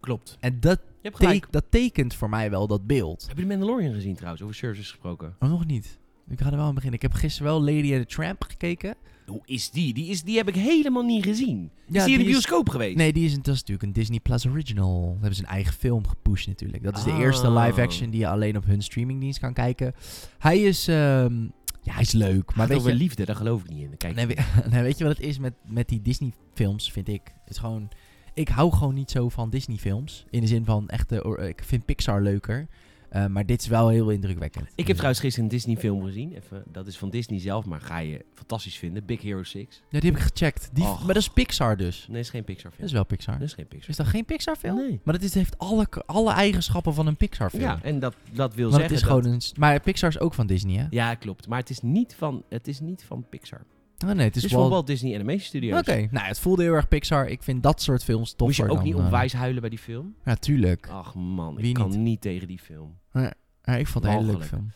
Klopt. 0.00 0.36
En 0.40 0.60
dat, 0.60 0.80
hebt 1.02 1.16
gelijk. 1.16 1.42
tek- 1.42 1.52
dat 1.52 1.64
tekent 1.70 2.14
voor 2.14 2.28
mij 2.28 2.50
wel 2.50 2.66
dat 2.66 2.86
beeld. 2.86 3.24
Heb 3.28 3.36
je 3.36 3.42
de 3.42 3.48
Mandalorian 3.48 3.94
gezien 3.94 4.14
trouwens, 4.14 4.42
over 4.42 4.54
services 4.54 4.90
gesproken? 4.90 5.36
Oh, 5.38 5.48
nog 5.48 5.66
niet. 5.66 6.00
Ik 6.28 6.40
ga 6.40 6.50
er 6.50 6.56
wel 6.56 6.64
aan 6.64 6.74
beginnen. 6.74 6.96
Ik 7.00 7.02
heb 7.02 7.12
gisteren 7.12 7.52
wel 7.52 7.60
Lady 7.60 7.94
and 7.94 8.08
the 8.08 8.14
Tramp 8.14 8.42
gekeken. 8.48 8.94
Hoe 9.26 9.42
is 9.44 9.70
die? 9.70 9.94
Die, 9.94 10.06
is, 10.06 10.22
die 10.22 10.36
heb 10.36 10.48
ik 10.48 10.54
helemaal 10.54 11.02
niet 11.02 11.24
gezien. 11.24 11.70
Is 11.88 11.94
Ja, 11.94 12.04
die 12.04 12.12
in 12.14 12.18
de 12.20 12.24
is- 12.26 12.30
bioscoop 12.30 12.68
geweest? 12.68 12.96
Nee, 12.96 13.12
die 13.12 13.24
is, 13.24 13.32
een- 13.32 13.42
dat 13.42 13.54
is 13.54 13.60
natuurlijk 13.60 13.86
een 13.86 13.92
Disney 13.92 14.20
Plus 14.20 14.46
original. 14.46 15.02
Daar 15.02 15.12
hebben 15.12 15.34
ze 15.34 15.42
een 15.42 15.48
eigen 15.48 15.72
film 15.72 16.06
gepusht 16.06 16.46
natuurlijk. 16.46 16.82
Dat 16.82 16.96
is 16.96 17.04
de 17.04 17.12
eerste 17.16 17.50
live-action 17.52 18.10
die 18.10 18.20
je 18.20 18.28
alleen 18.28 18.56
op 18.56 18.64
hun 18.64 18.82
streamingdienst 18.82 19.38
kan 19.38 19.52
kijken. 19.52 19.94
Hij 20.38 20.62
is, 20.62 20.88
ehm, 20.88 21.42
ja, 21.82 21.92
hij 21.92 22.00
is 22.02 22.12
leuk. 22.12 22.54
Maar 22.54 22.68
weet 22.68 22.76
over 22.78 22.90
je, 22.90 22.96
liefde, 22.96 23.24
daar 23.24 23.36
geloof 23.36 23.62
ik 23.62 23.68
niet 23.68 23.82
in. 23.82 23.96
Kijk, 23.96 24.14
nee, 24.14 24.26
we- 24.26 24.36
nee, 24.70 24.82
weet 24.82 24.98
je 24.98 25.04
wat 25.04 25.16
het 25.16 25.26
is 25.26 25.38
met, 25.38 25.54
met 25.66 25.88
die 25.88 26.02
Disney 26.02 26.32
films, 26.54 26.92
vind 26.92 27.08
ik? 27.08 27.20
Het 27.24 27.50
is 27.50 27.58
gewoon, 27.58 27.88
ik 28.34 28.48
hou 28.48 28.72
gewoon 28.72 28.94
niet 28.94 29.10
zo 29.10 29.28
van 29.28 29.50
Disney 29.50 29.76
films. 29.76 30.24
In 30.30 30.40
de 30.40 30.46
zin 30.46 30.64
van 30.64 30.88
echte, 30.88 31.44
ik 31.48 31.62
vind 31.64 31.84
Pixar 31.84 32.22
leuker. 32.22 32.66
Eh, 33.08 33.26
maar 33.26 33.46
dit 33.46 33.60
is 33.60 33.66
wel 33.66 33.88
heel 33.88 34.10
indrukwekkend. 34.10 34.68
ik 34.74 34.86
heb 34.86 34.94
trouwens 34.96 35.20
gisteren 35.20 35.44
een 35.48 35.54
Disney 35.56 35.76
film 35.76 36.04
gezien. 36.04 36.32
Even, 36.34 36.62
dat 36.66 36.86
is 36.86 36.98
van 36.98 37.10
Disney 37.10 37.40
zelf, 37.40 37.64
maar 37.64 37.80
ga 37.80 37.98
je 37.98 38.24
fantastisch 38.34 38.76
vinden. 38.76 39.04
Big 39.04 39.22
Hero 39.22 39.42
6. 39.42 39.82
Ja, 39.88 40.00
die 40.00 40.10
heb 40.10 40.20
ik 40.20 40.26
gecheckt. 40.26 40.70
Die. 40.72 40.84
Maar 40.84 41.06
dat 41.06 41.16
is 41.16 41.28
Pixar 41.28 41.76
dus. 41.76 42.06
Nee, 42.10 42.20
is 42.20 42.30
geen 42.30 42.44
Pixar 42.44 42.70
Dat 42.76 42.86
is 42.86 42.92
wel 42.92 43.04
Pixar. 43.04 43.38
Dat 43.38 43.48
is 43.48 43.54
geen 43.54 43.66
Pixar 43.66 43.90
Is 43.90 43.96
dat 43.96 44.06
geen 44.06 44.24
Pixar 44.24 44.56
film? 44.56 44.76
Nee. 44.76 45.00
Maar 45.04 45.14
dat 45.14 45.22
is, 45.22 45.34
heeft 45.34 45.58
alle, 45.58 45.86
alle 46.06 46.32
eigenschappen 46.32 46.94
van 46.94 47.06
een 47.06 47.16
Pixar 47.16 47.50
film. 47.50 47.62
Ja, 47.62 47.78
en 47.82 47.98
dat, 47.98 48.14
dat 48.32 48.54
wil 48.54 48.70
Maar 48.70 48.78
zeggen 48.80 48.94
het 48.96 49.02
is 49.02 49.08
dat- 49.08 49.16
gewoon 49.16 49.32
een... 49.34 49.42
Maar 49.58 49.80
Pixar 49.80 50.08
is 50.08 50.18
ook 50.18 50.34
van 50.34 50.46
Disney, 50.46 50.76
hè? 50.76 50.86
Ja, 50.90 51.14
klopt. 51.14 51.48
Maar 51.48 51.58
het 51.58 51.70
is 51.70 51.80
niet 51.80 52.14
van, 52.14 52.42
het 52.48 52.68
is 52.68 52.80
niet 52.80 53.04
van 53.04 53.24
Pixar. 53.28 53.60
Oh 54.04 54.08
nee, 54.10 54.24
het 54.26 54.34
Het 54.34 54.44
is, 54.44 54.52
Walt 54.52 54.86
Disney 54.86 55.14
Animation 55.14 55.40
Studios. 55.46 55.78
Oké, 55.78 56.08
nou, 56.10 56.26
het 56.26 56.38
voelde 56.38 56.62
heel 56.62 56.72
erg 56.72 56.88
Pixar. 56.88 57.28
Ik 57.28 57.42
vind 57.42 57.62
dat 57.62 57.82
soort 57.82 58.04
films 58.04 58.28
toffer 58.34 58.46
Moest 58.46 58.56
je 58.58 58.64
ook 58.64 58.74
dan, 58.74 58.84
niet 58.84 58.94
eh, 58.94 59.04
onwijs 59.04 59.32
huilen 59.32 59.60
bij 59.60 59.70
die 59.70 59.78
film? 59.78 60.14
Ja, 60.24 60.34
tuurlijk. 60.34 60.88
Ach 60.90 61.14
man, 61.14 61.54
Wie 61.56 61.68
ik 61.68 61.74
kan 61.74 62.02
niet? 62.02 62.20
tegen 62.20 62.46
die 62.48 62.58
film. 62.58 62.98
Ja, 63.12 63.76
ik 63.76 63.86
vond 63.86 64.04
het 64.04 64.12
een 64.14 64.18
hele 64.20 64.32
leuke 64.32 64.46
film. 64.46 64.70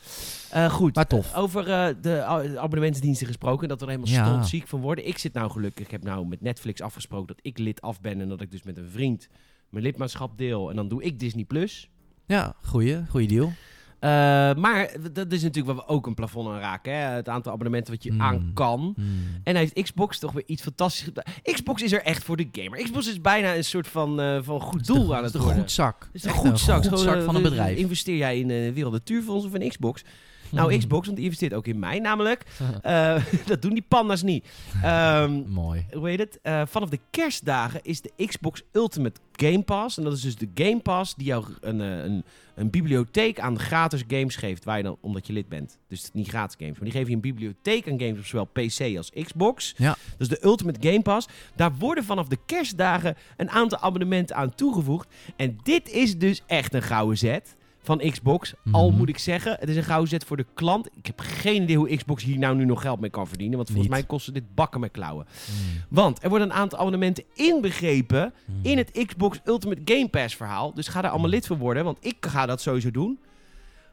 Eh, 0.50 0.70
goed, 0.70 0.94
Maar 0.94 1.06
tof. 1.06 1.34
over 1.34 1.70
eh, 1.70 1.94
de 2.00 2.22
abonnementsdiensten 2.58 3.26
gesproken, 3.26 3.68
dat 3.68 3.80
we 3.80 3.86
er 3.86 3.90
helemaal 3.92 4.14
Ja. 4.14 4.24
stondziek 4.26 4.66
van 4.66 4.80
worden. 4.80 5.06
Ik 5.08 5.18
zit 5.18 5.32
nou 5.32 5.50
gelukkig, 5.50 5.84
ik 5.84 5.90
heb 5.90 6.02
nou 6.04 6.26
met 6.26 6.40
Netflix 6.40 6.80
afgesproken 6.80 7.26
dat 7.26 7.38
ik 7.42 7.58
lid 7.58 7.80
af 7.80 8.00
ben 8.00 8.20
en 8.20 8.28
dat 8.28 8.40
ik 8.40 8.50
dus 8.50 8.62
met 8.62 8.76
een 8.76 8.88
vriend 8.90 9.28
mijn 9.70 9.84
lidmaatschap 9.84 10.38
deel. 10.38 10.70
En 10.70 10.76
dan 10.76 10.88
doe 10.88 11.02
ik 11.02 11.18
Disney+. 11.18 11.44
Plus. 11.44 11.90
Ja, 12.26 12.54
goeie, 12.62 12.98
goeie 13.08 13.28
deal. 13.28 13.52
Eh, 13.98 14.10
maar 14.54 14.90
dat 15.12 15.32
is 15.32 15.42
natuurlijk 15.42 15.76
waar 15.76 15.86
we 15.86 15.92
ook 15.92 16.06
een 16.06 16.14
plafond 16.14 16.48
aan 16.48 16.58
raken. 16.58 16.92
Hè? 16.92 16.98
Het 16.98 17.28
aantal 17.28 17.52
abonnementen 17.52 17.92
wat 17.94 18.02
je 18.02 18.12
Mm. 18.12 18.20
aan 18.22 18.50
kan. 18.54 18.92
Hmm. 18.96 19.06
En 19.44 19.54
hij 19.54 19.60
heeft 19.72 19.82
Xbox 19.90 20.18
toch 20.18 20.32
weer 20.32 20.42
iets 20.46 20.62
fantastisch 20.62 21.02
gedaan. 21.04 21.24
Xbox 21.42 21.82
is 21.82 21.92
er 21.92 22.02
echt 22.02 22.24
voor 22.24 22.36
de 22.36 22.48
gamer. 22.52 22.82
Xbox 22.82 23.08
is 23.08 23.20
bijna 23.20 23.54
een 23.56 23.64
soort 23.64 23.88
van, 23.88 24.20
eh, 24.20 24.38
van 24.42 24.60
goed 24.60 24.86
doel 24.86 25.06
de- 25.06 25.14
aan 25.14 25.24
het 25.24 25.32
het 25.32 25.34
is 25.34 25.34
een 25.34 25.40
worden. 25.40 25.60
goed 25.62 25.70
zak. 25.72 26.00
Het 26.12 26.14
is 26.14 26.24
een 26.24 26.30
goed 26.30 26.58
zak. 26.60 26.76
goed 26.76 26.84
Gewoon, 26.84 26.98
zak 27.04 27.16
eh, 27.16 27.24
van 27.24 27.34
een 27.36 27.42
we- 27.42 27.48
bedrijf. 27.48 27.78
Investeer 27.78 28.16
jij 28.16 28.38
in 28.38 28.50
een 28.50 28.72
Wereld 28.74 28.92
Natuurfonds 28.92 29.46
of 29.46 29.54
in 29.54 29.68
Xbox? 29.68 30.02
Nou, 30.50 30.78
Xbox, 30.78 31.04
want 31.04 31.16
die 31.16 31.24
investeert 31.24 31.54
ook 31.54 31.66
in 31.66 31.78
mij 31.78 31.98
namelijk. 31.98 32.44
Eh, 32.82 33.24
dat 33.46 33.62
doen 33.62 33.72
die 33.72 33.84
panda's 33.88 34.22
niet. 34.22 34.48
Ehm, 34.82 35.42
Mooi. 35.46 35.86
hoe 35.92 36.08
heet 36.08 36.18
het? 36.18 36.38
Eh, 36.42 36.62
vanaf 36.66 36.88
de 36.88 36.98
kerstdagen 37.10 37.80
is 37.82 38.00
de 38.00 38.12
Xbox 38.26 38.62
Ultimate 38.72 39.20
Game 39.32 39.62
Pass. 39.62 39.98
En 39.98 40.04
dat 40.04 40.12
is 40.12 40.20
dus 40.20 40.36
de 40.36 40.48
Game 40.54 40.80
Pass 40.80 41.14
die 41.14 41.26
jou 41.26 41.44
een, 41.60 41.80
eh, 41.80 42.04
een, 42.04 42.24
een 42.54 42.70
bibliotheek 42.70 43.40
aan 43.40 43.58
gratis 43.58 44.04
games 44.08 44.36
geeft. 44.36 44.64
Waar 44.64 44.76
je 44.76 44.82
dan, 44.82 44.96
omdat 45.00 45.26
je 45.26 45.32
lid 45.32 45.48
bent. 45.48 45.78
Dus 45.88 46.10
niet 46.12 46.28
gratis 46.28 46.56
games. 46.58 46.74
Maar 46.74 46.84
die 46.84 46.92
geven 46.92 47.08
je 47.08 47.14
een 47.14 47.20
bibliotheek 47.20 47.88
aan 47.88 48.00
games 48.00 48.18
op 48.18 48.24
zowel 48.24 48.44
PC 48.52 48.96
als 48.96 49.10
Xbox. 49.10 49.74
Ja. 49.76 49.96
Dus 50.18 50.28
de 50.28 50.44
Ultimate 50.44 50.88
Game 50.88 51.02
Pass. 51.02 51.28
Daar 51.56 51.74
worden 51.78 52.04
vanaf 52.04 52.28
de 52.28 52.38
kerstdagen 52.46 53.16
een 53.36 53.50
aantal 53.50 53.78
abonnementen 53.78 54.36
aan 54.36 54.54
toegevoegd. 54.54 55.08
En 55.36 55.58
dit 55.62 55.90
is 55.90 56.18
dus 56.18 56.42
echt 56.46 56.74
een 56.74 56.82
gouden 56.82 57.18
zet 57.18 57.56
van 57.86 57.98
Xbox. 58.10 58.54
Al 58.72 58.88
Mhm. 58.88 58.98
moet 58.98 59.08
ik 59.08 59.18
zeggen, 59.18 59.56
het 59.60 59.68
is 59.68 59.76
een 59.76 59.84
gouden 59.84 60.08
zet 60.08 60.24
voor 60.24 60.36
de 60.36 60.46
klant. 60.54 60.88
Ik 60.96 61.06
heb 61.06 61.20
geen 61.20 61.62
idee 61.62 61.76
hoe 61.76 61.96
Xbox 61.96 62.22
hier 62.24 62.38
nou 62.38 62.56
nu 62.56 62.64
nog 62.64 62.80
geld 62.80 63.00
mee 63.00 63.10
kan 63.10 63.26
verdienen. 63.28 63.56
Want 63.56 63.68
volgens 63.70 63.88
Niet. 63.88 63.98
mij 63.98 64.06
kostte 64.08 64.32
dit 64.32 64.54
bakken 64.54 64.80
met 64.80 64.90
klauwen. 64.90 65.26
Hmm. 65.46 65.82
Want 65.88 66.22
er 66.22 66.28
worden 66.28 66.50
een 66.50 66.56
aantal 66.56 66.78
abonnementen 66.78 67.24
inbegrepen 67.34 68.32
Hmm. 68.44 68.54
in 68.62 68.78
het 68.78 69.04
Xbox 69.06 69.40
Ultimate 69.44 69.80
Game 69.84 70.08
Pass 70.08 70.36
verhaal. 70.36 70.74
Dus 70.74 70.88
ga 70.88 71.00
daar 71.02 71.10
allemaal 71.10 71.30
lid 71.30 71.46
voor 71.46 71.58
worden, 71.58 71.84
want 71.84 71.98
ik 72.00 72.16
ga 72.20 72.46
dat 72.46 72.60
sowieso 72.60 72.90
doen. 72.90 73.18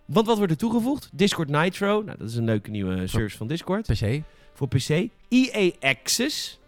Want 0.05 0.27
wat 0.27 0.37
wordt 0.37 0.51
er 0.51 0.57
toegevoegd? 0.57 1.09
Discord 1.13 1.49
Nitro. 1.49 2.01
Nou, 2.01 2.17
dat 2.17 2.29
is 2.29 2.35
een 2.35 2.43
leuke 2.45 2.69
nieuwe 2.69 3.07
service 3.07 3.37
van 3.37 3.47
Discord. 3.47 3.87
PC. 3.87 4.21
Voor 4.53 4.67
PC. 4.67 5.07
EA 5.29 5.71
Access. 5.79 6.59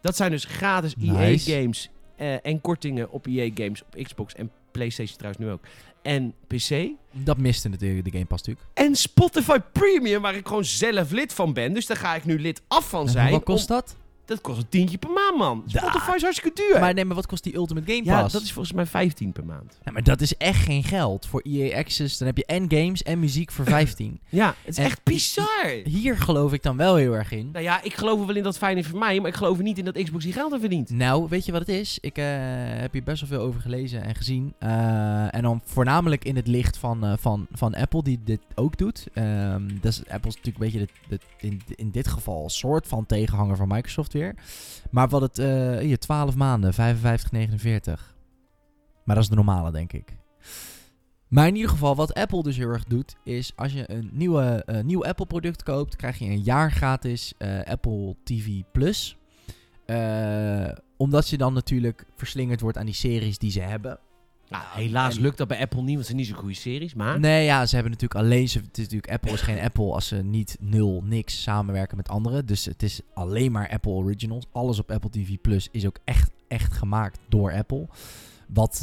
Dat 0.00 0.16
zijn 0.16 0.30
dus 0.30 0.44
gratis 0.44 0.94
Nice. 0.96 1.52
EA-games 1.52 1.90
eh, 2.16 2.46
en 2.46 2.60
kortingen 2.60 3.10
op 3.10 3.26
EA-games 3.26 3.82
op 3.82 4.02
Xbox 4.02 4.34
en 4.34 4.50
PlayStation 4.72 5.16
trouwens 5.18 5.44
nu 5.44 5.50
ook. 5.50 5.60
En 6.02 6.34
PC. 6.46 6.88
Dat 7.12 7.38
miste 7.38 7.68
natuurlijk 7.68 8.04
de 8.04 8.10
Game 8.10 8.24
Pass 8.24 8.42
natuurlijk. 8.46 8.76
En 8.78 8.96
Spotify 8.96 9.58
Premium, 9.72 10.22
waar 10.22 10.34
ik 10.34 10.46
gewoon 10.46 10.64
zelf 10.64 11.10
lid 11.10 11.32
van 11.32 11.52
ben. 11.52 11.72
Dus 11.72 11.86
daar 11.86 11.96
ga 11.96 12.14
ik 12.14 12.24
nu 12.24 12.38
lid 12.40 12.62
af 12.68 12.88
van 12.88 13.06
En 13.06 13.12
zijn. 13.12 13.30
Wat 13.30 13.42
kost 13.44 13.70
om- 13.70 13.76
dat? 13.76 13.96
Dat 14.24 14.40
kost 14.40 14.58
een 14.58 14.68
tientje 14.68 14.98
per 14.98 15.10
maand, 15.10 15.36
man. 15.38 15.62
Spotify 15.66 16.12
is 16.14 16.22
hartstikke 16.22 16.62
duur. 16.62 16.80
Maar 16.80 16.94
nee, 16.94 17.04
maar 17.04 17.16
wat 17.16 17.26
kost 17.26 17.42
die 17.42 17.54
Ultimate 17.54 17.92
Game 17.92 18.04
ja, 18.04 18.20
Pass? 18.20 18.32
dat 18.32 18.42
is 18.42 18.52
volgens 18.52 18.74
mij 18.74 18.86
15 18.86 19.32
per 19.32 19.44
maand. 19.44 19.78
Ja, 19.84 19.92
maar 19.92 20.02
dat 20.02 20.20
is 20.20 20.36
echt 20.36 20.62
geen 20.64 20.84
geld. 20.84 21.26
Voor 21.26 21.40
EA 21.40 21.78
Access, 21.78 22.18
dan 22.18 22.26
heb 22.26 22.36
je 22.36 22.44
en 22.46 22.64
games 22.70 23.02
en 23.02 23.18
muziek 23.18 23.50
voor 23.52 23.64
15. 23.78 24.20
Ja, 24.28 24.46
het 24.46 24.68
is 24.68 24.78
En- 24.78 24.84
echt 24.84 25.00
bizar. 25.04 25.66
Hier 25.84 26.16
geloof 26.16 26.52
ik 26.52 26.62
dan 26.62 26.76
wel 26.76 26.94
heel 26.96 27.12
erg 27.12 27.32
in. 27.32 27.48
Nou 27.52 27.64
ja, 27.64 27.82
ik 27.82 27.94
geloof 27.94 28.20
er 28.20 28.26
wel 28.26 28.36
in 28.36 28.42
dat 28.42 28.52
het 28.54 28.62
fijn 28.62 28.76
is 28.78 28.86
voor 28.86 28.98
mij, 28.98 29.20
maar 29.20 29.28
ik 29.30 29.36
geloof 29.36 29.56
er 29.56 29.62
niet 29.62 29.78
in 29.78 29.84
dat 29.84 30.02
Xbox 30.02 30.24
die 30.24 30.32
geld 30.32 30.52
aan 30.52 30.60
verdient. 30.60 30.90
Nou, 30.90 31.26
weet 31.28 31.44
je 31.44 31.52
wat 31.52 31.60
het 31.60 31.70
is? 31.70 31.98
Ik 32.00 32.18
eh, 32.18 32.24
heb 32.80 32.92
hier 32.92 33.02
best 33.02 33.20
wel 33.20 33.38
veel 33.38 33.46
over 33.46 33.60
gelezen 33.60 34.02
en 34.02 34.14
gezien. 34.14 34.54
Eh, 34.58 35.34
en 35.34 35.42
dan 35.42 35.60
voornamelijk 35.64 36.24
in 36.24 36.36
het 36.36 36.46
licht 36.46 36.76
van, 36.76 37.04
eh, 37.04 37.12
van, 37.18 37.46
van 37.52 37.74
Apple, 37.74 38.02
die 38.02 38.20
dit 38.24 38.40
ook 38.54 38.76
doet. 38.78 39.06
Ehm 39.12 39.68
dus 39.80 39.98
Apple 40.08 40.30
is 40.30 40.36
natuurlijk 40.36 40.64
een 40.64 40.70
beetje 40.70 40.78
de, 41.08 41.18
de- 41.38 41.46
in, 41.46 41.60
in 41.74 41.90
dit 41.90 42.08
geval 42.08 42.44
een 42.44 42.50
soort 42.50 42.86
van 42.88 43.06
tegenhanger 43.06 43.56
van 43.56 43.68
Microsoft 43.68 44.11
Maar 44.90 45.08
wat 45.08 45.20
het, 45.20 45.38
eh 45.38 45.78
hier, 45.78 45.98
12 45.98 46.34
maanden, 46.34 46.72
55,49. 46.74 46.78
Maar 49.04 49.14
dat 49.14 49.24
is 49.24 49.28
de 49.28 49.34
normale, 49.34 49.72
denk 49.72 49.92
ik. 49.92 50.16
Maar 51.28 51.46
in 51.46 51.54
ieder 51.54 51.70
geval, 51.70 51.96
wat 51.96 52.14
Apple 52.14 52.42
dus 52.42 52.56
heel 52.56 52.68
erg 52.68 52.84
doet, 52.84 53.16
is 53.24 53.52
als 53.56 53.72
je 53.72 53.90
een 53.90 54.10
nieuwe, 54.12 54.62
eh, 54.66 54.82
nieuw 54.82 55.04
Apple 55.04 55.26
product 55.26 55.62
koopt, 55.62 55.96
krijg 55.96 56.18
je 56.18 56.24
een 56.24 56.42
jaar 56.42 56.72
gratis 56.72 57.34
eh, 57.38 57.60
Apple 57.60 58.16
TV 58.24 58.60
Plus. 58.72 59.16
Omdat 60.96 61.28
je 61.28 61.36
dan 61.36 61.52
natuurlijk 61.52 62.06
verslingerd 62.16 62.60
wordt 62.60 62.78
aan 62.78 62.86
die 62.86 62.94
series 62.94 63.38
die 63.38 63.50
ze 63.50 63.60
hebben. 63.60 63.98
Nou, 64.52 64.64
helaas 64.74 65.16
en- 65.16 65.22
lukt 65.22 65.38
dat 65.38 65.48
bij 65.48 65.60
Apple 65.60 65.78
niet, 65.78 65.86
want 65.86 65.98
het 65.98 66.06
zijn 66.06 66.18
niet 66.18 66.26
zo 66.26 66.34
goede 66.34 66.54
series. 66.54 66.94
Maar 66.94 67.20
Nee, 67.20 67.44
ja, 67.44 67.66
ze 67.66 67.74
hebben 67.74 67.92
natuurlijk 67.92 68.20
alleen... 68.20 68.48
Ze, 68.48 68.58
het 68.58 68.78
is 68.78 68.84
natuurlijk, 68.84 69.12
Apple 69.12 69.32
is 69.32 69.40
geen 69.40 69.58
Apple 69.68 69.92
als 69.92 70.06
ze 70.06 70.16
niet 70.16 70.56
nul, 70.60 71.02
niks 71.04 71.42
samenwerken 71.42 71.96
met 71.96 72.08
anderen. 72.08 72.46
Dus 72.46 72.64
het 72.64 72.82
is 72.82 73.00
alleen 73.14 73.52
maar 73.52 73.70
Apple 73.70 73.92
Originals. 73.92 74.46
Alles 74.52 74.78
op 74.78 74.90
Apple 74.90 75.10
TV 75.10 75.36
Plus 75.40 75.68
is 75.70 75.86
ook 75.86 75.98
echt, 76.04 76.30
echt 76.48 76.72
gemaakt 76.72 77.18
door 77.28 77.52
Apple. 77.52 77.88
Wat 78.48 78.82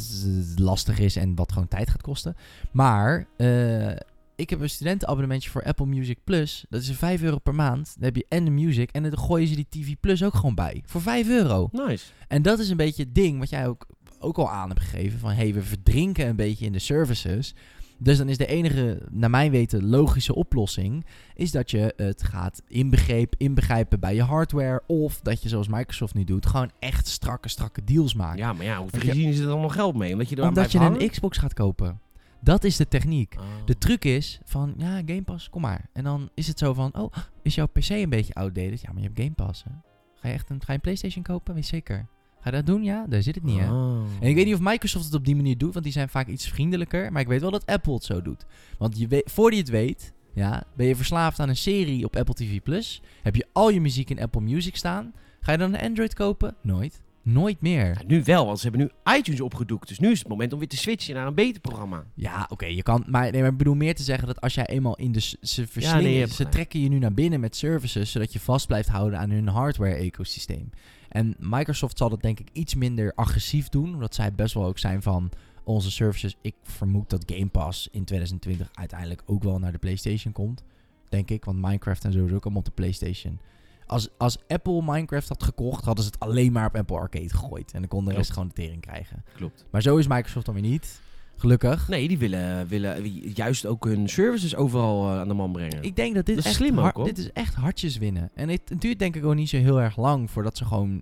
lastig 0.56 1.00
is 1.00 1.16
en 1.16 1.36
wat 1.36 1.52
gewoon 1.52 1.68
tijd 1.68 1.90
gaat 1.90 2.02
kosten. 2.02 2.36
Maar 2.72 3.28
eh, 3.38 3.90
ik 4.36 4.50
heb 4.50 4.60
een 4.62 4.70
studentenabonnementje 4.70 5.50
voor 5.50 5.64
Apple 5.64 5.86
Music 5.86 6.18
Plus. 6.24 6.66
Dat 6.70 6.82
is 6.82 6.92
5 6.92 7.22
euro 7.22 7.38
per 7.38 7.56
maand. 7.56 7.94
Dan 7.96 8.04
heb 8.04 8.16
je 8.16 8.26
en 8.30 8.46
de 8.46 8.52
music 8.52 8.92
en 8.92 9.04
dan 9.04 9.18
gooien 9.18 9.48
ze 9.48 9.56
die 9.56 9.68
TV 9.70 9.94
Plus 10.00 10.24
ook 10.24 10.34
gewoon 10.36 10.56
bij. 10.56 10.84
Voor 10.86 11.02
5 11.02 11.28
euro. 11.28 11.70
nice. 11.72 12.06
En 12.28 12.42
dat 12.42 12.60
is 12.60 12.70
een 12.70 12.78
beetje 12.78 13.04
het 13.04 13.16
ding 13.16 13.40
wat 13.40 13.50
jij 13.50 13.68
ook, 13.68 13.86
ook 14.20 14.38
al 14.38 14.50
aan 14.50 14.70
hebt 14.70 14.82
gegeven. 14.82 15.20
Van 15.20 15.32
hey, 15.32 15.54
we 15.54 15.62
verdrinken 15.62 16.28
een 16.28 16.36
beetje 16.36 16.66
in 16.66 16.72
de 16.72 16.80
services. 16.80 17.56
Dus 18.02 18.18
dan 18.18 18.30
is 18.30 18.38
de 18.38 18.46
enige, 18.46 19.02
naar 19.12 19.30
mijn 19.30 19.52
weten, 19.52 19.90
logische 19.90 20.36
oplossing. 20.36 21.06
Is 21.36 21.52
dat 21.52 21.72
je 21.72 21.94
het 21.96 22.24
gaat 22.24 22.62
inbegreep, 22.68 23.36
inbegrijpen 23.38 24.00
bij 24.00 24.16
je 24.16 24.24
hardware. 24.24 24.84
Of 24.88 25.20
dat 25.22 25.44
je 25.44 25.50
zoals 25.50 25.68
Microsoft 25.68 26.14
nu 26.14 26.24
doet, 26.24 26.46
gewoon 26.46 26.72
echt 26.80 27.08
strakke, 27.08 27.50
strakke 27.50 27.84
deals 27.84 28.14
maakt. 28.14 28.38
Ja, 28.38 28.54
maar 28.54 28.66
ja, 28.66 28.78
hoe 28.78 28.90
verdienen 28.90 29.34
ze 29.34 29.42
er 29.42 29.48
dan 29.48 29.62
nog 29.62 29.74
geld 29.74 29.96
mee? 29.96 30.12
Omdat 30.12 30.30
je 30.30 30.36
er 30.36 30.48
Omdat 30.48 30.72
je 30.72 30.80
een? 30.80 31.10
Xbox 31.10 31.38
gaat 31.38 31.54
kopen. 31.54 32.00
Dat 32.42 32.64
is 32.64 32.76
de 32.76 32.88
techniek. 32.88 33.36
Oh. 33.38 33.46
De 33.66 33.78
truc 33.78 34.06
is 34.06 34.40
van, 34.44 34.74
ja, 34.78 35.02
Game 35.06 35.22
Pass, 35.22 35.50
kom 35.50 35.62
maar. 35.62 35.90
En 35.94 36.04
dan 36.04 36.30
is 36.34 36.48
het 36.48 36.60
zo 36.60 36.74
van, 36.74 36.96
oh, 36.96 37.14
is 37.42 37.56
jouw 37.56 37.68
PC 37.68 37.90
een 37.90 38.10
beetje 38.10 38.34
outdated? 38.34 38.82
Ja, 38.82 38.92
maar 38.92 39.02
je 39.02 39.08
hebt 39.08 39.20
Game 39.20 39.34
Pass, 39.34 39.64
hè? 39.64 39.72
Ga 40.16 40.28
je 40.28 40.34
echt 40.34 40.50
een, 40.50 40.60
ga 40.60 40.66
je 40.68 40.74
een 40.74 40.80
PlayStation 40.80 41.24
kopen? 41.24 41.54
Weet 41.54 41.66
zeker. 41.66 42.08
Ga 42.42 42.50
je 42.50 42.56
dat 42.56 42.66
doen? 42.66 42.84
Ja, 42.84 43.06
daar 43.10 43.22
zit 43.22 43.36
het 43.36 43.44
niet, 43.44 43.60
hè? 43.60 43.72
Oh. 43.72 44.04
En 44.20 44.28
ik 44.28 44.36
weet 44.36 44.46
niet 44.46 44.54
of 44.54 44.60
Microsoft 44.60 45.06
het 45.06 45.14
op 45.14 45.26
die 45.26 45.36
manier 45.36 45.58
doet, 45.58 45.74
want 45.74 45.84
die 45.86 45.94
zijn 45.94 46.10
vaak 46.10 46.28
iets 46.28 46.48
vriendelijker. 46.48 47.12
Maar 47.12 47.22
ik 47.22 47.28
weet 47.28 47.42
wel 47.42 47.52
dat 47.52 47.66
Apple 47.66 47.94
het 47.94 48.04
zo 48.04 48.22
doet. 48.22 48.46
Want 48.78 48.98
je 48.98 49.08
weet, 49.08 49.32
voordat 49.32 49.54
je 49.54 49.66
het 49.66 49.72
weet, 49.72 50.14
ja, 50.34 50.64
ben 50.76 50.88
je 50.88 50.96
verslaafd 50.96 51.40
aan 51.40 51.50
een 51.50 51.58
serie 51.58 52.06
op 52.06 52.16
Apple 52.16 52.34
TV 52.34 52.60
Plus. 52.64 53.02
Heb 53.22 53.36
je 53.36 53.48
al 53.54 53.70
je 53.70 53.82
muziek 53.82 54.10
in 54.10 54.22
Apple 54.22 54.42
Music 54.42 54.76
staan. 54.76 55.14
Ga 55.40 55.52
je 55.52 55.58
dan 55.58 55.74
een 55.74 55.82
Android 55.82 56.14
kopen? 56.14 56.56
Nooit. 56.62 57.02
Nooit 57.22 57.62
meer. 57.62 57.86
Ja, 57.86 58.02
nu 58.08 58.24
wel, 58.24 58.46
want 58.46 58.60
ze 58.60 58.68
hebben 58.70 58.90
nu 59.06 59.14
iTunes 59.18 59.42
opgedoekt. 59.42 59.88
Dus 59.88 60.00
nu 60.00 60.12
is 60.12 60.20
het 60.20 60.28
moment 60.28 60.54
om 60.54 60.60
weer 60.60 60.68
te 60.68 60.78
switchen 60.78 61.16
naar 61.16 61.28
een 61.28 61.36
beter 61.36 61.62
programma. 61.62 62.06
Ja, 62.16 62.46
oké, 62.50 62.66
je 62.66 62.84
kan. 62.84 63.04
Maar, 63.08 63.32
nee, 63.32 63.42
maar 63.42 63.52
ik 63.52 63.58
bedoel 63.58 63.76
meer 63.76 63.96
te 63.96 64.04
zeggen 64.04 64.28
dat 64.28 64.42
als 64.42 64.54
jij 64.54 64.66
eenmaal 64.66 64.96
in 64.96 65.12
de. 65.12 65.20
Ze 65.42 65.66
nee, 65.76 66.20
hebt 66.20 66.32
ze 66.32 66.50
trekken 66.50 66.80
je 66.80 66.90
nu 66.90 67.00
naar 67.00 67.14
binnen 67.14 67.40
met 67.40 67.56
services. 67.56 68.12
Zodat 68.12 68.34
je 68.34 68.40
vast 68.40 68.68
blijft 68.68 68.90
houden 68.90 69.20
aan 69.20 69.30
hun 69.30 69.48
hardware-ecosysteem. 69.48 70.70
En 71.10 71.36
Microsoft 71.40 71.98
zal 71.98 72.10
dat 72.10 72.22
denk 72.22 72.40
ik 72.40 72.50
iets 72.54 72.76
minder 72.76 73.14
agressief 73.16 73.70
doen. 73.70 73.94
Omdat 73.94 74.16
zij 74.16 74.34
best 74.34 74.54
wel 74.54 74.66
ook 74.66 74.78
zijn 74.80 75.02
van 75.02 75.30
onze 75.64 75.92
services. 75.92 76.36
Ik 76.42 76.56
vermoed 76.64 77.10
dat 77.10 77.24
Game 77.34 77.48
Pass 77.48 77.88
in 77.92 78.04
2020 78.04 78.70
uiteindelijk 78.74 79.22
ook 79.26 79.44
wel 79.44 79.60
naar 79.60 79.72
de 79.72 79.78
PlayStation 79.78 80.34
komt. 80.34 80.64
denk 81.10 81.30
ik. 81.30 81.46
Want 81.46 81.58
Minecraft 81.62 82.06
en 82.06 82.12
zo 82.12 82.26
is 82.26 82.32
ook 82.32 82.44
allemaal 82.44 82.60
op 82.62 82.66
de 82.66 82.72
PlayStation. 82.72 83.40
Als, 83.86 84.10
als 84.18 84.38
Apple 84.48 84.82
Minecraft 84.84 85.28
had 85.30 85.44
gekocht, 85.44 85.86
hadden 85.86 86.04
ze 86.04 86.10
het 86.12 86.20
alleen 86.20 86.52
maar 86.52 86.68
op 86.68 86.76
Apple 86.76 86.98
Arcade 86.98 87.30
gegooid. 87.30 87.72
En 87.74 87.80
dan 87.80 87.90
kon 87.90 88.06
de 88.06 88.12
rest 88.12 88.32
Klopt. 88.32 88.34
gewoon 88.34 88.48
de 88.48 88.54
tering 88.54 88.82
krijgen. 88.82 89.24
Klopt. 89.36 89.66
Maar 89.72 89.82
zo 89.82 89.98
is 89.98 90.08
Microsoft 90.08 90.46
dan 90.46 90.54
weer 90.56 90.64
niet. 90.64 91.02
Gelukkig. 91.40 91.88
Nee, 91.88 92.08
die 92.08 92.18
willen, 92.18 92.68
willen 92.68 93.10
juist 93.34 93.66
ook 93.66 93.86
hun 93.86 94.10
services 94.10 94.56
overal 94.56 95.10
eh, 95.10 95.20
aan 95.20 95.28
de 95.28 95.34
man 95.34 95.52
brengen. 95.52 95.84
Ik 95.84 95.96
denk 95.96 96.16
dat 96.16 96.26
dit 96.26 96.36
Dat 96.36 96.44
is 96.46 96.50
echt 96.52 96.60
slim 96.60 96.78
ook, 96.78 96.84
har- 96.84 96.94
hoor. 96.94 97.06
dit 97.06 97.18
is 97.18 97.32
echt 97.32 97.54
hartjes 97.56 97.98
winnen. 97.98 98.32
En 98.34 98.50
het, 98.50 98.62
het 98.66 98.82
duurt 98.82 99.00
denk 99.00 99.16
ik 99.16 99.26
ook 99.26 99.36
niet 99.36 99.50
zo 99.50 99.58
heel 99.58 99.82
erg 99.82 99.98
lang 99.98 100.32
voordat 100.32 100.58
ze 100.58 100.66
gewoon... 100.66 101.02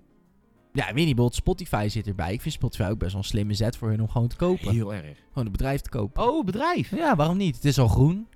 Ja, 0.72 0.84
weet 0.84 0.94
niet, 0.94 1.04
bijvoorbeeld 1.04 1.34
Spotify 1.34 1.86
zit 1.90 2.06
erbij. 2.06 2.32
Ik 2.32 2.40
vind 2.40 2.54
Spotify 2.54 2.88
ook 2.90 2.98
best 2.98 3.12
wel 3.12 3.20
een 3.20 3.26
slimme 3.28 3.54
zet 3.54 3.76
voor 3.76 3.88
hun 3.88 4.00
om 4.00 4.08
gewoon 4.08 4.28
te 4.28 4.36
kopen. 4.36 4.72
Heel 4.72 4.94
erg. 4.94 5.04
Gewoon 5.28 5.44
het 5.44 5.52
bedrijf 5.52 5.80
te 5.80 5.90
kopen. 5.90 6.22
Oh, 6.22 6.44
bedrijf. 6.44 6.90
Ja, 6.96 7.16
waarom 7.16 7.36
niet? 7.36 7.54
Het 7.54 7.64
is 7.64 7.78
al 7.78 7.88
groen. 7.88 8.26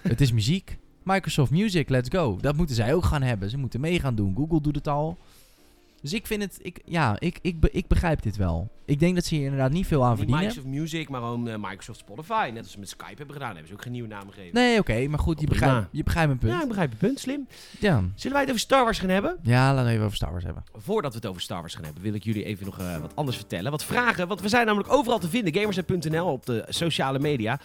het 0.00 0.20
is 0.20 0.32
muziek. 0.32 0.78
Microsoft 1.04 1.50
Music, 1.50 1.88
let's 1.88 2.08
go. 2.08 2.38
Dat 2.40 2.56
moeten 2.56 2.74
zij 2.74 2.94
ook 2.94 3.04
gaan 3.04 3.22
hebben. 3.22 3.50
Ze 3.50 3.56
moeten 3.58 3.80
mee 3.80 4.00
gaan 4.00 4.14
doen. 4.14 4.34
Google 4.36 4.60
doet 4.60 4.74
het 4.74 4.88
al. 4.88 5.18
Dus 6.02 6.12
ik 6.12 6.26
vind 6.26 6.42
het... 6.42 6.58
Ik, 6.62 6.80
ja, 6.84 7.16
ik, 7.18 7.38
ik, 7.42 7.60
be- 7.60 7.70
ik 7.70 7.86
begrijp 7.86 8.22
dit 8.22 8.36
wel. 8.36 8.68
Ik 8.84 8.98
denk 9.00 9.14
dat 9.14 9.24
ze 9.24 9.34
hier 9.34 9.44
inderdaad 9.44 9.70
niet 9.70 9.86
veel 9.86 10.02
aan 10.02 10.08
Niet 10.08 10.18
verdienen. 10.18 10.44
Microsoft 10.44 10.74
Music, 10.74 11.08
maar 11.08 11.20
gewoon 11.20 11.48
eh, 11.48 11.54
Microsoft 11.56 11.98
Spotify. 11.98 12.50
Net 12.52 12.62
als 12.62 12.72
ze 12.72 12.78
met 12.78 12.88
Skype 12.88 13.14
hebben 13.16 13.32
gedaan. 13.32 13.48
hebben 13.50 13.68
ze 13.68 13.72
ook 13.74 13.82
geen 13.82 13.92
nieuwe 13.92 14.08
naam 14.08 14.30
gegeven. 14.30 14.54
Nee, 14.54 14.78
oké. 14.78 15.06
maar 15.08 15.18
goed, 15.18 15.40
je 15.40 15.46
begrijpt, 15.46 15.88
je 15.90 16.02
begrijpt 16.02 16.28
mijn 16.28 16.40
punt. 16.40 16.52
Ja, 16.52 16.62
ik 16.62 16.68
begrijp 16.68 16.90
je 16.90 16.96
punt. 16.96 17.20
Slim. 17.20 17.46
Ja. 17.80 18.02
Zullen 18.14 18.32
wij 18.32 18.40
het 18.40 18.48
over 18.50 18.60
Star 18.60 18.84
Wars 18.84 18.98
gaan 18.98 19.08
hebben? 19.08 19.38
ja, 19.42 19.70
laten 19.74 19.84
we 19.86 19.90
even 19.92 20.04
over 20.04 20.16
Star 20.16 20.30
Wars 20.30 20.44
hebben. 20.44 20.64
Voordat 20.74 21.10
we 21.12 21.16
het 21.18 21.26
over 21.26 21.42
Star 21.42 21.60
Wars 21.60 21.74
gaan 21.74 21.84
hebben, 21.84 22.02
wil 22.02 22.14
ik 22.14 22.24
jullie 22.24 22.44
even 22.44 22.64
nog 22.66 22.78
eh, 22.78 22.96
wat 22.96 23.16
anders 23.16 23.36
vertellen. 23.36 23.70
Wat 23.70 23.84
vragen, 23.84 24.28
want 24.28 24.40
we 24.40 24.48
zijn 24.48 24.66
namelijk 24.66 24.92
overal 24.92 25.18
te 25.18 25.28
vinden. 25.28 25.54
Gamersnet.nl 25.54 26.26
op 26.32 26.46
de 26.46 26.64
sociale 26.68 27.18
media. 27.18 27.60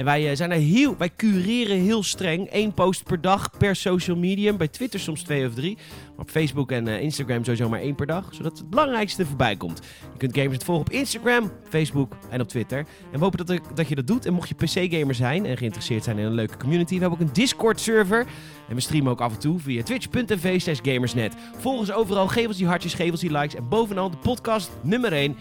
En 0.00 0.06
wij, 0.06 0.30
eh, 0.30 0.36
zijn 0.36 0.50
er 0.50 0.58
heel, 0.58 0.96
wij 0.96 1.10
cureren 1.16 1.76
heel 1.76 2.02
streng. 2.02 2.48
Eén 2.50 2.74
post 2.74 3.04
per 3.04 3.20
dag 3.20 3.50
per 3.58 3.76
social 3.76 4.16
medium. 4.16 4.56
Bij 4.56 4.68
Twitter 4.68 5.00
soms 5.00 5.22
twee 5.22 5.46
of 5.46 5.54
drie. 5.54 5.76
Maar 6.10 6.24
op 6.24 6.30
Facebook 6.30 6.70
en 6.70 6.88
eh, 6.88 7.00
Instagram 7.00 7.44
sowieso 7.44 7.68
maar 7.68 7.80
één 7.80 7.94
per 7.94 8.06
dag. 8.06 8.28
Zodat 8.30 8.58
het 8.58 8.70
belangrijkste 8.70 9.26
voorbij 9.26 9.56
komt. 9.56 9.80
Je 10.12 10.18
kunt 10.18 10.34
Gamersnet 10.34 10.64
volgen 10.64 10.86
op 10.86 10.92
Instagram, 10.92 11.50
Facebook 11.68 12.16
en 12.30 12.40
op 12.40 12.48
Twitter. 12.48 12.78
En 12.78 13.18
we 13.18 13.24
hopen 13.24 13.46
dat, 13.46 13.60
dat 13.74 13.88
je 13.88 13.94
dat 13.94 14.06
doet. 14.06 14.26
En 14.26 14.32
mocht 14.32 14.48
je 14.48 14.54
PC-gamer 14.54 15.14
zijn 15.14 15.46
en 15.46 15.56
geïnteresseerd 15.56 16.04
zijn 16.04 16.18
in 16.18 16.24
een 16.24 16.34
leuke 16.34 16.56
community. 16.56 16.94
We 16.94 17.00
hebben 17.00 17.18
ook 17.18 17.26
een 17.26 17.32
Discord-server. 17.32 18.26
En 18.68 18.74
we 18.74 18.80
streamen 18.80 19.12
ook 19.12 19.20
af 19.20 19.32
en 19.32 19.38
toe 19.38 19.58
via 19.58 19.82
twitch.tv 19.82 20.60
slash 20.60 20.78
gamersnet. 20.82 21.34
Volg 21.58 21.78
ons 21.78 21.92
overal, 21.92 22.28
geef 22.28 22.46
ons 22.46 22.56
die 22.56 22.66
hartjes, 22.66 22.94
geef 22.94 23.10
ons 23.10 23.20
die 23.20 23.32
likes. 23.32 23.54
En 23.54 23.68
bovenal 23.68 24.10
de 24.10 24.16
podcast 24.16 24.70
nummer 24.82 25.12
1. 25.12 25.36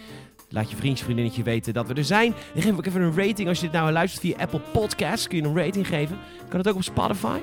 Laat 0.49 0.69
je 0.69 0.75
vriendje, 0.75 1.03
vriendinnetje 1.03 1.43
weten 1.43 1.73
dat 1.73 1.87
we 1.87 1.93
er 1.93 2.03
zijn. 2.03 2.33
En 2.55 2.61
geef 2.61 2.77
ook 2.77 2.85
even 2.85 3.01
een 3.01 3.15
rating 3.15 3.47
als 3.47 3.59
je 3.59 3.63
dit 3.63 3.71
nou 3.71 3.91
luistert 3.91 4.21
via 4.21 4.37
Apple 4.37 4.61
Podcasts. 4.71 5.27
Kun 5.27 5.37
je 5.37 5.43
een 5.43 5.57
rating 5.57 5.87
geven. 5.87 6.17
Kan 6.47 6.59
het 6.59 6.67
ook 6.67 6.75
op 6.75 6.83
Spotify? 6.83 7.39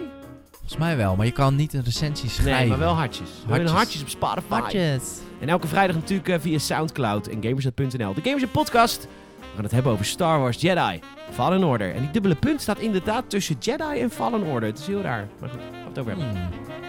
Volgens 0.50 0.76
mij 0.76 0.96
wel, 0.96 1.16
maar 1.16 1.26
je 1.26 1.32
kan 1.32 1.56
niet 1.56 1.72
een 1.72 1.84
recensie 1.84 2.28
schrijven. 2.28 2.58
Nee, 2.60 2.68
maar 2.68 2.78
wel 2.78 2.94
hartjes. 2.94 3.28
Hartjes. 3.46 3.70
hartjes 3.70 4.02
op 4.02 4.08
Spotify. 4.08 4.48
Hartjes. 4.48 5.18
En 5.40 5.48
elke 5.48 5.66
vrijdag 5.66 5.96
natuurlijk 5.96 6.28
eh, 6.28 6.38
via 6.40 6.58
Soundcloud 6.58 7.26
en 7.26 7.42
gamersnet.nl. 7.42 8.14
De 8.14 8.20
Gamersnet 8.22 8.52
podcast. 8.52 9.08
We 9.40 9.46
gaan 9.54 9.64
het 9.64 9.72
hebben 9.72 9.92
over 9.92 10.04
Star 10.04 10.40
Wars 10.40 10.60
Jedi 10.60 11.00
Fallen 11.30 11.64
Order. 11.64 11.94
En 11.94 12.00
die 12.00 12.10
dubbele 12.10 12.34
punt 12.34 12.60
staat 12.60 12.78
inderdaad 12.78 13.30
tussen 13.30 13.56
Jedi 13.60 14.00
en 14.00 14.10
Fallen 14.10 14.42
Order. 14.42 14.68
Het 14.68 14.78
is 14.78 14.86
heel 14.86 15.00
raar. 15.00 15.28
Maar 15.40 15.48
goed, 15.48 15.60
gaan 15.60 15.82
we 15.82 15.88
het 15.88 15.98
over 15.98 16.12
hebben. 16.12 16.30
Hmm. 16.30 16.85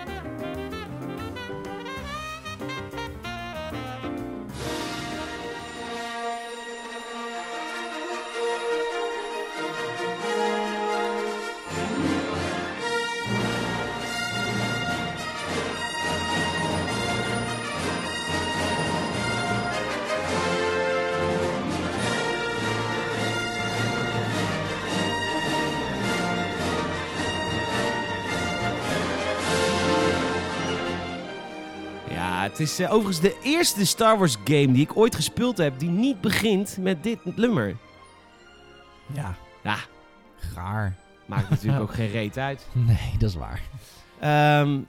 Het 32.57 32.67
is 32.67 32.79
eh, 32.79 32.93
overigens 32.93 33.19
de 33.19 33.39
eerste 33.43 33.85
Star 33.85 34.17
Wars 34.17 34.35
game 34.43 34.71
die 34.71 34.81
ik 34.81 34.97
ooit 34.97 35.15
gespeeld 35.15 35.57
heb 35.57 35.79
die 35.79 35.89
niet 35.89 36.21
begint 36.21 36.77
met 36.79 37.03
dit 37.03 37.35
nummer. 37.35 37.75
Ja. 39.13 39.35
Ja. 39.63 39.75
Gaar. 40.35 40.95
Maakt 41.25 41.49
natuurlijk 41.49 41.81
ook 41.85 41.93
geen 41.93 42.09
reet 42.09 42.37
uit. 42.37 42.67
Nee, 42.71 43.11
dat 43.17 43.29
is 43.29 43.35
waar. 43.35 43.61
Ehm, 44.19 44.79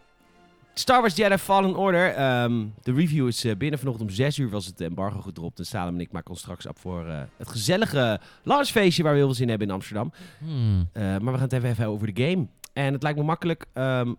Star 0.75 1.01
Wars 1.01 1.17
Jedi 1.17 1.39
Fallen 1.39 1.77
Order. 1.77 2.15
ehm, 2.15 2.67
de 2.83 2.93
review 2.93 3.27
is 3.27 3.45
eh, 3.45 3.57
binnen. 3.57 3.79
Vanochtend 3.79 4.09
om 4.11 4.15
6 4.17 4.39
uur 4.39 4.51
was 4.51 4.67
het 4.67 4.81
embargo 4.81 5.21
gedropt. 5.21 5.59
En 5.59 5.67
Salem 5.67 5.95
en 5.95 6.01
ik 6.01 6.13
maken 6.13 6.31
ons 6.31 6.41
straks 6.41 6.67
op 6.67 6.79
voor 6.79 7.07
eh, 7.07 7.21
het 7.37 7.49
gezellige 7.49 8.21
launchfeestje 8.43 9.03
waar 9.03 9.13
we 9.13 9.19
heel 9.19 9.27
veel 9.27 9.37
zin 9.37 9.45
in 9.45 9.51
hebben 9.51 9.69
in 9.69 9.75
Amsterdam. 9.75 10.13
Hmm. 10.39 10.89
Maar 10.93 11.21
we 11.25 11.31
gaan 11.33 11.41
het 11.41 11.53
even, 11.53 11.69
even 11.71 11.87
over 11.87 12.15
de 12.15 12.23
game. 12.25 12.47
En 12.73 12.93
het 12.93 13.03
lijkt 13.03 13.19
me 13.19 13.25
makkelijk. 13.25 13.67
ehm, 13.73 14.15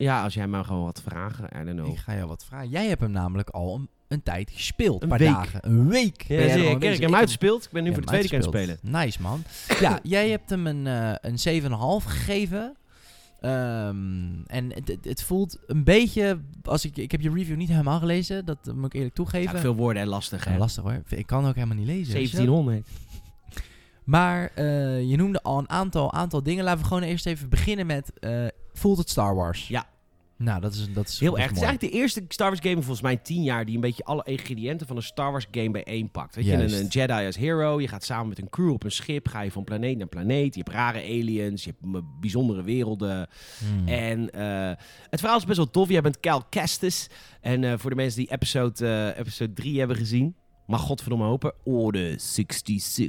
ja, 0.00 0.22
als 0.22 0.34
jij 0.34 0.46
maar 0.46 0.64
gewoon 0.64 0.84
wat 0.84 1.02
vragen. 1.04 1.44
I 1.44 1.64
don't 1.64 1.78
know. 1.78 1.92
Ik 1.92 1.98
ga 1.98 2.14
jou 2.14 2.28
wat 2.28 2.44
vragen. 2.44 2.68
Jij 2.68 2.86
hebt 2.86 3.00
hem 3.00 3.10
namelijk 3.10 3.48
al 3.48 3.74
een, 3.74 3.88
een 4.08 4.22
tijd 4.22 4.50
gespeeld. 4.50 5.02
Een 5.02 5.08
paar 5.08 5.18
week. 5.18 5.28
dagen. 5.28 5.60
Een 5.62 5.88
week. 5.88 6.22
Ja, 6.22 6.48
zie 6.48 6.64
ik 6.64 6.82
heb 6.82 7.00
hem 7.00 7.14
uitgespeeld. 7.14 7.64
Ik 7.64 7.70
ben 7.70 7.84
nu 7.84 7.92
voor 7.92 8.00
de 8.00 8.06
tweede 8.06 8.28
keer 8.28 8.38
aan 8.38 8.44
het 8.44 8.54
spelen. 8.54 8.78
Nice, 8.82 9.22
man. 9.22 9.42
ja, 9.80 9.98
jij 10.16 10.28
hebt 10.28 10.50
hem 10.50 10.66
een, 10.66 10.86
eh 10.86 11.14
een 11.20 11.62
7,5 11.62 12.06
gegeven. 12.06 12.76
Ehm, 13.40 14.42
en 14.46 14.72
het, 14.74 14.96
het, 15.02 15.22
voelt 15.22 15.58
een 15.66 15.84
beetje... 15.84 16.40
Als 16.62 16.84
ik, 16.84 16.96
ik 16.96 17.10
heb 17.10 17.20
je 17.20 17.30
review 17.30 17.56
niet 17.56 17.68
helemaal 17.68 17.98
gelezen. 17.98 18.44
Dat 18.44 18.72
moet 18.74 18.86
ik 18.86 18.92
eerlijk 18.92 19.14
toegeven. 19.14 19.54
Ja, 19.54 19.60
veel 19.60 19.74
woorden 19.74 20.02
en 20.02 20.08
lastig. 20.08 20.44
Ja, 20.44 20.58
lastig 20.58 20.82
hoor. 20.82 21.02
Ik 21.08 21.26
kan 21.26 21.46
ook 21.46 21.54
helemaal 21.54 21.76
niet 21.76 21.86
lezen. 21.86 22.12
weet 22.14 22.30
je 22.30 22.36
wel. 22.36 22.46
1700. 22.46 22.86
Maar 24.04 24.50
eh, 24.54 25.08
je 25.10 25.16
noemde 25.16 25.42
al 25.42 25.58
een 25.58 25.70
aantal, 25.70 26.12
aantal 26.12 26.42
dingen. 26.42 26.64
Laten 26.64 26.80
we 26.80 26.86
gewoon 26.86 27.02
eerst 27.02 27.26
even 27.26 27.48
beginnen 27.48 27.86
met... 27.86 28.12
eh, 28.18 28.46
voelt 28.72 28.98
het 28.98 29.10
Star 29.10 29.34
Wars? 29.34 29.68
Ja. 29.68 29.86
Nou, 30.42 30.60
dat 30.60 30.72
is, 30.72 30.92
dat 30.92 31.08
is 31.08 31.20
Heel 31.20 31.38
erg. 31.38 31.48
Het 31.48 31.56
is 31.56 31.62
eigenlijk 31.62 31.92
de 31.92 31.98
eerste 31.98 32.24
Star 32.28 32.48
Wars 32.48 32.60
game 32.60 32.74
volgens 32.74 33.00
mij 33.00 33.12
in 33.12 33.22
10 33.22 33.42
jaar 33.42 33.64
die 33.64 33.74
een 33.74 33.80
beetje 33.80 34.04
alle 34.04 34.22
ingrediënten 34.24 34.86
van 34.86 34.96
een 34.96 35.02
Star 35.02 35.30
Wars 35.30 35.46
game 35.50 35.70
bijeenpakt. 35.70 36.34
Weet 36.34 36.44
je, 36.44 36.52
een, 36.52 36.72
een 36.72 36.86
Jedi 36.86 37.26
als 37.26 37.36
hero, 37.36 37.80
je 37.80 37.88
gaat 37.88 38.04
samen 38.04 38.28
met 38.28 38.38
een 38.38 38.48
crew 38.48 38.70
op 38.70 38.84
een 38.84 38.90
schip, 38.90 39.28
ga 39.28 39.40
je 39.40 39.50
van 39.50 39.64
planeet 39.64 39.98
naar 39.98 40.06
planeet, 40.06 40.54
je 40.54 40.60
hebt 40.64 40.72
rare 40.72 41.02
aliens, 41.02 41.64
je 41.64 41.74
hebt 41.80 42.04
bijzondere 42.20 42.62
werelden. 42.62 43.28
Hmm. 43.58 43.88
En 43.88 44.30
eh, 44.30 44.84
het 45.10 45.20
verhaal 45.20 45.38
is 45.38 45.44
best 45.44 45.56
wel 45.56 45.70
tof. 45.70 45.88
Jij 45.88 46.00
bent 46.00 46.20
Cal 46.20 46.44
Kestis. 46.48 47.08
En 47.40 47.78
voor 47.78 47.90
de 47.90 47.96
mensen 47.96 48.20
die 48.20 48.32
episode, 48.32 49.14
episode 49.18 49.52
3 49.52 49.78
hebben 49.78 49.96
gezien, 49.96 50.34
mag 50.70 50.80
godverdomme 50.80 51.24
hopen, 51.24 51.52
Order 51.64 52.14
66 52.20 53.08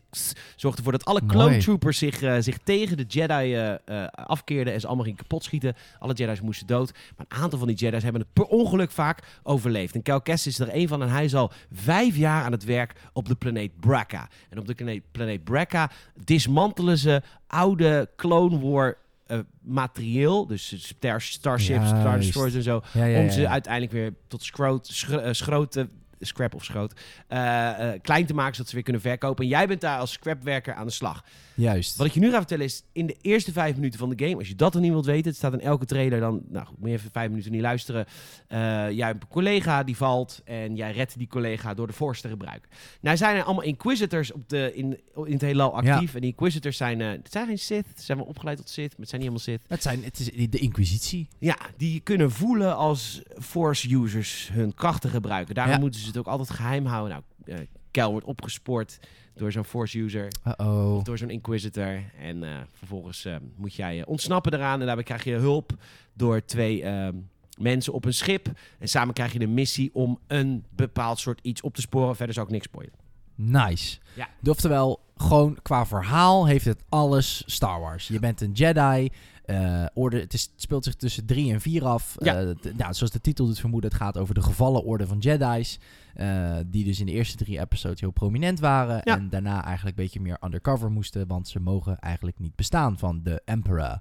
zorgt 0.55 0.78
ervoor 0.78 0.91
dat 0.91 1.05
alle 1.05 1.26
clone 1.26 1.57
troopers 1.57 1.97
zich, 1.97 2.22
eh, 2.22 2.36
zich 2.39 2.57
tegen 2.64 2.97
de 2.97 3.03
Jedi 3.07 3.34
eh, 3.55 3.72
eh, 3.74 4.07
afkeerden 4.07 4.74
en 4.74 4.80
ze 4.80 4.86
allemaal 4.88 5.05
gingen 5.05 5.20
kapot 5.22 5.43
schieten. 5.43 5.76
Alle 5.99 6.14
Jedi's 6.14 6.41
moesten 6.41 6.68
dood. 6.68 6.91
Maar 7.18 7.26
een 7.30 7.38
aantal 7.41 7.59
van 7.59 7.68
die 7.68 7.78
Jedi's 7.78 8.03
hebben 8.03 8.22
het 8.22 8.34
per 8.34 8.45
ongeluk 8.45 8.91
vaak 8.91 9.39
overleefd. 9.43 9.95
En 9.95 10.01
Cal 10.01 10.22
Kestis 10.22 10.59
is 10.59 10.68
er 10.68 10.76
een 10.76 10.88
van 10.88 11.01
en 11.01 11.09
hij 11.09 11.24
is 11.24 11.36
al 11.36 11.51
vijf 11.72 12.16
jaar 12.16 12.43
aan 12.43 12.51
het 12.51 12.64
werk 12.64 12.93
op 13.14 13.28
de 13.28 13.36
planeet 13.36 13.80
Braca. 13.80 14.30
En 14.49 14.59
op 14.59 14.68
de 14.68 14.74
planeet, 14.76 15.03
planeet 15.12 15.43
Braca 15.43 15.91
dismantelen 16.26 16.97
ze 16.97 17.22
oude 17.47 18.09
Clone 18.16 18.59
War 18.70 18.97
eh, 19.28 19.39
materieel. 19.62 20.47
Dus 20.47 20.88
star, 20.88 21.22
starships, 21.22 21.88
star 21.88 22.20
destroyers 22.20 22.55
en 22.55 22.64
zo. 22.64 22.82
Ja, 22.93 23.05
ja, 23.05 23.20
Om 23.20 23.30
ze 23.30 23.47
uiteindelijk 23.47 23.93
weer 23.93 24.14
tot 24.28 24.43
schroot, 24.43 24.88
schro- 24.88 25.34
schroot 25.34 25.72
te- 25.72 25.89
scrap 26.22 26.55
of 26.55 26.63
schroot, 26.63 26.93
eh, 27.28 27.93
eh, 27.93 28.01
klein 28.01 28.26
te 28.26 28.34
maken, 28.34 28.53
zodat 28.53 28.67
ze 28.69 28.76
weer 28.76 28.84
kunnen 28.84 29.01
verkopen. 29.01 29.43
En 29.43 29.49
jij 29.49 29.67
bent 29.67 29.82
daar 29.82 29.99
als 29.99 30.11
scrapwerker 30.11 30.74
aan 30.74 30.86
de 30.86 30.91
slag. 30.91 31.24
Juist. 31.55 31.97
Wat 31.97 32.07
ik 32.07 32.13
je 32.13 32.19
nu 32.19 32.30
ga 32.32 32.38
vertellen 32.38 32.65
is, 32.65 32.84
in 32.91 33.05
de 33.07 33.17
eerste 33.22 33.51
vijf 33.51 33.76
minuten 33.76 33.99
van 33.99 34.09
de 34.09 34.26
game, 34.26 34.38
als 34.38 34.47
je 34.47 34.55
dat 34.55 34.74
dan 34.74 34.82
niet 34.82 34.91
wilt 34.91 35.05
weten, 35.05 35.28
het 35.28 35.36
staat 35.36 35.53
in 35.53 35.61
elke 35.61 35.86
trailer, 35.86 36.19
dan 36.19 36.41
nou 36.49 36.65
goed, 36.65 36.80
moet 36.80 36.89
je 36.89 36.95
even 36.95 37.11
vijf 37.11 37.30
minuten 37.30 37.51
niet 37.51 37.61
luisteren. 37.61 38.05
Eh, 38.47 38.59
jij 38.91 39.07
hebt 39.07 39.24
een 39.24 39.30
collega 39.30 39.84
die 39.84 39.97
valt 39.97 40.41
en 40.45 40.76
jij 40.76 40.91
redt 40.91 41.17
die 41.17 41.28
collega 41.28 41.74
door 41.74 41.88
de 41.88 41.93
force 41.93 42.22
te 42.22 42.28
gebruiken. 42.30 42.69
Nou 43.01 43.17
zijn 43.17 43.36
er 43.36 43.43
allemaal 43.43 43.63
inquisitors 43.63 44.32
op 44.32 44.49
de, 44.49 44.72
in, 44.76 44.99
in 45.26 45.32
het 45.32 45.41
heelal 45.41 45.76
actief. 45.76 46.13
En 46.15 46.22
die 46.22 46.30
inquisitors 46.30 46.78
zijn, 46.78 46.99
het 46.99 47.32
zijn 47.32 47.47
geen 47.47 47.59
Sith, 47.59 47.86
ze 47.95 48.03
zijn 48.03 48.17
wel 48.17 48.28
opgeleid 48.28 48.57
tot 48.57 48.69
Sith, 48.69 48.89
maar 48.89 48.99
het 48.99 49.09
zijn 49.09 49.22
niet 49.22 49.32
helemaal 49.32 49.57
Sith. 49.59 49.61
Het, 49.67 49.82
zijn, 49.84 50.03
het 50.03 50.19
is 50.19 50.49
de 50.49 50.57
Inquisitie. 50.57 51.28
Ja, 51.39 51.57
die 51.78 51.99
kunnen 51.99 52.32
voelen 52.32 52.76
als 52.76 53.22
force 53.39 53.95
users 53.95 54.49
hun 54.53 54.74
krachten 54.74 55.09
gebruiken. 55.09 55.55
Daarom 55.55 55.74
Ja. 55.74 55.80
moeten 55.80 55.99
ze 55.99 56.11
het 56.12 56.20
ook 56.20 56.34
altijd 56.34 56.49
geheim 56.49 56.86
houden. 56.86 57.24
Nou, 57.45 57.59
eh 57.59 57.68
Kel 57.91 58.12
wordt 58.12 58.26
opgespoord 58.26 58.99
door 59.34 59.51
zo'n 59.51 59.64
force 59.64 59.99
user. 59.99 60.28
Uh-oh. 60.47 60.95
Of 60.95 61.03
door 61.03 61.18
zo'n 61.18 61.30
inquisitor. 61.30 62.03
En 62.20 62.43
eh, 62.43 62.49
vervolgens 62.72 63.26
eh, 63.26 63.36
moet 63.55 63.74
jij 63.74 64.05
ontsnappen 64.05 64.53
eraan. 64.53 64.80
En 64.80 64.86
daarbij 64.86 65.03
krijg 65.03 65.24
je 65.24 65.36
hulp 65.36 65.74
door 66.14 66.45
twee 66.45 66.84
ehm, 66.84 67.16
mensen 67.59 67.93
op 67.93 68.05
een 68.05 68.14
schip. 68.14 68.51
En 68.80 68.88
samen 68.88 69.14
krijg 69.14 69.34
je 69.34 69.39
de 69.39 69.47
missie 69.47 69.89
om 69.93 70.20
een 70.28 70.66
bepaald 70.70 71.20
soort 71.20 71.39
iets 71.41 71.62
op 71.62 71.76
te 71.76 71.82
sporen. 71.82 72.16
Verder 72.16 72.34
zou 72.36 72.47
ik 72.47 72.53
niks 72.53 72.66
spoilen. 72.66 72.93
Nice. 73.36 73.99
Ja. 74.16 74.30
Oftewel, 74.43 74.99
gewoon 75.16 75.57
qua 75.62 75.86
verhaal 75.86 76.45
heeft 76.45 76.66
het 76.66 76.84
alles 76.89 77.43
Star 77.45 77.80
Wars. 77.80 78.07
Je 78.07 78.20
bent 78.20 78.41
een 78.41 78.51
Jedi. 78.51 79.09
Eh, 79.52 79.86
orde, 79.93 80.20
het, 80.20 80.34
is, 80.34 80.41
het 80.41 80.62
speelt 80.62 80.84
zich 80.84 80.95
tussen 80.95 81.26
3 81.26 81.54
en 81.54 81.62
4 81.62 81.86
af. 81.86 82.16
Ja. 82.20 82.39
Eh, 82.41 82.49
t- 82.49 82.78
nou, 82.78 82.93
zoals 82.93 83.12
de 83.12 83.22
titel 83.22 83.45
doet 83.45 83.60
vermoeden, 83.60 83.89
het 83.89 83.99
gaat 83.99 84.18
over 84.18 84.34
de 84.34 84.41
gevallen 84.41 84.84
orde 84.84 85.08
van 85.08 85.18
Jedi's. 85.18 85.80
eh, 86.14 86.56
die 86.68 86.84
dus 86.86 86.99
in 86.99 87.06
de 87.06 87.12
eerste 87.12 87.38
drie 87.38 87.60
episodes 87.60 87.99
heel 87.99 88.12
prominent 88.12 88.60
waren. 88.60 89.02
Ja. 89.04 89.18
En 89.18 89.30
daarna 89.30 89.64
eigenlijk 89.66 89.97
een 89.97 90.04
beetje 90.04 90.20
meer 90.20 90.38
undercover 90.43 90.91
moesten. 90.91 91.28
Want 91.28 91.47
ze 91.47 91.60
mogen 91.60 91.99
eigenlijk 91.99 92.39
niet 92.39 92.56
bestaan 92.56 92.97
van 92.97 93.24
de 93.24 93.41
Emperor. 93.45 93.99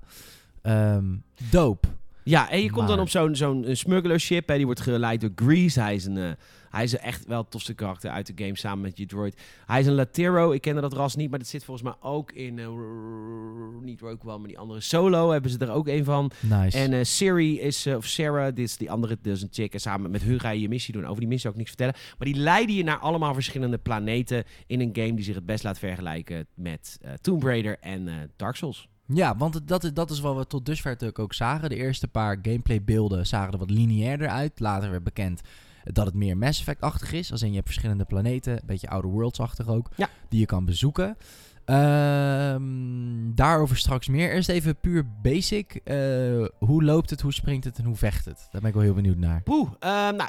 Ehm 0.62 1.16
dope. 1.50 1.88
Ja, 2.30 2.50
en 2.50 2.62
je 2.62 2.70
komt 2.70 2.88
dan 2.88 3.00
op 3.00 3.08
zo'n 3.08 3.36
zo'n 3.36 3.64
eh, 3.64 3.74
smugglership. 3.74 4.48
Hè, 4.48 4.56
die 4.56 4.64
wordt 4.64 4.80
geleid 4.80 5.20
door 5.20 5.30
Grease. 5.34 5.80
Hij 5.80 5.94
is, 5.94 6.04
een, 6.04 6.16
eh, 6.16 6.30
hij 6.70 6.84
is 6.84 6.96
echt 6.96 7.26
wel 7.26 7.40
het 7.40 7.50
tofste 7.50 7.74
karakter 7.74 8.10
uit 8.10 8.26
de 8.26 8.44
game 8.44 8.56
samen 8.56 8.80
met 8.80 8.98
je 8.98 9.06
droid. 9.06 9.40
Hij 9.66 9.80
is 9.80 9.86
een 9.86 9.94
Latero. 9.94 10.50
Ik 10.50 10.60
kende 10.60 10.80
dat 10.80 10.92
ras 10.92 11.16
niet, 11.16 11.30
maar 11.30 11.38
dat 11.38 11.48
zit 11.48 11.64
volgens 11.64 11.86
mij 11.86 12.10
ook 12.10 12.32
in... 12.32 12.58
eh, 12.58 12.68
niet 13.82 14.02
One, 14.02 14.38
maar 14.38 14.48
die 14.48 14.58
andere 14.58 14.80
Solo 14.80 15.30
hebben 15.30 15.50
ze 15.50 15.58
er 15.58 15.70
ook 15.70 15.88
een 15.88 16.04
van. 16.04 16.30
Nice. 16.40 16.78
En 16.78 17.06
Siri 17.06 17.60
is, 17.60 17.86
of 17.86 18.06
Sarah, 18.06 18.54
dit 18.54 18.58
is 18.58 18.76
die 18.76 18.90
andere, 18.90 19.18
is 19.22 19.42
een 19.42 19.48
chick. 19.50 19.72
En 19.72 19.80
samen 19.80 20.10
met 20.10 20.22
hun 20.22 20.40
ga 20.40 20.50
je 20.50 20.60
je 20.60 20.68
missie 20.68 20.94
doen. 20.94 21.06
Over 21.06 21.20
die 21.20 21.28
missie 21.28 21.50
ook 21.50 21.56
niks 21.56 21.68
vertellen. 21.68 21.94
Maar 22.18 22.28
die 22.28 22.36
leiden 22.36 22.74
je 22.74 22.84
naar 22.84 22.98
allemaal 22.98 23.34
verschillende 23.34 23.78
planeten 23.78 24.44
in 24.66 24.80
een 24.80 24.90
game 24.92 25.14
die 25.14 25.24
zich 25.24 25.34
het 25.34 25.46
best 25.46 25.64
laat 25.64 25.78
vergelijken 25.78 26.46
met 26.54 26.98
Tomb 27.20 27.42
Raider 27.42 27.78
en 27.80 28.30
Dark 28.36 28.56
Souls. 28.56 28.89
Ja, 29.12 29.36
want 29.36 29.54
het- 29.54 29.68
dat, 29.68 29.84
is- 29.84 29.92
dat 29.92 30.10
is 30.10 30.20
wat 30.20 30.36
we 30.36 30.46
tot 30.46 30.66
dusver 30.66 30.90
natuurlijk 30.90 31.18
ook 31.18 31.34
zagen. 31.34 31.68
De 31.68 31.76
eerste 31.76 32.08
paar 32.08 32.38
gameplaybeelden 32.42 33.26
zagen 33.26 33.52
er 33.52 33.58
wat 33.58 33.70
lineairder 33.70 34.28
uit. 34.28 34.60
Later 34.60 34.90
werd 34.90 35.04
bekend 35.04 35.40
dat 35.84 36.06
het 36.06 36.14
meer 36.14 36.36
Mass 36.38 36.58
Effect-achtig 36.60 37.12
is. 37.12 37.32
Als 37.32 37.42
in 37.42 37.48
je 37.48 37.54
hebt 37.54 37.66
verschillende 37.66 38.04
planeten, 38.04 38.52
een 38.52 38.60
beetje 38.66 38.88
Outer 38.88 39.10
Worlds-achtig 39.10 39.68
ook, 39.68 39.88
Ja. 39.96 40.08
die 40.28 40.40
je 40.40 40.46
kan 40.46 40.64
bezoeken. 40.64 41.16
Ehm, 41.64 43.34
daarover 43.34 43.76
straks 43.76 44.08
meer. 44.08 44.32
Eerst 44.32 44.48
even 44.48 44.76
puur 44.80 45.06
basic. 45.22 45.74
Eh, 45.84 45.96
hoe 46.58 46.84
loopt 46.84 47.10
het, 47.10 47.20
hoe 47.20 47.32
springt 47.32 47.64
het 47.64 47.78
en 47.78 47.84
hoe 47.84 47.96
vecht 47.96 48.24
het? 48.24 48.48
Daar 48.50 48.60
ben 48.60 48.68
ik 48.70 48.74
wel 48.74 48.82
heel 48.84 48.94
benieuwd 48.94 49.16
naar. 49.16 49.42
Poeh, 49.42 49.70
ehm, 49.78 50.16
nou. 50.16 50.28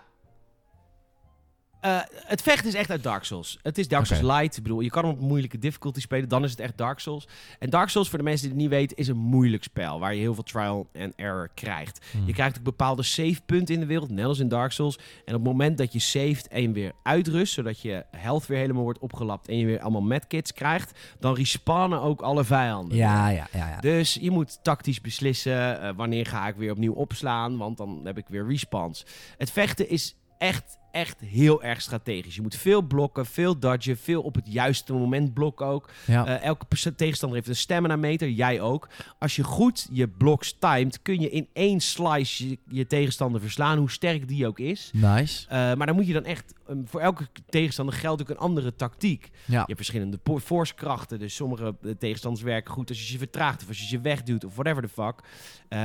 Eh, 1.81 1.99
het 2.13 2.41
vechten 2.41 2.67
is 2.67 2.73
echt 2.73 2.89
uit 2.89 3.03
Dark 3.03 3.23
Souls. 3.23 3.59
Het 3.61 3.77
is 3.77 3.87
Dark. 3.87 4.05
Souls 4.05 4.21
Light. 4.21 4.57
Ik 4.57 4.63
bedoel, 4.63 4.79
je 4.79 4.89
kan 4.89 5.03
hem 5.03 5.13
op 5.13 5.19
moeilijke 5.19 5.57
difficulty 5.57 5.99
spelen. 5.99 6.29
Dan 6.29 6.43
is 6.43 6.51
het 6.51 6.59
echt 6.59 6.77
Dark 6.77 6.99
Souls. 6.99 7.27
En 7.59 7.69
Dark 7.69 7.89
Souls, 7.89 8.09
voor 8.09 8.17
de 8.17 8.23
mensen 8.23 8.43
die 8.43 8.53
het 8.53 8.61
niet 8.61 8.71
weten, 8.79 8.97
is 8.97 9.07
een 9.07 9.17
moeilijk 9.17 9.63
spel. 9.63 9.99
Waar 9.99 10.13
je 10.13 10.19
heel 10.19 10.33
veel 10.33 10.43
trial 10.43 10.87
and 10.99 11.13
error 11.15 11.49
krijgt. 11.53 12.05
Hmm. 12.11 12.25
Je 12.25 12.33
krijgt 12.33 12.57
ook 12.57 12.63
bepaalde 12.63 13.03
save 13.03 13.41
punten 13.45 13.73
in 13.73 13.79
de 13.79 13.85
wereld, 13.85 14.09
net 14.09 14.25
als 14.25 14.39
in 14.39 14.47
Dark 14.47 14.71
Souls. 14.71 14.97
En 14.97 15.35
op 15.35 15.43
het 15.43 15.43
moment 15.43 15.77
dat 15.77 15.93
je 15.93 15.99
saved 15.99 16.47
en 16.47 16.61
je 16.61 16.71
weer 16.71 16.91
uitrust, 17.03 17.53
zodat 17.53 17.81
je 17.81 18.05
health 18.11 18.47
weer 18.47 18.57
helemaal 18.57 18.83
wordt 18.83 18.99
opgelapt 18.99 19.47
en 19.47 19.57
je 19.57 19.65
weer 19.65 19.81
allemaal 19.81 20.01
medkits 20.01 20.53
krijgt, 20.53 20.99
dan 21.19 21.35
respawnen 21.35 22.01
ook 22.01 22.21
alle 22.21 22.43
vijanden. 22.43 22.97
Ja, 22.97 23.29
ja, 23.29 23.47
ja. 23.51 23.69
ja. 23.69 23.79
Dus 23.79 24.13
je 24.13 24.31
moet 24.31 24.63
tactisch 24.63 25.01
beslissen 25.01 25.81
eh, 25.81 25.89
wanneer 25.95 26.25
ga 26.25 26.47
ik 26.47 26.55
weer 26.55 26.71
opnieuw 26.71 26.93
opslaan, 26.93 27.57
want 27.57 27.77
dan 27.77 28.01
heb 28.03 28.17
ik 28.17 28.25
weer 28.27 28.47
respawns. 28.47 29.05
Het 29.37 29.51
vechten 29.51 29.89
is 29.89 30.15
echt, 30.37 30.77
echt 30.91 31.19
heel 31.19 31.63
erg 31.63 31.81
strategisch. 31.81 32.35
Je 32.35 32.41
moet 32.41 32.55
veel 32.55 32.81
blokken, 32.81 33.25
veel 33.25 33.59
dodgen, 33.59 33.97
veel 33.97 34.21
op 34.21 34.35
het 34.35 34.47
juiste 34.47 34.93
moment 34.93 35.33
blokken 35.33 35.65
ook. 35.65 35.89
ja. 36.05 36.25
Eh, 36.25 36.43
elke 36.43 36.65
tegenstander 36.95 37.37
heeft 37.37 37.49
een 37.49 37.55
stamina 37.55 37.95
meter, 37.95 38.29
jij 38.29 38.61
ook. 38.61 38.89
Als 39.19 39.35
je 39.35 39.43
goed 39.43 39.87
je 39.91 40.07
bloks 40.07 40.55
timed, 40.59 41.01
kun 41.01 41.19
je 41.19 41.29
in 41.29 41.47
één 41.53 41.79
slice 41.79 42.49
je, 42.49 42.57
je 42.67 42.87
tegenstander 42.87 43.41
verslaan, 43.41 43.77
hoe 43.77 43.91
sterk 43.91 44.27
die 44.27 44.47
ook 44.47 44.59
is. 44.59 44.89
nice. 44.93 45.47
Eh, 45.47 45.73
maar 45.73 45.87
dan 45.87 45.95
moet 45.95 46.07
je 46.07 46.13
dan 46.13 46.25
echt, 46.25 46.53
um, 46.69 46.87
voor 46.87 47.01
elke 47.01 47.27
tegenstander 47.49 47.95
geldt 47.95 48.21
ook 48.21 48.29
een 48.29 48.37
andere 48.37 48.75
tactiek. 48.75 49.29
Ja. 49.45 49.53
Je 49.53 49.57
hebt 49.57 49.75
verschillende 49.75 50.19
force-krachten. 50.43 51.19
Dus 51.19 51.35
sommige 51.35 51.75
eh, 51.83 51.91
tegenstanders 51.99 52.43
werken 52.43 52.73
goed 52.73 52.89
als 52.89 52.99
je 52.99 53.05
ze 53.05 53.17
vertraagt 53.17 53.61
of 53.61 53.67
als 53.67 53.79
je 53.79 53.85
ze 53.85 53.99
wegduwt 53.99 54.45
of 54.45 54.55
whatever 54.55 54.81
the 54.81 54.89
fuck. 54.89 55.15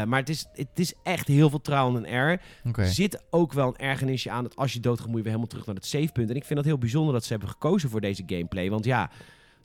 Maar 0.07 0.19
het 0.19 0.29
is, 0.29 0.47
het 0.53 0.69
is 0.75 0.95
echt 1.03 1.29
heel 1.29 1.51
veel 1.51 1.61
trial 1.61 1.97
and 1.97 2.05
error. 2.05 2.41
Er 2.73 2.87
zit 2.87 3.23
ook 3.31 3.53
wel 3.53 3.69
een 3.69 3.77
ergernisje 3.77 4.31
aan 4.31 4.43
dat 4.43 4.57
als 4.57 4.73
je 4.73 4.81
doodgaat 4.81 4.96
je 5.05 5.13
weer 5.13 5.25
helemaal 5.25 5.47
terug 5.47 5.67
naar 5.67 5.75
het 5.75 5.87
savepunt. 5.87 6.31
En 6.31 6.37
ik 6.37 6.45
vind 6.45 6.59
dat 6.59 6.65
heel 6.69 6.79
bijzonder 6.79 7.13
dat 7.13 7.25
ze 7.25 7.31
hebben 7.31 7.49
gekozen 7.49 7.91
voor 7.91 8.01
deze 8.01 8.23
gameplay. 8.27 8.71
Want 8.71 8.85
ja, 8.85 9.11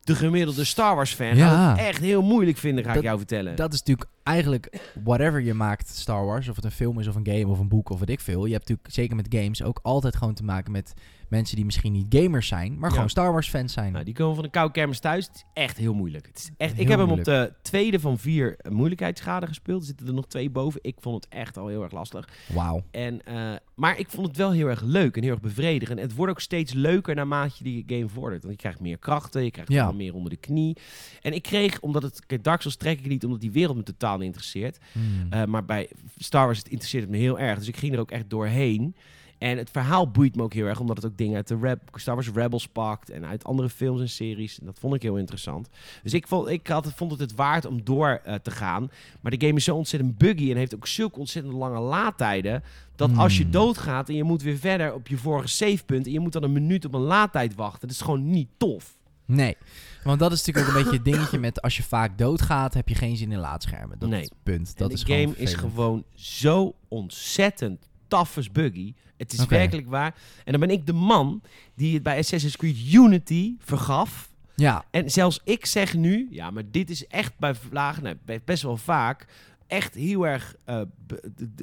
de 0.03 0.15
gemiddelde 0.15 0.63
Star 0.63 0.95
Wars 0.95 1.13
fan 1.13 1.35
Ja. 1.35 1.47
gaat 1.49 1.77
het 1.77 1.87
echt 1.87 1.99
heel 2.01 2.21
moeilijk 2.21 2.57
vinden, 2.57 2.83
ga 2.83 2.93
ik 2.93 3.01
jou 3.01 3.17
vertellen. 3.17 3.55
Dat 3.55 3.73
is 3.73 3.79
natuurlijk 3.79 4.09
eigenlijk 4.23 4.93
whatever 5.03 5.41
je 5.41 5.53
maakt, 5.53 5.87
Star 5.89 6.25
Wars, 6.25 6.47
of 6.47 6.55
het 6.55 6.65
een 6.65 6.71
film 6.71 6.99
is 6.99 7.07
of 7.07 7.15
een 7.15 7.27
game 7.27 7.47
of 7.47 7.59
een 7.59 7.67
boek 7.67 7.89
of 7.89 7.99
wat 7.99 8.09
ik 8.09 8.19
veel. 8.19 8.45
Je 8.45 8.53
hebt 8.53 8.67
natuurlijk 8.69 8.95
zeker 8.95 9.15
met 9.15 9.27
games 9.29 9.63
ook 9.63 9.79
altijd 9.83 10.15
gewoon 10.15 10.33
te 10.33 10.43
maken 10.43 10.71
met 10.71 10.93
mensen 11.29 11.55
die 11.55 11.65
misschien 11.65 11.91
niet 11.91 12.15
gamers 12.15 12.47
zijn, 12.47 12.73
maar 12.79 12.89
Ja. 12.89 12.95
gewoon 12.95 13.09
Star 13.09 13.31
Wars 13.31 13.49
fans 13.49 13.73
zijn. 13.73 13.91
Nou, 13.91 14.05
die 14.05 14.13
komen 14.13 14.35
van 14.35 14.43
de 14.43 14.49
koude 14.49 14.73
kermis 14.73 14.99
thuis. 14.99 15.25
Het 15.27 15.35
is 15.35 15.43
echt 15.53 15.77
heel 15.77 15.93
moeilijk. 15.93 16.25
Het 16.27 16.37
is 16.37 16.49
echt, 16.57 16.79
ik 16.79 16.87
heb 16.87 16.99
hem 16.99 17.11
op 17.11 17.23
de 17.23 17.53
tweede 17.61 17.99
van 17.99 18.17
vier 18.19 18.57
moeilijkheidsgraden 18.69 19.47
gespeeld. 19.47 19.79
Er 19.81 19.87
zitten 19.87 20.07
er 20.07 20.13
nog 20.13 20.27
twee 20.27 20.49
boven. 20.49 20.79
Ik 20.83 20.95
vond 20.99 21.23
het 21.23 21.33
echt 21.33 21.57
al 21.57 21.67
heel 21.67 21.83
erg 21.83 21.91
lastig. 21.91 22.29
Wauw. 22.53 22.83
En, 22.91 23.25
eh, 23.25 23.51
maar 23.75 23.99
ik 23.99 24.09
vond 24.09 24.27
het 24.27 24.37
wel 24.37 24.51
heel 24.51 24.67
erg 24.67 24.81
leuk 24.81 25.15
en 25.15 25.23
heel 25.23 25.31
erg 25.31 25.41
bevredigend. 25.41 25.97
En 25.99 26.05
het 26.05 26.15
wordt 26.15 26.31
ook 26.31 26.39
steeds 26.39 26.73
leuker 26.73 27.15
naarmate 27.15 27.53
je 27.57 27.63
die 27.63 27.83
game 27.97 28.09
vordert. 28.09 28.41
Want 28.41 28.53
je 28.53 28.59
krijgt 28.59 28.79
meer 28.79 28.97
krachten, 28.97 29.43
je 29.43 29.51
krijgt 29.51 29.71
Ja. 29.71 29.91
meer 29.91 30.13
onder 30.13 30.29
de 30.29 30.37
knie. 30.37 30.77
En 31.21 31.33
ik 31.33 31.41
kreeg, 31.43 31.79
omdat 31.79 32.03
het... 32.03 32.25
Dark 32.41 32.61
Souls 32.61 32.77
trek 32.77 32.99
ik 32.99 33.05
niet 33.07 33.25
omdat 33.25 33.41
die 33.41 33.51
wereld 33.51 33.77
me 33.77 33.83
totaal 33.83 34.10
niet 34.17 34.25
interesseert. 34.25 34.77
Hmm. 34.91 35.27
Eh, 35.29 35.45
maar 35.45 35.65
bij 35.65 35.89
Star 36.17 36.45
Wars 36.45 36.57
het 36.57 36.67
interesseert 36.67 37.03
het 37.03 37.11
me 37.11 37.17
heel 37.17 37.39
erg. 37.39 37.57
Dus 37.59 37.67
ik 37.67 37.77
ging 37.77 37.93
er 37.93 37.99
ook 37.99 38.11
echt 38.11 38.29
doorheen. 38.29 38.95
En 39.37 39.57
het 39.57 39.69
verhaal 39.69 40.11
boeit 40.11 40.35
me 40.35 40.43
ook 40.43 40.53
heel 40.53 40.65
erg, 40.65 40.79
omdat 40.79 40.95
het 40.95 41.05
ook 41.05 41.17
dingen 41.17 41.35
uit 41.35 41.47
de 41.47 41.57
Reb 41.61 41.79
Star 41.93 42.15
Wars 42.15 42.29
Rebels 42.31 42.67
pakt 42.67 43.09
en 43.09 43.25
uit 43.25 43.43
andere 43.43 43.69
films 43.69 44.01
en 44.01 44.09
series. 44.09 44.59
En 44.59 44.65
dat 44.65 44.79
vond 44.79 44.95
ik 44.95 45.01
heel 45.01 45.17
interessant. 45.17 45.69
Dus 46.03 46.13
ik 46.13 46.27
vond, 46.27 46.49
ik 46.49 46.67
had, 46.67 46.93
vond 46.95 47.11
het 47.11 47.19
het 47.19 47.35
waard 47.35 47.65
om 47.65 47.83
door 47.83 48.21
eh, 48.23 48.35
te 48.35 48.51
gaan. 48.51 48.91
Maar 49.21 49.31
de 49.31 49.45
game 49.45 49.57
is 49.57 49.63
zo 49.63 49.75
ontzettend 49.75 50.17
buggy 50.17 50.51
en 50.51 50.57
heeft 50.57 50.75
ook 50.75 50.87
zulke 50.87 51.19
ontzettend 51.19 51.53
lange 51.53 51.79
laadtijden. 51.79 52.63
Dat 52.95 53.17
als 53.17 53.37
je 53.37 53.43
Hmm. 53.43 53.51
doodgaat 53.51 54.09
en 54.09 54.15
je 54.15 54.23
moet 54.23 54.41
weer 54.41 54.57
verder 54.57 54.93
op 54.93 55.07
je 55.07 55.17
vorige 55.17 55.47
savepunt 55.47 56.05
en 56.05 56.11
je 56.11 56.19
moet 56.19 56.33
dan 56.33 56.43
een 56.43 56.53
minuut 56.53 56.85
op 56.85 56.93
een 56.93 57.01
laadtijd 57.01 57.55
wachten. 57.55 57.81
Dat 57.87 57.91
is 57.91 58.01
gewoon 58.01 58.29
niet 58.29 58.49
tof. 58.57 58.97
Nee, 59.25 59.57
want 60.03 60.19
dat 60.19 60.31
is 60.31 60.45
natuurlijk 60.45 60.67
ook 60.67 60.73
een 60.75 60.83
beetje 60.83 60.97
het 60.97 61.05
dingetje 61.13 61.39
met 61.39 61.61
als 61.61 61.77
je 61.77 61.83
vaak 61.83 62.17
doodgaat, 62.17 62.73
heb 62.73 62.87
je 62.89 62.95
geen 62.95 63.17
zin 63.17 63.31
in 63.31 63.39
laadschermen. 63.39 63.99
Dat 63.99 64.09
Nee. 64.09 64.21
is 64.21 64.29
het 64.29 64.43
punt. 64.43 64.67
En 64.67 64.73
Dat 64.77 64.87
de 64.89 64.93
is 64.95 65.03
game 65.03 65.17
gewoon 65.21 65.35
is 65.37 65.53
gewoon 65.53 66.03
zo 66.15 66.75
ontzettend 66.87 67.89
tough 68.07 68.37
as 68.37 68.51
buggy. 68.51 68.93
Het 69.17 69.33
is 69.33 69.45
werkelijk 69.45 69.87
waar. 69.89 70.15
En 70.43 70.51
dan 70.51 70.59
ben 70.61 70.69
ik 70.69 70.85
de 70.85 70.93
man 70.93 71.41
die 71.75 71.93
het 71.93 72.03
bij 72.03 72.17
Assassin's 72.17 72.57
Creed 72.57 72.93
Unity 72.93 73.55
vergaf. 73.59 74.29
Ja, 74.55 74.85
En 74.91 75.09
zelfs 75.11 75.39
ik 75.43 75.65
zeg 75.65 75.93
nu, 75.93 76.27
ja, 76.31 76.51
maar 76.51 76.63
dit 76.71 76.89
is 76.89 77.07
echt 77.07 77.33
bij 77.37 77.55
vlagen, 77.55 78.19
best 78.45 78.63
wel 78.63 78.77
vaak, 78.77 79.25
echt 79.71 79.95
heel 79.95 80.27
erg, 80.27 80.55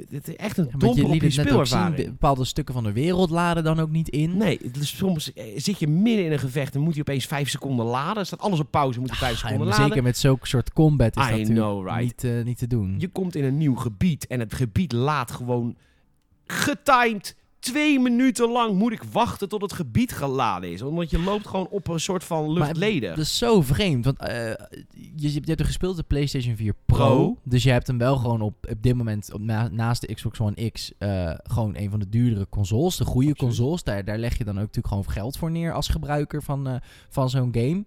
dit 0.08 0.28
is 0.28 0.36
echt 0.36 0.58
een 0.58 0.70
domper 0.78 0.96
je 0.96 1.06
op 1.06 1.14
je 1.14 1.30
zien, 1.30 1.44
speelervaring. 1.44 1.96
be- 1.96 2.02
bepaalde 2.04 2.44
stukken 2.44 2.74
van 2.74 2.84
de 2.84 2.92
wereld 2.92 3.30
laden 3.30 3.64
dan 3.64 3.80
ook 3.80 3.90
niet 3.90 4.08
in. 4.08 4.36
Nee, 4.36 4.58
dus 4.72 4.96
soms 4.96 5.32
eh, 5.32 5.44
zit 5.56 5.78
je 5.78 5.88
midden 5.88 6.24
in 6.24 6.32
een 6.32 6.38
gevecht 6.38 6.74
en 6.74 6.80
moet 6.80 6.94
je 6.94 7.00
opeens 7.00 7.26
vijf 7.26 7.48
seconden 7.48 7.86
laden. 7.86 8.26
Staat 8.26 8.40
alles 8.40 8.60
op 8.60 8.70
pauze, 8.70 9.00
moet 9.00 9.10
je 9.10 9.16
vijf 9.16 9.32
Ah, 9.32 9.38
seconden 9.38 9.66
en 9.66 9.72
laden. 9.72 9.86
zeker 9.88 10.02
met 10.02 10.18
zulke 10.18 10.46
soort 10.46 10.72
combat 10.72 11.16
is 11.16 11.28
I 11.28 11.30
dat 11.36 11.46
know, 11.46 11.86
right. 11.86 12.00
niet, 12.02 12.24
eh, 12.24 12.44
niet 12.44 12.58
te 12.58 12.66
doen. 12.66 12.94
Je 12.98 13.08
komt 13.08 13.34
in 13.34 13.44
een 13.44 13.56
nieuw 13.56 13.74
gebied 13.74 14.26
en 14.26 14.40
het 14.40 14.54
gebied 14.54 14.92
laat 14.92 15.30
gewoon 15.30 15.76
getimed. 16.46 17.36
Twee 17.70 18.00
minuten 18.00 18.50
lang 18.50 18.74
moet 18.78 18.92
ik 18.92 19.02
wachten 19.12 19.48
tot 19.48 19.62
het 19.62 19.72
gebied 19.72 20.12
geladen 20.12 20.72
is. 20.72 20.82
Omdat 20.82 21.10
je 21.10 21.18
loopt 21.18 21.46
gewoon 21.46 21.68
op 21.68 21.88
een 21.88 22.00
soort 22.00 22.24
van 22.24 22.44
Maar 22.52 22.52
luchtleden. 22.66 23.08
Dat 23.08 23.18
is 23.18 23.38
zo 23.38 23.62
vreemd, 23.62 24.04
want 24.04 24.18
eh, 24.18 24.34
je, 25.16 25.32
je 25.32 25.40
hebt 25.44 25.60
er 25.60 25.66
gespeeld 25.66 25.96
de 25.96 26.02
PlayStation 26.02 26.56
4 26.56 26.74
Pro, 26.86 26.96
Pro. 26.96 27.36
dus 27.44 27.62
je 27.62 27.70
hebt 27.70 27.86
hem 27.86 27.98
wel 27.98 28.16
gewoon 28.16 28.40
op, 28.40 28.54
op 28.70 28.82
dit 28.82 28.94
moment 28.94 29.32
op, 29.32 29.40
na- 29.40 29.68
naast 29.68 30.00
de 30.06 30.14
Xbox 30.14 30.40
One 30.40 30.70
X 30.70 30.92
eh, 30.98 31.30
gewoon 31.42 31.76
een 31.76 31.90
van 31.90 31.98
de 31.98 32.08
duurdere 32.08 32.46
consoles, 32.48 32.96
de 32.96 33.04
goede 33.04 33.30
Absoluut. 33.30 33.54
consoles. 33.56 33.82
Daar, 33.82 34.04
daar 34.04 34.18
leg 34.18 34.38
je 34.38 34.44
dan 34.44 34.54
ook 34.54 34.60
natuurlijk 34.60 34.86
gewoon 34.88 35.10
geld 35.10 35.36
voor 35.38 35.50
neer 35.50 35.72
als 35.72 35.88
gebruiker 35.88 36.42
van, 36.42 36.68
eh, 36.68 36.74
van 37.08 37.30
zo'n 37.30 37.48
game. 37.52 37.84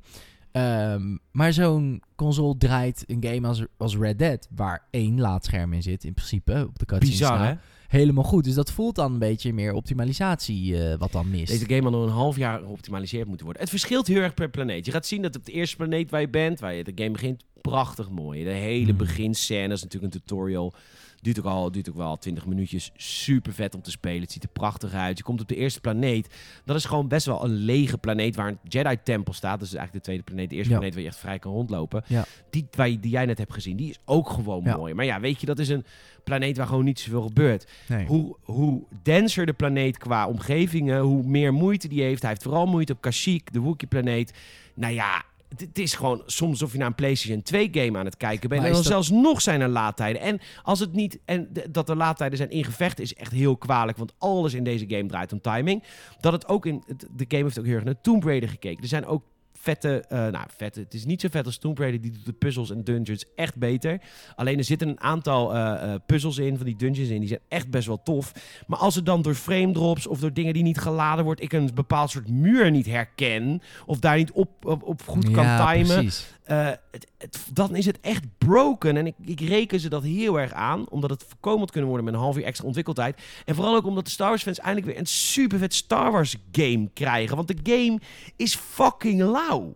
Ehm, 0.51 1.17
maar 1.31 1.53
zo'n 1.53 2.01
console 2.15 2.57
draait 2.57 3.03
een 3.07 3.23
game 3.25 3.47
als, 3.47 3.65
als 3.77 3.97
Red 3.97 4.19
Dead, 4.19 4.47
waar 4.55 4.87
één 4.89 5.19
laadscherm 5.19 5.73
in 5.73 5.81
zit, 5.81 6.03
in 6.03 6.13
principe, 6.13 6.65
op 6.67 6.79
de 6.79 6.85
cutscene 6.85 7.11
Bizar, 7.11 7.45
hè? 7.47 7.53
Helemaal 7.91 8.23
goed. 8.23 8.43
Dus 8.43 8.53
dat 8.53 8.71
voelt 8.71 8.95
dan 8.95 9.13
een 9.13 9.19
beetje 9.19 9.53
meer 9.53 9.73
optimalisatie 9.73 10.77
eh, 10.77 10.97
wat 10.97 11.11
dan 11.11 11.29
mist. 11.29 11.47
Deze 11.47 11.65
game 11.65 11.81
had 11.81 11.91
nog 11.91 12.03
een 12.03 12.09
half 12.09 12.37
jaar 12.37 12.59
geoptimaliseerd 12.59 13.27
moeten 13.27 13.45
worden. 13.45 13.61
Het 13.61 13.71
verschilt 13.71 14.07
heel 14.07 14.21
erg 14.21 14.33
per 14.33 14.49
planeet. 14.49 14.85
Je 14.85 14.91
gaat 14.91 15.05
zien 15.05 15.21
dat 15.21 15.35
op 15.35 15.45
de 15.45 15.51
eerste 15.51 15.75
planeet 15.75 16.09
waar 16.09 16.21
je 16.21 16.29
bent, 16.29 16.59
waar 16.59 16.73
je 16.73 16.83
de 16.83 16.91
game 16.95 17.11
begint, 17.11 17.43
prachtig 17.61 18.09
mooi. 18.09 18.43
De 18.43 18.49
hele 18.49 18.89
Hmm. 18.89 18.97
beginscène 18.97 19.73
is 19.73 19.83
natuurlijk 19.83 20.13
een 20.13 20.19
tutorial. 20.19 20.73
Duurt 21.21 21.39
ook, 21.39 21.45
al, 21.45 21.71
duurt 21.71 21.89
ook 21.89 21.95
wel 21.95 22.17
20 22.17 22.45
minuutjes. 22.45 22.91
Super 22.95 23.53
vet 23.53 23.75
om 23.75 23.81
te 23.81 23.91
spelen. 23.91 24.21
Het 24.21 24.31
ziet 24.31 24.43
er 24.43 24.49
prachtig 24.49 24.93
uit. 24.93 25.17
Je 25.17 25.23
komt 25.23 25.41
op 25.41 25.47
de 25.47 25.55
eerste 25.55 25.81
planeet. 25.81 26.35
Dat 26.65 26.75
is 26.75 26.85
gewoon 26.85 27.07
best 27.07 27.25
wel 27.25 27.43
een 27.43 27.53
lege 27.53 27.97
planeet 27.97 28.35
waar 28.35 28.47
een 28.47 28.57
Jedi-tempel 28.63 29.33
staat. 29.33 29.59
Dat 29.59 29.67
is 29.67 29.73
eigenlijk 29.75 29.93
de 30.05 30.11
tweede 30.11 30.23
planeet. 30.23 30.49
De 30.49 30.55
eerste 30.55 30.71
Ja. 30.71 30.75
planeet 30.77 30.93
waar 30.95 31.03
je 31.03 31.09
echt 31.09 31.19
vrij 31.19 31.39
kan 31.39 31.51
rondlopen. 31.51 32.03
Ja. 32.07 32.25
Die, 32.49 32.67
waar 32.75 32.87
die 32.87 33.09
jij 33.09 33.25
net 33.25 33.37
hebt 33.37 33.53
gezien, 33.53 33.77
die 33.77 33.89
is 33.89 33.99
ook 34.05 34.29
gewoon 34.29 34.63
Ja. 34.63 34.75
mooi. 34.77 34.93
Maar 34.93 35.05
ja, 35.05 35.19
weet 35.19 35.39
je, 35.39 35.45
dat 35.45 35.59
is 35.59 35.69
een 35.69 35.85
planeet 36.23 36.57
waar 36.57 36.67
gewoon 36.67 36.85
niet 36.85 36.99
zoveel 36.99 37.21
gebeurt. 37.21 37.71
nee. 37.87 38.05
Hoe, 38.05 38.35
hoe 38.41 38.83
denser 39.03 39.45
de 39.45 39.53
planeet 39.53 39.97
qua 39.97 40.27
omgevingen, 40.27 40.99
hoe 41.01 41.23
meer 41.23 41.53
moeite 41.53 41.87
die 41.87 42.01
heeft. 42.01 42.21
Hij 42.21 42.29
heeft 42.29 42.43
vooral 42.43 42.65
moeite 42.65 42.93
op 42.93 43.01
Kashyyyk, 43.01 43.53
de 43.53 43.59
Wookiee-planeet. 43.59 44.33
Nou 44.75 44.93
ja, 44.93 45.23
het, 45.57 45.79
is 45.79 45.93
gewoon 45.93 46.21
soms 46.25 46.51
alsof 46.51 46.71
je 46.71 46.77
naar 46.77 46.87
een 46.87 46.95
PlayStation 46.95 47.41
2 47.41 47.69
game 47.71 47.97
aan 47.97 48.05
het 48.05 48.17
kijken 48.17 48.49
bent. 48.49 48.61
Maar 48.61 48.69
en 48.69 48.75
dan 48.75 48.83
dat- 48.83 48.91
zelfs 48.91 49.09
nog 49.09 49.41
zijn 49.41 49.61
er 49.61 49.67
laadtijden. 49.69 50.21
En 50.21 50.39
als 50.63 50.79
het 50.79 50.93
niet. 50.93 51.19
En 51.25 51.49
dat 51.69 51.89
er 51.89 51.95
laadtijden 51.95 52.37
zijn 52.37 52.49
in 52.49 52.63
gevechten 52.63 53.03
is 53.03 53.13
echt 53.13 53.31
heel 53.31 53.57
kwalijk. 53.57 53.97
Want 53.97 54.13
alles 54.17 54.53
in 54.53 54.63
deze 54.63 54.85
game 54.87 55.05
draait 55.05 55.31
om 55.33 55.41
timing. 55.41 55.83
Dat 56.19 56.33
het 56.33 56.47
ook 56.47 56.65
in. 56.65 56.83
De 57.15 57.25
game 57.27 57.43
heeft 57.43 57.59
ook 57.59 57.65
heel 57.65 57.75
erg 57.75 57.83
naar 57.83 58.01
Tomb 58.01 58.23
Raider 58.23 58.49
gekeken. 58.49 58.81
Er 58.81 58.87
zijn 58.89 59.05
ook 59.05 59.23
vette. 59.61 60.03
eh, 60.07 60.17
nou, 60.27 60.45
vette. 60.55 60.79
Het 60.79 60.93
is 60.93 61.05
niet 61.05 61.21
zo 61.21 61.27
vet 61.31 61.45
als 61.45 61.57
Tomb 61.57 61.77
Raider. 61.77 62.01
Die 62.01 62.11
doet 62.11 62.25
de 62.25 62.33
puzzels 62.33 62.71
en 62.71 62.83
dungeons 62.83 63.25
echt 63.35 63.55
beter. 63.57 64.01
Alleen 64.35 64.57
er 64.57 64.63
zitten 64.63 64.87
een 64.87 64.99
aantal 64.99 65.55
eh, 65.55 65.93
eh, 65.93 65.99
puzzels 66.05 66.37
in, 66.37 66.57
van 66.57 66.65
die 66.65 66.75
dungeons 66.75 67.09
in. 67.09 67.19
Die 67.19 67.27
zijn 67.27 67.41
echt 67.47 67.69
best 67.69 67.87
wel 67.87 68.03
tof. 68.03 68.31
Maar 68.67 68.79
als 68.79 68.95
er 68.95 69.03
dan 69.03 69.21
door 69.21 69.35
frame 69.35 69.71
drops 69.71 70.07
of 70.07 70.19
door 70.19 70.33
dingen 70.33 70.53
die 70.53 70.63
niet 70.63 70.79
geladen 70.79 71.25
wordt. 71.25 71.41
ik 71.41 71.53
een 71.53 71.69
bepaald 71.73 72.09
soort 72.09 72.29
muur 72.29 72.71
niet 72.71 72.85
herken. 72.85 73.61
of 73.85 73.99
daar 73.99 74.17
niet 74.17 74.31
op, 74.31 74.65
op, 74.65 74.83
op 74.83 75.01
goed 75.01 75.31
kan 75.31 75.43
ja, 75.43 75.73
timen. 75.73 75.95
precies. 75.95 76.27
Eh, 76.51 76.67
het, 76.91 77.07
het- 77.17 77.47
dan 77.53 77.75
is 77.75 77.85
het 77.85 77.99
echt 77.99 78.23
broken. 78.37 78.97
En 78.97 79.05
ik, 79.07 79.15
ik 79.25 79.39
reken 79.39 79.79
ze 79.79 79.89
dat 79.89 80.03
heel 80.03 80.39
erg 80.39 80.53
aan. 80.53 80.89
Omdat 80.89 81.09
het 81.09 81.23
voorkomen 81.27 81.59
had 81.59 81.71
kunnen 81.71 81.89
worden 81.89 82.05
met 82.05 82.15
een 82.15 82.21
half 82.21 82.37
uur 82.37 82.43
extra 82.43 82.65
ontwikkeltijd. 82.65 83.21
En 83.45 83.55
vooral 83.55 83.75
ook 83.75 83.85
omdat 83.85 84.05
de 84.05 84.11
Star 84.11 84.27
Wars 84.29 84.43
fans 84.43 84.59
eindelijk 84.59 84.87
weer 84.91 84.99
een 84.99 85.05
super 85.05 85.57
vet 85.59 85.73
Star 85.73 86.11
Wars 86.11 86.35
game 86.51 86.89
krijgen. 86.93 87.35
Want 87.35 87.47
de 87.47 87.71
game 87.73 87.99
is 88.35 88.55
fucking 88.55 89.19
lauw. 89.21 89.73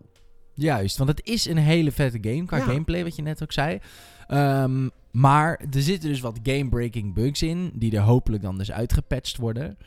Juist, 0.54 0.96
want 0.96 1.10
het 1.10 1.20
is 1.26 1.44
een 1.46 1.56
hele 1.56 1.92
vette 1.92 2.18
game 2.30 2.44
qua 2.44 2.56
Ja. 2.56 2.62
gameplay, 2.64 3.02
wat 3.04 3.16
je 3.16 3.22
net 3.22 3.42
ook 3.42 3.52
zei. 3.52 3.78
Ehm, 4.26 4.88
maar 5.12 5.60
er 5.70 5.82
zitten 5.82 6.08
dus 6.08 6.20
wat 6.20 6.38
game-breaking 6.42 7.14
bugs 7.14 7.42
in, 7.42 7.70
die 7.74 7.96
er 7.96 8.02
hopelijk 8.02 8.42
dan 8.42 8.58
dus 8.58 8.72
uitgepatcht 8.72 9.36
worden. 9.36 9.78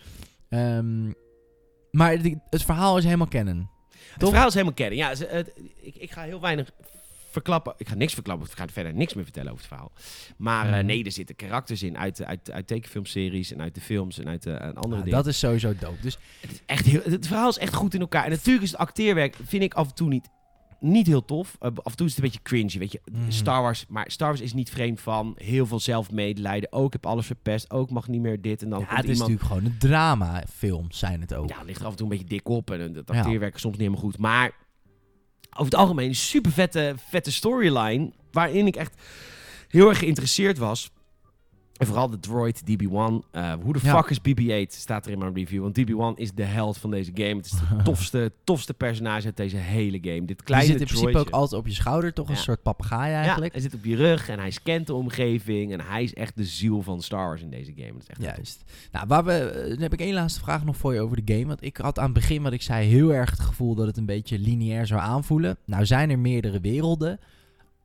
Ehm, 0.50 1.06
maar 1.92 2.22
de- 2.22 2.40
het 2.50 2.64
verhaal 2.64 2.98
is 2.98 3.04
helemaal 3.04 3.28
kennen. 3.28 3.70
Het 4.20 4.30
verhaal 4.30 4.48
is 4.48 4.54
helemaal 4.54 4.74
kennen. 4.74 4.98
Ja, 4.98 5.16
ze- 5.16 5.28
het- 5.32 5.52
ik, 5.82 5.96
ik 5.96 6.12
ga 6.12 6.22
heel 6.24 6.42
weinig 6.42 6.72
verklappen. 7.32 7.74
Ik 7.78 7.88
ga 7.90 7.96
niks 7.96 8.14
verklappen. 8.14 8.48
Ik 8.48 8.54
ga 8.58 8.64
er 8.64 8.72
verder 8.72 8.94
niks 8.94 9.14
meer 9.14 9.24
vertellen 9.24 9.52
over 9.52 9.64
het 9.64 9.74
verhaal. 9.74 9.92
Maar 10.38 10.74
eh, 10.74 10.84
nee, 10.84 11.04
er 11.04 11.12
zitten 11.12 11.36
karakters 11.36 11.84
in 11.84 11.98
uit, 11.98 12.24
uit, 12.24 12.52
uit 12.52 12.68
tekenfilmseries 12.68 13.52
en 13.52 13.62
uit 13.62 13.76
de 13.76 13.82
films 13.82 14.20
en 14.20 14.28
uit 14.28 14.44
de, 14.44 14.52
en 14.54 14.74
andere 14.76 14.96
Ja, 14.96 15.02
dingen. 15.04 15.18
dat 15.18 15.28
is 15.28 15.40
sowieso 15.40 15.74
dope. 15.80 16.02
Dus 16.02 16.18
Het, 16.42 16.52
is 16.52 16.62
echt 16.66 16.86
heel, 16.86 17.02
het 17.04 17.28
verhaal 17.28 17.50
is 17.50 17.58
echt 17.58 17.74
goed 17.74 17.94
in 17.94 18.00
elkaar. 18.02 18.24
En 18.24 18.30
natuurlijk 18.30 18.66
is 18.66 18.72
het 18.72 18.80
acteerwerk, 18.80 19.36
vind 19.46 19.64
ik 19.64 19.74
af 19.74 19.88
en 19.90 19.96
toe 19.96 20.08
niet, 20.10 20.30
niet 20.80 21.08
heel 21.08 21.26
tof. 21.26 21.56
Eh, 21.60 21.70
af 21.84 21.92
en 21.92 21.96
toe 21.98 22.08
is 22.08 22.16
het 22.16 22.24
een 22.24 22.30
beetje 22.30 22.44
cringy, 22.44 22.78
weet 22.80 22.92
je. 22.92 23.02
Mhm. 23.12 23.32
Star 23.32 23.62
Wars, 23.62 23.86
maar 23.88 24.12
Star 24.12 24.28
Wars 24.28 24.42
is 24.42 24.54
niet 24.54 24.70
vreemd 24.70 25.02
van 25.02 25.36
heel 25.38 25.66
veel 25.66 25.80
zelfmedelijden. 25.80 26.72
Ook 26.72 26.94
heb 26.94 27.06
alles 27.06 27.26
verpest, 27.26 27.72
ook 27.72 27.90
mag 27.90 28.08
niet 28.08 28.22
meer 28.22 28.42
dit. 28.42 28.62
En 28.62 28.70
dan 28.70 28.80
ja, 28.80 28.86
het 28.86 29.06
is 29.06 29.12
iemand... 29.12 29.20
natuurlijk 29.20 29.48
gewoon 29.48 29.66
een 29.66 29.78
drama-film, 29.80 30.92
zijn 30.92 31.22
het 31.22 31.34
ook. 31.34 31.50
Ja, 31.50 31.58
het 31.58 31.66
ligt 31.66 31.80
er 31.80 31.86
af 31.86 31.92
en 31.92 31.98
toe 31.98 32.06
een 32.12 32.18
beetje 32.18 32.36
dik 32.36 32.50
op. 32.50 32.72
En 32.72 32.80
het 32.94 33.10
Ja. 33.12 33.20
acteerwerk 33.20 33.56
is 33.56 33.62
soms 33.62 33.78
niet 33.78 33.84
helemaal 33.86 34.04
goed. 34.10 34.18
Maar 34.18 34.52
over 35.52 35.66
het 35.66 35.76
algemeen 35.76 36.08
een 36.08 36.16
super 36.16 36.52
vette, 36.52 36.96
vette 37.10 37.32
storyline. 37.32 38.12
Waarin 38.32 38.68
ik 38.68 38.76
echt 38.76 39.02
heel 39.68 39.90
erg 39.90 39.98
geïnteresseerd 40.00 40.58
was. 40.58 40.92
En 41.80 41.88
vooral 41.88 42.10
de 42.10 42.20
droid 42.20 42.62
DB1. 42.66 43.26
Eh, 43.32 43.54
hoe 43.62 43.74
de 43.74 43.80
Ja. 43.84 44.02
fuck 44.02 44.10
is 44.10 44.22
BB-8? 44.22 44.74
Staat 44.74 45.06
er 45.06 45.12
in 45.12 45.20
mijn 45.20 45.34
review. 45.34 45.62
Want 45.62 45.76
DB1 45.80 46.16
is 46.16 46.32
de 46.32 46.44
held 46.44 46.78
van 46.78 46.92
deze 46.92 47.12
game. 47.14 47.36
Het 47.36 47.46
is 47.46 47.52
de 47.52 47.84
tofste, 47.84 48.32
tofste 48.44 48.74
personage 48.74 49.26
uit 49.26 49.38
deze 49.38 49.56
hele 49.58 49.98
game. 50.02 50.26
Dit 50.26 50.28
Die 50.28 50.44
kleine 50.44 50.72
zit 50.72 50.80
in 50.82 50.88
principe 50.88 51.18
ook 51.18 51.30
altijd 51.30 51.62
op 51.62 51.68
je 51.68 51.74
schouder, 51.74 52.14
toch? 52.14 52.30
Een 52.30 52.38
soort 52.38 52.62
papegaai 52.62 53.12
Ja, 53.12 53.18
eigenlijk. 53.22 53.52
hij 53.52 53.62
zit 53.62 53.74
op 53.74 53.86
je 53.86 53.96
rug 53.96 54.30
en 54.30 54.40
hij 54.40 54.52
scant 54.52 54.88
de 54.88 54.94
omgeving. 54.94 55.72
En 55.74 55.80
hij 55.82 56.04
is 56.04 56.14
echt 56.14 56.36
de 56.38 56.46
ziel 56.46 56.82
van 56.82 57.02
Star 57.02 57.28
Wars 57.28 57.42
in 57.42 57.50
deze 57.50 57.72
game. 57.76 57.92
Dat 57.94 58.02
is 58.02 58.08
echt. 58.08 58.22
Juist. 58.22 58.64
Nou, 58.92 59.06
waar 59.08 59.24
we, 59.26 59.34
eh, 59.34 59.70
dan 59.70 59.80
heb 59.82 59.94
ik 59.94 60.00
één 60.00 60.14
laatste 60.14 60.40
vraag 60.40 60.66
nog 60.66 60.78
voor 60.78 60.94
je 60.94 61.00
over 61.02 61.26
de 61.26 61.34
game. 61.34 61.46
Want 61.48 61.64
ik 61.64 61.78
had 61.78 61.98
aan 62.00 62.04
het 62.06 62.14
begin, 62.14 62.42
wat 62.42 62.54
ik 62.54 62.62
zei, 62.62 62.88
heel 62.88 63.14
erg 63.14 63.30
het 63.30 63.40
gevoel 63.40 63.76
dat 63.76 63.88
het 63.88 63.98
een 63.98 64.06
beetje 64.06 64.40
lineair 64.40 64.88
zou 64.88 65.02
aanvoelen. 65.02 65.58
Nou 65.66 65.86
zijn 65.86 66.10
er 66.10 66.20
meerdere 66.20 66.60
werelden. 66.60 67.20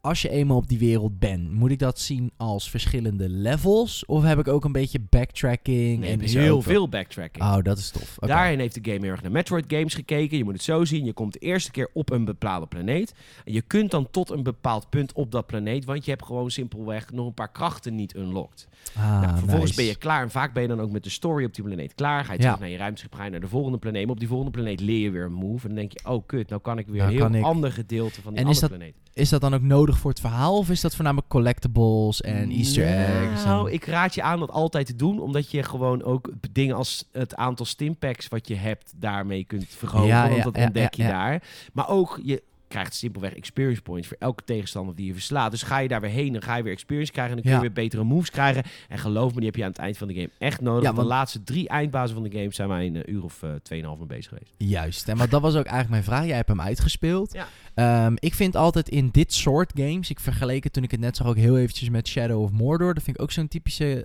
Als 0.05 0.22
je 0.22 0.28
eenmaal 0.28 0.57
op 0.57 0.68
die 0.68 0.78
wereld 0.78 1.18
bent, 1.18 1.52
moet 1.52 1.70
ik 1.70 1.78
dat 1.78 1.98
zien 1.98 2.30
als 2.36 2.70
verschillende 2.70 3.28
levels? 3.28 4.05
Of 4.07 4.22
heb 4.22 4.38
ik 4.38 4.48
ook 4.48 4.64
een 4.64 4.72
beetje 4.72 4.98
backtracking? 5.09 5.98
Nee, 6.00 6.11
en 6.11 6.20
heel 6.20 6.62
veel 6.62 6.88
backtracking. 6.88 7.44
Oh, 7.44 7.57
dat 7.62 7.78
is 7.78 7.90
tof. 7.90 8.16
Daarin 8.20 8.59
heeft 8.59 8.74
de 8.84 8.90
game 8.90 9.00
heel 9.05 9.11
erg 9.11 9.22
naar 9.22 9.30
Metroid 9.30 9.64
games 9.68 9.94
gekeken. 9.94 10.36
Je 10.36 10.44
moet 10.44 10.52
het 10.52 10.62
zo 10.62 10.84
zien. 10.84 11.05
Je 11.05 11.12
komt 11.12 11.32
de 11.32 11.38
eerste 11.38 11.70
keer 11.70 11.90
op 11.92 12.11
een 12.11 12.24
bepaalde 12.24 12.66
planeet. 12.66 13.14
En 13.44 13.52
je 13.52 13.62
kunt 13.62 13.90
dan 13.90 14.11
tot 14.11 14.30
een 14.30 14.42
bepaald 14.42 14.90
punt 14.90 15.12
op 15.12 15.30
dat 15.30 15.46
planeet. 15.46 15.84
Want 15.84 16.05
je 16.05 16.11
hebt 16.11 16.24
gewoon 16.24 16.50
simpelweg 16.50 17.11
nog 17.12 17.26
een 17.26 17.34
paar 17.34 17.52
krachten 17.52 17.94
niet 17.94 18.14
unlocked. 18.16 18.68
Ah, 18.96 19.20
nou, 19.20 19.38
vervolgens 19.38 19.61
nice. 19.70 19.74
ben 19.74 19.84
je 19.84 19.96
klaar. 19.96 20.22
En 20.22 20.30
vaak 20.30 20.52
ben 20.52 20.62
je 20.62 20.68
dan 20.68 20.80
ook 20.80 20.90
met 20.90 21.05
de 21.05 21.11
story 21.11 21.44
op 21.44 21.55
die 21.55 21.64
planeet 21.64 21.94
klaar. 21.94 22.24
Ga 22.24 22.32
je 22.32 22.38
Ja. 22.38 22.44
terug 22.44 22.61
naar 22.61 22.68
je 22.70 22.76
ruimteschip. 22.76 23.14
Ga 23.14 23.24
je 23.24 23.30
naar 23.30 23.40
de 23.40 23.48
volgende 23.48 23.78
planeet. 23.78 24.02
Maar 24.02 24.12
op 24.12 24.18
die 24.18 24.28
volgende 24.28 24.52
planeet 24.52 24.80
leer 24.80 24.98
je 25.00 25.11
weer 25.11 25.24
een 25.24 25.32
move. 25.32 25.62
En 25.62 25.68
dan 25.68 25.76
denk 25.76 25.92
je, 25.92 26.09
oh 26.09 26.26
kut, 26.26 26.48
nou 26.48 26.61
kan 26.61 26.78
ik 26.78 26.86
weer 26.86 26.96
Nou 26.96 27.11
een 27.14 27.18
heel 27.32 27.40
ik- 27.40 27.44
ander 27.46 27.72
gedeelte 27.72 28.22
van 28.22 28.32
die 28.34 28.42
En 28.42 28.48
andere 28.48 28.68
planeet. 28.68 28.94
Is 29.14 29.28
dat 29.28 29.40
dan 29.40 29.54
ook 29.54 29.62
nodig 29.62 29.98
voor 29.98 30.10
het 30.10 30.20
verhaal? 30.20 30.56
Of 30.56 30.70
is 30.70 30.80
dat 30.80 30.94
voornamelijk 30.94 31.28
collectibles 31.28 32.20
en 32.20 32.50
easter 32.50 32.86
eggs? 32.86 33.44
Nou, 33.44 33.68
en- 33.68 33.74
ik 33.74 33.84
raad 33.84 34.14
je 34.14 34.22
aan 34.22 34.38
dat 34.38 34.50
altijd 34.50 34.86
te 34.86 34.96
doen. 34.96 35.18
Omdat 35.20 35.50
je 35.50 35.62
gewoon 35.62 36.02
ook 36.02 36.30
dingen 36.52 36.76
als 36.76 37.08
het 37.12 37.36
aantal 37.36 37.66
stimpacks 37.66 38.28
wat 38.28 38.48
je 38.48 38.54
hebt 38.54 38.92
daarmee 38.96 39.44
kunt 39.44 39.66
verhogen. 39.68 40.06
Ja, 40.08 40.22
want 40.22 40.36
ja, 40.36 40.42
dat 40.42 40.56
ontdek 40.56 40.94
je 40.94 41.02
daar. 41.02 41.42
Maar 41.72 41.88
ook, 41.88 42.20
je 42.24 42.42
krijgt 42.75 42.95
simpelweg 42.95 43.35
experience 43.35 43.83
points 43.83 44.09
voor 44.09 44.16
elke 44.20 44.45
tegenstander 44.45 44.95
die 44.95 45.07
je 45.07 45.12
verslaat. 45.12 45.51
Dus 45.51 45.62
ga 45.62 45.79
je 45.79 45.89
daar 45.89 46.01
weer 46.01 46.11
heen, 46.11 46.33
dan 46.33 46.43
ga 46.43 46.57
je 46.57 46.62
weer 46.62 46.72
experience 46.72 47.12
krijgen. 47.12 47.37
En 47.37 47.43
dan 47.43 47.51
kun 47.53 47.61
je 47.61 47.66
Ja. 47.66 47.72
weer 47.75 47.85
betere 47.85 48.05
moves 48.05 48.31
krijgen. 48.31 48.62
En 48.89 48.99
geloof 48.99 49.29
me, 49.31 49.37
die 49.37 49.47
heb 49.47 49.57
je 49.57 49.62
aan 49.64 49.68
het 49.70 49.79
eind 49.79 49.97
van 49.99 50.09
de 50.09 50.14
game 50.14 50.31
echt 50.39 50.61
nodig. 50.61 50.83
Ja, 50.83 50.89
want 50.95 51.09
de 51.09 51.14
laatste 51.14 51.45
drie 51.45 51.68
eindbazen 51.68 52.14
van 52.14 52.25
de 52.29 52.31
game 52.39 52.53
zijn 52.55 52.68
wij 52.68 52.87
een 52.87 53.11
uur 53.12 53.25
of 53.25 53.43
eh, 53.43 53.51
tweeënhalf 53.62 53.99
mee 53.99 54.07
bezig 54.07 54.29
geweest. 54.29 54.53
Juist. 54.57 55.09
En 55.09 55.16
want 55.16 55.31
dat 55.31 55.41
was 55.41 55.53
ook 55.55 55.64
eigenlijk 55.66 55.91
mijn 55.91 56.03
vraag. 56.05 56.27
Jij 56.27 56.37
hebt 56.37 56.49
hem 56.49 56.61
uitgespeeld. 56.61 57.33
Ja. 57.33 57.47
Ehm, 57.75 58.14
ik 58.18 58.35
vind 58.35 58.57
altijd 58.57 58.89
in 58.89 59.09
dit 59.12 59.33
soort 59.33 59.72
games, 59.75 60.11
ik 60.11 60.20
vergeleken 60.20 60.72
toen 60.72 60.83
ik 60.83 60.91
het 60.91 61.01
net 61.01 61.16
zag 61.16 61.27
ook 61.27 61.37
heel 61.37 61.59
eventjes 61.59 61.89
met 61.89 62.09
Shadow 62.09 62.43
of 62.43 62.51
Mordor. 62.51 62.95
Dat 62.95 63.03
vind 63.03 63.16
ik 63.16 63.22
ook 63.22 63.33
zo'n 63.33 63.49
typische 63.49 64.05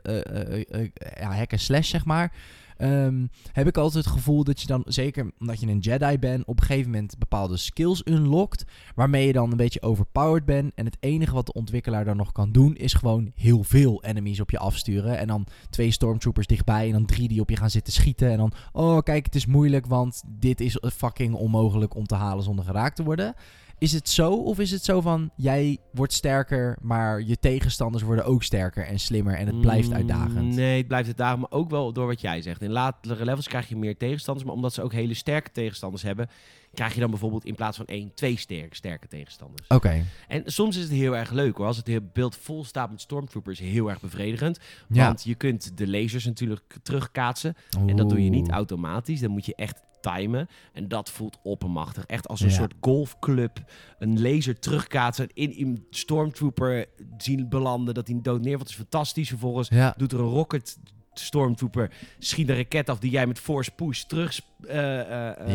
ja, 1.20 1.32
hack 1.36 1.52
en 1.52 1.60
slash, 1.60 1.90
zeg 1.90 2.06
maar. 2.06 2.32
Ehm, 2.80 3.26
heb 3.52 3.68
ik 3.68 3.78
altijd 3.78 4.06
het 4.06 4.14
gevoel 4.14 4.44
dat 4.44 4.62
je 4.62 4.68
dan, 4.68 4.82
zeker 4.86 5.32
omdat 5.40 5.60
je 5.60 5.68
een 5.68 5.80
Jedi 5.80 6.20
bent, 6.20 6.46
op 6.46 6.60
een 6.60 6.66
gegeven 6.66 6.92
moment 6.92 7.18
bepaalde 7.18 7.58
skills 7.58 8.02
unlockt. 8.06 8.64
Waarmee 8.96 9.28
je 9.28 9.34
dan 9.34 9.52
een 9.52 9.58
beetje 9.58 9.82
overpowered 9.82 10.46
bent. 10.46 10.72
En 10.76 10.86
het 10.86 10.98
enige 11.00 11.34
wat 11.34 11.46
de 11.46 11.54
ontwikkelaar 11.54 12.06
dan 12.06 12.18
nog 12.18 12.32
kan 12.32 12.52
doen, 12.52 12.76
is 12.76 12.94
gewoon 12.94 13.32
heel 13.36 13.64
veel 13.64 14.04
enemies 14.04 14.40
op 14.40 14.52
je 14.52 14.60
afsturen. 14.60 15.18
En 15.18 15.28
dan 15.28 15.48
twee 15.70 15.92
stormtroopers 15.92 16.48
dichtbij 16.48 16.86
en 16.86 16.92
dan 16.92 17.06
drie 17.06 17.28
die 17.28 17.42
op 17.42 17.50
je 17.50 17.58
gaan 17.58 17.70
zitten 17.70 17.94
schieten. 17.94 18.32
En 18.32 18.38
dan, 18.38 18.52
oh 18.72 19.00
kijk, 19.00 19.26
het 19.26 19.36
is 19.36 19.46
moeilijk, 19.46 19.86
want 19.86 20.24
dit 20.28 20.62
is 20.62 20.78
fucking 20.94 21.34
onmogelijk 21.34 21.96
om 21.96 22.06
te 22.06 22.16
halen 22.16 22.44
zonder 22.44 22.66
geraakt 22.66 22.96
te 22.96 23.04
worden. 23.04 23.36
Is 23.80 23.92
het 23.92 24.10
zo 24.10 24.32
of 24.34 24.60
is 24.60 24.72
het 24.72 24.84
zo 24.84 25.02
van 25.02 25.32
jij 25.36 25.78
wordt 25.92 26.14
sterker, 26.14 26.78
maar 26.82 27.22
je 27.22 27.38
tegenstanders 27.40 28.04
worden 28.04 28.26
ook 28.26 28.44
sterker 28.44 28.86
en 28.86 29.00
slimmer 29.00 29.36
en 29.36 29.48
het 29.48 29.62
blijft 29.62 29.88
Mm, 29.90 29.96
uitdagend? 29.96 30.56
Nee, 30.56 30.78
het 30.78 30.88
blijft 30.88 31.08
uitdagend, 31.08 31.40
maar 31.40 31.60
ook 31.60 31.70
wel 31.70 31.94
door 31.94 32.08
wat 32.08 32.22
jij 32.22 32.42
zegt. 32.42 32.62
In 32.62 32.72
latere 32.72 33.26
levels 33.26 33.48
krijg 33.48 33.70
je 33.70 33.76
meer 33.78 33.98
tegenstanders, 33.98 34.46
maar 34.46 34.56
omdat 34.56 34.74
ze 34.74 34.82
ook 34.82 34.94
hele 34.94 35.14
sterke 35.14 35.52
tegenstanders 35.52 36.04
hebben, 36.04 36.30
krijg 36.74 36.94
je 36.94 37.00
dan 37.00 37.10
bijvoorbeeld 37.10 37.46
in 37.46 37.56
plaats 37.56 37.78
van 37.78 37.86
één, 37.86 38.14
twee 38.14 38.38
sterke, 38.38 38.76
sterke 38.76 39.08
tegenstanders. 39.08 39.68
Oké, 39.68 40.04
En 40.28 40.44
soms 40.46 40.76
is 40.76 40.84
het 40.84 40.92
heel 40.92 41.16
erg 41.18 41.32
leuk 41.32 41.58
hoor. 41.58 41.66
Als 41.66 41.78
het 41.78 42.14
beeld 42.14 42.36
vol 42.36 42.64
staat 42.64 42.92
met 42.92 43.02
stormtroopers, 43.02 43.60
heel 43.60 43.90
erg 43.90 44.02
bevredigend. 44.02 44.60
ja. 44.90 45.06
Want 45.06 45.24
je 45.24 45.36
kunt 45.36 45.78
de 45.78 45.88
lasers 45.88 46.26
natuurlijk 46.26 46.76
terugkaatsen. 46.84 47.56
En 47.86 47.96
dat 47.96 48.10
doe 48.10 48.24
je 48.24 48.30
niet 48.30 48.50
automatisch. 48.50 49.20
Dan 49.20 49.32
moet 49.32 49.46
je 49.46 49.56
echt 49.56 49.88
timen. 50.02 50.48
En 50.74 50.88
dat 50.88 51.10
voelt 51.12 51.38
oppermachtig. 51.44 52.06
Echt 52.06 52.28
als 52.28 52.40
een 52.42 52.50
Ja. 52.50 52.54
soort 52.56 52.74
golfclub. 52.82 53.64
Een 54.00 54.22
laser 54.22 54.60
terugkaatsen. 54.60 55.28
In 55.34 55.54
een 55.68 55.86
stormtrooper 55.90 56.86
zien 57.18 57.50
belanden. 57.50 57.94
Dat 57.94 58.08
hij 58.08 58.20
dood 58.22 58.42
neervalt. 58.42 58.70
is 58.70 58.76
fantastisch. 58.76 59.30
Vervolgens 59.30 59.68
Ja. 59.70 59.94
doet 59.98 60.12
er 60.12 60.20
een 60.20 60.26
rocket 60.26 60.78
stormtrooper. 61.14 61.92
Schiet 62.20 62.50
een 62.50 62.56
raket 62.56 62.90
af 62.90 63.00
die 63.00 63.12
jij 63.12 63.28
met 63.28 63.40
force 63.40 63.72
push 63.72 64.02
terug 64.02 64.42
eh, 64.68 64.76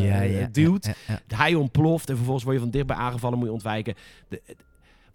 ja, 0.03 0.21
ja, 0.21 0.49
duwt. 0.53 0.95
Hij 1.27 1.55
ontploft 1.55 2.09
en 2.09 2.15
vervolgens 2.15 2.45
word 2.45 2.57
je 2.57 2.63
van 2.63 2.73
dichtbij 2.73 2.97
aangevallen, 2.97 3.39
moet 3.39 3.47
je 3.47 3.53
ontwijken. 3.53 3.95
De, 4.29 4.43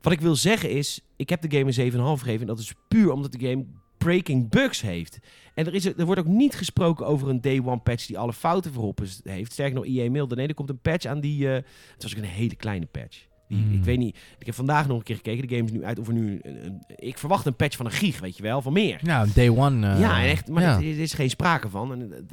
wat 0.01 0.13
ik 0.13 0.21
wil 0.21 0.35
zeggen 0.35 0.69
is, 0.69 1.01
ik 1.15 1.29
heb 1.29 1.41
de 1.41 1.57
game 1.57 1.73
een 1.77 1.91
7,5 1.91 2.21
gegeven. 2.21 2.41
En 2.41 2.47
dat 2.47 2.59
is 2.59 2.73
puur 2.87 3.11
omdat 3.11 3.31
de 3.31 3.47
game 3.47 3.65
breaking 3.97 4.49
bugs 4.49 4.81
heeft. 4.81 5.19
En 5.53 5.65
er, 5.65 5.73
is, 5.73 5.85
er 5.85 6.05
wordt 6.05 6.21
ook 6.21 6.27
niet 6.27 6.55
gesproken 6.55 7.05
over 7.05 7.29
een 7.29 7.41
day 7.41 7.61
one 7.65 7.79
patch 7.79 8.05
die 8.05 8.17
alle 8.17 8.33
fouten 8.33 8.93
is, 9.01 9.21
heeft. 9.23 9.51
Sterker 9.51 9.75
nog, 9.75 9.85
EA 9.85 10.09
mailde. 10.09 10.35
Nee, 10.35 10.47
er 10.47 10.53
komt 10.53 10.69
een 10.69 10.81
patch 10.81 11.05
aan 11.05 11.19
die... 11.19 11.47
het 11.47 11.65
was 11.97 12.15
ook 12.15 12.23
een 12.23 12.29
hele 12.29 12.55
kleine 12.55 12.85
patch. 12.85 13.27
Die, 13.49 13.57
Hmm. 13.63 13.73
Ik 13.73 13.83
weet 13.83 13.97
niet, 13.97 14.17
ik 14.39 14.45
heb 14.45 14.55
vandaag 14.55 14.87
nog 14.87 14.97
een 14.97 15.03
keer 15.03 15.15
gekeken. 15.15 15.47
De 15.47 15.55
game 15.55 15.67
is 15.67 15.73
nu 15.75 15.83
uit 15.85 15.99
over 15.99 16.13
nu... 16.13 16.39
een- 16.41 16.65
een- 16.65 16.83
ik 16.95 17.17
verwacht 17.17 17.45
een 17.45 17.55
patch 17.55 17.77
van 17.77 17.85
een 17.85 17.91
gig, 17.91 18.19
weet 18.19 18.37
je 18.37 18.43
wel, 18.43 18.61
van 18.61 18.73
meer. 18.73 18.99
Ja, 19.03 19.25
day 19.33 19.49
one. 19.49 19.87
eh, 19.93 19.99
ja, 19.99 20.21
en 20.23 20.29
echt, 20.29 20.47
maar 20.47 20.63
ja. 20.63 20.75
er 20.77 20.99
is 20.99 21.13
geen 21.13 21.29
sprake 21.29 21.69
van. 21.69 21.91
En, 21.91 22.27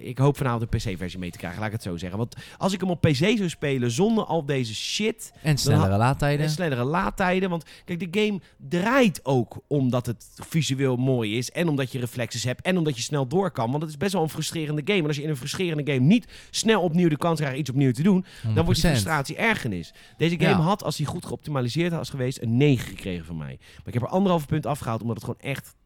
ik 0.00 0.18
hoop 0.18 0.36
vanavond 0.36 0.62
een 0.62 0.68
PC-versie 0.78 1.18
mee 1.18 1.30
te 1.30 1.38
krijgen, 1.38 1.58
laat 1.58 1.66
ik 1.68 1.74
het 1.74 1.82
zo 1.82 1.96
zeggen. 1.96 2.18
Want 2.18 2.36
als 2.58 2.72
ik 2.72 2.80
hem 2.80 2.90
op 2.90 3.00
PC 3.00 3.14
zou 3.14 3.48
spelen 3.48 3.90
zonder 3.90 4.24
al 4.24 4.44
deze 4.44 4.74
shit 4.74 5.32
En 5.42 5.58
snellere 5.58 5.92
en 5.92 5.98
laadtijden. 5.98 6.50
snellere 6.50 6.84
laadtijden. 6.84 7.50
Want 7.50 7.64
kijk, 7.84 8.12
de 8.12 8.20
game 8.20 8.40
draait 8.68 9.20
ook 9.24 9.56
omdat 9.66 10.06
het 10.06 10.26
visueel 10.48 10.96
mooi 10.96 11.36
is. 11.38 11.50
En 11.50 11.68
omdat 11.68 11.92
je 11.92 11.98
reflexes 11.98 12.44
hebt. 12.44 12.62
En 12.62 12.78
omdat 12.78 12.96
je 12.96 13.02
snel 13.02 13.26
door 13.26 13.50
kan. 13.50 13.70
Want 13.70 13.82
het 13.82 13.90
is 13.90 13.96
best 13.96 14.12
wel 14.12 14.22
een 14.22 14.28
frustrerende 14.28 14.82
game. 14.84 14.98
En 15.00 15.06
als 15.06 15.16
je 15.16 15.22
in 15.22 15.28
een 15.28 15.36
frustrerende 15.36 15.92
game 15.92 16.04
niet 16.06 16.26
snel 16.50 16.82
opnieuw 16.82 17.08
de 17.08 17.16
kans 17.16 17.38
krijgt 17.40 17.58
iets 17.58 17.70
opnieuw 17.70 17.92
te 17.92 18.02
doen. 18.02 18.24
Dan 18.54 18.64
wordt 18.64 18.80
die 18.80 18.90
100%. 18.90 18.92
frustratie 18.92 19.36
ergernis. 19.36 19.94
Deze 20.16 20.36
game 20.38 20.48
Ja. 20.50 20.56
had, 20.60 20.82
als 20.84 20.96
hij 20.96 21.06
goed 21.06 21.24
geoptimaliseerd 21.26 21.92
was 21.92 22.10
geweest, 22.10 22.42
een 22.42 22.56
9 22.56 22.88
gekregen 22.88 23.24
van 23.24 23.36
mij. 23.36 23.56
Maar 23.58 23.86
ik 23.86 23.94
heb 23.94 24.02
er 24.02 24.08
anderhalf 24.08 24.46
punt 24.46 24.66
afgehaald 24.66 25.00
omdat 25.00 25.16
het 25.16 25.24
gewoon 25.24 25.40
echt 25.52 25.76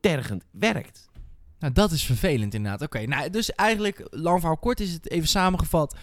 tergend 0.00 0.44
werkt. 0.50 1.10
Nou, 1.62 1.74
dat 1.74 1.90
is 1.90 2.04
vervelend 2.04 2.54
inderdaad. 2.54 2.82
Oké, 2.82 3.06
nou, 3.06 3.30
dus 3.30 3.54
eigenlijk, 3.54 4.06
lang 4.10 4.38
verhaal 4.38 4.56
kort 4.56 4.80
is 4.80 4.92
het 4.92 5.10
even 5.10 5.28
samengevat. 5.28 5.96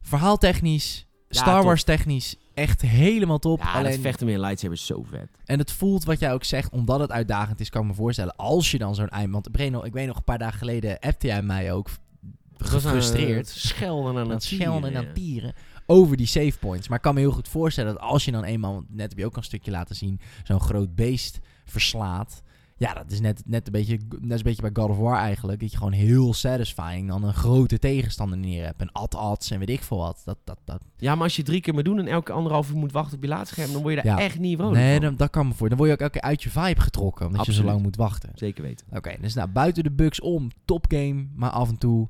Verhaaltechnisch, 0.00 1.06
Ja, 1.28 1.40
Star. 1.40 1.64
Wars 1.64 1.84
technisch, 1.84 2.36
echt 2.54 2.80
helemaal 2.80 3.38
top. 3.38 3.60
Ja, 3.60 3.72
Alleen, 3.72 3.90
dat 3.92 4.00
vechten 4.00 4.26
met 4.26 4.34
een 4.34 4.40
lightsaber 4.40 4.76
is 4.76 4.86
zo 4.86 5.02
vet. 5.10 5.28
En 5.44 5.58
het 5.58 5.72
voelt 5.72 6.04
wat 6.04 6.18
jij 6.18 6.32
ook 6.32 6.44
zegt, 6.44 6.70
omdat 6.70 7.00
het 7.00 7.10
uitdagend 7.10 7.60
is, 7.60 7.70
kan 7.70 7.82
ik 7.82 7.88
me 7.88 7.94
voorstellen. 7.94 8.36
Als 8.36 8.70
je 8.70 8.78
dan 8.78 8.94
zo'n 8.94 9.08
eind... 9.08 9.32
Want 9.32 9.50
Breno, 9.50 9.84
ik 9.84 9.92
weet 9.92 10.06
nog 10.06 10.16
een 10.16 10.24
paar 10.24 10.38
dagen 10.38 10.58
geleden 10.58 10.98
appte 10.98 11.26
jij 11.26 11.42
mij 11.42 11.72
ook 11.72 11.88
gefrustreerd. 12.58 13.48
Schelden 13.48 14.16
aan 14.16 14.18
het 14.18 14.28
het 14.28 14.42
schelden 14.42 14.94
en 14.94 14.96
aan 14.96 15.12
tieren. 15.12 15.54
Over 15.86 16.16
die 16.16 16.26
save 16.26 16.58
points. 16.58 16.88
Maar 16.88 16.96
ik 16.96 17.02
kan 17.02 17.14
me 17.14 17.20
heel 17.20 17.30
goed 17.30 17.48
voorstellen 17.48 17.92
dat 17.92 18.02
als 18.02 18.24
je 18.24 18.30
dan 18.30 18.44
eenmaal, 18.44 18.84
net 18.88 19.08
heb 19.08 19.18
je 19.18 19.26
ook 19.26 19.36
een 19.36 19.42
stukje 19.42 19.70
laten 19.70 19.96
zien, 19.96 20.20
zo'n 20.44 20.60
groot 20.60 20.94
beest 20.94 21.38
verslaat. 21.64 22.42
Ja, 22.78 22.94
dat 22.94 23.10
is 23.10 23.20
net, 23.20 23.42
net, 23.46 23.66
een 23.66 23.72
beetje, 23.72 23.98
net 24.20 24.38
een 24.38 24.44
beetje 24.44 24.62
bij 24.62 24.82
God 24.82 24.90
of 24.90 24.96
War 24.98 25.16
eigenlijk. 25.18 25.60
Dat 25.60 25.70
je 25.70 25.76
gewoon 25.76 25.92
heel 25.92 26.34
satisfying 26.34 27.08
dan 27.08 27.22
een 27.24 27.34
grote 27.34 27.78
tegenstander 27.78 28.38
neer 28.38 28.64
hebt. 28.64 28.80
En 28.80 28.92
ad-ads 28.92 29.50
en 29.50 29.58
weet 29.58 29.68
ik 29.70 29.82
veel 29.82 29.96
wat. 29.98 30.22
Dat, 30.24 30.38
dat, 30.44 30.58
dat. 30.64 30.82
Ja, 30.96 31.14
maar 31.14 31.24
als 31.24 31.36
je 31.36 31.42
drie 31.42 31.60
keer 31.60 31.74
moet 31.74 31.84
doen 31.84 31.98
en 31.98 32.06
elke 32.06 32.32
anderhalf 32.32 32.70
uur 32.70 32.76
moet 32.76 32.92
wachten 32.92 33.16
op 33.16 33.22
je 33.22 33.28
laadscherm, 33.28 33.72
dan 33.72 33.82
word 33.82 33.94
je 33.94 34.02
daar 34.02 34.18
Ja. 34.18 34.18
echt 34.24 34.38
niet 34.38 34.56
vrolijk 34.56 34.76
nee, 34.80 35.00
dan, 35.00 35.16
dat 35.16 35.30
kan 35.30 35.46
me 35.46 35.54
voor. 35.54 35.68
Dan 35.68 35.78
word 35.78 35.88
je 35.90 35.94
ook 35.94 36.00
elke 36.02 36.18
keer 36.18 36.28
uit 36.28 36.42
je 36.42 36.50
vibe 36.50 36.80
getrokken. 36.80 37.26
Omdat 37.26 37.46
je 37.46 37.52
zo 37.52 37.64
lang 37.64 37.82
moet 37.82 37.96
wachten. 37.96 38.30
Zeker 38.34 38.62
weten. 38.62 38.86
Oké, 38.92 39.16
dus 39.20 39.34
nou, 39.34 39.48
buiten 39.48 39.82
de 39.82 39.90
bugs 39.90 40.20
om, 40.20 40.50
top 40.64 40.84
game. 40.88 41.26
Maar 41.34 41.50
af 41.50 41.68
en 41.68 41.78
toe, 41.78 42.08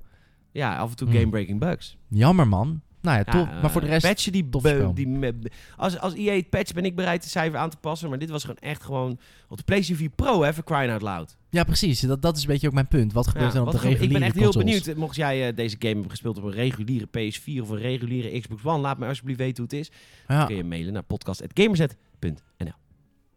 Ja, 0.53 0.77
af 0.77 0.91
en 0.91 0.97
toe 0.97 1.09
Hmm. 1.09 1.17
game-breaking 1.17 1.61
bugs. 1.61 1.97
jammer 2.09 2.49
man. 2.49 2.81
Nou 3.01 3.17
ja, 3.17 3.25
top. 3.25 3.47
Ja, 3.49 3.61
maar 3.61 3.71
voor 3.71 3.81
de 3.81 3.87
rest, 3.87 4.07
Patchen 4.07 4.33
die, 4.33 4.49
tof 4.49 4.63
be- 4.63 4.69
spel. 4.69 4.95
die 4.95 5.07
me- 5.09 5.35
als, 5.77 5.99
als 5.99 6.15
EA 6.15 6.35
het 6.35 6.51
patch 6.51 6.73
ben 6.73 6.85
ik 6.85 6.97
bereid 6.97 7.23
de 7.23 7.29
cijfer 7.29 7.59
aan 7.59 7.71
te 7.71 7.77
passen. 7.77 8.09
Maar 8.09 8.19
dit 8.19 8.31
was 8.31 8.41
gewoon 8.43 8.57
echt 8.57 8.83
gewoon 8.83 9.19
op 9.49 9.57
de 9.57 9.63
PlayStation 9.63 9.99
4 9.99 10.11
Pro, 10.17 10.43
hè, 10.43 10.55
voor 10.55 10.65
crying 10.65 10.93
out 10.93 11.03
loud. 11.03 11.37
ja 11.51 11.65
precies. 11.65 12.01
Dat, 12.01 12.23
dat 12.23 12.37
is 12.37 12.43
een 12.43 12.49
beetje 12.49 12.67
ook 12.67 12.73
mijn 12.75 12.89
punt. 12.89 13.13
Wat 13.13 13.27
gebeurt 13.27 13.53
Ja, 13.53 13.59
er 13.59 13.65
dan 13.65 13.75
op 13.75 13.81
de 13.81 13.89
reguliere 13.89 14.15
ik 14.15 14.19
ben 14.21 14.29
echt 14.29 14.37
heel 14.39 14.53
benieuwd. 14.65 14.95
Mocht 14.97 15.17
jij 15.17 15.49
eh, 15.49 15.57
deze 15.57 15.77
game 15.79 15.93
hebben 15.93 16.11
gespeeld 16.11 16.37
op 16.39 16.45
een 16.45 16.51
reguliere 16.53 17.07
PS4 17.07 17.61
of 17.63 17.69
een 17.69 17.79
reguliere 17.79 18.41
Xbox 18.41 18.65
One, 18.65 18.79
laat 18.81 18.99
me 18.99 19.07
alsjeblieft 19.07 19.39
weten 19.39 19.57
hoe 19.65 19.77
het 19.79 19.87
is. 19.89 19.91
Dan 20.27 20.37
Ja, 20.37 20.45
kun 20.45 20.57
je 20.57 20.65
mailen 20.65 20.93
naar 20.93 21.03
podcast.gamerzet.nl. 21.03 22.73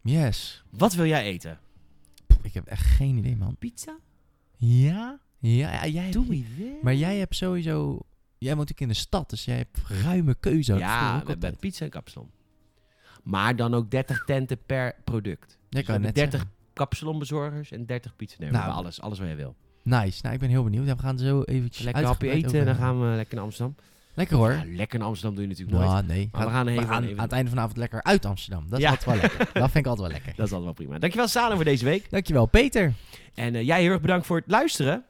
yes. 0.01 0.63
Wat 0.69 0.93
wil 0.93 1.05
jij 1.05 1.23
eten? 1.23 1.59
Ik 2.41 2.53
heb 2.53 2.65
echt 2.65 2.85
geen 2.85 3.17
idee, 3.17 3.35
man. 3.35 3.55
Pizza? 3.59 3.97
Ja? 4.57 5.19
Ja, 5.39 5.71
ja 5.71 5.87
jij 5.87 6.11
Doe 6.11 6.25
idee. 6.25 6.45
Maar 6.81 6.95
jij 6.95 7.17
hebt 7.17 7.35
sowieso... 7.35 7.99
Jij 8.43 8.55
woont 8.55 8.71
ook 8.71 8.79
in 8.79 8.87
de 8.87 8.93
stad, 8.93 9.29
dus 9.29 9.45
jij 9.45 9.55
hebt 9.57 9.79
ruime 10.03 10.35
keuze. 10.39 10.77
Ja, 10.77 11.15
hebben 11.15 11.33
altijd. 11.33 11.59
pizza 11.59 11.83
en 11.85 11.91
kapsalon. 11.91 12.29
Maar 13.23 13.55
dan 13.55 13.73
ook 13.73 13.91
30 13.91 14.23
tenten 14.25 14.57
per 14.65 14.95
product. 15.03 15.57
Dus 15.69 15.83
kan 15.83 16.01
net 16.01 16.15
30 16.15 16.31
zeggen. 16.39 16.51
kapsalonbezorgers 16.73 17.71
en 17.71 17.85
30 17.85 18.15
pizza. 18.15 18.35
Nee, 18.39 18.51
Nou, 18.51 18.71
alles, 18.71 19.01
alles 19.01 19.17
wat 19.19 19.27
jij 19.27 19.35
wil. 19.35 19.55
Nice. 19.83 20.19
Nou, 20.21 20.33
ik 20.33 20.39
ben 20.39 20.49
heel 20.49 20.63
benieuwd. 20.63 20.85
Ja, 20.85 20.95
we 20.95 21.01
gaan 21.01 21.17
zo 21.17 21.41
eventjes 21.43 21.85
Lekker 21.85 22.05
hapje 22.05 22.29
eten 22.29 22.59
en 22.59 22.65
dan 22.65 22.75
gaan 22.75 22.99
we 23.09 23.15
lekker 23.15 23.35
naar 23.35 23.43
Amsterdam. 23.43 23.75
Lekker 24.13 24.37
hoor. 24.37 24.51
Ja, 24.51 24.63
lekker 24.67 24.99
naar 24.99 25.07
Amsterdam 25.07 25.35
doe 25.35 25.43
je 25.43 25.49
natuurlijk 25.49 25.77
nooit. 25.77 26.07
Nee. 26.07 26.29
Maar 26.31 26.45
we 26.45 26.51
gaan 26.51 26.67
even- 26.67 26.87
aan, 26.89 27.03
even- 27.03 27.17
aan 27.17 27.23
het 27.23 27.31
einde 27.31 27.47
van 27.47 27.57
de 27.57 27.63
avond 27.63 27.77
lekker 27.77 28.03
uit 28.03 28.25
Amsterdam. 28.25 28.69
Dat 28.69 28.79
is 28.79 28.85
Ja. 28.85 28.89
altijd 28.89 29.09
wel 29.09 29.21
lekker. 29.21 29.39
Dat 29.61 29.71
vind 29.71 29.85
ik 29.85 29.91
altijd 29.91 30.07
wel 30.07 30.17
lekker. 30.17 30.35
Dat 30.35 30.45
is 30.45 30.51
altijd 30.53 30.63
wel 30.63 30.73
prima. 30.73 30.99
Dankjewel 30.99 31.27
Salem 31.27 31.55
voor 31.55 31.65
deze 31.65 31.85
week. 31.85 32.09
Dankjewel, 32.09 32.45
Peter. 32.45 32.93
En 33.33 33.55
eh, 33.55 33.65
jij 33.65 33.81
heel 33.81 33.91
erg 33.91 34.01
bedankt 34.01 34.25
voor 34.25 34.37
het 34.37 34.45
luisteren. 34.47 35.03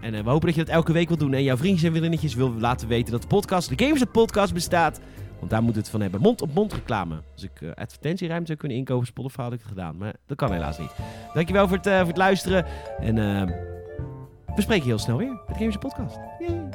En 0.00 0.14
eh, 0.14 0.22
we 0.22 0.30
hopen 0.30 0.46
dat 0.46 0.56
je 0.56 0.64
dat 0.64 0.74
elke 0.74 0.92
week 0.92 1.08
wilt 1.08 1.20
doen. 1.20 1.34
En 1.34 1.42
jouw 1.42 1.56
vriendjes 1.56 1.82
en 1.82 1.90
vriendinnetjes 1.90 2.34
wil 2.34 2.52
laten 2.58 2.88
weten 2.88 3.12
dat 3.12 3.22
de 3.22 3.28
podcast, 3.28 3.68
de 3.68 3.84
Gamers 3.84 4.04
Podcast 4.12 4.54
bestaat. 4.54 5.00
Want 5.38 5.50
daar 5.50 5.62
moet 5.62 5.76
het 5.76 5.88
van 5.88 6.00
hebben. 6.00 6.20
Mond-op-mond 6.20 6.72
reclame. 6.72 7.22
Als 7.32 7.42
ik 7.42 7.60
eh, 7.60 7.68
advertentieruimte 7.74 8.46
zou 8.46 8.58
kunnen 8.58 8.78
inkopen, 8.78 9.06
Spotify 9.06 9.42
had 9.42 9.52
ik 9.52 9.58
het 9.58 9.68
gedaan. 9.68 9.96
Maar 9.96 10.14
dat 10.26 10.36
kan 10.36 10.52
helaas 10.52 10.78
niet. 10.78 10.90
Dankjewel 11.34 11.68
voor 11.68 11.76
het, 11.76 11.86
eh, 11.86 11.98
voor 11.98 12.06
het 12.06 12.16
luisteren. 12.16 12.66
En 13.00 13.14
we 14.54 14.62
spreken 14.62 14.86
heel 14.86 14.98
snel 14.98 15.16
weer 15.16 15.28
met 15.28 15.46
de 15.46 15.54
Gamers 15.54 15.76
Podcast. 15.76 16.18
Yay. 16.38 16.67